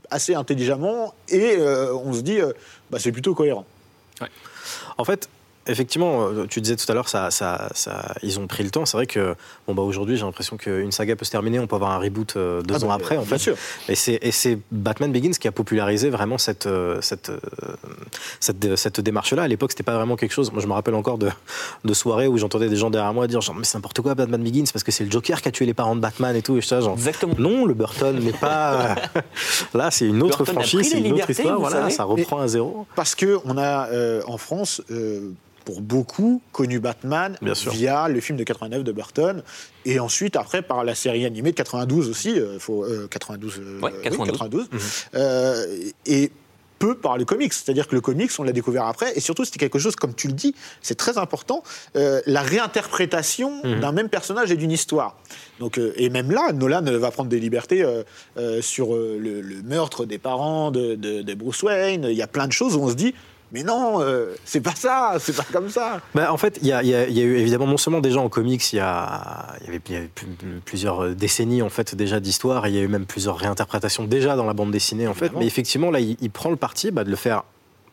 assez 0.09 0.33
intelligemment, 0.35 1.13
et 1.29 1.55
euh, 1.57 1.93
on 1.93 2.11
se 2.13 2.21
dit, 2.21 2.41
euh, 2.41 2.51
bah, 2.89 2.97
c'est 2.99 3.11
plutôt 3.13 3.33
cohérent. 3.35 3.65
En 4.97 5.05
fait, 5.05 5.29
effectivement, 5.69 6.27
euh, 6.27 6.45
tu 6.49 6.61
disais 6.61 6.75
tout 6.75 6.89
à 6.91 6.93
l'heure, 6.95 7.07
ça, 7.09 7.31
ça, 7.31 7.69
ça- 7.73 8.13
ils 8.23 8.39
ont 8.39 8.47
pris 8.47 8.63
le 8.63 8.69
temps. 8.71 8.85
C'est 8.85 8.97
vrai 8.97 9.05
que 9.07 9.35
bon, 9.67 9.73
bah, 9.73 9.83
aujourd'hui, 9.83 10.17
j'ai 10.17 10.23
l'impression 10.25 10.57
qu'une 10.57 10.91
saga 10.91 11.15
peut 11.15 11.25
se 11.25 11.31
terminer, 11.31 11.59
on 11.59 11.67
peut 11.67 11.75
avoir 11.75 11.91
un 11.91 11.99
reboot 11.99 12.35
euh, 12.35 12.61
deux 12.61 12.75
Ah, 12.79 12.83
ans 12.83 12.87
bah, 12.89 12.93
après. 12.95 13.15
En 13.17 13.21
bien 13.21 13.29
fait. 13.31 13.37
sûr. 13.37 13.55
Et 13.87 13.95
c'est, 13.95 14.19
et 14.21 14.31
c'est 14.31 14.59
Batman 14.71 15.11
Begins 15.11 15.31
qui 15.39 15.47
a 15.47 15.51
popularisé 15.51 16.09
vraiment 16.09 16.37
cette, 16.37 16.65
euh, 16.65 16.99
cette, 17.01 17.29
euh, 17.29 17.39
cette, 18.39 18.75
cette 18.75 18.99
démarche-là. 18.99 19.43
À 19.43 19.47
l'époque, 19.47 19.71
c'était 19.71 19.83
pas 19.83 19.95
vraiment 19.95 20.15
quelque 20.15 20.31
chose. 20.33 20.51
Moi, 20.51 20.61
je 20.61 20.67
me 20.67 20.73
rappelle 20.73 20.95
encore 20.95 21.17
de, 21.17 21.29
de 21.85 21.93
soirées 21.93 22.27
où 22.27 22.37
j'entendais 22.37 22.69
des 22.69 22.75
gens 22.75 22.89
derrière 22.89 23.13
moi 23.13 23.27
dire 23.27 23.41
genre, 23.41 23.55
mais 23.55 23.63
c'est 23.63 23.77
n'importe 23.77 24.01
quoi 24.01 24.15
Batman 24.15 24.41
Begins 24.43 24.65
parce 24.71 24.83
que 24.83 24.91
c'est 24.91 25.03
le 25.03 25.11
Joker 25.11 25.41
qui 25.41 25.47
a 25.47 25.51
tué 25.51 25.65
les 25.65 25.73
parents 25.73 25.95
de 25.95 26.01
Batman 26.01 26.35
et 26.35 26.41
tout. 26.41 26.57
Et 26.57 26.61
là, 26.71 26.81
genre, 26.81 26.93
Exactement. 26.93 27.33
non, 27.37 27.65
le 27.65 27.73
Burton 27.73 28.17
n'est 28.19 28.31
pas. 28.31 28.95
Là, 29.73 29.91
c'est 29.91 30.05
une 30.05 30.21
autre 30.23 30.37
Burton 30.39 30.55
franchise, 30.55 30.89
c'est 30.91 30.99
une 30.99 31.13
autre 31.13 31.29
histoire. 31.29 31.59
Voilà, 31.59 31.81
savez. 31.81 31.91
ça 31.91 32.03
reprend 32.03 32.39
à 32.39 32.47
zéro. 32.47 32.85
Parce 32.95 33.15
qu'on 33.15 33.57
a 33.57 33.87
euh, 33.89 34.21
en 34.27 34.37
France, 34.37 34.81
euh, 34.91 35.29
pour 35.65 35.81
beaucoup, 35.81 36.41
connu 36.51 36.79
Batman 36.79 37.37
Bien 37.41 37.55
sûr. 37.55 37.71
via 37.71 38.07
le 38.07 38.19
film 38.19 38.37
de 38.37 38.43
89 38.43 38.83
de 38.83 38.91
Burton, 38.91 39.43
et 39.85 39.99
ensuite, 39.99 40.35
après, 40.35 40.61
par 40.61 40.83
la 40.83 40.95
série 40.95 41.25
animée 41.25 41.51
de 41.51 41.55
92 41.57 42.09
aussi, 42.09 42.39
euh, 42.39 42.59
faut, 42.59 42.83
euh, 42.83 43.07
92, 43.09 43.59
euh, 43.59 43.79
Ouais, 43.81 43.91
oui, 43.95 44.01
92. 44.03 44.31
92, 44.31 44.69
euh, 45.15 45.65
et 46.05 46.31
peu 46.79 46.95
par 46.95 47.17
le 47.17 47.25
comics. 47.25 47.51
C'est-à-dire 47.53 47.89
que 47.89 47.95
le 47.95 47.99
comics, 47.99 48.31
on 48.39 48.43
l'a 48.43 48.53
découvert 48.53 48.85
après, 48.85 49.11
et 49.17 49.19
surtout, 49.19 49.43
c'était 49.43 49.59
quelque 49.59 49.79
chose, 49.79 49.97
comme 49.97 50.13
tu 50.15 50.27
le 50.27 50.33
dis, 50.33 50.55
c'est 50.81 50.95
très 50.95 51.17
important, 51.17 51.61
euh, 51.97 52.21
la 52.25 52.41
réinterprétation 52.41 53.61
Mhm. 53.65 53.79
d'un 53.81 53.91
même 53.91 54.09
personnage 54.09 54.51
et 54.51 54.55
d'une 54.55 54.71
histoire. 54.71 55.17
Donc, 55.59 55.77
euh, 55.77 55.91
et 55.97 56.09
même 56.09 56.31
là, 56.31 56.51
Nolan 56.53 56.85
euh, 56.87 56.97
va 56.97 57.11
prendre 57.11 57.29
des 57.29 57.39
libertés 57.39 57.83
euh, 57.83 58.03
euh, 58.37 58.61
sur 58.61 58.95
euh, 58.95 59.17
le, 59.19 59.41
le 59.41 59.61
meurtre 59.61 60.05
des 60.05 60.17
parents 60.17 60.71
de, 60.71 60.95
de- 60.95 61.21
de 61.21 61.33
Bruce 61.33 61.61
Wayne. 61.63 62.05
Il 62.09 62.15
y 62.17 62.21
a 62.21 62.27
plein 62.27 62.47
de 62.47 62.53
choses 62.53 62.75
où 62.77 62.81
on 62.81 62.89
se 62.89 62.95
dit, 62.95 63.13
mais 63.51 63.63
non, 63.63 64.01
euh, 64.01 64.35
c'est 64.45 64.61
pas 64.61 64.75
ça, 64.75 65.15
c'est 65.19 65.35
pas 65.35 65.45
comme 65.51 65.69
ça. 65.69 66.01
Bah, 66.13 66.31
en 66.31 66.37
fait, 66.37 66.59
il 66.61 66.67
y 66.67 66.73
a, 66.73 66.83
y 66.83 66.89
y 66.89 67.21
eu 67.21 67.37
évidemment 67.37 67.67
non 67.67 67.77
seulement 67.77 68.01
déjà 68.01 68.19
en 68.19 68.29
comics, 68.29 68.73
il 68.73 68.77
y, 68.77 68.79
a, 68.79 69.55
y 69.65 69.67
avait, 69.67 69.81
avait 69.89 70.09
plusieurs 70.65 71.15
décennies 71.15 71.61
en 71.61 71.69
fait 71.69 71.95
déjà 71.95 72.19
d'histoire, 72.19 72.67
il 72.67 72.75
y 72.75 72.79
a 72.79 72.81
eu 72.81 72.87
même 72.87 73.05
plusieurs 73.05 73.37
réinterprétations 73.37 74.03
déjà 74.03 74.35
dans 74.35 74.45
la 74.45 74.53
bande 74.53 74.71
dessinée 74.71 75.07
en 75.07 75.13
fait. 75.13 75.25
Évidemment. 75.25 75.39
Mais 75.41 75.47
effectivement, 75.47 75.91
là, 75.91 75.99
il, 75.99 76.17
il 76.21 76.31
prend 76.31 76.49
le 76.49 76.55
parti 76.55 76.91
bah, 76.91 77.03
de 77.03 77.09
le 77.09 77.15
faire. 77.15 77.43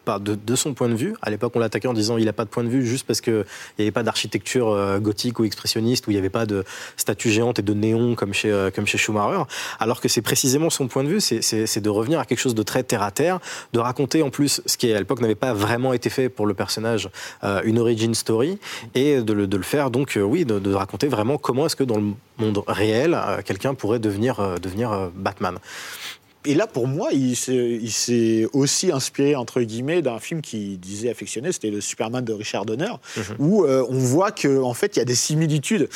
De, 0.07 0.55
son 0.55 0.73
point 0.73 0.89
de 0.89 0.95
vue. 0.95 1.15
À 1.21 1.31
l'époque, 1.31 1.53
on 1.57 1.59
l'attaquait 1.59 1.89
en 1.89 1.93
disant 1.93 2.17
il 2.17 2.27
n'a 2.27 2.33
pas 2.33 2.45
de 2.45 2.49
point 2.49 2.63
de 2.63 2.69
vue 2.69 2.87
juste 2.87 3.05
parce 3.09 3.21
qu'il 3.21 3.45
n'y 3.77 3.83
avait 3.83 3.91
pas 3.91 4.05
d'architecture 4.05 4.69
euh, 4.69 5.01
gothique 5.01 5.41
ou 5.41 5.45
expressionniste, 5.45 6.07
où 6.07 6.13
il 6.13 6.15
n'y 6.15 6.21
avait 6.21 6.31
pas 6.31 6.47
de 6.47 6.65
statues 6.97 7.31
géantes 7.31 7.59
et 7.59 7.63
de 7.63 7.75
néons 7.75 8.15
comme 8.15 8.33
chez, 8.33 8.53
euh, 8.53 8.71
comme 8.71 8.87
chez 8.87 8.99
Schumacher. 8.99 9.43
Alors 9.81 10.01
que 10.01 10.07
c'est 10.07 10.23
précisément 10.23 10.71
son 10.71 10.87
point 10.87 11.03
de 11.03 11.09
vue, 11.09 11.21
c'est- 11.21 11.81
de 11.81 11.91
revenir 11.91 12.21
à 12.21 12.25
quelque 12.25 12.39
chose 12.39 12.55
de 12.55 12.63
très 12.63 12.85
terre 12.85 13.03
à 13.03 13.11
terre, 13.11 13.41
de 13.73 13.81
raconter 13.81 14.23
en 14.23 14.31
plus 14.31 14.63
ce 14.65 14.77
qui 14.77 14.93
à 14.93 14.99
l'époque 14.99 15.21
n'avait 15.21 15.35
pas 15.35 15.53
vraiment 15.53 15.93
été 15.93 16.09
fait 16.09 16.29
pour 16.29 16.47
le 16.47 16.55
personnage, 16.55 17.11
euh, 17.43 17.61
une 17.65 17.81
origin 17.81 18.15
story, 18.15 18.59
et 18.95 19.21
de 19.23 19.33
le, 19.33 19.49
de 19.49 19.57
le 19.57 19.65
faire 19.65 19.91
donc, 19.91 20.17
oui, 20.23 20.45
de, 20.45 20.73
raconter 20.73 21.09
vraiment 21.09 21.37
comment 21.37 21.67
est-ce 21.67 21.77
que 21.77 21.85
dans 21.85 21.97
le 21.99 22.13
monde 22.39 22.63
réel, 22.69 23.19
quelqu'un 23.45 23.75
pourrait 23.75 23.99
devenir, 23.99 24.61
devenir 24.61 25.11
Batman. 25.17 25.59
Et 26.47 26.55
là, 26.55 26.67
pour 26.67 26.87
moi, 26.87 27.11
il 27.13 27.37
s'est 27.37 28.47
aussi 28.53 28.91
inspiré, 28.93 29.35
entre 29.37 29.61
guillemets, 29.63 30.03
d'un 30.03 30.19
film 30.19 30.41
qu'il 30.41 30.79
disait 30.81 31.11
affectionner, 31.11 31.53
c'était 31.53 31.71
le 31.71 31.81
Superman 31.81 32.25
de 32.25 32.33
Richard 32.33 32.65
Donner, 32.67 32.93
où 33.39 33.65
euh, 33.65 33.85
on 33.89 33.99
voit 33.99 34.31
qu'en 34.33 34.63
en 34.63 34.75
fait, 34.75 34.97
il 34.97 34.99
y 34.99 35.03
a 35.03 35.05
des 35.05 35.15
similitudes. 35.15 35.89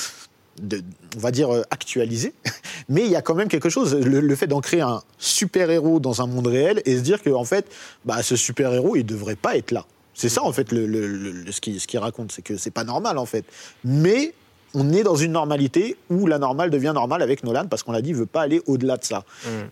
de- 0.60 0.82
on 1.16 1.20
va 1.20 1.30
dire 1.30 1.50
euh, 1.54 1.62
actualisées, 1.70 2.34
mais 2.88 3.04
il 3.06 3.10
y 3.10 3.16
a 3.16 3.22
quand 3.22 3.34
même 3.34 3.48
quelque 3.48 3.70
chose, 3.70 3.94
le, 3.94 4.20
le 4.20 4.36
fait 4.36 4.46
d'en 4.46 4.60
créer 4.60 4.82
un 4.82 5.02
super-héros 5.18 6.00
dans 6.00 6.20
un 6.22 6.26
monde 6.26 6.46
réel 6.48 6.82
et 6.84 6.96
se 6.96 7.00
dire 7.02 7.22
que 7.22 7.30
en 7.30 7.44
fait, 7.44 7.66
bah, 8.04 8.22
ce 8.22 8.36
super-héros, 8.36 8.94
il 8.96 9.04
devrait 9.06 9.36
pas 9.36 9.56
être 9.56 9.70
là. 9.70 9.86
C'est 10.12 10.28
ça 10.28 10.42
en 10.42 10.52
fait 10.52 10.70
le, 10.72 10.86
le- 10.86 11.06
le- 11.06 11.32
le- 11.32 11.52
ce 11.52 11.60
qu'il 11.62 11.80
ce 11.80 11.86
qu'il 11.86 11.98
raconte, 11.98 12.30
c'est 12.32 12.42
que 12.42 12.56
c'est 12.58 12.70
pas 12.72 12.84
normal 12.84 13.16
en 13.16 13.24
fait. 13.26 13.44
Mais 13.84 14.34
on 14.74 14.92
est 14.92 15.02
dans 15.02 15.16
une 15.16 15.32
normalité 15.32 15.96
où 16.10 16.26
la 16.26 16.38
normale 16.38 16.70
devient 16.70 16.92
normale 16.94 17.22
avec 17.22 17.42
Nolan 17.44 17.66
parce 17.68 17.82
qu'on 17.82 17.92
l'a 17.92 18.02
dit, 18.02 18.10
il 18.10 18.14
veut 18.16 18.26
pas 18.26 18.42
aller 18.42 18.62
au-delà 18.66 18.96
de 18.96 19.04
ça. 19.04 19.24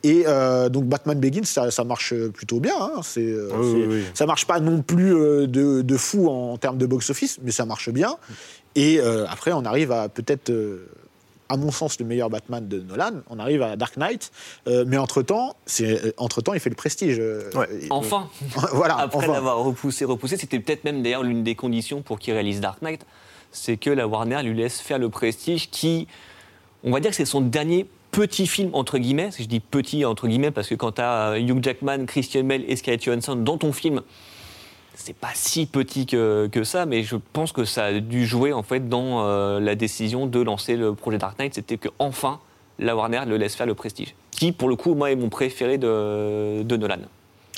Et 0.03 0.25
euh, 0.27 0.69
donc 0.69 0.85
Batman 0.87 1.19
Begins, 1.21 1.45
ça, 1.45 1.71
ça 1.71 1.85
marche 1.85 2.15
plutôt 2.35 2.59
bien. 2.61 2.75
hein. 2.81 3.01
C'est, 3.03 3.21
euh, 3.23 3.51
Oui, 3.55 3.67
c'est- 3.71 3.87
oui, 3.87 3.87
oui. 3.89 4.03
Ça 4.15 4.27
marche 4.27 4.47
pas 4.47 4.59
non 4.61 4.83
plus 4.83 5.15
euh, 5.15 5.47
de, 5.47 5.83
de 5.83 5.97
fou 5.97 6.29
en, 6.29 6.57
termes 6.59 6.79
de 6.79 6.87
box-office, 6.87 7.39
mais 7.43 7.51
ça 7.53 7.65
marche 7.65 7.91
bien. 7.91 8.17
Et 8.75 8.99
euh, 9.01 9.25
après, 9.29 9.53
on 9.53 9.65
arrive 9.65 9.93
à 9.93 10.09
peut-être, 10.09 10.53
à 11.49 11.57
mon 11.57 11.71
sens, 11.71 11.99
le 11.99 12.05
meilleur 12.05 12.29
Batman 12.29 12.67
de 12.69 12.81
Nolan. 12.81 13.23
On 13.31 13.39
arrive 13.39 13.63
à 13.63 13.77
Dark 13.77 13.97
Knight, 13.97 14.31
euh, 14.67 14.85
mais 14.87 14.99
entre-temps, 14.99 15.57
c'est, 15.65 16.13
entre-temps, 16.19 16.53
il 16.55 16.61
fait 16.61 16.69
le 16.71 16.77
prestige. 16.77 17.17
euh, 17.21 17.49
Ouais. 17.55 17.69
et- 17.83 17.87
Enfin, 17.91 18.29
voilà, 18.73 18.99
après 18.99 19.19
enfin. 19.19 19.33
l'avoir 19.33 19.59
repoussé, 19.59 20.05
repoussé, 20.05 20.37
c'était 20.37 20.61
peut-être 20.61 20.85
même 20.85 21.03
d'ailleurs 21.03 21.23
l'une 21.23 21.45
des 21.45 21.55
conditions 21.55 22.03
pour 22.03 22.19
qu'il 22.19 22.35
réalise 22.35 22.61
Dark 22.61 22.83
Knight. 22.83 23.07
C'est 23.53 23.77
que 23.77 23.91
la 23.91 24.07
Warner 24.07 24.43
lui 24.43 24.55
laisse 24.55 24.81
faire 24.81 24.99
le 24.99 25.09
prestige 25.09 25.71
qui, 25.71 26.07
on 26.85 26.91
va 26.91 27.01
dire 27.01 27.11
que 27.11 27.17
c'est 27.17 27.25
son 27.25 27.41
dernier 27.41 27.87
petit 28.11 28.47
film 28.47 28.71
entre 28.73 28.99
guillemets, 28.99 29.31
je 29.39 29.45
dis 29.45 29.61
petit 29.61 30.05
entre 30.05 30.29
guillemets 30.29 30.51
parce 30.51 30.69
que 30.69 30.75
quand 30.75 30.93
tu 30.93 31.03
as 31.03 31.39
Hugh 31.39 31.63
Jackman, 31.63 32.07
Christian 32.07 32.45
Bale 32.45 32.65
et 32.67 32.77
Scarlett 32.77 33.03
Johansson 33.03 33.37
dans 33.37 33.59
ton 33.59 33.73
film, 33.73 34.03
c'est 34.95 35.15
pas 35.15 35.31
si 35.35 35.67
petit 35.67 36.07
que, 36.07 36.49
que, 36.51 36.65
ça, 36.65 36.85
mais 36.85 37.03
je 37.03 37.17
pense 37.33 37.53
que 37.53 37.65
ça 37.65 37.85
a 37.87 38.01
dû 38.01 38.27
jouer 38.27 38.53
en 38.53 38.63
fait 38.63 38.89
dans 38.89 39.25
euh, 39.25 39.61
la 39.61 39.75
décision 39.75 40.27
de 40.27 40.41
lancer 40.41 40.77
le 40.77 40.95
projet 40.95 41.19
Dark 41.19 41.39
Knight, 41.39 41.55
c'était 41.55 41.79
que 41.79 41.89
enfin 41.99 42.41
la 42.79 42.97
Warner 42.97 43.23
le 43.27 43.37
laisse 43.37 43.55
faire 43.55 43.67
le 43.67 43.75
prestige, 43.75 44.15
qui 44.31 44.53
pour 44.53 44.69
le 44.69 44.77
coup 44.77 44.95
moi 44.95 45.11
est 45.11 45.17
mon 45.17 45.29
préféré 45.29 45.79
de, 45.79 46.63
de 46.63 46.77
Nolan. 46.77 46.99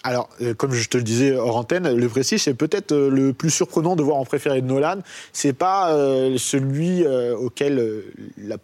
Alors, 0.02 0.28
euh, 0.40 0.54
comme 0.54 0.72
je 0.72 0.88
te 0.88 0.96
le 0.96 1.02
disais 1.02 1.36
hors 1.36 1.56
antenne, 1.56 1.94
le 1.94 2.08
Prestige, 2.08 2.42
c'est 2.42 2.54
peut-être 2.54 2.92
euh, 2.92 3.10
le 3.10 3.32
plus 3.32 3.50
surprenant 3.50 3.96
de 3.96 4.02
voir 4.02 4.16
en 4.16 4.24
préféré 4.24 4.62
de 4.62 4.66
Nolan. 4.66 4.98
C'est 5.32 5.52
pas 5.52 5.90
celui 6.36 7.06
auquel 7.06 8.04
la, 8.38 8.56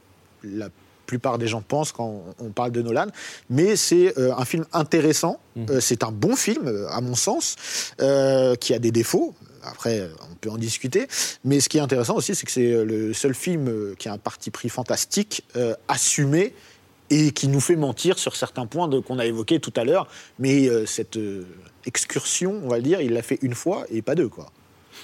la 0.43 0.69
plupart 1.07 1.39
des 1.39 1.49
gens 1.49 1.63
pensent 1.63 1.93
quand 1.93 2.23
on 2.39 2.51
parle 2.51 2.73
de 2.73 2.83
Nolan. 2.83 3.07
Mais 3.49 3.77
c'est 3.77 4.19
euh, 4.19 4.35
un 4.37 4.45
film 4.45 4.67
intéressant. 4.73 5.41
Euh, 5.71 5.81
c'est 5.81 6.03
un 6.03 6.13
bon 6.13 6.37
film, 6.37 6.67
euh, 6.67 6.89
à 6.91 7.01
mon 7.01 7.15
sens, 7.15 7.57
qui 8.61 8.75
a 8.75 8.79
des 8.79 8.91
défauts. 8.91 9.35
Après, 9.63 10.09
on 10.31 10.35
peut 10.35 10.51
en 10.51 10.59
discuter. 10.59 11.09
Mais 11.45 11.61
ce 11.61 11.69
qui 11.69 11.79
est 11.79 11.81
intéressant 11.81 12.15
aussi, 12.17 12.35
c'est 12.35 12.47
que 12.47 12.53
c'est 12.53 12.85
le 12.85 13.13
seul 13.15 13.35
film 13.35 13.95
qui 13.99 14.09
a 14.09 14.13
un 14.13 14.19
parti 14.19 14.51
pris 14.51 14.69
fantastique, 14.69 15.45
assumé, 15.89 16.55
et 17.11 17.31
qui 17.31 17.49
nous 17.49 17.61
fait 17.61 17.77
mentir 17.77 18.19
sur 18.19 18.37
certains 18.37 18.67
points 18.67 18.89
qu'on 19.03 19.19
a 19.19 19.27
évoqués 19.27 19.61
tout 19.61 19.73
à 19.77 19.85
l'heure. 19.85 20.09
Mais 20.39 20.69
cette 20.87 21.19
excursion, 21.85 22.61
on 22.65 22.69
va 22.69 22.81
dire, 22.81 23.01
il 23.01 23.13
l'a 23.13 23.23
fait 23.23 23.39
une 23.43 23.55
fois 23.55 23.85
et 23.91 24.03
pas 24.03 24.15
deux, 24.15 24.29
quoi. 24.29 24.51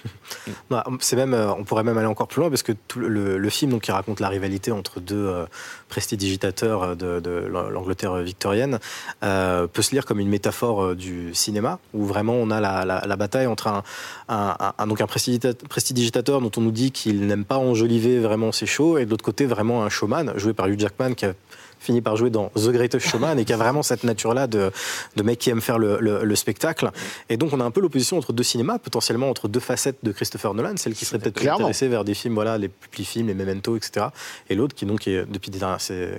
Bah, 0.71 0.85
c'est 1.01 1.17
même, 1.17 1.35
euh, 1.35 1.53
on 1.53 1.65
pourrait 1.65 1.85
même 1.85 1.99
aller 1.99 2.07
encore 2.07 2.29
plus 2.29 2.41
loin 2.41 2.49
parce 2.49 2.63
que 2.63 2.73
le, 2.97 3.49
film 3.51 3.73
donc, 3.73 3.83
qui 3.83 3.93
raconte 3.93 4.21
la 4.21 4.29
rivalité 4.29 4.73
entre 4.73 5.01
deux 5.01 5.27
euh, 5.27 5.45
prestidigitateurs 5.89 6.83
euh, 6.83 6.95
de, 6.95 7.47
l'Angleterre 7.47 8.17
victorienne 8.17 8.79
peut 9.21 9.83
se 9.83 9.91
lire 9.93 10.05
comme 10.05 10.21
une 10.21 10.29
métaphore 10.29 10.95
du 10.95 11.35
cinéma 11.35 11.79
où 11.93 12.05
vraiment 12.05 12.35
on 12.35 12.51
a 12.51 12.61
la, 12.61 13.17
bataille 13.17 13.47
entre 13.47 13.83
un, 14.29 14.87
donc 14.87 15.01
un 15.01 15.07
prestidigitateur 15.07 16.41
dont 16.41 16.51
on 16.57 16.61
nous 16.61 16.71
dit 16.71 16.91
qu'il 16.91 17.27
n'aime 17.27 17.45
pas 17.45 17.59
enjoliver 17.59 18.19
vraiment 18.19 18.53
ses 18.53 18.67
shows 18.67 18.99
et 18.99 19.05
de 19.05 19.11
l'autre 19.11 19.25
côté 19.25 19.47
vraiment 19.47 19.85
un 19.85 19.89
showman 19.89 20.33
joué 20.37 20.53
par 20.55 20.69
Hugh 20.69 20.81
Jackman 20.81 21.15
qui 21.15 21.27
a 21.27 21.35
fini 21.83 22.01
par 22.01 22.17
jouer 22.17 22.31
dans 22.31 22.49
The 22.55 22.69
Greatest 22.69 23.07
Showman 23.07 23.39
et 23.39 23.45
qui 23.45 23.53
a 23.53 23.57
vraiment 23.57 23.83
cette 23.83 24.05
nature-là 24.05 24.47
de, 24.47 24.71
de 25.17 25.23
mec 25.23 25.39
qui 25.39 25.51
aime 25.51 25.61
faire 25.61 25.79
le, 25.79 26.35
spectacle. 26.35 26.91
Et 27.29 27.37
donc 27.37 27.53
on 27.53 27.61
a 27.61 27.65
un 27.65 27.71
peu 27.71 27.81
l'opposition 27.81 28.17
entre 28.17 28.33
deux 28.33 28.43
cinémas, 28.43 28.79
potentiellement 28.79 29.29
entre 29.29 29.49
deux 29.49 29.61
facettes 29.61 29.99
de 30.03 30.13
Christopher 30.13 30.55
Nolan, 30.55 30.77
celle 30.77 30.95
qui 30.95 31.05
serait 31.05 31.19
peut-être 31.19 31.35
plus 31.35 31.49
intéressée 31.49 31.89
vers 31.89 32.05
des 32.05 32.15
films, 32.15 32.35
voilà, 32.35 32.59
les 32.59 32.69
petits 32.69 33.05
films, 33.05 33.29
les 33.29 33.35
Memento, 33.35 33.77
etc. 33.77 34.07
Et 34.49 34.55
l'autre 34.55 34.75
qui 34.75 34.87
donc 34.87 35.05
depuis 35.05 35.51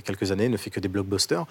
quelques 0.04 0.32
années 0.32 0.50
ne 0.50 0.58
fait 0.58 0.70
que 0.70 0.80
des 0.80 0.88
blockbusters. 0.88 1.46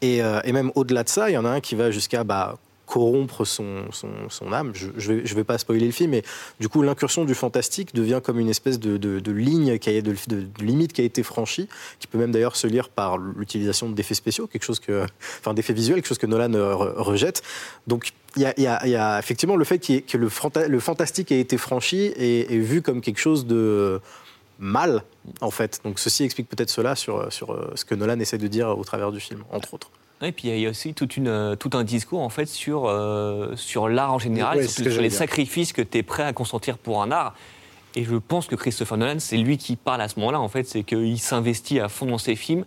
Et, 0.00 0.22
euh, 0.22 0.40
et 0.44 0.52
même 0.52 0.72
au-delà 0.74 1.04
de 1.04 1.08
ça, 1.08 1.30
il 1.30 1.34
y 1.34 1.38
en 1.38 1.44
a 1.44 1.50
un 1.50 1.60
qui 1.60 1.74
va 1.74 1.90
jusqu'à 1.90 2.24
bah, 2.24 2.56
corrompre 2.88 3.44
son, 3.44 3.84
son, 3.92 4.52
âme. 4.52 4.72
Je 4.74 4.88
ne 4.88 5.20
vais, 5.20 5.20
vais, 5.22 5.44
pas 5.44 5.58
spoiler 5.58 5.86
le 5.86 5.92
film, 5.92 6.12
mais 6.12 6.22
du 6.58 6.68
coup, 6.68 6.82
l'incursion 6.82 7.24
du 7.24 7.34
fantastique 7.34 7.94
devient 7.94 8.20
comme 8.22 8.38
une 8.38 8.48
espèce 8.48 8.80
de, 8.80 8.96
de, 8.96 9.32
ligne, 9.32 9.78
qui 9.78 9.90
a, 9.90 10.00
de, 10.00 10.14
limite 10.60 10.92
qui 10.92 11.02
a 11.02 11.04
été 11.04 11.22
franchie, 11.22 11.68
qui 12.00 12.06
peut 12.06 12.18
même 12.18 12.32
d'ailleurs 12.32 12.56
se 12.56 12.66
lire 12.66 12.88
par 12.88 13.18
l'utilisation 13.18 13.90
d'effets 13.90 14.14
spéciaux, 14.14 14.46
quelque 14.46 14.64
chose 14.64 14.80
que, 14.80 15.04
enfin 15.38 15.54
d'effets 15.54 15.74
visuels, 15.74 15.96
quelque 15.96 16.08
chose 16.08 16.18
que 16.18 16.26
Nolan 16.26 16.54
euh, 16.54 16.74
rejette. 16.74 17.42
Donc 17.86 18.12
il 18.36 18.42
y, 18.42 18.66
a, 18.66 19.18
effectivement 19.18 19.56
le 19.56 19.64
fait 19.64 19.78
que 19.78 20.16
le, 20.16 20.80
fantastique 20.80 21.32
ait 21.32 21.40
été 21.40 21.58
franchi 21.58 22.12
et, 22.16 22.58
vu 22.58 22.82
comme 22.82 23.00
quelque 23.00 23.20
chose 23.20 23.46
de 23.46 24.00
mal, 24.58 25.02
en 25.40 25.50
fait. 25.50 25.80
Donc 25.84 25.98
ceci 25.98 26.24
explique 26.24 26.48
peut-être 26.48 26.70
cela 26.70 26.94
sur, 26.94 27.32
sur 27.32 27.52
euh, 27.52 27.72
ce 27.74 27.84
que 27.84 27.94
Nolan 27.94 28.18
essaie 28.18 28.38
de 28.38 28.46
dire 28.46 28.76
au 28.78 28.84
travers 28.84 29.12
du 29.12 29.20
film, 29.20 29.44
entre 29.50 29.74
autres. 29.74 29.90
Et 30.22 30.32
puis 30.32 30.48
il 30.48 30.58
y 30.58 30.66
a 30.66 30.70
aussi 30.70 30.94
toute 30.94 31.16
une, 31.16 31.28
euh, 31.28 31.54
tout 31.54 31.70
un 31.74 31.84
discours 31.84 32.20
en 32.20 32.28
fait 32.28 32.46
sur, 32.46 32.86
euh, 32.86 33.54
sur 33.54 33.88
l'art 33.88 34.12
en 34.12 34.18
général, 34.18 34.68
sur, 34.68 35.00
les 35.00 35.10
sacrifices 35.10 35.72
que 35.72 35.82
tu 35.82 35.98
es 35.98 36.02
prêt 36.02 36.24
à 36.24 36.32
consentir 36.32 36.76
pour 36.78 37.02
un 37.02 37.10
art. 37.12 37.34
Et 37.94 38.04
je 38.04 38.16
pense 38.16 38.46
que 38.46 38.54
Christopher 38.54 38.98
Nolan, 38.98 39.18
c'est 39.18 39.36
lui 39.36 39.58
qui 39.58 39.76
parle 39.76 40.00
à 40.02 40.08
ce 40.08 40.18
moment-là, 40.18 40.40
en 40.40 40.48
fait, 40.48 40.68
c'est 40.68 40.82
qu'il 40.82 41.18
s'investit 41.18 41.80
à 41.80 41.88
fond 41.88 42.06
dans 42.06 42.18
ses 42.18 42.36
films. 42.36 42.64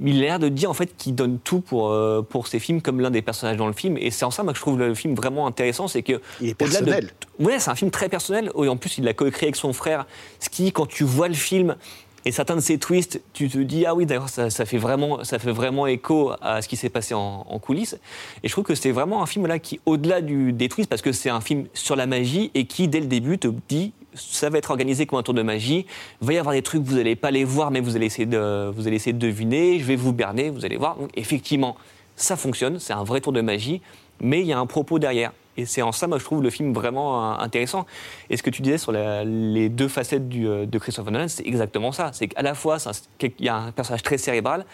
Il 0.00 0.18
a 0.18 0.20
l'air 0.20 0.38
de 0.38 0.48
dire 0.48 0.70
en 0.70 0.74
fait 0.74 0.96
qu'il 0.96 1.14
donne 1.14 1.38
tout 1.38 1.60
pour, 1.60 1.90
euh, 1.90 2.22
pour 2.22 2.46
ses 2.46 2.58
films 2.58 2.80
comme 2.80 3.00
l'un 3.00 3.10
des 3.10 3.20
personnages 3.20 3.58
dans 3.58 3.66
le 3.66 3.74
film. 3.74 3.98
Et 3.98 4.10
c'est 4.10 4.24
en 4.24 4.30
ça 4.30 4.42
que 4.42 4.54
je 4.54 4.60
trouve 4.60 4.78
le 4.78 4.94
film 4.94 5.14
vraiment 5.14 5.46
intéressant, 5.46 5.86
c'est 5.86 6.02
que... 6.02 6.20
Il 6.40 6.48
est 6.48 6.54
personnel. 6.54 7.10
Ouais, 7.38 7.58
c'est 7.58 7.70
un 7.70 7.74
film 7.74 7.90
très 7.90 8.08
personnel. 8.08 8.50
Et 8.56 8.68
en 8.68 8.76
plus, 8.78 8.96
il 8.96 9.04
l'a 9.04 9.12
coécrit 9.12 9.46
avec 9.46 9.56
son 9.56 9.74
frère. 9.74 10.06
Ce 10.40 10.48
qui, 10.48 10.72
quand 10.72 10.86
tu 10.86 11.04
vois 11.04 11.28
le 11.28 11.34
film, 11.34 11.76
et 12.24 12.32
certains 12.32 12.56
de 12.56 12.60
ces 12.60 12.78
twists, 12.78 13.20
tu 13.32 13.48
te 13.48 13.58
dis 13.58 13.84
ah 13.86 13.94
oui 13.94 14.06
d'accord 14.06 14.28
ça, 14.28 14.50
fait 14.50 14.78
vraiment 14.78 15.24
ça 15.24 15.38
fait 15.38 15.50
vraiment 15.50 15.86
écho 15.86 16.32
à 16.40 16.62
ce 16.62 16.68
qui 16.68 16.76
s'est 16.76 16.88
passé 16.88 17.14
en, 17.14 17.42
coulisses. 17.60 17.98
Et 18.42 18.48
je 18.48 18.52
trouve 18.52 18.64
que 18.64 18.74
c'est 18.74 18.92
vraiment 18.92 19.22
un 19.22 19.26
film 19.26 19.46
là 19.46 19.58
qui 19.58 19.80
au-delà 19.86 20.20
des 20.20 20.68
twists 20.68 20.88
parce 20.88 21.02
que 21.02 21.12
c'est 21.12 21.30
un 21.30 21.40
film 21.40 21.66
sur 21.74 21.96
la 21.96 22.06
magie 22.06 22.50
et 22.54 22.66
qui 22.66 22.88
dès 22.88 23.00
le 23.00 23.06
début 23.06 23.38
te 23.38 23.48
dit 23.68 23.92
ça 24.14 24.50
va 24.50 24.58
être 24.58 24.70
organisé 24.70 25.06
comme 25.06 25.18
un 25.18 25.22
tour 25.22 25.34
de 25.34 25.42
magie. 25.42 25.86
Il 26.20 26.26
va 26.26 26.32
y 26.34 26.38
avoir 26.38 26.54
des 26.54 26.62
trucs 26.62 26.82
vous 26.82 26.96
n'allez 26.96 27.16
pas 27.16 27.30
les 27.30 27.44
voir 27.44 27.70
mais 27.70 27.80
vous 27.80 27.96
allez 27.96 28.06
essayer 28.06 28.26
de 28.26 28.70
vous 28.74 28.86
allez 28.86 28.96
essayer 28.96 29.12
de 29.12 29.18
deviner. 29.18 29.78
Je 29.78 29.84
vais 29.84 29.96
vous 29.96 30.12
berner, 30.12 30.50
vous 30.50 30.64
allez 30.64 30.76
voir. 30.76 30.96
Donc 30.96 31.10
effectivement 31.16 31.76
ça 32.14 32.36
fonctionne, 32.36 32.78
c'est 32.78 32.92
un 32.92 33.04
vrai 33.04 33.20
tour 33.20 33.32
de 33.32 33.40
magie, 33.40 33.80
mais 34.20 34.40
il 34.40 34.46
y 34.46 34.52
a 34.52 34.58
un 34.58 34.66
propos 34.66 34.98
derrière. 34.98 35.32
Et 35.56 35.66
c'est 35.66 35.82
en 35.82 35.92
ça, 35.92 36.06
moi, 36.06 36.18
je 36.18 36.24
trouve 36.24 36.42
le 36.42 36.50
film 36.50 36.72
vraiment 36.72 37.34
euh, 37.34 37.38
intéressant. 37.38 37.86
Et 38.30 38.36
ce 38.36 38.42
que 38.42 38.50
tu 38.50 38.62
disais 38.62 38.78
sur 38.78 38.92
les 38.92 39.68
deux 39.68 39.88
facettes 39.88 40.28
du, 40.28 40.48
euh, 40.48 40.66
de 40.66 40.78
Christopher 40.78 41.12
Nolan, 41.12 41.28
c'est 41.28 41.46
exactement 41.46 41.92
ça. 41.92 42.10
C'est 42.12 42.28
qu'à 42.28 42.42
la 42.42 42.54
fois, 42.54 42.78
il 43.20 43.30
y 43.44 43.48
a 43.48 43.56
un 43.56 43.72
personnage 43.72 44.02
très 44.02 44.18
cérébral 44.18 44.64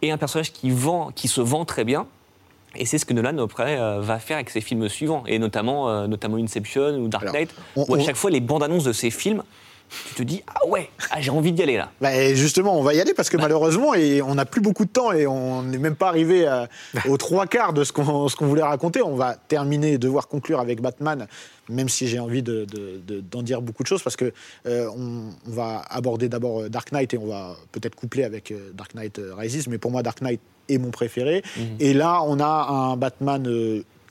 et 0.00 0.10
un 0.10 0.18
personnage 0.18 0.52
qui, 0.52 0.70
vend, 0.70 1.10
qui 1.14 1.28
se 1.28 1.40
vend 1.40 1.64
très 1.64 1.84
bien. 1.84 2.06
Et 2.74 2.86
c'est 2.86 2.96
ce 2.96 3.04
que 3.04 3.12
Nolan 3.12 3.36
après 3.38 3.78
euh, 3.78 4.00
va 4.00 4.18
faire 4.18 4.36
avec 4.36 4.48
ses 4.48 4.62
films 4.62 4.88
suivants, 4.88 5.24
et 5.26 5.38
notamment, 5.38 6.08
notamment 6.08 6.38
Inception 6.38 6.96
ou 6.96 7.08
Dark 7.08 7.30
Knight, 7.30 7.54
où 7.76 7.94
à 7.94 8.00
chaque 8.00 8.16
fois 8.16 8.30
les 8.30 8.40
bandes 8.40 8.62
annonces 8.62 8.84
de 8.84 8.94
ses 8.94 9.10
films 9.10 9.42
tu 10.08 10.14
te 10.14 10.22
dis 10.22 10.42
ah 10.46 10.66
ouais, 10.66 10.90
ah, 11.10 11.20
j'ai 11.20 11.30
envie 11.30 11.52
d'y 11.52 11.62
aller 11.62 11.76
là. 11.76 11.90
Bah, 12.00 12.34
justement, 12.34 12.78
on 12.78 12.82
va 12.82 12.94
y 12.94 13.00
aller 13.00 13.14
parce 13.14 13.30
que 13.30 13.36
bah. 13.36 13.44
malheureusement, 13.44 13.94
et 13.94 14.22
on 14.22 14.34
n'a 14.34 14.44
plus 14.44 14.60
beaucoup 14.60 14.84
de 14.84 14.90
temps 14.90 15.12
et 15.12 15.26
on 15.26 15.62
n'est 15.62 15.78
même 15.78 15.96
pas 15.96 16.08
arrivé 16.08 16.48
aux 17.08 17.16
trois 17.16 17.46
quarts 17.46 17.72
de 17.72 17.84
ce 17.84 17.92
qu'on 17.92 18.46
voulait 18.46 18.62
raconter. 18.62 19.02
On 19.02 19.16
va 19.16 19.34
terminer, 19.34 19.98
devoir 19.98 20.28
conclure 20.28 20.60
avec 20.60 20.80
Batman, 20.80 21.26
même 21.68 21.88
si 21.88 22.08
j'ai 22.08 22.18
envie 22.18 22.42
d'en 22.42 22.52
de, 22.64 23.42
dire 23.42 23.62
beaucoup 23.62 23.82
de 23.82 23.88
choses 23.88 24.02
parce 24.02 24.16
que 24.16 24.32
euh, 24.66 24.88
on, 24.96 25.32
va 25.46 25.82
aborder 25.88 26.28
d'abord 26.28 26.62
euh, 26.62 26.68
Dark 26.68 26.92
Knight 26.92 27.14
et 27.14 27.18
on 27.18 27.26
va 27.26 27.56
peut-être 27.72 27.94
coupler 27.94 28.24
avec 28.24 28.50
euh, 28.50 28.70
Dark 28.74 28.94
Knight 28.94 29.20
Rises. 29.36 29.68
Mais 29.68 29.78
pour 29.78 29.90
moi, 29.90 30.02
Dark 30.02 30.20
Knight 30.20 30.40
est 30.68 30.78
mon 30.78 30.90
préféré. 30.90 31.42
Mhm. 31.56 31.64
Et 31.80 31.94
là, 31.94 32.22
on 32.24 32.40
a 32.40 32.46
un 32.46 32.96
Batman 32.96 33.46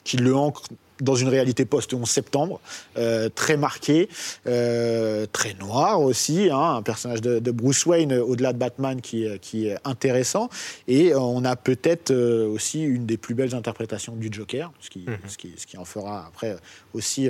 qui 0.03 0.17
le 0.17 0.35
ancre 0.35 0.63
dans 1.01 1.15
une 1.15 1.27
réalité 1.27 1.65
post-11 1.65 2.05
septembre, 2.05 2.61
euh, 2.97 3.27
très 3.29 3.57
marqué, 3.57 4.07
euh, 4.47 5.25
très 5.31 5.53
noir 5.55 6.01
aussi, 6.01 6.49
hein, 6.49 6.75
un 6.75 6.81
personnage 6.81 7.21
de, 7.21 7.51
Bruce 7.51 7.85
Wayne 7.85 8.13
au-delà 8.13 8.53
de 8.53 8.57
Batman 8.57 9.01
qui, 9.01 9.27
qui, 9.41 9.67
est 9.67 9.77
intéressant. 9.83 10.49
Et 10.87 11.13
on 11.15 11.43
a 11.43 11.57
peut-être 11.57 12.11
euh, 12.11 12.47
aussi 12.47 12.83
une 12.83 13.05
des 13.05 13.17
plus 13.17 13.35
belles 13.35 13.55
interprétations 13.55 14.15
du 14.15 14.29
Joker, 14.31 14.71
ce 14.79 14.89
qui, 14.89 14.99
mhm. 14.99 15.17
ce 15.27 15.37
qui, 15.37 15.53
ce 15.57 15.67
qui 15.67 15.77
en 15.77 15.85
fera 15.85 16.27
après 16.27 16.55
aussi 16.93 17.29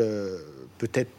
peut-être 0.77 1.09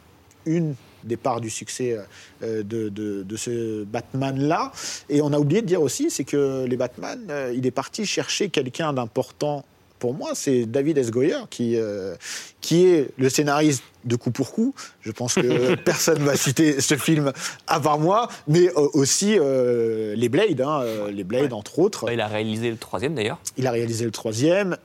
une 0.46 0.74
des 1.04 1.16
parts 1.16 1.40
du 1.40 1.50
succès 1.50 1.98
de, 2.42 2.62
de, 2.62 2.90
de 3.22 3.36
ce 3.36 3.84
Batman-là. 3.84 4.72
Et 5.08 5.20
on 5.22 5.32
a 5.32 5.38
oublié 5.38 5.62
de 5.62 5.66
dire 5.66 5.82
aussi, 5.82 6.10
c'est 6.10 6.24
que 6.24 6.64
les 6.66 6.76
Batman, 6.76 7.20
il 7.54 7.66
est 7.66 7.72
parti 7.72 8.04
chercher 8.06 8.50
quelqu'un 8.50 8.92
d'important 8.92 9.64
pour 10.02 10.14
moi, 10.14 10.32
c'est 10.34 10.66
David 10.66 10.98
S. 10.98 11.12
Goyer 11.12 11.46
qui, 11.48 11.76
euh, 11.76 12.16
qui 12.60 12.86
est 12.86 13.10
le 13.18 13.28
scénariste 13.28 13.84
de 14.04 14.16
coup 14.16 14.32
pour 14.32 14.50
coup. 14.50 14.74
Je 15.00 15.12
pense 15.12 15.34
que 15.34 15.76
personne 15.84 16.18
ne 16.18 16.24
va 16.24 16.34
citer 16.34 16.80
ce 16.80 16.96
film 16.96 17.32
à 17.68 17.78
part 17.78 18.00
moi, 18.00 18.26
mais 18.48 18.66
euh, 18.70 18.88
aussi 18.94 19.38
euh, 19.38 20.16
les 20.16 20.28
Blades, 20.28 20.60
hein, 20.60 20.82
les 21.12 21.22
Blades 21.22 21.52
entre 21.52 21.78
autres. 21.78 22.10
Il 22.12 22.20
a 22.20 22.26
réalisé 22.26 22.68
le 22.68 22.78
troisième 22.78 23.14
d'ailleurs. 23.14 23.38
Il 23.56 23.68
a 23.68 23.70
réalisé 23.70 24.04
le 24.04 24.10
troisième, 24.10 24.76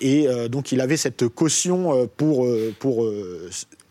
et 0.00 0.28
donc 0.48 0.70
il 0.70 0.80
avait 0.80 0.96
cette 0.96 1.26
caution 1.26 2.08
pour, 2.16 2.48
pour 2.78 3.10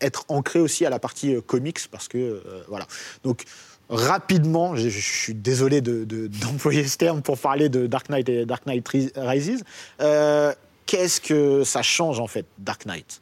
être 0.00 0.24
ancré 0.28 0.58
aussi 0.58 0.86
à 0.86 0.90
la 0.90 0.98
partie 0.98 1.36
comics, 1.42 1.80
parce 1.90 2.08
que 2.08 2.42
voilà. 2.66 2.86
Donc 3.24 3.44
rapidement, 3.90 4.76
je, 4.76 4.88
suis 4.88 5.34
désolé 5.34 5.80
d'employer 5.80 6.86
ce 6.86 6.96
terme 6.96 7.22
pour 7.22 7.38
parler 7.38 7.68
de 7.68 7.86
Dark 7.86 8.08
Knight 8.08 8.28
et 8.28 8.46
Dark 8.46 8.64
Knight 8.66 8.88
Rises. 8.88 9.64
Euh, 10.00 10.54
qu'est-ce 10.86 11.20
que 11.20 11.64
ça 11.64 11.82
change 11.82 12.20
en 12.20 12.28
fait, 12.28 12.46
Dark 12.58 12.86
Knight? 12.86 13.20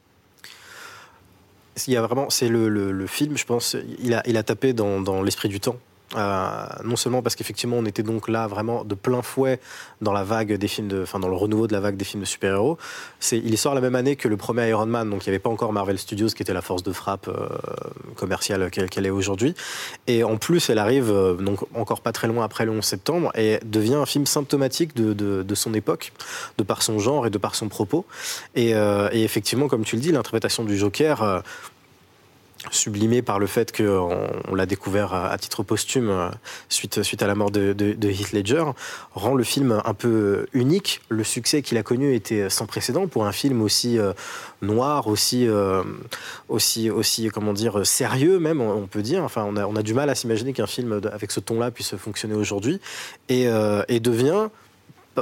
Il 1.87 1.95
y 1.95 1.97
a 1.97 2.03
vraiment, 2.03 2.29
c'est 2.29 2.49
le, 2.49 3.07
film, 3.07 3.39
je 3.39 3.45
pense, 3.45 3.77
il 4.01 4.13
a, 4.13 4.23
il 4.27 4.37
a 4.37 4.43
tapé 4.43 4.73
dans, 4.73 5.23
l'esprit 5.23 5.49
du 5.49 5.61
temps. 5.61 5.77
Euh, 6.17 6.67
non 6.85 6.97
seulement 6.97 7.21
parce 7.21 7.37
qu'effectivement 7.37 7.77
on 7.77 7.85
était 7.85 8.03
donc 8.03 8.29
là 8.29 8.47
vraiment 8.47 8.83
de 8.83 8.95
plein 8.95 9.21
fouet 9.21 9.61
dans 10.01 10.15
la 10.15 10.25
vague 10.25 10.55
des 10.55 10.69
films 10.69 10.89
de, 10.89 11.03
enfin 11.03 11.19
dans 11.19 11.29
le 11.29 11.37
renouveau 11.37 11.67
de 11.67 11.75
la 11.75 11.81
vague 11.81 11.99
des 11.99 12.05
films 12.05 12.23
de 12.23 12.27
super-héros. 12.27 12.79
C'est, 13.21 13.37
il 13.37 13.59
sort 13.59 13.75
la 13.75 13.83
même 13.83 13.95
année 13.95 14.17
que 14.17 14.27
le 14.27 14.39
premier 14.39 14.71
Iron 14.71 14.87
Man, 14.87 15.11
donc 15.11 15.27
il 15.27 15.29
n'y 15.29 15.35
avait 15.35 15.39
pas 15.39 15.51
encore 15.51 15.73
Marvel 15.73 15.99
Studios 15.99 16.29
qui 16.29 16.43
était 16.43 16.55
la 16.55 16.63
force 16.63 16.83
de 16.83 16.93
frappe 16.93 17.29
euh, 17.29 17.49
commerciale 18.17 18.71
qu'elle, 18.71 19.07
est 19.07 19.11
aujourd'hui. 19.11 19.55
Et 20.07 20.25
en 20.25 20.39
plus, 20.39 20.71
elle 20.71 20.79
arrive 20.79 21.11
euh, 21.11 21.35
donc 21.35 21.61
encore 21.75 22.01
pas 22.01 22.13
très 22.13 22.27
loin 22.27 22.43
après 22.43 22.65
le 22.65 22.73
11 22.73 22.83
septembre 22.83 23.31
et 23.37 23.59
devient 23.65 23.97
un 23.97 24.07
film 24.07 24.25
symptomatique 24.25 24.97
de, 24.97 25.13
de, 25.13 25.43
de 25.43 25.55
son 25.55 25.75
époque, 25.75 26.13
de 26.57 26.63
par 26.63 26.83
son 26.83 26.99
genre 26.99 27.27
et 27.27 27.31
de 27.31 27.39
par 27.39 27.55
son 27.55 27.69
propos. 27.69 28.07
Et, 28.55 28.71
et 28.71 29.25
effectivement, 29.25 29.69
comme 29.69 29.85
tu 29.85 29.97
le 29.97 30.03
dis, 30.03 30.13
l'interprétation 30.13 30.65
du 30.65 30.77
Joker 30.77 31.43
sublimé 32.71 33.23
par 33.23 33.39
le 33.39 33.47
fait 33.47 33.77
qu'on 33.77 34.11
on, 34.49 34.55
l'a 34.55 34.67
découvert 34.67 35.15
à, 35.15 35.37
titre 35.39 35.63
posthume 35.63 36.11
euh, 36.11 36.29
suite, 36.69 37.03
suite 37.03 37.23
à 37.23 37.27
la 37.27 37.35
mort 37.35 37.51
de, 37.51 37.73
de, 37.73 38.09
Heath 38.09 38.33
Ledger, 38.33 38.65
rend 39.15 39.35
le 39.35 39.45
film 39.45 39.81
un 39.85 39.95
peu 39.95 40.47
unique. 40.53 41.01
Le 41.09 41.25
succès 41.25 41.63
qu'il 41.63 41.79
a 41.79 41.83
connu 41.83 42.15
était 42.15 42.51
sans 42.51 42.67
précédent 42.67 43.07
pour 43.07 43.27
un 43.27 43.33
film 43.33 43.63
aussi 43.63 43.99
euh, 43.99 44.13
noir, 44.61 45.07
aussi, 45.07 45.47
euh, 45.47 45.83
aussi, 46.49 46.91
aussi, 46.91 47.29
comment 47.29 47.53
dire, 47.53 47.87
sérieux 47.87 48.39
même, 48.39 48.61
on, 48.61 48.87
peut 48.87 49.03
dire. 49.03 49.23
Enfin, 49.23 49.45
on 49.49 49.57
a, 49.57 49.67
on 49.67 49.77
a 49.77 49.83
du 49.83 49.95
mal 49.95 50.11
à 50.11 50.15
s'imaginer 50.15 50.53
qu'un 50.53 50.67
film 50.67 51.01
avec 51.13 51.31
ce 51.31 51.41
ton-là 51.41 51.71
puisse 51.71 51.95
fonctionner 51.97 52.35
aujourd'hui 52.35 52.81
et, 53.29 53.47
et 53.89 54.01
devient 54.01 54.49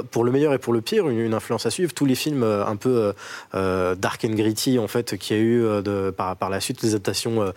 pour 0.03 0.23
le 0.23 0.31
meilleur 0.31 0.53
et 0.53 0.59
pour 0.59 0.73
le 0.73 0.81
pire, 0.81 1.09
une, 1.09 1.33
influence 1.33 1.65
à 1.65 1.71
suivre. 1.71 1.93
Tous 1.93 2.05
les 2.05 2.15
films 2.15 2.43
euh, 2.43 2.65
un 2.65 2.75
peu 2.75 2.89
euh, 2.89 3.13
euh, 3.55 3.95
dark 3.95 4.25
and 4.25 4.33
gritty, 4.33 4.79
en 4.79 4.87
fait, 4.87 5.17
qu'il 5.17 5.37
y 5.37 5.39
a 5.39 5.43
eu 5.43 5.65
par, 6.13 6.35
par, 6.35 6.49
la 6.49 6.59
suite, 6.59 6.81
les 6.81 6.89
adaptations 6.89 7.53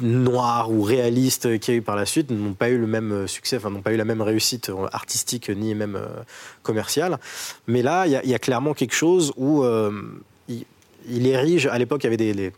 noires 0.00 0.70
ou 0.70 0.82
réalistes 0.82 1.58
qu'il 1.58 1.74
y 1.74 1.76
a 1.76 1.80
eu 1.80 1.82
par 1.82 1.96
la 1.96 2.04
suite 2.04 2.30
n'ont 2.30 2.52
pas 2.52 2.68
eu 2.68 2.76
le 2.76 2.86
même 2.86 3.26
succès, 3.26 3.56
enfin 3.56 3.70
n'ont 3.70 3.80
pas 3.80 3.92
eu 3.92 3.96
la 3.96 4.04
même 4.04 4.20
réussite 4.20 4.70
artistique 4.92 5.48
ni 5.48 5.74
même 5.74 5.98
commerciale. 6.62 7.18
Mais 7.66 7.80
là, 7.82 8.06
il 8.06 8.30
y, 8.30 8.34
a 8.34 8.38
clairement 8.38 8.74
quelque 8.74 8.94
chose 8.94 9.32
où 9.36 9.64
il, 10.48 11.26
érige. 11.26 11.66
À 11.66 11.78
l'époque, 11.78 12.02
il 12.02 12.06
y 12.06 12.12
avait 12.12 12.16
des 12.18 12.52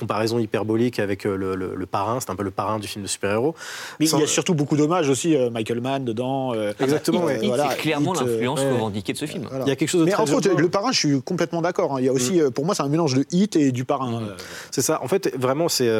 comparaison 0.00 0.38
hyperbolique 0.38 0.98
avec 0.98 1.26
euh, 1.26 1.36
le, 1.36 1.86
parrain, 1.86 2.18
c'est 2.20 2.30
un 2.30 2.36
peu 2.36 2.42
le 2.42 2.50
parrain 2.50 2.78
du 2.78 2.88
film 2.88 3.04
de 3.04 3.08
super-héros. 3.08 3.54
Mais 4.00 4.08
il 4.08 4.18
y 4.18 4.22
a 4.22 4.26
surtout 4.26 4.54
beaucoup 4.54 4.76
d'hommages 4.76 5.08
aussi, 5.08 5.36
euh, 5.36 5.50
Michael 5.50 5.80
Mann 5.80 6.04
dedans. 6.04 6.54
Euh, 6.54 6.72
Exactement. 6.80 7.26
c'est 7.28 7.76
clairement 7.78 8.14
l'influence 8.14 8.60
revendiquée 8.60 9.12
de 9.12 9.18
ce 9.18 9.26
film. 9.26 9.48
Il 9.62 9.68
y 9.68 9.70
a 9.70 9.76
quelque 9.76 9.88
chose 9.88 10.00
de 10.00 10.06
Mais 10.06 10.12
très 10.12 10.22
entre 10.22 10.34
autres, 10.34 10.50
le 10.50 10.68
parrain, 10.68 10.92
je 10.92 10.98
suis 10.98 11.22
complètement 11.22 11.62
d'accord. 11.62 11.94
Hein. 11.94 12.00
Il 12.00 12.06
y 12.06 12.08
a 12.08 12.12
aussi, 12.12 12.40
mm. 12.40 12.50
pour 12.50 12.64
moi, 12.64 12.74
c'est 12.74 12.82
un 12.82 12.88
mélange 12.88 13.14
de 13.14 13.24
hit 13.30 13.56
et 13.56 13.72
du 13.72 13.84
parrain. 13.84 14.20
Mm. 14.20 14.36
C'est 14.70 14.82
ça. 14.82 15.00
En 15.02 15.08
fait, 15.08 15.32
vraiment, 15.36 15.68
c'est 15.68 15.90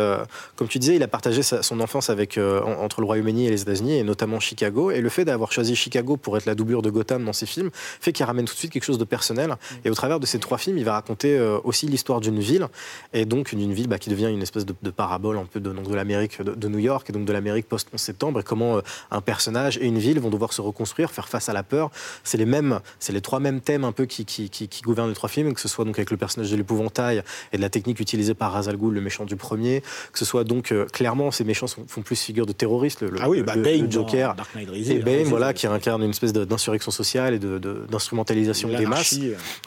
comme 0.56 0.68
tu 0.68 0.78
disais, 0.78 0.96
il 0.96 1.02
a 1.02 1.08
partagé 1.08 1.42
son 1.42 1.80
enfance 1.80 2.10
avec 2.10 2.38
entre 2.38 3.00
le 3.00 3.06
Royaume-Uni 3.06 3.46
et 3.46 3.50
les 3.50 3.62
États-Unis, 3.62 3.98
et 3.98 4.02
notamment 4.02 4.40
Chicago. 4.40 4.90
Et 4.90 5.00
le 5.00 5.08
fait 5.08 5.24
d'avoir 5.24 5.52
choisi 5.52 5.76
Chicago 5.76 6.16
pour 6.16 6.36
être 6.36 6.46
la 6.46 6.54
doublure 6.54 6.82
de 6.82 6.90
Gotham 6.90 7.24
dans 7.24 7.32
ses 7.32 7.46
films 7.46 7.70
fait 7.74 8.12
qu'il 8.12 8.24
ramène 8.24 8.46
tout 8.46 8.54
de 8.54 8.58
suite 8.58 8.72
quelque 8.72 8.84
chose 8.84 8.98
de 8.98 9.04
personnel. 9.04 9.50
Mm. 9.50 9.54
Et 9.84 9.90
au 9.90 9.94
travers 9.94 10.20
de 10.20 10.26
ces 10.26 10.38
trois 10.38 10.58
films, 10.58 10.78
il 10.78 10.84
va 10.84 10.92
raconter 10.94 11.38
aussi 11.64 11.86
l'histoire 11.86 12.20
d'une 12.20 12.40
ville, 12.40 12.66
et 13.12 13.24
donc 13.24 13.54
d'une 13.54 13.72
ville 13.72 13.88
bah, 13.90 13.98
qui 13.98 14.08
devient 14.08 14.30
une 14.32 14.42
espèce 14.42 14.64
de 14.64 14.70
de, 14.82 14.90
parabole 14.90 15.38
un 15.38 15.44
peu 15.44 15.60
de, 15.60 15.70
de 15.70 15.94
l'Amérique 15.94 16.42
de, 16.42 16.68
New 16.68 16.78
York 16.78 17.08
et 17.10 17.12
donc 17.12 17.24
de 17.24 17.32
l'Amérique 17.32 17.68
post-11 17.68 17.98
septembre 17.98 18.40
et 18.40 18.42
comment 18.42 18.78
euh, 18.78 18.80
un 19.10 19.20
personnage 19.20 19.78
et 19.78 19.86
une 19.86 19.98
ville 19.98 20.20
vont 20.20 20.30
devoir 20.30 20.52
se 20.52 20.60
reconstruire, 20.60 21.10
faire 21.10 21.28
face 21.28 21.48
à 21.48 21.52
la 21.52 21.62
peur. 21.62 21.90
C'est 22.24 22.38
les 22.38 22.46
mêmes, 22.46 22.80
c'est 22.98 23.12
les 23.12 23.20
trois 23.20 23.40
mêmes 23.40 23.60
thèmes 23.60 23.84
un 23.84 23.92
peu 23.92 24.06
qui, 24.06 24.24
qui, 24.24 24.48
qui, 24.48 24.82
gouvernent 24.82 25.08
les 25.08 25.14
trois 25.14 25.28
films, 25.28 25.54
que 25.54 25.60
ce 25.60 25.68
soit 25.68 25.84
donc 25.84 25.98
avec 25.98 26.10
le 26.10 26.16
personnage 26.16 26.50
de 26.50 26.56
l'épouvantail 26.56 27.22
et 27.52 27.56
de 27.56 27.62
la 27.62 27.68
technique 27.68 28.00
utilisée 28.00 28.34
par 28.34 28.52
Razal 28.52 28.76
Ghul, 28.76 28.94
le 28.94 29.00
méchant 29.00 29.24
du 29.24 29.36
premier, 29.36 29.82
que 30.12 30.18
ce 30.18 30.24
soit 30.24 30.44
donc 30.44 30.72
euh, 30.72 30.86
clairement 30.86 31.30
ces 31.30 31.44
méchants 31.44 31.66
font 31.66 32.02
plus 32.02 32.20
figure 32.20 32.46
de 32.46 32.52
terroristes, 32.52 33.02
le, 33.02 33.18
ah 33.20 33.28
oui, 33.28 33.42
bah, 33.42 33.54
Joker 33.88 34.36
et 34.56 34.98
Bane, 34.98 35.24
voilà, 35.24 35.52
qui 35.52 35.66
incarne 35.66 36.02
une 36.02 36.10
espèce 36.10 36.32
d'insurrection 36.32 36.90
sociale 36.90 37.34
et 37.34 37.38
d'instrumentalisation 37.38 38.68
de, 38.68 38.76
des 38.76 38.86
masses. 38.86 39.18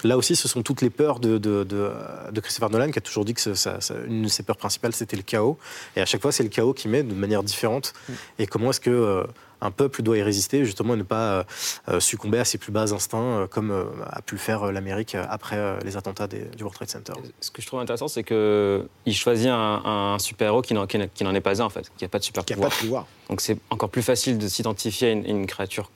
Là 0.03 0.17
aussi, 0.17 0.35
ce 0.35 0.47
sont 0.47 0.63
toutes 0.63 0.81
les 0.81 0.89
peurs 0.89 1.19
de, 1.19 1.37
de, 1.37 2.41
Christopher 2.41 2.69
Nolan 2.69 2.91
qui 2.91 2.99
a 2.99 3.01
toujours 3.01 3.25
dit 3.25 3.33
que 3.33 3.53
ça, 3.53 3.79
une 4.13 4.23
de 4.23 4.27
ses 4.27 4.43
peurs 4.43 4.57
principales 4.57 4.93
c'était 4.93 5.17
le 5.17 5.23
chaos. 5.23 5.57
Et 5.95 6.01
à 6.01 6.05
chaque 6.05 6.21
fois, 6.21 6.31
c'est 6.31 6.43
le 6.43 6.49
chaos 6.49 6.73
qui 6.73 6.87
met 6.87 7.03
de 7.03 7.13
manière 7.13 7.43
différente. 7.43 7.93
Mm. 8.07 8.13
Et 8.39 8.47
comment 8.47 8.69
est-ce 8.69 8.79
que 8.79 8.89
euh, 8.89 9.23
un 9.61 9.71
peuple 9.71 10.01
doit 10.01 10.17
y 10.17 10.21
résister, 10.21 10.65
justement, 10.65 10.93
et 10.93 10.97
ne 10.97 11.03
pas 11.03 11.31
euh, 11.31 11.43
euh, 11.89 11.99
succomber 11.99 12.37
à 12.37 12.45
ses 12.45 12.57
plus 12.57 12.71
bas 12.71 12.93
instincts, 12.93 13.47
comme 13.49 13.71
a 14.05 14.21
pu 14.21 14.35
le 14.35 14.39
faire 14.39 14.71
l'Amérique 14.71 15.15
après 15.15 15.79
les 15.83 15.95
attentats 15.95 16.27
du 16.27 16.45
World 16.59 16.75
Trade 16.75 16.89
Center? 16.89 17.13
Ce 17.39 17.49
que 17.49 17.61
je 17.61 17.67
trouve 17.67 17.79
intéressant, 17.79 18.07
c'est 18.07 18.23
qu'il 18.23 19.15
choisit 19.15 19.47
un, 19.49 20.17
super-héros 20.19 20.61
qui 20.61 20.73
n'en 20.73 20.85
est 20.85 21.41
pas 21.41 21.61
un, 21.61 21.65
en 21.65 21.69
fait, 21.69 21.91
qui 21.97 22.03
n'a 22.03 22.09
pas 22.09 22.19
de 22.19 22.23
super 22.23 22.43
pouvoir. 22.43 22.69
Pas 22.69 22.75
de 22.75 22.81
pouvoir. 22.81 23.07
Donc 23.29 23.41
c'est 23.41 23.57
encore 23.69 23.89
plus 23.89 24.03
facile 24.03 24.37
de 24.37 24.47
s'identifier 24.47 25.09
à 25.09 25.11
une, 25.11 25.47
créature 25.47 25.89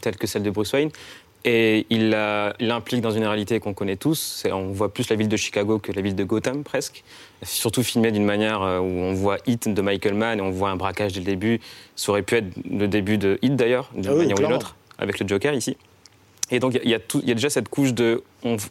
telle 0.00 0.16
que 0.16 0.26
celle 0.26 0.42
de 0.42 0.50
Bruce 0.50 0.72
Wayne. 0.72 0.90
Et 1.44 1.86
il 1.90 2.10
l'implique 2.10 3.00
dans 3.00 3.12
une 3.12 3.24
réalité 3.24 3.60
qu'on 3.60 3.72
connaît 3.72 3.96
tous. 3.96 4.44
On 4.50 4.72
voit 4.72 4.92
plus 4.92 5.08
la 5.08 5.16
ville 5.16 5.28
de 5.28 5.36
Chicago 5.36 5.78
que 5.78 5.92
la 5.92 6.02
ville 6.02 6.16
de 6.16 6.24
Gotham, 6.24 6.64
presque. 6.64 7.04
Surtout 7.42 7.84
filmé 7.84 8.10
d'une 8.10 8.24
manière 8.24 8.62
euh, 8.62 8.80
où 8.80 8.84
on 8.84 9.14
voit 9.14 9.38
Hit 9.46 9.68
de 9.68 9.80
Michael 9.80 10.14
Mann 10.14 10.38
et 10.38 10.42
on 10.42 10.50
voit 10.50 10.70
un 10.70 10.76
braquage 10.76 11.12
dès 11.12 11.20
le 11.20 11.26
début. 11.26 11.60
Ça 11.94 12.10
aurait 12.10 12.22
pu 12.22 12.36
être 12.36 12.48
le 12.68 12.88
début 12.88 13.16
de 13.16 13.38
Hit, 13.42 13.54
d'ailleurs, 13.54 13.90
d'une 13.94 14.10
ah 14.10 14.14
manière 14.14 14.36
ou 14.36 14.42
d'une 14.42 14.52
autre, 14.52 14.74
avec 14.98 15.20
le 15.20 15.28
Joker 15.28 15.54
ici. 15.54 15.76
Et 16.50 16.58
donc, 16.58 16.78
il 16.82 16.90
y, 16.90 16.94
a 16.94 17.34
déjà 17.34 17.50
cette 17.50 17.68
couche 17.68 17.92
de. 17.92 18.22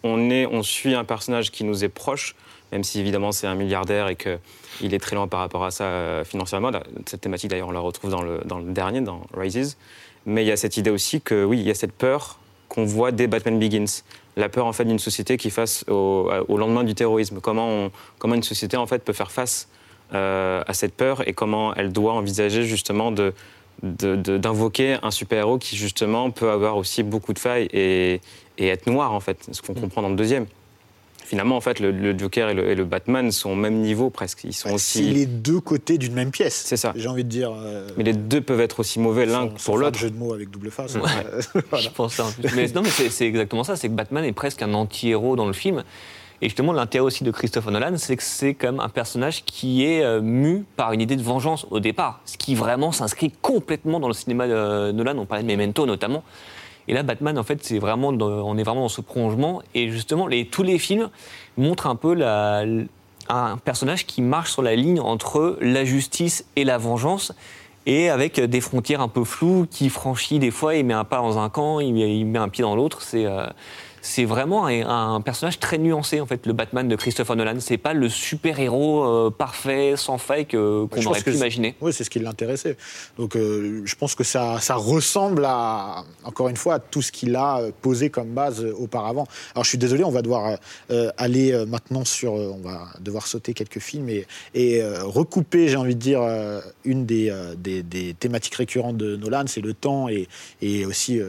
On, 0.04 0.30
est, 0.30 0.46
on 0.46 0.64
suit 0.64 0.96
un 0.96 1.04
personnage 1.04 1.52
qui 1.52 1.64
nous 1.66 1.84
est 1.84 1.90
proche, 1.90 2.36
même 2.72 2.84
si 2.84 3.00
évidemment 3.00 3.32
c'est 3.32 3.48
un 3.48 3.56
milliardaire 3.56 4.08
et 4.08 4.16
qu'il 4.16 4.94
est 4.94 5.00
très 5.00 5.16
loin 5.16 5.28
par 5.28 5.42
rapport 5.42 5.66
à 5.66 5.72
ça 5.72 5.86
euh, 5.86 6.24
financièrement. 6.24 6.72
Cette 7.06 7.22
thématique, 7.22 7.50
d'ailleurs, 7.50 7.68
on 7.68 7.74
la 7.74 7.82
retrouve 7.82 8.12
dans 8.12 8.22
le, 8.22 8.40
dans 8.46 8.60
le 8.60 8.72
dernier, 8.72 9.02
dans 9.02 9.22
Rises. 9.34 9.78
Mais 10.26 10.44
il 10.44 10.48
y 10.48 10.52
a 10.52 10.58
cette 10.58 10.78
idée 10.78 10.90
aussi 10.90 11.22
que, 11.22 11.44
oui, 11.44 11.60
il 11.60 11.68
y 11.68 11.72
a 11.72 11.76
cette 11.76 11.94
peur 11.94 12.40
qu'on 12.76 12.86
voit 12.86 13.12
dès 13.12 13.28
Batman 13.28 13.58
Begins. 13.58 14.04
La 14.36 14.50
peur 14.50 14.66
en 14.66 14.74
fait 14.74 14.86
d'une 14.86 15.00
société 15.00 15.38
qui 15.38 15.50
fasse 15.50 15.86
au, 15.88 16.30
lendemain 16.50 16.84
du 16.84 16.94
terrorisme. 16.94 17.40
Comment, 17.42 17.90
comment 18.20 18.36
une 18.36 18.44
société 18.44 18.78
en 18.78 18.86
fait 18.86 19.04
peut 19.04 19.14
faire 19.14 19.32
face 19.32 19.70
euh, 20.14 20.62
à 20.68 20.74
cette 20.74 20.94
peur 20.94 21.28
et 21.28 21.34
comment 21.34 21.74
elle 21.74 21.92
doit 21.92 22.14
envisager 22.14 22.64
justement 22.64 23.12
de, 23.12 23.34
d'invoquer 23.82 24.98
un 25.02 25.12
super-héros 25.12 25.58
qui 25.58 25.78
justement 25.78 26.32
peut 26.32 26.52
avoir 26.52 26.78
aussi 26.78 27.02
beaucoup 27.02 27.34
de 27.34 27.40
failles 27.40 27.68
et, 27.72 28.22
et 28.58 28.68
être 28.68 28.88
noir 28.88 29.14
en 29.14 29.20
fait, 29.20 29.48
ce 29.52 29.62
qu'on 29.62 29.74
mm. 29.74 29.82
comprend 29.82 30.02
dans 30.02 30.10
le 30.10 30.16
deuxième 30.16 30.46
finalement, 31.26 31.58
en 31.58 31.62
fait, 31.62 31.80
le, 31.80 32.18
Joker 32.18 32.50
et 32.50 32.76
le, 32.76 32.86
Batman 32.86 33.32
sont 33.32 33.52
au 33.52 33.56
même 33.56 33.82
niveau 33.82 34.10
presque. 34.10 34.44
Ils 34.44 34.54
sont 34.54 34.72
aussi. 34.72 35.06
C'est 35.06 35.12
les 35.12 35.26
deux 35.26 35.60
côtés 35.60 35.98
d'une 35.98 36.14
même 36.14 36.32
pièce. 36.32 36.64
C'est 36.66 36.78
ça. 36.78 36.94
J'ai 36.96 37.08
envie 37.08 37.24
de 37.24 37.30
dire. 37.30 37.52
Euh, 37.56 37.88
mais 37.98 38.04
les 38.04 38.14
deux 38.14 38.42
peuvent 38.42 38.62
être 38.62 38.80
aussi 38.80 39.00
mauvais 39.00 39.26
l'un 39.26 39.48
pour 39.48 39.78
l'autre. 39.78 39.98
jeu 39.98 40.10
de 40.10 40.18
mots 40.18 40.34
avec 40.34 40.50
double 40.50 40.72
face. 40.72 40.98
Je 41.74 41.90
pense 41.90 42.16
ça. 42.16 42.28
Mais 42.56 42.68
non, 42.70 42.82
mais 42.82 42.90
c'est 42.90 43.26
exactement 43.26 43.64
ça. 43.64 43.76
C'est 43.76 43.90
que 43.90 43.94
Batman 43.94 44.24
est 44.24 44.34
presque 44.34 44.62
un 44.62 44.74
anti-héros 44.74 45.36
dans 45.36 45.48
le 45.48 45.54
film. 45.54 45.84
Et 46.42 46.50
justement, 46.50 46.74
l'intérêt 46.74 47.06
aussi 47.06 47.24
de 47.24 47.32
Christopher 47.32 47.72
Nolan, 47.72 47.98
c'est 47.98 48.18
que 48.18 48.24
c'est 48.24 48.54
quand 48.54 48.74
même 48.74 48.82
un 48.82 48.90
personnage 48.90 49.46
qui 49.46 49.86
est 49.86 50.04
euh, 50.04 50.22
mu 50.22 50.66
par 50.76 50.92
une 50.92 51.00
idée 51.00 51.16
de 51.16 51.24
vengeance 51.24 51.66
au 51.72 51.80
départ, 51.80 52.20
ce 52.26 52.38
qui 52.38 52.56
vraiment 52.56 52.92
s'inscrit 52.92 53.32
complètement 53.42 54.02
dans 54.02 54.10
le 54.10 54.14
cinéma 54.14 54.48
de 54.48 54.92
Nolan. 54.92 55.18
On 55.18 55.26
parlait 55.26 55.44
de 55.44 55.48
Memento 55.48 55.86
notamment. 55.86 56.24
Et 56.88 56.94
là, 56.94 57.04
Batman, 57.04 57.38
en 57.38 57.44
fait, 57.44 57.64
c'est 57.64 57.80
vraiment, 57.80 58.10
on 58.10 58.58
est 58.58 58.64
vraiment 58.64 58.82
dans 58.82 58.90
ce 58.90 59.02
prolongement. 59.02 59.62
Et 59.74 59.90
justement, 59.90 60.28
tous 60.52 60.64
les 60.64 60.78
films 60.78 61.10
montrent 61.58 61.88
un 61.88 61.96
peu 61.96 62.16
un 62.24 63.58
personnage 63.58 64.06
qui 64.06 64.22
marche 64.22 64.52
sur 64.52 64.62
la 64.62 64.76
ligne 64.76 65.00
entre 65.00 65.58
la 65.62 65.84
justice 65.84 66.46
et 66.56 66.64
la 66.64 66.78
vengeance 66.78 67.34
et 67.86 68.10
avec 68.10 68.40
des 68.40 68.62
frontières 68.62 69.02
un 69.02 69.08
peu 69.08 69.24
floues, 69.24 69.68
qui 69.70 69.90
franchit 69.90 70.40
des 70.40 70.52
fois, 70.52 70.76
il 70.76 70.86
met 70.86 70.94
un 70.94 71.04
pas 71.04 71.18
dans 71.18 71.38
un 71.38 71.50
camp, 71.50 71.80
il 71.80 71.94
met, 72.26 72.40
un 72.40 72.50
pied 72.50 72.64
dans 72.64 72.76
l'autre. 72.76 73.02
Euh, 73.14 73.48
c'est 74.06 74.26
vraiment 74.26 74.68
un, 74.68 75.20
personnage 75.22 75.60
très 75.60 75.80
nuancé, 75.80 76.22
en 76.22 76.28
fait, 76.28 76.46
le 76.46 76.54
Batman 76.54 76.88
de 76.88 76.96
Christopher 76.96 77.36
Nolan. 77.36 77.56
C'est 77.60 77.78
pas 77.78 77.94
le 77.94 78.08
super-héros 78.08 79.04
euh, 79.04 79.32
parfait, 79.32 79.96
sans 79.98 80.20
faille 80.20 80.46
qu'on 80.46 80.88
aurait 81.06 81.22
pu 81.22 81.34
imaginer. 81.34 81.76
Oui, 81.82 81.92
c'est 81.92 82.04
ce 82.04 82.12
qui 82.12 82.20
l'intéressait. 82.20 82.78
Donc, 83.18 83.36
euh, 83.36 83.82
je 83.84 83.96
pense 83.96 84.14
que 84.14 84.24
ça, 84.24 84.60
ça, 84.60 84.76
ressemble 84.76 85.44
à, 85.46 86.04
encore 86.24 86.50
une 86.50 86.56
fois, 86.56 86.76
à 86.76 86.80
tout 86.80 87.02
ce 87.02 87.12
qu'il 87.12 87.36
a 87.36 87.62
posé 87.82 88.12
comme 88.12 88.30
base 88.30 88.64
auparavant. 88.78 89.26
Alors, 89.56 89.64
je 89.64 89.70
suis 89.70 89.80
désolé, 89.80 90.04
on 90.04 90.12
va 90.12 90.22
devoir 90.22 90.60
euh, 90.92 91.10
aller 91.18 91.66
maintenant 91.66 92.06
sur. 92.06 92.34
on 92.34 92.62
va 92.62 92.90
devoir 93.00 93.26
sauter 93.26 93.56
quelques 93.56 93.80
films 93.80 94.10
et, 94.10 94.28
et 94.54 94.84
recouper, 95.02 95.68
j'ai 95.68 95.78
envie 95.78 95.96
de 95.96 96.00
dire, 96.00 96.22
une 96.84 97.08
des, 97.08 97.34
des, 97.58 97.82
des, 97.82 98.14
thématiques 98.14 98.56
récurrentes 98.56 98.98
de 98.98 99.16
Nolan, 99.16 99.46
c'est 99.48 99.62
le 99.62 99.74
temps 99.74 100.10
et, 100.10 100.28
et 100.62 100.86
aussi 100.86 101.20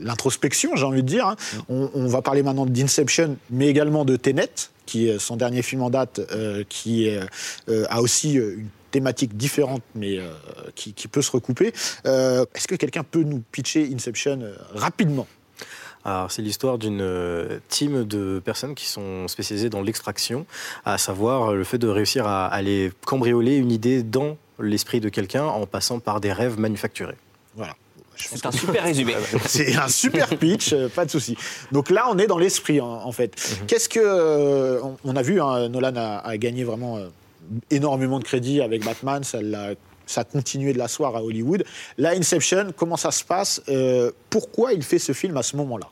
l'introspection, 0.00 0.76
j'ai 0.76 0.84
envie 0.84 1.02
de 1.02 1.08
dire. 1.08 1.26
Hein. 1.26 1.36
On, 1.68 1.90
on 1.94 2.06
va 2.06 2.20
parler 2.26 2.42
maintenant 2.42 2.66
d'Inception, 2.66 3.36
mais 3.50 3.68
également 3.68 4.04
de 4.04 4.16
Tenet, 4.16 4.50
qui 4.84 5.08
est 5.08 5.18
son 5.18 5.36
dernier 5.36 5.62
film 5.62 5.82
en 5.82 5.90
date, 5.90 6.20
euh, 6.32 6.64
qui 6.68 7.08
euh, 7.08 7.84
a 7.88 8.02
aussi 8.02 8.34
une 8.34 8.68
thématique 8.90 9.36
différente, 9.36 9.82
mais 9.94 10.18
euh, 10.18 10.32
qui, 10.74 10.92
peut 11.08 11.22
se 11.22 11.30
recouper. 11.30 11.68
Est-ce 12.04 12.66
que 12.66 12.74
quelqu'un 12.74 13.04
peut 13.04 13.22
nous 13.22 13.42
pitcher 13.52 13.88
Inception 13.94 14.40
rapidement? 14.74 15.26
Alors, 16.06 16.30
c'est 16.30 16.40
l'histoire 16.40 16.78
d'une 16.78 17.00
euh, 17.00 17.58
team 17.68 18.04
de 18.04 18.40
personnes 18.44 18.76
qui 18.76 18.86
sont 18.86 19.26
spécialisées 19.26 19.70
dans 19.70 19.82
l'extraction, 19.82 20.46
à 20.84 20.98
savoir 20.98 21.52
le 21.52 21.64
fait 21.64 21.78
de 21.78 21.88
réussir 21.88 22.28
à 22.28 22.46
aller 22.46 22.92
cambrioler 23.04 23.56
une 23.56 23.72
idée 23.72 24.04
dans 24.04 24.36
l'esprit 24.60 25.00
de 25.00 25.08
quelqu'un 25.08 25.44
en 25.44 25.66
passant 25.66 25.98
par 25.98 26.20
des 26.20 26.32
rêves 26.32 26.60
manufacturés. 26.60 27.16
Voilà. 27.56 27.74
C'est 28.16 28.46
un 28.46 28.50
super 28.52 28.82
résumé. 28.84 29.14
C'est 29.46 29.76
un 29.76 29.88
super 29.88 30.28
pitch, 30.38 30.72
euh, 30.72 30.88
pas 30.88 31.04
de 31.04 31.10
souci. 31.10 31.36
Donc 31.72 31.90
là, 31.90 32.06
on 32.10 32.18
est 32.18 32.26
dans 32.26 32.38
l'esprit, 32.38 32.80
en, 32.80 32.86
en 32.88 33.12
fait. 33.12 33.60
Qu'est-ce 33.66 33.88
que. 33.88 34.00
euh, 34.02 34.80
on, 34.82 34.96
on 35.04 35.16
a 35.16 35.22
vu, 35.22 35.40
hein, 35.40 35.68
Nolan 35.68 35.96
a, 35.96 36.18
a 36.18 36.36
gagné 36.38 36.64
vraiment 36.64 36.96
euh, 36.98 37.08
énormément 37.70 38.18
de 38.18 38.24
crédit 38.24 38.60
avec 38.62 38.84
Batman, 38.84 39.22
ça, 39.24 39.40
l'a- 39.42 39.74
ça 40.06 40.22
a 40.22 40.24
continué 40.24 40.72
de 40.72 40.78
l'asseoir 40.78 41.14
à 41.16 41.22
Hollywood. 41.22 41.64
Là, 41.98 42.10
Inception, 42.10 42.72
comment 42.76 42.96
ça 42.96 43.10
se 43.10 43.24
passe 43.24 43.62
Euh, 43.68 44.10
Pourquoi 44.30 44.72
il 44.72 44.82
fait 44.82 44.98
ce 44.98 45.12
film 45.12 45.36
à 45.36 45.42
ce 45.42 45.56
moment-là? 45.56 45.88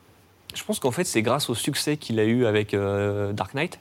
Je 0.55 0.63
pense 0.63 0.79
qu'en 0.79 0.91
fait, 0.91 1.03
c'est 1.03 1.21
grâce 1.21 1.49
au 1.49 1.55
succès 1.55 1.97
qu'il 1.97 2.19
a 2.19 2.23
eu 2.23 2.45
avec 2.45 2.73
euh, 2.73 3.33
Dark 3.33 3.53
Knight 3.53 3.77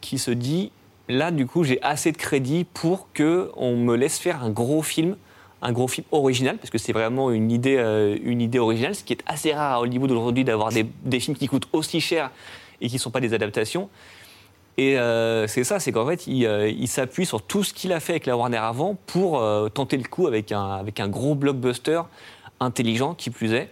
qui 0.00 0.18
se 0.18 0.30
dit 0.32 0.72
là, 1.08 1.30
du 1.30 1.46
coup, 1.46 1.64
j'ai 1.64 1.80
assez 1.82 2.12
de 2.12 2.16
crédit 2.16 2.64
pour 2.64 3.08
que 3.14 3.50
on 3.56 3.76
me 3.76 3.96
laisse 3.96 4.18
faire 4.18 4.42
un 4.44 4.50
gros 4.50 4.82
film, 4.82 5.16
un 5.62 5.72
gros 5.72 5.88
film 5.88 6.06
original, 6.12 6.56
parce 6.56 6.70
que 6.70 6.78
c'est 6.78 6.92
vraiment 6.92 7.30
une 7.30 7.50
idée, 7.50 7.76
euh, 7.76 8.16
une 8.22 8.40
idée 8.40 8.58
originale, 8.58 8.94
ce 8.94 9.02
qui 9.02 9.12
est 9.12 9.22
assez 9.26 9.52
rare 9.52 9.72
à 9.72 9.80
Hollywood 9.80 10.10
aujourd'hui 10.10 10.44
d'avoir 10.44 10.70
des, 10.70 11.20
films 11.20 11.36
qui 11.36 11.46
coûtent 11.46 11.68
aussi 11.72 12.00
cher 12.00 12.30
et 12.80 12.88
qui 12.88 12.94
ne 12.94 13.00
sont 13.00 13.10
pas 13.10 13.20
des 13.20 13.34
adaptations. 13.34 13.88
Et 14.76 14.96
euh, 14.96 15.48
c'est 15.48 15.64
ça, 15.64 15.80
c'est 15.80 15.90
qu'en 15.90 16.06
fait, 16.06 16.28
il, 16.28 16.46
euh, 16.46 16.68
il 16.68 16.86
s'appuie 16.86 17.26
sur 17.26 17.42
tout 17.42 17.64
ce 17.64 17.74
qu'il 17.74 17.92
a 17.92 17.98
fait 17.98 18.12
avec 18.12 18.26
la 18.26 18.36
Warner 18.36 18.58
avant 18.58 18.96
pour 19.06 19.42
tenter 19.72 19.96
le 19.96 20.04
coup 20.04 20.28
avec 20.28 20.52
un, 20.52 20.70
avec 20.70 21.00
un 21.00 21.08
gros 21.08 21.34
blockbuster 21.34 22.02
intelligent, 22.60 23.14
qui 23.14 23.30
plus 23.30 23.52
est. 23.52 23.70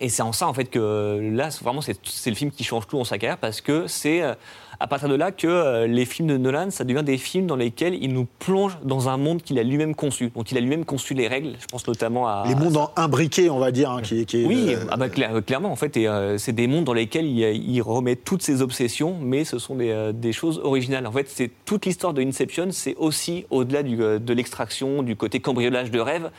Et 0.00 0.08
c'est 0.08 0.22
en 0.22 0.32
ça, 0.32 0.46
en 0.46 0.54
fait, 0.54 0.66
que 0.66 1.18
là, 1.34 1.50
c'est 1.50 1.64
vraiment, 1.64 1.80
c'est 1.80 2.30
le 2.30 2.36
film 2.36 2.50
qui 2.52 2.62
change 2.62 2.86
tout 2.86 2.98
en 2.98 3.04
sa 3.04 3.18
carrière 3.18 3.38
parce 3.38 3.60
que 3.60 3.88
c'est 3.88 4.22
euh, 4.22 4.34
à 4.78 4.86
partir 4.86 5.08
de 5.08 5.16
là 5.16 5.32
que 5.32 5.48
euh, 5.48 5.88
les 5.88 6.04
films 6.04 6.28
de 6.28 6.36
Nolan, 6.36 6.70
ça 6.70 6.84
devient 6.84 7.02
des 7.02 7.18
films 7.18 7.48
dans 7.48 7.56
lesquels 7.56 7.94
il 8.00 8.12
nous 8.12 8.28
plonge 8.38 8.78
dans 8.84 9.08
un 9.08 9.16
monde 9.16 9.42
qu'il 9.42 9.58
a 9.58 9.64
lui-même 9.64 9.96
conçu. 9.96 10.30
Donc, 10.36 10.52
il 10.52 10.56
a 10.56 10.60
lui-même 10.60 10.84
conçu 10.84 11.14
les 11.14 11.26
règles. 11.26 11.54
Je 11.60 11.66
pense 11.66 11.84
notamment 11.88 12.28
à. 12.28 12.44
Les 12.46 12.54
mondes 12.54 12.76
en 12.76 12.92
imbriqués, 12.94 13.50
on 13.50 13.58
va 13.58 13.72
dire, 13.72 13.90
hein, 13.90 14.00
qui, 14.02 14.24
qui 14.24 14.42
est, 14.42 14.46
Oui, 14.46 14.66
euh, 14.76 14.84
ah 14.88 14.96
bah, 14.96 15.08
cla- 15.08 15.42
clairement, 15.42 15.72
en 15.72 15.76
fait, 15.76 15.96
euh, 15.96 16.38
c'est 16.38 16.52
des 16.52 16.68
mondes 16.68 16.84
dans 16.84 16.92
lesquels 16.94 17.26
il, 17.26 17.40
il 17.40 17.80
remet 17.82 18.14
toutes 18.14 18.42
ses 18.42 18.62
obsessions, 18.62 19.16
mais 19.20 19.44
ce 19.44 19.58
sont 19.58 19.74
des, 19.74 19.90
euh, 19.90 20.12
des 20.12 20.32
choses 20.32 20.60
originales. 20.62 21.08
En 21.08 21.12
fait, 21.12 21.28
c'est 21.28 21.50
toute 21.64 21.86
l'histoire 21.86 22.14
de 22.14 22.22
Inception, 22.22 22.68
c'est 22.70 22.94
aussi 22.98 23.46
au-delà 23.50 23.80
euh, 23.80 24.20
de 24.20 24.32
l'extraction, 24.32 25.02
du 25.02 25.16
côté 25.16 25.40
cambriolage 25.40 25.90
de 25.90 25.98
rêve. 25.98 26.30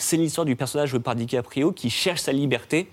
C'est 0.00 0.16
l'histoire 0.16 0.46
du 0.46 0.56
personnage 0.56 0.88
joué 0.90 1.00
par 1.00 1.14
DiCaprio 1.14 1.72
qui 1.72 1.90
cherche 1.90 2.20
sa 2.20 2.32
liberté. 2.32 2.88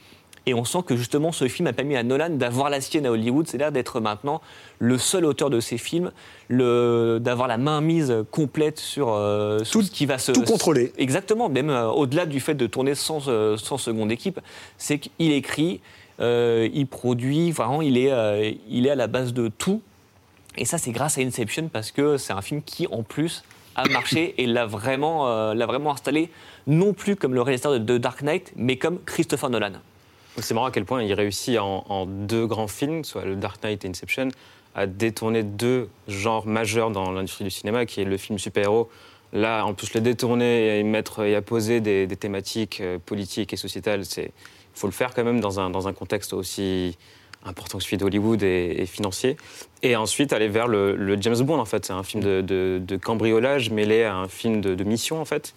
Et 0.46 0.54
on 0.54 0.64
sent 0.64 0.80
que 0.86 0.96
justement 0.96 1.32
ce 1.34 1.48
film 1.50 1.68
a 1.68 1.74
permis 1.74 1.98
à 1.98 2.04
Nolan 2.04 2.30
d'avoir 2.30 2.70
la 2.70 2.80
sienne 2.80 3.06
à 3.06 3.12
Hollywood, 3.12 3.48
c'est-à-dire 3.48 3.72
d'être 3.72 4.00
maintenant 4.00 4.42
le 4.80 4.98
seul 4.98 5.26
auteur 5.26 5.50
de 5.50 5.60
ces 5.60 5.78
films, 5.78 6.12
d'avoir 6.50 7.48
la 7.48 7.58
main 7.58 7.82
mise 7.82 8.14
complète 8.32 8.80
sur, 8.80 9.10
euh, 9.14 9.60
sur 9.64 9.80
Tout- 9.82 9.86
ce 9.88 9.92
qui 9.92 10.06
va 10.06 10.18
se 10.18 10.32
tout 10.32 10.44
contrôler. 10.44 10.94
Exactement, 10.98 11.50
même 11.50 11.70
euh, 11.70 11.88
au-delà 11.90 12.26
du 12.26 12.40
fait 12.40 12.56
de 12.56 12.66
tourner 12.66 12.96
sans, 12.96 13.28
euh, 13.28 13.58
sans 13.58 13.78
seconde 13.78 14.10
équipe, 14.12 14.40
c'est 14.78 15.00
qu'il 15.00 15.32
écrit, 15.34 15.82
euh, 16.22 16.70
il 16.74 16.88
produit, 16.88 17.52
vraiment, 17.52 17.82
il 17.82 17.98
est, 17.98 18.58
il 18.70 18.86
est 18.88 18.92
à 18.92 18.96
la 18.96 19.08
base 19.08 19.34
de 19.34 19.50
tout. 19.50 19.82
Et 20.58 20.64
ça, 20.64 20.78
c'est 20.78 20.92
grâce 20.92 21.18
à 21.18 21.22
Inception 21.22 21.70
parce 21.72 21.92
que 21.92 22.16
c'est 22.18 22.34
un 22.34 22.42
film 22.42 22.62
qui, 22.64 22.88
en 22.88 23.04
plus, 23.04 23.44
a 23.76 23.88
marché 23.90 24.34
et 24.38 24.48
l'a 24.48 24.66
vraiment, 24.66 25.54
l'a 25.54 25.66
vraiment 25.68 25.92
installé, 25.92 26.30
non 26.68 26.94
plus 26.94 27.16
comme 27.16 27.34
le 27.34 27.42
réalisateur 27.42 27.80
de, 27.80 27.98
Dark 27.98 28.22
Knight, 28.22 28.54
mais 28.56 28.78
comme 28.78 29.00
Christopher 29.06 29.50
Nolan. 29.50 29.74
C'est 30.40 30.54
marrant 30.54 30.68
à 30.68 30.72
quel 30.72 30.86
point 30.86 31.02
il 31.02 31.14
réussit 31.14 31.58
en, 31.58 31.84
en 31.90 32.06
deux 32.06 32.46
grands 32.46 32.68
films, 32.68 33.04
soit 33.04 33.26
le 33.26 33.36
Dark 33.36 33.64
Knight 33.64 33.84
et 33.86 33.88
Inception, 33.88 34.28
à 34.76 34.86
détourner 34.86 35.42
deux 35.42 35.90
genres 36.08 36.46
majeurs 36.46 36.92
dans 36.92 37.12
l'industrie 37.12 37.44
du 37.44 37.50
cinéma, 37.50 37.86
qui 37.86 38.02
est 38.02 38.06
le 38.06 38.18
film 38.18 38.38
super-héros. 38.38 38.90
Là, 39.34 39.66
en 39.66 39.74
plus, 39.74 39.94
le 39.94 40.02
détourner 40.02 40.80
et, 40.80 40.84
mettre, 40.84 41.24
et 41.24 41.36
à 41.36 41.42
poser 41.42 41.82
des, 41.82 42.06
des 42.06 42.16
thématiques 42.16 42.80
euh, 42.80 42.98
politiques 43.04 43.52
et 43.54 43.58
sociétales, 43.58 44.04
il 44.18 44.30
faut 44.76 44.88
le 44.88 44.94
faire 44.94 45.14
quand 45.14 45.24
même 45.24 45.40
dans 45.40 45.60
un, 45.60 45.70
dans 45.70 45.88
un 45.88 45.94
contexte 45.94 46.34
aussi 46.34 46.98
important 47.44 47.78
que 47.80 47.84
celui 47.84 47.98
d'Hollywood 47.98 48.44
et, 48.44 48.86
financier. 48.86 49.38
Et 49.82 49.96
ensuite, 49.96 50.32
aller 50.32 50.48
vers 50.48 50.68
le, 50.68 51.18
James 51.20 51.40
Bond, 51.42 51.60
en 51.60 51.66
fait. 51.66 51.86
C'est 51.86 51.94
un 51.94 52.04
film 52.04 52.24
de, 52.24 53.00
cambriolage 53.02 53.70
mêlé 53.70 54.04
à 54.04 54.16
un 54.16 54.28
film 54.28 54.62
de 54.62 54.84
mission, 54.84 55.20
en 55.20 55.26
fait. 55.26 55.54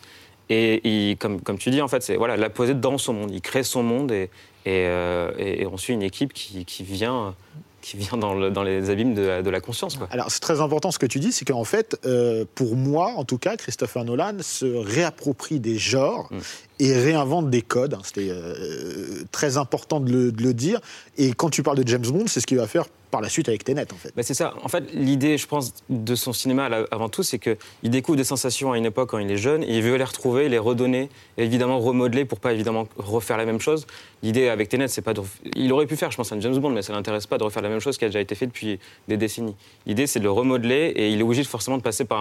Et 0.50 0.80
il- 1.10 1.16
comme, 1.16 1.40
comme 1.40 1.56
tu 1.58 1.70
dis, 1.70 1.80
en 1.80 1.88
fait, 1.88 2.02
c'est 2.02 2.16
voilà, 2.16 2.36
la 2.36 2.50
poser 2.50 2.74
dans 2.74 2.98
son 2.98 3.12
monde. 3.14 3.30
Il 3.32 3.40
crée 3.40 3.62
son 3.62 3.82
monde 3.82 4.10
et, 4.12 4.24
et, 4.66 4.84
euh, 4.86 5.30
et- 5.38 5.62
et 5.62 5.66
on 5.66 5.76
suit 5.76 5.94
une 5.94 6.02
équipe 6.02 6.32
qui, 6.32 6.64
qui 6.64 6.82
vient, 6.82 7.34
qui 7.82 7.96
vient 7.96 8.18
dans, 8.18 8.34
le- 8.34 8.50
dans 8.50 8.62
les 8.64 8.90
abîmes 8.90 9.14
de 9.14 9.22
la, 9.22 9.42
de 9.42 9.48
la 9.48 9.60
conscience. 9.60 9.96
Quoi. 9.96 10.08
Alors, 10.10 10.30
c'est 10.30 10.40
très 10.40 10.60
important 10.60 10.90
ce 10.90 10.98
que 10.98 11.06
tu 11.06 11.18
dis, 11.20 11.32
c'est 11.32 11.44
qu'en 11.46 11.64
fait, 11.64 11.96
euh, 12.04 12.44
pour 12.56 12.74
moi, 12.76 13.12
en 13.16 13.24
tout 13.24 13.38
cas, 13.38 13.56
Christopher 13.56 14.04
Nolan 14.04 14.38
se 14.42 14.66
réapproprie 14.66 15.60
des 15.60 15.78
genres 15.78 16.28
Mm. 16.30 16.38
et 16.80 16.92
réinvente 16.94 17.48
des 17.48 17.62
codes. 17.62 17.94
hein. 17.94 18.00
C'était 18.04 18.28
euh, 18.30 19.22
très 19.32 19.56
important 19.56 20.00
de 20.00 20.10
le, 20.12 20.32
de 20.32 20.42
le 20.42 20.52
dire. 20.52 20.80
Et 21.16 21.32
quand 21.32 21.48
tu 21.48 21.62
parles 21.62 21.78
de 21.78 21.88
James 21.88 22.02
Bond, 22.06 22.24
c'est 22.26 22.40
ce 22.40 22.46
qu'il 22.46 22.58
va 22.58 22.66
faire 22.66 22.84
par 23.10 23.20
la 23.20 23.28
suite 23.28 23.48
avec 23.48 23.64
Tenet, 23.64 23.92
en 23.92 23.96
fait. 23.96 24.12
Bah, 24.16 24.22
c'est 24.22 24.34
ça. 24.34 24.54
En 24.62 24.68
fait, 24.68 24.84
l'idée, 24.94 25.36
je 25.38 25.46
pense, 25.46 25.74
de 25.88 26.14
son 26.14 26.32
cinéma 26.32 26.68
avant 26.90 27.08
tout, 27.08 27.22
c'est 27.22 27.38
qu'il 27.38 27.90
découvre 27.90 28.16
des 28.16 28.24
sensations 28.24 28.72
à 28.72 28.78
une 28.78 28.86
époque 28.86 29.10
quand 29.10 29.18
il 29.18 29.30
est 29.30 29.36
jeune, 29.36 29.62
et 29.62 29.76
il 29.76 29.82
veut 29.82 29.96
les 29.96 30.04
retrouver, 30.04 30.48
les 30.48 30.58
redonner, 30.58 31.08
et 31.36 31.44
évidemment 31.44 31.78
remodeler 31.78 32.24
pour 32.24 32.40
pas 32.40 32.52
évidemment 32.52 32.88
refaire 32.96 33.36
la 33.36 33.44
même 33.44 33.60
chose. 33.60 33.86
L'idée 34.22 34.48
avec 34.48 34.68
Tenet, 34.68 34.88
c'est 34.88 35.02
pas 35.02 35.14
de... 35.14 35.22
Il 35.54 35.72
aurait 35.72 35.86
pu 35.86 35.96
faire, 35.96 36.10
je 36.10 36.16
pense, 36.16 36.32
un 36.32 36.40
James 36.40 36.58
Bond, 36.58 36.70
mais 36.70 36.82
ça 36.82 36.92
l'intéresse 36.92 37.26
pas 37.26 37.38
de 37.38 37.44
refaire 37.44 37.62
la 37.62 37.68
même 37.68 37.80
chose 37.80 37.98
qui 37.98 38.04
a 38.04 38.08
déjà 38.08 38.20
été 38.20 38.34
fait 38.34 38.46
depuis 38.46 38.78
des 39.08 39.16
décennies. 39.16 39.56
L'idée, 39.86 40.06
c'est 40.06 40.20
de 40.20 40.24
le 40.24 40.30
remodeler, 40.30 40.92
et 40.96 41.10
il 41.10 41.20
est 41.20 41.24
obligé 41.24 41.44
forcément 41.44 41.78
de 41.78 41.82
passer 41.82 42.04
par 42.04 42.20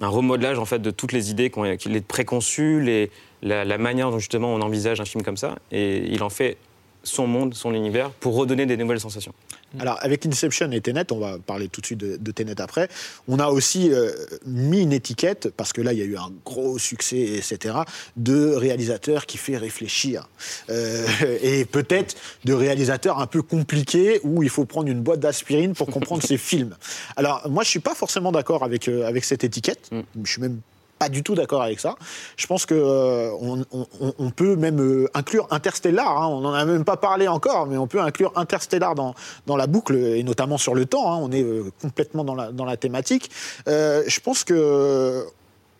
un, 0.00 0.08
remodelage 0.08 0.58
en 0.58 0.64
fait 0.64 0.80
de 0.80 0.90
toutes 0.90 1.12
les 1.12 1.30
idées, 1.30 1.52
les 1.86 2.00
préconçues, 2.00 3.08
la, 3.42 3.64
la 3.64 3.78
manière 3.78 4.10
dont 4.10 4.18
justement 4.18 4.52
on 4.52 4.60
envisage 4.60 5.00
un 5.00 5.04
film 5.04 5.22
comme 5.22 5.36
ça, 5.36 5.56
et 5.70 5.98
il 6.12 6.22
en 6.24 6.30
fait 6.30 6.56
son 7.04 7.26
monde, 7.26 7.54
son 7.54 7.74
univers, 7.74 8.10
pour 8.10 8.34
redonner 8.36 8.66
des 8.66 8.76
nouvelles 8.76 9.00
sensations. 9.00 9.34
Alors, 9.80 9.98
avec 10.00 10.26
Inception 10.26 10.70
et 10.72 10.80
Tenet, 10.80 11.12
on 11.12 11.18
va 11.18 11.38
parler 11.38 11.68
tout 11.68 11.80
de 11.80 11.86
suite 11.86 11.98
de, 11.98 12.16
de 12.16 12.30
Tenet 12.32 12.60
après, 12.60 12.88
on 13.28 13.38
a 13.38 13.48
aussi 13.48 13.92
euh, 13.92 14.12
mis 14.46 14.80
une 14.80 14.92
étiquette, 14.92 15.48
parce 15.56 15.72
que 15.72 15.80
là, 15.80 15.92
il 15.92 15.98
y 15.98 16.02
a 16.02 16.04
eu 16.04 16.16
un 16.16 16.30
gros 16.44 16.78
succès, 16.78 17.20
etc., 17.36 17.74
de 18.16 18.54
réalisateur 18.54 19.26
qui 19.26 19.38
fait 19.38 19.56
réfléchir. 19.56 20.28
Euh, 20.70 21.06
et 21.42 21.64
peut-être 21.64 22.16
de 22.44 22.52
réalisateur 22.52 23.18
un 23.18 23.26
peu 23.26 23.42
compliqué, 23.42 24.20
où 24.24 24.42
il 24.42 24.50
faut 24.50 24.64
prendre 24.64 24.88
une 24.88 25.00
boîte 25.00 25.20
d'aspirine 25.20 25.74
pour 25.74 25.88
comprendre 25.88 26.22
ses 26.26 26.38
films. 26.38 26.76
Alors, 27.16 27.48
moi, 27.48 27.64
je 27.64 27.68
suis 27.68 27.80
pas 27.80 27.94
forcément 27.94 28.32
d'accord 28.32 28.64
avec, 28.64 28.88
euh, 28.88 29.06
avec 29.06 29.24
cette 29.24 29.44
étiquette. 29.44 29.90
Je 30.24 30.30
suis 30.30 30.40
même 30.40 30.60
pas 31.02 31.08
du 31.08 31.22
tout 31.22 31.34
d'accord 31.34 31.62
avec 31.62 31.80
ça. 31.80 31.96
Je 32.36 32.46
pense 32.46 32.64
que 32.66 32.74
euh, 32.74 33.30
on, 33.40 33.64
on- 33.72 34.14
on 34.18 34.30
peut 34.30 34.54
même 34.56 34.80
euh, 34.80 35.08
inclure 35.14 35.46
Interstellar. 35.50 36.22
hein. 36.22 36.28
on 36.28 36.40
n'en 36.40 36.52
a 36.54 36.64
même 36.64 36.84
pas 36.84 36.96
parlé 36.96 37.26
encore, 37.28 37.66
mais 37.66 37.76
on 37.76 37.86
peut 37.88 38.00
inclure 38.00 38.32
Interstellar 38.36 38.94
dans, 38.94 39.14
dans 39.46 39.56
la 39.56 39.66
boucle 39.66 39.96
et 39.96 40.22
notamment 40.22 40.58
sur 40.58 40.74
le 40.74 40.86
temps. 40.86 41.12
hein. 41.12 41.18
on 41.20 41.32
est 41.32 41.42
euh, 41.42 41.70
complètement 41.80 42.22
dans 42.24 42.34
la, 42.36 42.52
dans 42.52 42.64
la 42.64 42.76
thématique. 42.76 43.30
Je 43.66 44.20
pense 44.20 44.44
que 44.44 45.24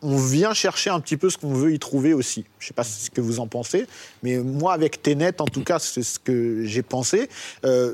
on 0.05 0.17
vient 0.17 0.53
chercher 0.53 0.91
un 0.91 0.99
petit 0.99 1.17
peu 1.17 1.31
ce 1.31 1.39
qu'on 1.39 1.55
veut 1.55 1.73
y 1.73 1.79
trouver 1.79 2.13
aussi. 2.13 2.45
Je 2.59 2.67
sais 2.67 2.75
pas 2.75 2.83
ce 2.83 3.09
que 3.11 3.21
vous 3.21 3.39
en 3.39 3.47
pensez, 3.47 3.87
mais 4.25 4.39
moi 4.39 4.73
avec 4.73 5.01
Tenet, 5.01 5.41
en 5.41 5.45
tout 5.45 5.63
cas, 5.63 5.79
c'est 5.79 6.03
ce 6.03 6.19
que 6.19 6.65
j'ai 6.65 6.83
pensé. 6.83 7.29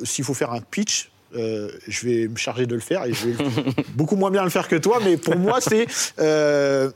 S'il 0.05 0.25
faut 0.25 0.33
faire 0.35 0.53
un 0.53 0.61
pitch. 0.63 1.11
euh, 1.37 1.69
je 1.87 2.07
vais 2.09 2.27
me 2.29 2.37
charger 2.37 2.65
de 2.67 2.75
le 2.75 2.81
faire 2.81 3.05
et 3.05 3.13
je 3.13 3.29
vais 3.29 3.45
beaucoup 3.95 4.17
moins 4.17 4.31
bien 4.31 4.43
le 4.43 4.49
faire 4.49 4.67
que 4.69 4.77
toi, 4.77 4.99
mais 5.05 5.19
pour 5.19 5.37
moi, 5.37 5.61
c'est 5.61 5.87
euh, 6.19 6.91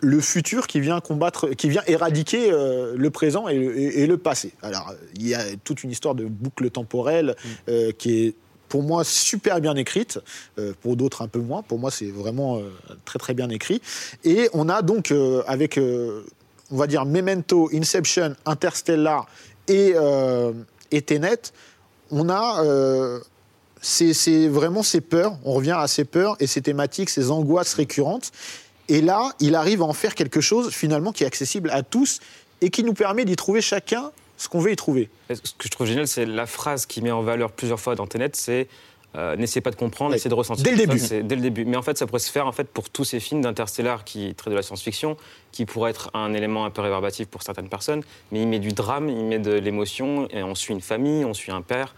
le 0.00 0.20
futur 0.20 0.66
qui 0.66 0.80
vient 0.80 1.00
combattre, 1.00 1.48
qui 1.50 1.68
vient 1.68 1.82
éradiquer 1.86 2.52
euh, 2.52 2.94
le 2.96 3.10
présent 3.10 3.48
et, 3.48 3.58
le- 3.58 3.76
et- 3.78 4.02
et 4.02 4.06
le 4.06 4.16
passé. 4.16 4.52
Alors, 4.62 4.92
il 5.16 5.26
y 5.26 5.34
a 5.34 5.42
toute 5.64 5.82
une 5.82 5.90
histoire 5.90 6.14
de 6.14 6.24
boucle 6.24 6.70
temporelle 6.70 7.34
euh, 7.68 7.90
qui 7.92 8.26
est 8.26 8.34
pour 8.68 8.82
moi 8.82 9.02
super 9.02 9.60
bien 9.60 9.74
écrite, 9.76 10.20
euh, 10.58 10.72
pour 10.82 10.94
d'autres 10.96 11.22
un 11.22 11.28
peu 11.28 11.40
moins. 11.40 11.62
Pour 11.62 11.78
moi, 11.78 11.90
c'est 11.90 12.10
vraiment 12.10 12.60
très 13.06 13.18
très 13.18 13.34
bien 13.34 13.48
écrit. 13.48 13.80
Et 14.24 14.48
on 14.52 14.68
a 14.68 14.82
donc 14.82 15.12
avec, 15.46 15.80
on 16.70 16.76
va 16.76 16.86
dire 16.86 17.04
Memento, 17.06 17.70
Inception, 17.72 18.34
Interstellar 18.46 19.26
et, 19.68 19.94
et 20.90 21.02
Tenet, 21.02 21.40
on 22.10 22.28
a 22.28 22.62
c'est 23.80 24.48
vraiment 24.48 24.82
ces 24.82 25.00
peurs, 25.00 25.38
on 25.44 25.52
revient 25.54 25.76
à 25.78 25.86
ces 25.86 26.04
peurs 26.04 26.36
et 26.40 26.46
ces 26.46 26.60
thématiques, 26.62 27.10
ces 27.10 27.30
angoisses 27.30 27.74
récurrentes. 27.74 28.32
Et 28.88 29.00
là, 29.00 29.30
il 29.40 29.54
arrive 29.54 29.82
à 29.82 29.84
en 29.84 29.92
faire 29.92 30.14
quelque 30.14 30.40
chose 30.40 30.70
finalement 30.72 31.12
qui 31.12 31.24
est 31.24 31.26
accessible 31.26 31.70
à 31.70 31.82
tous 31.82 32.20
et 32.60 32.70
qui 32.70 32.82
nous 32.84 32.94
permet 32.94 33.24
d'y 33.24 33.36
trouver 33.36 33.60
chacun 33.60 34.10
ce 34.36 34.48
qu'on 34.48 34.60
veut 34.60 34.72
y 34.72 34.76
trouver. 34.76 35.10
Ce 35.30 35.34
que 35.40 35.64
je 35.64 35.68
trouve 35.68 35.86
génial, 35.86 36.06
c'est 36.06 36.24
la 36.26 36.46
phrase 36.46 36.86
qui 36.86 37.02
met 37.02 37.10
en 37.10 37.22
valeur 37.22 37.50
plusieurs 37.52 37.80
fois 37.80 37.94
dans 37.96 38.06
Tenet, 38.06 38.30
c'est 38.34 38.68
euh, 39.16 39.36
n'essayez 39.36 39.62
pas 39.62 39.70
de 39.70 39.76
comprendre, 39.76 40.10
Oui. 40.10 40.16
essayez 40.16 40.28
de 40.30 40.34
ressentir. 40.34 40.62
Dès 40.64 40.72
le 40.72 40.76
Ça, 40.76 40.86
début. 40.86 40.98
c'est 40.98 41.22
Dès 41.22 41.34
le 41.34 41.40
début. 41.40 41.64
Mais 41.64 41.76
en 41.78 41.82
fait, 41.82 41.96
ça 41.98 42.06
pourrait 42.06 42.18
se 42.20 42.30
faire 42.30 42.46
en 42.46 42.52
fait, 42.52 42.64
pour 42.68 42.90
tous 42.90 43.04
ces 43.04 43.20
films 43.20 43.40
d'Interstellar 43.40 44.04
qui 44.04 44.34
traitent 44.34 44.50
de 44.52 44.56
la 44.56 44.62
science-fiction, 44.62 45.16
qui 45.50 45.64
pourrait 45.64 45.90
être 45.90 46.10
un 46.14 46.34
élément 46.34 46.64
un 46.66 46.70
peu 46.70 46.82
réverbatif 46.82 47.26
pour 47.26 47.42
certaines 47.42 47.68
personnes, 47.70 48.02
mais 48.30 48.42
il 48.42 48.46
met 48.48 48.58
du 48.58 48.68
drame, 48.72 49.08
il 49.08 49.24
met 49.24 49.38
de 49.38 49.52
l'émotion, 49.52 50.28
et 50.30 50.42
on 50.42 50.54
suit 50.54 50.74
une 50.74 50.82
famille, 50.82 51.24
on 51.24 51.34
suit 51.34 51.52
un 51.52 51.62
père. 51.62 51.94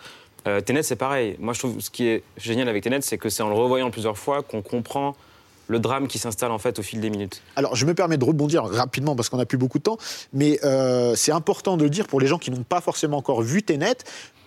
Euh, 0.46 0.60
Tenet, 0.60 0.82
c'est 0.84 0.96
pareil. 0.96 1.36
Moi, 1.40 1.52
je 1.52 1.58
trouve 1.58 1.80
ce 1.80 1.90
qui 1.90 2.06
est 2.06 2.22
génial 2.38 2.68
avec 2.68 2.84
Tenet, 2.84 3.00
c'est 3.02 3.18
que 3.18 3.28
c'est 3.28 3.42
en 3.42 3.48
le 3.48 3.54
revoyant 3.56 3.90
plusieurs 3.90 4.16
fois 4.16 4.42
qu'on 4.42 4.62
comprend 4.62 5.14
le 5.70 5.78
drame 5.78 6.08
qui 6.08 6.18
s'installe 6.18 6.50
en 6.50 6.58
fait 6.58 6.78
au 6.78 6.82
fil 6.82 7.00
des 7.00 7.10
minutes. 7.10 7.42
Alors, 7.56 7.76
je 7.76 7.86
me 7.86 7.94
permets 7.94 8.18
de 8.18 8.24
rebondir 8.24 8.64
rapidement 8.64 9.14
parce 9.16 9.28
qu'on 9.28 9.38
n'a 9.38 9.46
plus 9.46 9.58
beaucoup 9.58 9.78
de 9.78 9.84
temps, 9.84 9.98
mais 10.32 10.58
euh, 10.64 11.14
c'est 11.14 11.32
important 11.32 11.76
de 11.76 11.84
le 11.84 11.90
dire 11.90 12.06
pour 12.06 12.20
les 12.20 12.26
gens 12.26 12.38
qui 12.38 12.50
n'ont 12.50 12.64
pas 12.64 12.80
forcément 12.80 13.18
encore 13.18 13.40
vu 13.42 13.62
Tenet. 13.62 13.96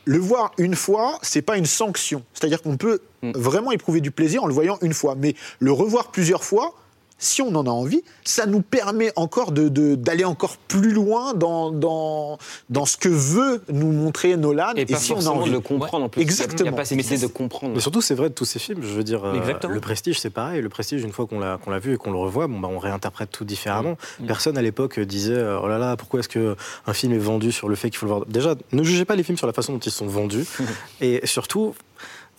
Le 0.05 0.17
voir 0.17 0.51
une 0.57 0.75
fois, 0.75 1.17
c'est 1.21 1.41
pas 1.41 1.57
une 1.57 1.65
sanction. 1.65 2.23
C'est-à-dire 2.33 2.61
qu'on 2.61 2.75
peut 2.75 2.99
Mm. 3.23 3.31
vraiment 3.35 3.71
éprouver 3.71 4.01
du 4.01 4.11
plaisir 4.11 4.43
en 4.43 4.47
le 4.47 4.53
voyant 4.53 4.77
une 4.81 4.93
fois, 4.93 5.15
mais 5.17 5.33
le 5.59 5.71
revoir 5.71 6.11
plusieurs 6.11 6.43
fois. 6.43 6.75
Si 7.23 7.41
on 7.41 7.55
en 7.55 7.65
a 7.65 7.69
envie, 7.69 8.03
ça 8.25 8.45
nous 8.45 8.61
permet 8.61 9.11
encore 9.15 9.51
de- 9.53 9.69
de- 9.69 9.95
d'aller 9.95 10.25
encore 10.25 10.57
plus 10.57 10.91
loin 10.91 11.33
dans, 11.33 11.71
dans, 11.71 12.37
dans 12.69 12.85
ce 12.85 12.97
que 12.97 13.07
veut 13.09 13.61
nous 13.71 13.91
montrer 13.91 14.35
Nolan. 14.35 14.73
Et, 14.75 14.85
pas 14.85 14.97
si 14.97 15.13
on 15.13 15.19
a 15.25 15.29
envie. 15.29 15.49
de 15.49 15.55
le 15.55 15.61
comprendre 15.61 16.05
en 16.05 16.09
plus. 16.09 16.21
Exactement. 16.21 16.59
Il 16.59 16.63
n'y 16.63 16.69
a 16.69 16.77
pas 16.77 16.85
cette 16.85 16.97
Mais 16.97 17.03
idée 17.05 17.17
de 17.17 17.27
comprendre. 17.27 17.75
Mais 17.75 17.79
surtout, 17.81 18.01
c'est 18.01 18.15
vrai 18.15 18.29
de 18.29 18.33
tous 18.33 18.45
ces 18.45 18.59
films. 18.59 18.79
Je 18.81 18.87
veux 18.93 19.03
dire, 19.03 19.23
euh, 19.23 19.39
le 19.69 19.79
Prestige, 19.79 20.19
c'est 20.19 20.29
pareil. 20.29 20.61
Le 20.61 20.69
Prestige, 20.69 21.01
une 21.03 21.11
fois 21.13 21.25
qu'on 21.25 21.39
l'a 21.39 21.57
qu'on 21.63 21.71
l'a 21.71 21.79
vu 21.79 21.93
et 21.93 21.97
qu'on 21.97 22.11
le 22.11 22.17
revoit, 22.17 22.47
bon, 22.47 22.59
bah, 22.59 22.69
on 22.71 22.77
réinterprète 22.79 23.31
tout 23.31 23.45
différemment. 23.45 23.97
Mm. 24.19 24.27
Personne 24.27 24.57
à 24.57 24.61
l'époque 24.61 24.99
disait 24.99 25.33
euh, 25.33 25.59
oh 25.63 25.67
là 25.67 25.77
là, 25.77 25.95
pourquoi 25.95 26.19
est-ce 26.19 26.29
que 26.29 26.55
un 26.87 26.93
film 26.93 27.13
est 27.13 27.17
vendu 27.17 27.51
sur 27.51 27.69
le 27.69 27.75
fait 27.75 27.89
qu'il 27.89 27.99
faut 27.99 28.05
le 28.05 28.11
voir? 28.13 28.25
Déjà, 28.25 28.55
ne 28.73 28.83
jugez 28.83 29.05
pas 29.05 29.15
les 29.15 29.23
films 29.23 29.37
sur 29.37 29.47
la 29.47 29.53
façon 29.53 29.73
dont 29.73 29.79
ils 29.79 29.91
sont 29.91 30.07
vendus. 30.07 30.45
et 31.01 31.21
surtout. 31.25 31.73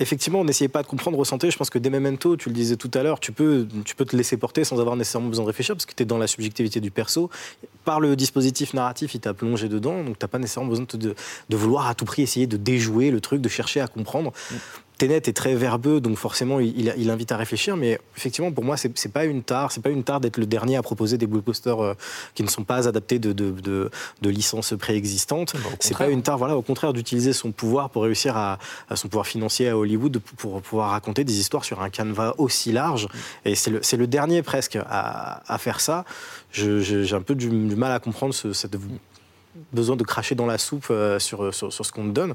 Effectivement, 0.00 0.44
n'essayez 0.44 0.68
pas 0.68 0.82
de 0.82 0.88
comprendre, 0.88 1.16
ressentir. 1.16 1.48
Je 1.50 1.56
pense 1.56 1.70
que 1.70 1.78
des 1.78 1.88
Memento, 1.88 2.36
tu 2.36 2.48
le 2.48 2.54
disais 2.54 2.76
tout 2.76 2.90
à 2.94 3.02
l'heure, 3.04 3.20
tu 3.20 3.30
peux, 3.30 3.68
tu 3.84 3.94
te 3.94 4.16
laisser 4.16 4.36
porter 4.36 4.64
sans 4.64 4.80
avoir 4.80 4.96
nécessairement 4.96 5.28
besoin 5.28 5.44
de 5.44 5.48
réfléchir 5.48 5.76
parce 5.76 5.86
que 5.86 5.94
tu 5.94 6.02
es 6.02 6.06
dans 6.06 6.18
la 6.18 6.26
subjectivité 6.26 6.80
du 6.80 6.90
perso. 6.90 7.30
Par 7.84 8.00
le 8.00 8.16
dispositif 8.16 8.74
narratif, 8.74 9.14
il 9.14 9.20
t'a 9.20 9.34
plongé 9.34 9.68
dedans, 9.68 10.02
donc 10.02 10.18
tu 10.18 10.26
pas 10.26 10.38
nécessairement 10.38 10.70
besoin 10.70 10.86
de, 10.94 11.14
vouloir 11.56 11.86
à 11.86 11.94
tout 11.94 12.04
prix 12.04 12.22
essayer 12.22 12.48
de 12.48 12.56
déjouer 12.56 13.12
le 13.12 13.20
truc, 13.20 13.40
de 13.40 13.48
chercher 13.48 13.80
à 13.80 13.86
comprendre. 13.86 14.32
Tenet 15.04 15.16
est 15.28 15.36
très 15.36 15.54
verbeux, 15.54 16.00
donc 16.00 16.16
forcément 16.16 16.60
il, 16.60 17.10
invite 17.10 17.30
à 17.30 17.36
réfléchir, 17.36 17.76
mais 17.76 17.98
effectivement 18.16 18.50
pour 18.50 18.64
moi 18.64 18.78
c'est 18.78 19.12
pas 19.12 19.26
une 19.26 19.42
tare, 19.42 19.70
c'est 19.70 19.82
pas 19.82 19.90
une 19.90 20.02
tare 20.02 20.18
d'être 20.18 20.38
le 20.38 20.46
dernier 20.46 20.76
à 20.76 20.82
proposer 20.82 21.18
des 21.18 21.26
blockbusters 21.26 21.78
euh, 21.82 21.94
qui 22.34 22.42
ne 22.42 22.48
sont 22.48 22.64
pas 22.64 22.88
adaptés 22.88 23.18
de, 23.18 23.32
de, 23.34 23.50
de- 23.50 23.90
de 24.22 24.30
licences 24.30 24.72
préexistantes. 24.78 25.52
C'est 25.80 25.96
pas 25.98 26.08
une 26.08 26.22
tare, 26.22 26.38
voilà, 26.38 26.56
au 26.56 26.62
contraire 26.62 26.94
d'utiliser 26.94 27.34
son 27.34 27.52
pouvoir 27.52 27.90
pour 27.90 28.04
réussir 28.04 28.34
à, 28.36 28.58
à 28.88 28.96
son 28.96 29.08
pouvoir 29.08 29.26
financier 29.26 29.68
à 29.68 29.76
Hollywood 29.76 30.18
pour, 30.38 30.62
pouvoir 30.62 30.90
raconter 30.92 31.24
des 31.24 31.38
histoires 31.38 31.64
sur 31.66 31.82
un 31.82 31.90
canevas 31.90 32.32
aussi 32.38 32.72
large. 32.72 33.06
Et 33.44 33.54
c'est 33.54 33.96
le, 33.96 34.06
dernier 34.06 34.42
presque 34.42 34.76
à, 34.76 35.42
à 35.52 35.58
faire 35.58 35.80
ça. 35.80 36.04
J'ai 36.50 37.12
un 37.12 37.20
peu 37.20 37.34
du, 37.34 37.48
du 37.50 37.76
mal 37.76 37.92
à 37.92 37.98
comprendre 37.98 38.32
ce, 38.32 38.52
cette 38.54 38.76
besoin 39.72 39.96
de 39.96 40.02
cracher 40.04 40.34
dans 40.34 40.46
la 40.46 40.58
soupe 40.58 40.86
euh, 40.90 41.18
sur, 41.18 41.54
sur, 41.54 41.72
sur 41.72 41.86
ce 41.86 41.92
qu'on 41.92 42.04
te 42.04 42.12
donne. 42.12 42.34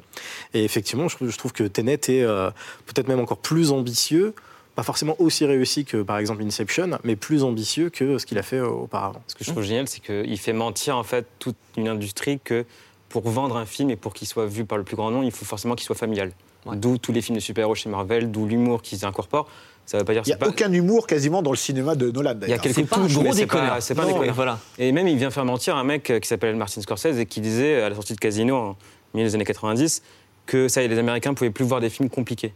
Et 0.54 0.64
effectivement, 0.64 1.08
je, 1.08 1.16
trouve- 1.16 1.30
je 1.30 1.38
trouve 1.38 1.54
que 1.54 1.64
Tenet 1.64 2.00
est 2.08 2.24
euh, 2.24 2.50
peut-être 2.86 3.08
même 3.08 3.20
encore 3.20 3.40
plus 3.40 3.72
ambitieux, 3.72 4.34
pas 4.76 4.84
forcément 4.84 5.16
aussi 5.20 5.46
réussi 5.46 5.84
que 5.86 6.02
par 6.02 6.18
exemple 6.18 6.44
Inception, 6.44 7.00
mais 7.04 7.16
plus 7.16 7.44
ambitieux 7.44 7.90
que 7.90 8.18
ce 8.18 8.26
qu'il 8.26 8.38
a 8.38 8.44
fait 8.44 8.58
euh, 8.58 8.68
auparavant. 8.68 9.22
Ce 9.28 9.36
que 9.36 9.44
je 9.44 9.52
trouve 9.52 9.64
génial, 9.64 9.88
c'est 9.88 10.00
qu'il 10.02 10.38
fait 10.40 10.54
mentir 10.54 10.96
en 10.98 11.04
fait 11.04 11.26
toute 11.40 11.58
une 11.78 11.88
industrie 11.88 12.40
que 12.44 12.66
pour 13.10 13.28
vendre 13.30 13.58
un 13.58 13.66
film 13.66 13.90
et 13.90 13.96
pour 13.96 14.14
qu'il 14.14 14.28
soit 14.28 14.46
vu 14.46 14.66
par 14.66 14.78
le 14.78 14.84
plus 14.84 14.96
grand 14.96 15.12
nombre, 15.12 15.26
il 15.26 15.32
faut 15.32 15.46
forcément 15.46 15.76
qu'il 15.76 15.86
soit 15.86 15.96
familial. 15.96 16.32
Ouais. 16.66 16.76
D'où 16.76 16.98
tous 16.98 17.12
les 17.12 17.22
films 17.22 17.36
de 17.38 17.42
super-héros 17.42 17.74
chez 17.76 17.90
Marvel, 17.90 18.32
d'où 18.32 18.46
l'humour 18.46 18.82
qu'ils 18.82 19.04
incorporent. 19.06 19.48
Ça 19.90 19.98
veut 19.98 20.04
pas 20.06 20.14
dire 20.14 20.22
Il 20.26 20.30
n'y 20.30 20.34
a 20.34 20.38
pas- 20.38 20.50
aucun 20.50 20.72
humour 20.72 21.08
quasiment 21.08 21.42
dans 21.42 21.50
le 21.50 21.58
cinéma 21.58 21.96
de 21.96 22.12
Nolan. 22.12 22.36
Il 22.44 22.50
y 22.50 22.54
a 22.54 22.60
quelques 22.60 22.88
touches, 22.88 23.12
gros 23.14 23.24
mais 23.24 23.34
c'est 23.34 23.48
pas, 23.48 23.80
pas 23.96 24.06
Non, 24.06 24.32
voilà. 24.34 24.60
Et 24.78 24.92
même, 24.92 25.08
il 25.08 25.18
vient 25.18 25.32
faire 25.32 25.46
mentir 25.46 25.76
un 25.76 25.84
mec 25.84 26.12
euh, 26.12 26.20
qui 26.20 26.28
s'appelle 26.28 26.56
Martin 26.56 26.80
Scorsese 26.82 27.18
et 27.18 27.26
qui 27.26 27.42
disait 27.42 27.82
à 27.82 27.90
la 27.90 27.96
sortie 27.96 28.14
de 28.14 28.20
Casino 28.20 28.56
en 28.56 28.78
milieu 29.16 29.28
des 29.28 29.34
années 29.34 29.46
90 29.46 30.04
que 30.46 30.68
ça, 30.68 30.86
les 30.86 30.98
Américains 31.00 31.34
pouvaient 31.34 31.50
plus 31.50 31.66
voir 31.66 31.82
des 31.82 31.90
films 31.90 32.08
compliqués, 32.08 32.54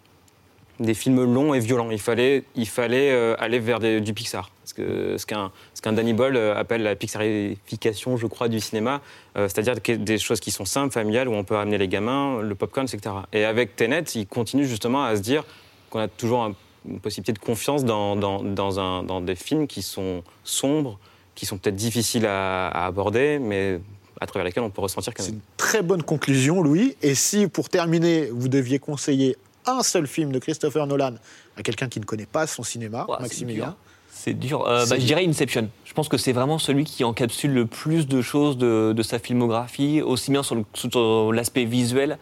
des 0.79 0.93
films 0.93 1.23
longs 1.23 1.55
et 1.55 1.59
violents. 1.59 1.89
Il 1.89 1.99
fallait, 1.99 2.43
il 2.55 2.67
fallait 2.67 3.09
euh, 3.11 3.35
aller 3.39 3.57
vers 3.57 3.79
des- 3.79 3.99
du 3.99 4.13
Pixar. 4.13 4.51
Parce 4.61 4.73
que 4.73 5.17
ce 5.17 5.25
qu'un 5.25 5.51
ce 5.73 5.81
qu'un 5.81 5.93
Danny 5.93 6.13
Boyle 6.13 6.35
euh, 6.37 6.55
appelle 6.55 6.83
la 6.83 6.95
pixarification, 6.95 8.15
je 8.17 8.27
crois, 8.27 8.47
du 8.47 8.59
cinéma, 8.59 9.01
euh, 9.37 9.47
c'est-à-dire 9.49 9.75
des 9.97 10.17
choses 10.19 10.39
qui 10.39 10.51
sont 10.51 10.65
simples, 10.65 10.93
familiales, 10.93 11.27
où 11.27 11.33
on 11.33 11.43
peut 11.43 11.57
amener 11.57 11.79
les 11.79 11.87
gamins, 11.87 12.41
le 12.41 12.53
popcorn, 12.55 12.87
etc. 12.87 13.15
Et 13.33 13.43
avec 13.43 13.75
Tenet, 13.75 14.03
il 14.15 14.27
continue 14.27 14.65
justement 14.67 15.03
à 15.03 15.15
se 15.15 15.21
dire 15.21 15.43
qu'on 15.89 15.99
a 15.99 16.07
toujours 16.07 16.43
un- 16.43 16.53
une 16.87 16.99
possibilité 16.99 17.33
de 17.33 17.39
confiance 17.39 17.85
dans, 17.85 18.15
dans, 18.15 18.43
dans 18.43 18.79
un, 18.79 19.03
dans 19.03 19.21
des 19.21 19.35
films 19.35 19.67
qui 19.67 19.81
sont 19.81 20.23
sombres, 20.43 20.99
qui 21.35 21.45
sont 21.45 21.57
peut-être 21.57 21.75
difficiles 21.75 22.25
à, 22.25 22.67
à 22.67 22.85
aborder, 22.85 23.39
mais 23.39 23.79
à 24.21 24.27
travers 24.27 24.45
lesquels 24.45 24.63
on 24.63 24.69
peut 24.69 24.81
ressentir 24.81 25.13
quand 25.13 25.23
C'est 25.23 25.31
même. 25.31 25.39
une 25.39 25.57
très 25.57 25.81
bonne 25.81 26.03
conclusion, 26.03 26.61
Louis. 26.61 26.95
Et 27.01 27.15
si, 27.15 27.47
pour 27.47 27.69
terminer, 27.69 28.27
vous 28.31 28.47
deviez 28.47 28.79
conseiller 28.79 29.35
un 29.65 29.81
seul 29.81 30.07
film 30.07 30.31
de 30.31 30.39
Christopher 30.39 30.85
Nolan 30.87 31.13
à 31.57 31.63
quelqu'un 31.63 31.87
qui 31.87 31.99
ne 31.99 32.05
connaît 32.05 32.25
pas 32.25 32.47
son 32.47 32.63
cinéma, 32.63 33.05
c'est 33.09 33.21
Maximilien 33.21 33.65
dur. 33.65 33.75
C'est 34.15 34.33
dur. 34.33 34.67
Euh, 34.67 34.83
C'est 34.85 34.89
bah, 34.91 34.99
je 34.99 35.05
dirais 35.05 35.25
Inception. 35.25 35.69
Je 35.85 35.93
pense 35.93 36.07
que 36.07 36.17
c'est 36.17 36.31
vraiment 36.33 36.59
celui 36.59 36.83
qui 36.85 37.03
encapsule 37.03 37.53
le 37.53 37.65
plus 37.65 38.07
de 38.07 38.21
choses 38.21 38.57
de, 38.57 38.93
de 38.95 39.03
sa 39.03 39.19
filmographie, 39.19 40.01
aussi 40.01 40.31
bien 40.31 40.41
sur 40.43 41.33
l'aspect 41.33 41.65
visuel 41.65 42.17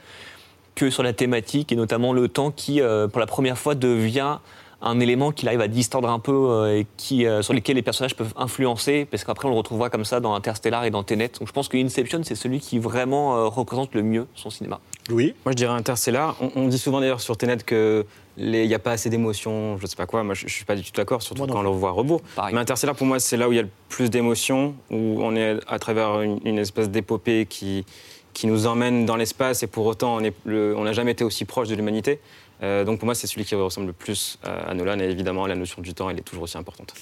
que 0.76 0.89
sur 0.89 1.03
la 1.03 1.13
thématique, 1.13 1.72
et 1.72 1.76
notamment 1.76 2.13
le 2.13 2.28
temps 2.28 2.51
qui, 2.51 2.82
euh, 2.82 3.07
pour 3.07 3.19
la 3.19 3.28
première 3.28 3.57
fois, 3.57 3.76
devient 3.76 4.38
un 4.82 4.99
élément 4.99 5.32
qu'il 5.32 5.47
arrive 5.47 5.61
à 5.61 5.67
distordre 5.67 6.09
un 6.09 6.19
peu 6.19 6.32
euh, 6.34 6.80
et 6.80 6.88
qui, 6.97 7.26
euh, 7.26 7.41
sur 7.41 7.53
lesquels 7.53 7.76
les 7.76 7.82
personnages 7.82 8.15
peuvent 8.15 8.34
influencer, 8.36 9.05
parce 9.05 9.24
qu'après 9.24 9.47
on 9.47 9.51
le 9.51 9.57
retrouvera 9.57 9.89
comme 9.89 10.05
ça 10.05 10.19
dans 10.19 10.34
Interstellar 10.34 10.86
et 10.86 10.89
dans 10.89 11.03
Tenet. 11.03 11.32
Donc 11.39 11.47
je 11.47 11.53
pense 11.53 11.67
que 11.67 11.78
Inception, 11.78 12.22
c'est 12.24 12.36
celui 12.36 12.59
qui 12.59 12.80
vraiment 12.80 13.38
euh, 13.38 13.47
représente 13.47 13.93
le 13.93 14.01
mieux 14.01 14.28
son 14.34 14.49
cinéma. 14.49 14.80
Louis 15.09 15.36
Moi, 15.45 15.51
je 15.51 15.57
dirais 15.57 15.74
Interstellar. 15.74 16.36
On, 16.41 16.51
on 16.55 16.67
dit 16.67 16.80
souvent 16.80 16.99
d'ailleurs 16.99 17.22
sur 17.22 17.38
Tenet 17.38 17.57
que 17.57 18.05
il 18.38 18.49
n'y 18.49 18.74
a 18.74 18.80
pas 18.80 18.91
assez 18.91 19.09
d'émotions, 19.09 19.78
je 19.78 19.86
sais 19.86 19.95
pas 19.95 20.05
quoi. 20.05 20.24
Moi, 20.24 20.34
je, 20.34 20.47
je 20.47 20.53
suis 20.53 20.65
pas 20.65 20.76
du 20.76 20.84
tout 20.84 20.91
d'accord, 20.95 21.22
surtout 21.22 21.43
Moi 21.45 21.51
quand 21.51 21.59
on 21.59 21.63
le 21.63 21.69
voit 21.69 21.89
à 21.89 21.91
rebours. 21.91 22.22
Pareil. 22.36 22.55
Mais 22.55 22.61
Interstellar, 22.61 22.95
pour 22.95 23.05
moi, 23.05 23.19
c'est 23.19 23.38
là 23.38 23.49
où 23.49 23.51
il 23.51 23.57
y 23.57 23.59
a 23.59 23.63
le 23.63 23.69
plus 23.89 24.09
d'émotions, 24.09 24.74
où 24.89 25.22
on 25.22 25.36
est 25.36 25.59
à 25.67 25.80
travers 25.80 26.22
une, 26.22 26.39
une 26.45 26.57
espèce 26.57 26.89
d'épopée 26.89 27.45
qui, 27.47 27.86
qui 28.34 28.47
nous 28.47 28.67
emmène 28.67 29.05
dans 29.05 29.15
l'espace 29.15 29.63
et 29.63 29.67
pour 29.67 29.86
autant, 29.86 30.19
on 30.45 30.84
n'a 30.84 30.93
jamais 30.93 31.11
été 31.11 31.23
aussi 31.23 31.45
proche 31.45 31.67
de 31.67 31.75
l'humanité. 31.75 32.19
Euh, 32.63 32.84
donc 32.84 32.99
pour 32.99 33.05
moi, 33.05 33.15
c'est 33.15 33.27
celui 33.27 33.45
qui 33.45 33.55
ressemble 33.55 33.88
le 33.88 33.93
plus 33.93 34.38
euh, 34.45 34.69
à 34.69 34.73
Nolan 34.73 34.99
et 34.99 35.05
évidemment, 35.05 35.47
la 35.47 35.55
notion 35.55 35.82
du 35.82 35.93
temps, 35.93 36.09
elle 36.09 36.19
est 36.19 36.23
toujours 36.23 36.43
aussi 36.43 36.57
importante. 36.57 36.93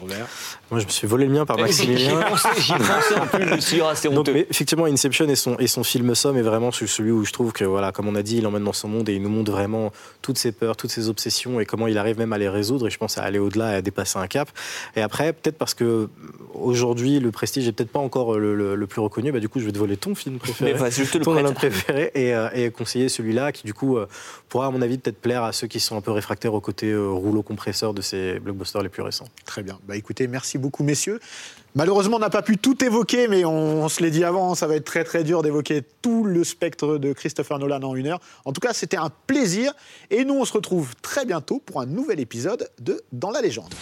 Robert 0.00 0.26
Moi, 0.70 0.80
je 0.80 0.86
me 0.86 0.90
suis 0.90 1.06
volé 1.06 1.26
le 1.26 1.32
mien 1.32 1.44
par 1.46 1.58
Maximilien. 1.58 2.20
j'y 2.58 2.72
pensé 2.72 3.14
en 3.20 3.26
plus, 3.26 3.48
je 3.48 3.54
me 3.54 3.60
suis 3.60 3.76
dit, 3.76 3.82
ah, 3.84 4.08
Donc, 4.10 4.28
mais 4.32 4.46
effectivement, 4.50 4.84
Inception 4.86 5.28
et 5.28 5.36
son, 5.36 5.56
et 5.58 5.66
son 5.66 5.84
film 5.84 6.14
Somme 6.14 6.36
est 6.36 6.42
vraiment 6.42 6.70
celui 6.72 7.10
où 7.10 7.24
je 7.24 7.32
trouve 7.32 7.52
que, 7.52 7.64
voilà, 7.64 7.92
comme 7.92 8.08
on 8.08 8.14
a 8.14 8.22
dit, 8.22 8.38
il 8.38 8.46
emmène 8.46 8.64
dans 8.64 8.72
son 8.72 8.88
monde 8.88 9.08
et 9.08 9.14
il 9.14 9.22
nous 9.22 9.28
montre 9.28 9.52
vraiment 9.52 9.92
toutes 10.22 10.38
ses 10.38 10.52
peurs, 10.52 10.76
toutes 10.76 10.90
ses 10.90 11.08
obsessions 11.08 11.60
et 11.60 11.66
comment 11.66 11.86
il 11.86 11.98
arrive 11.98 12.18
même 12.18 12.32
à 12.32 12.38
les 12.38 12.48
résoudre. 12.48 12.86
Et 12.86 12.90
je 12.90 12.98
pense 12.98 13.18
à 13.18 13.22
aller 13.22 13.38
au-delà 13.38 13.72
et 13.72 13.76
à 13.76 13.82
dépasser 13.82 14.18
un 14.18 14.26
cap. 14.26 14.48
Et 14.96 15.02
après, 15.02 15.32
peut-être 15.32 15.58
parce 15.58 15.74
que 15.74 16.08
aujourd'hui, 16.54 17.20
le 17.20 17.30
Prestige 17.30 17.66
est 17.68 17.72
peut-être 17.72 17.90
pas 17.92 17.98
encore 18.00 18.38
le, 18.38 18.54
le- 18.54 18.74
le 18.74 18.86
plus 18.86 19.00
reconnu, 19.00 19.32
bah, 19.32 19.40
du 19.40 19.48
coup, 19.48 19.60
je 19.60 19.64
vais 19.66 19.72
te 19.72 19.78
voler 19.78 19.96
ton 19.96 20.14
film 20.14 20.38
préféré. 20.40 20.72
Mais 20.72 20.78
vas-y, 20.78 21.04
je 21.04 21.10
te 21.12 21.18
le 21.18 21.24
ton 21.24 21.32
prête. 21.32 21.42
Nolan 21.44 21.54
préféré 21.54 22.10
et, 22.14 22.34
euh, 22.34 22.48
et 22.54 22.70
conseiller 22.70 23.08
celui-là 23.08 23.52
qui 23.52 23.64
du 23.64 23.74
coup 23.74 23.96
euh, 23.98 24.06
pourra 24.48 24.66
à 24.66 24.70
mon 24.70 24.82
avis 24.82 24.98
peut-être 24.98 25.20
plaire 25.20 25.42
à 25.44 25.52
ceux 25.52 25.66
qui 25.66 25.80
sont 25.80 25.96
un 25.96 26.00
peu 26.00 26.10
réfractaires 26.10 26.54
au 26.54 26.60
côté 26.60 26.90
euh, 26.90 27.08
rouleau 27.08 27.42
compresseur 27.42 27.94
de 27.94 28.02
ces 28.02 28.38
blockbusters 28.40 28.82
les 28.82 28.88
plus 28.88 29.02
récents. 29.02 29.26
Très 29.44 29.62
bien. 29.62 29.78
Bah 29.90 29.96
écoutez, 29.96 30.28
merci 30.28 30.56
beaucoup 30.56 30.84
messieurs. 30.84 31.18
Malheureusement, 31.74 32.18
on 32.18 32.20
n'a 32.20 32.30
pas 32.30 32.42
pu 32.42 32.58
tout 32.58 32.84
évoquer, 32.84 33.26
mais 33.26 33.44
on, 33.44 33.88
se 33.88 34.00
l'est 34.00 34.12
dit 34.12 34.22
avant, 34.22 34.54
ça 34.54 34.68
va 34.68 34.76
être 34.76 34.84
très 34.84 35.02
très 35.02 35.24
dur 35.24 35.42
d'évoquer 35.42 35.82
tout 36.00 36.22
le 36.22 36.44
spectre 36.44 36.96
de 36.96 37.12
Christopher 37.12 37.58
Nolan 37.58 37.82
en 37.82 37.96
une 37.96 38.06
heure. 38.06 38.20
En 38.44 38.52
tout 38.52 38.60
cas, 38.60 38.72
c'était 38.72 38.98
un 38.98 39.10
plaisir. 39.26 39.72
Et 40.10 40.24
nous, 40.24 40.34
on 40.34 40.44
se 40.44 40.52
retrouve 40.52 40.94
très 41.02 41.24
bientôt 41.24 41.58
pour 41.58 41.80
un 41.80 41.86
nouvel 41.86 42.20
épisode 42.20 42.70
de 42.78 43.02
Dans 43.10 43.32
la 43.32 43.40
légende. 43.40 43.74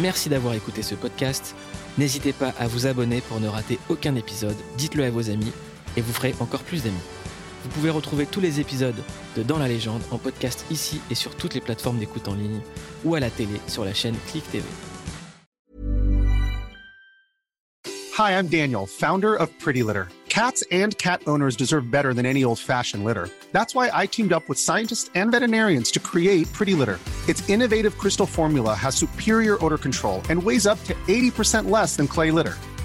Merci 0.00 0.28
d'avoir 0.28 0.54
écouté 0.54 0.82
ce 0.82 0.94
podcast. 0.94 1.56
N'hésitez 1.98 2.32
pas 2.32 2.54
à 2.60 2.68
vous 2.68 2.86
abonner 2.86 3.22
pour 3.22 3.40
ne 3.40 3.48
rater 3.48 3.80
aucun 3.88 4.14
épisode. 4.14 4.56
Dites-le 4.78 5.02
à 5.02 5.10
vos 5.10 5.30
amis 5.30 5.50
et 5.96 6.00
vous 6.00 6.12
ferez 6.12 6.32
encore 6.38 6.62
plus 6.62 6.84
d'amis. 6.84 7.21
Vous 7.62 7.68
pouvez 7.70 7.90
retrouver 7.90 8.26
tous 8.26 8.40
les 8.40 8.60
épisodes 8.60 9.02
de 9.36 9.42
Dans 9.42 9.58
la 9.58 9.68
légende 9.68 10.02
en 10.10 10.18
podcast 10.18 10.64
ici 10.70 11.00
et 11.10 11.14
sur 11.14 11.36
toutes 11.36 11.54
les 11.54 11.60
plateformes 11.60 11.98
d'écoute 11.98 12.28
en 12.28 12.34
ligne 12.34 12.60
ou 13.04 13.14
à 13.14 13.20
la 13.20 13.30
télé 13.30 13.60
sur 13.68 13.84
la 13.84 13.94
chaîne 13.94 14.16
Click 14.28 14.50
TV. 14.50 14.64
Hi, 18.18 18.32
I'm 18.32 18.48
Daniel, 18.48 18.86
founder 18.86 19.34
of 19.34 19.48
Pretty 19.58 19.82
Litter. 19.82 20.08
Cats 20.28 20.62
and 20.70 20.96
cat 20.98 21.22
owners 21.26 21.56
deserve 21.56 21.90
better 21.90 22.14
than 22.14 22.26
any 22.26 22.42
old 22.42 22.58
fashioned 22.58 23.04
litter. 23.04 23.28
That's 23.52 23.74
why 23.74 23.90
I 23.92 24.06
teamed 24.06 24.32
up 24.32 24.48
with 24.48 24.58
scientists 24.58 25.10
and 25.14 25.30
veterinarians 25.30 25.90
to 25.92 26.00
create 26.00 26.50
Pretty 26.52 26.74
Litter. 26.74 26.98
Its 27.28 27.48
innovative 27.48 27.96
crystal 27.98 28.26
formula 28.26 28.74
has 28.74 28.94
superior 28.94 29.62
odor 29.64 29.78
control 29.78 30.22
and 30.30 30.42
weighs 30.42 30.66
up 30.66 30.82
to 30.84 30.94
80% 31.06 31.70
less 31.70 31.96
than 31.96 32.08
clay 32.08 32.30
litter. 32.30 32.56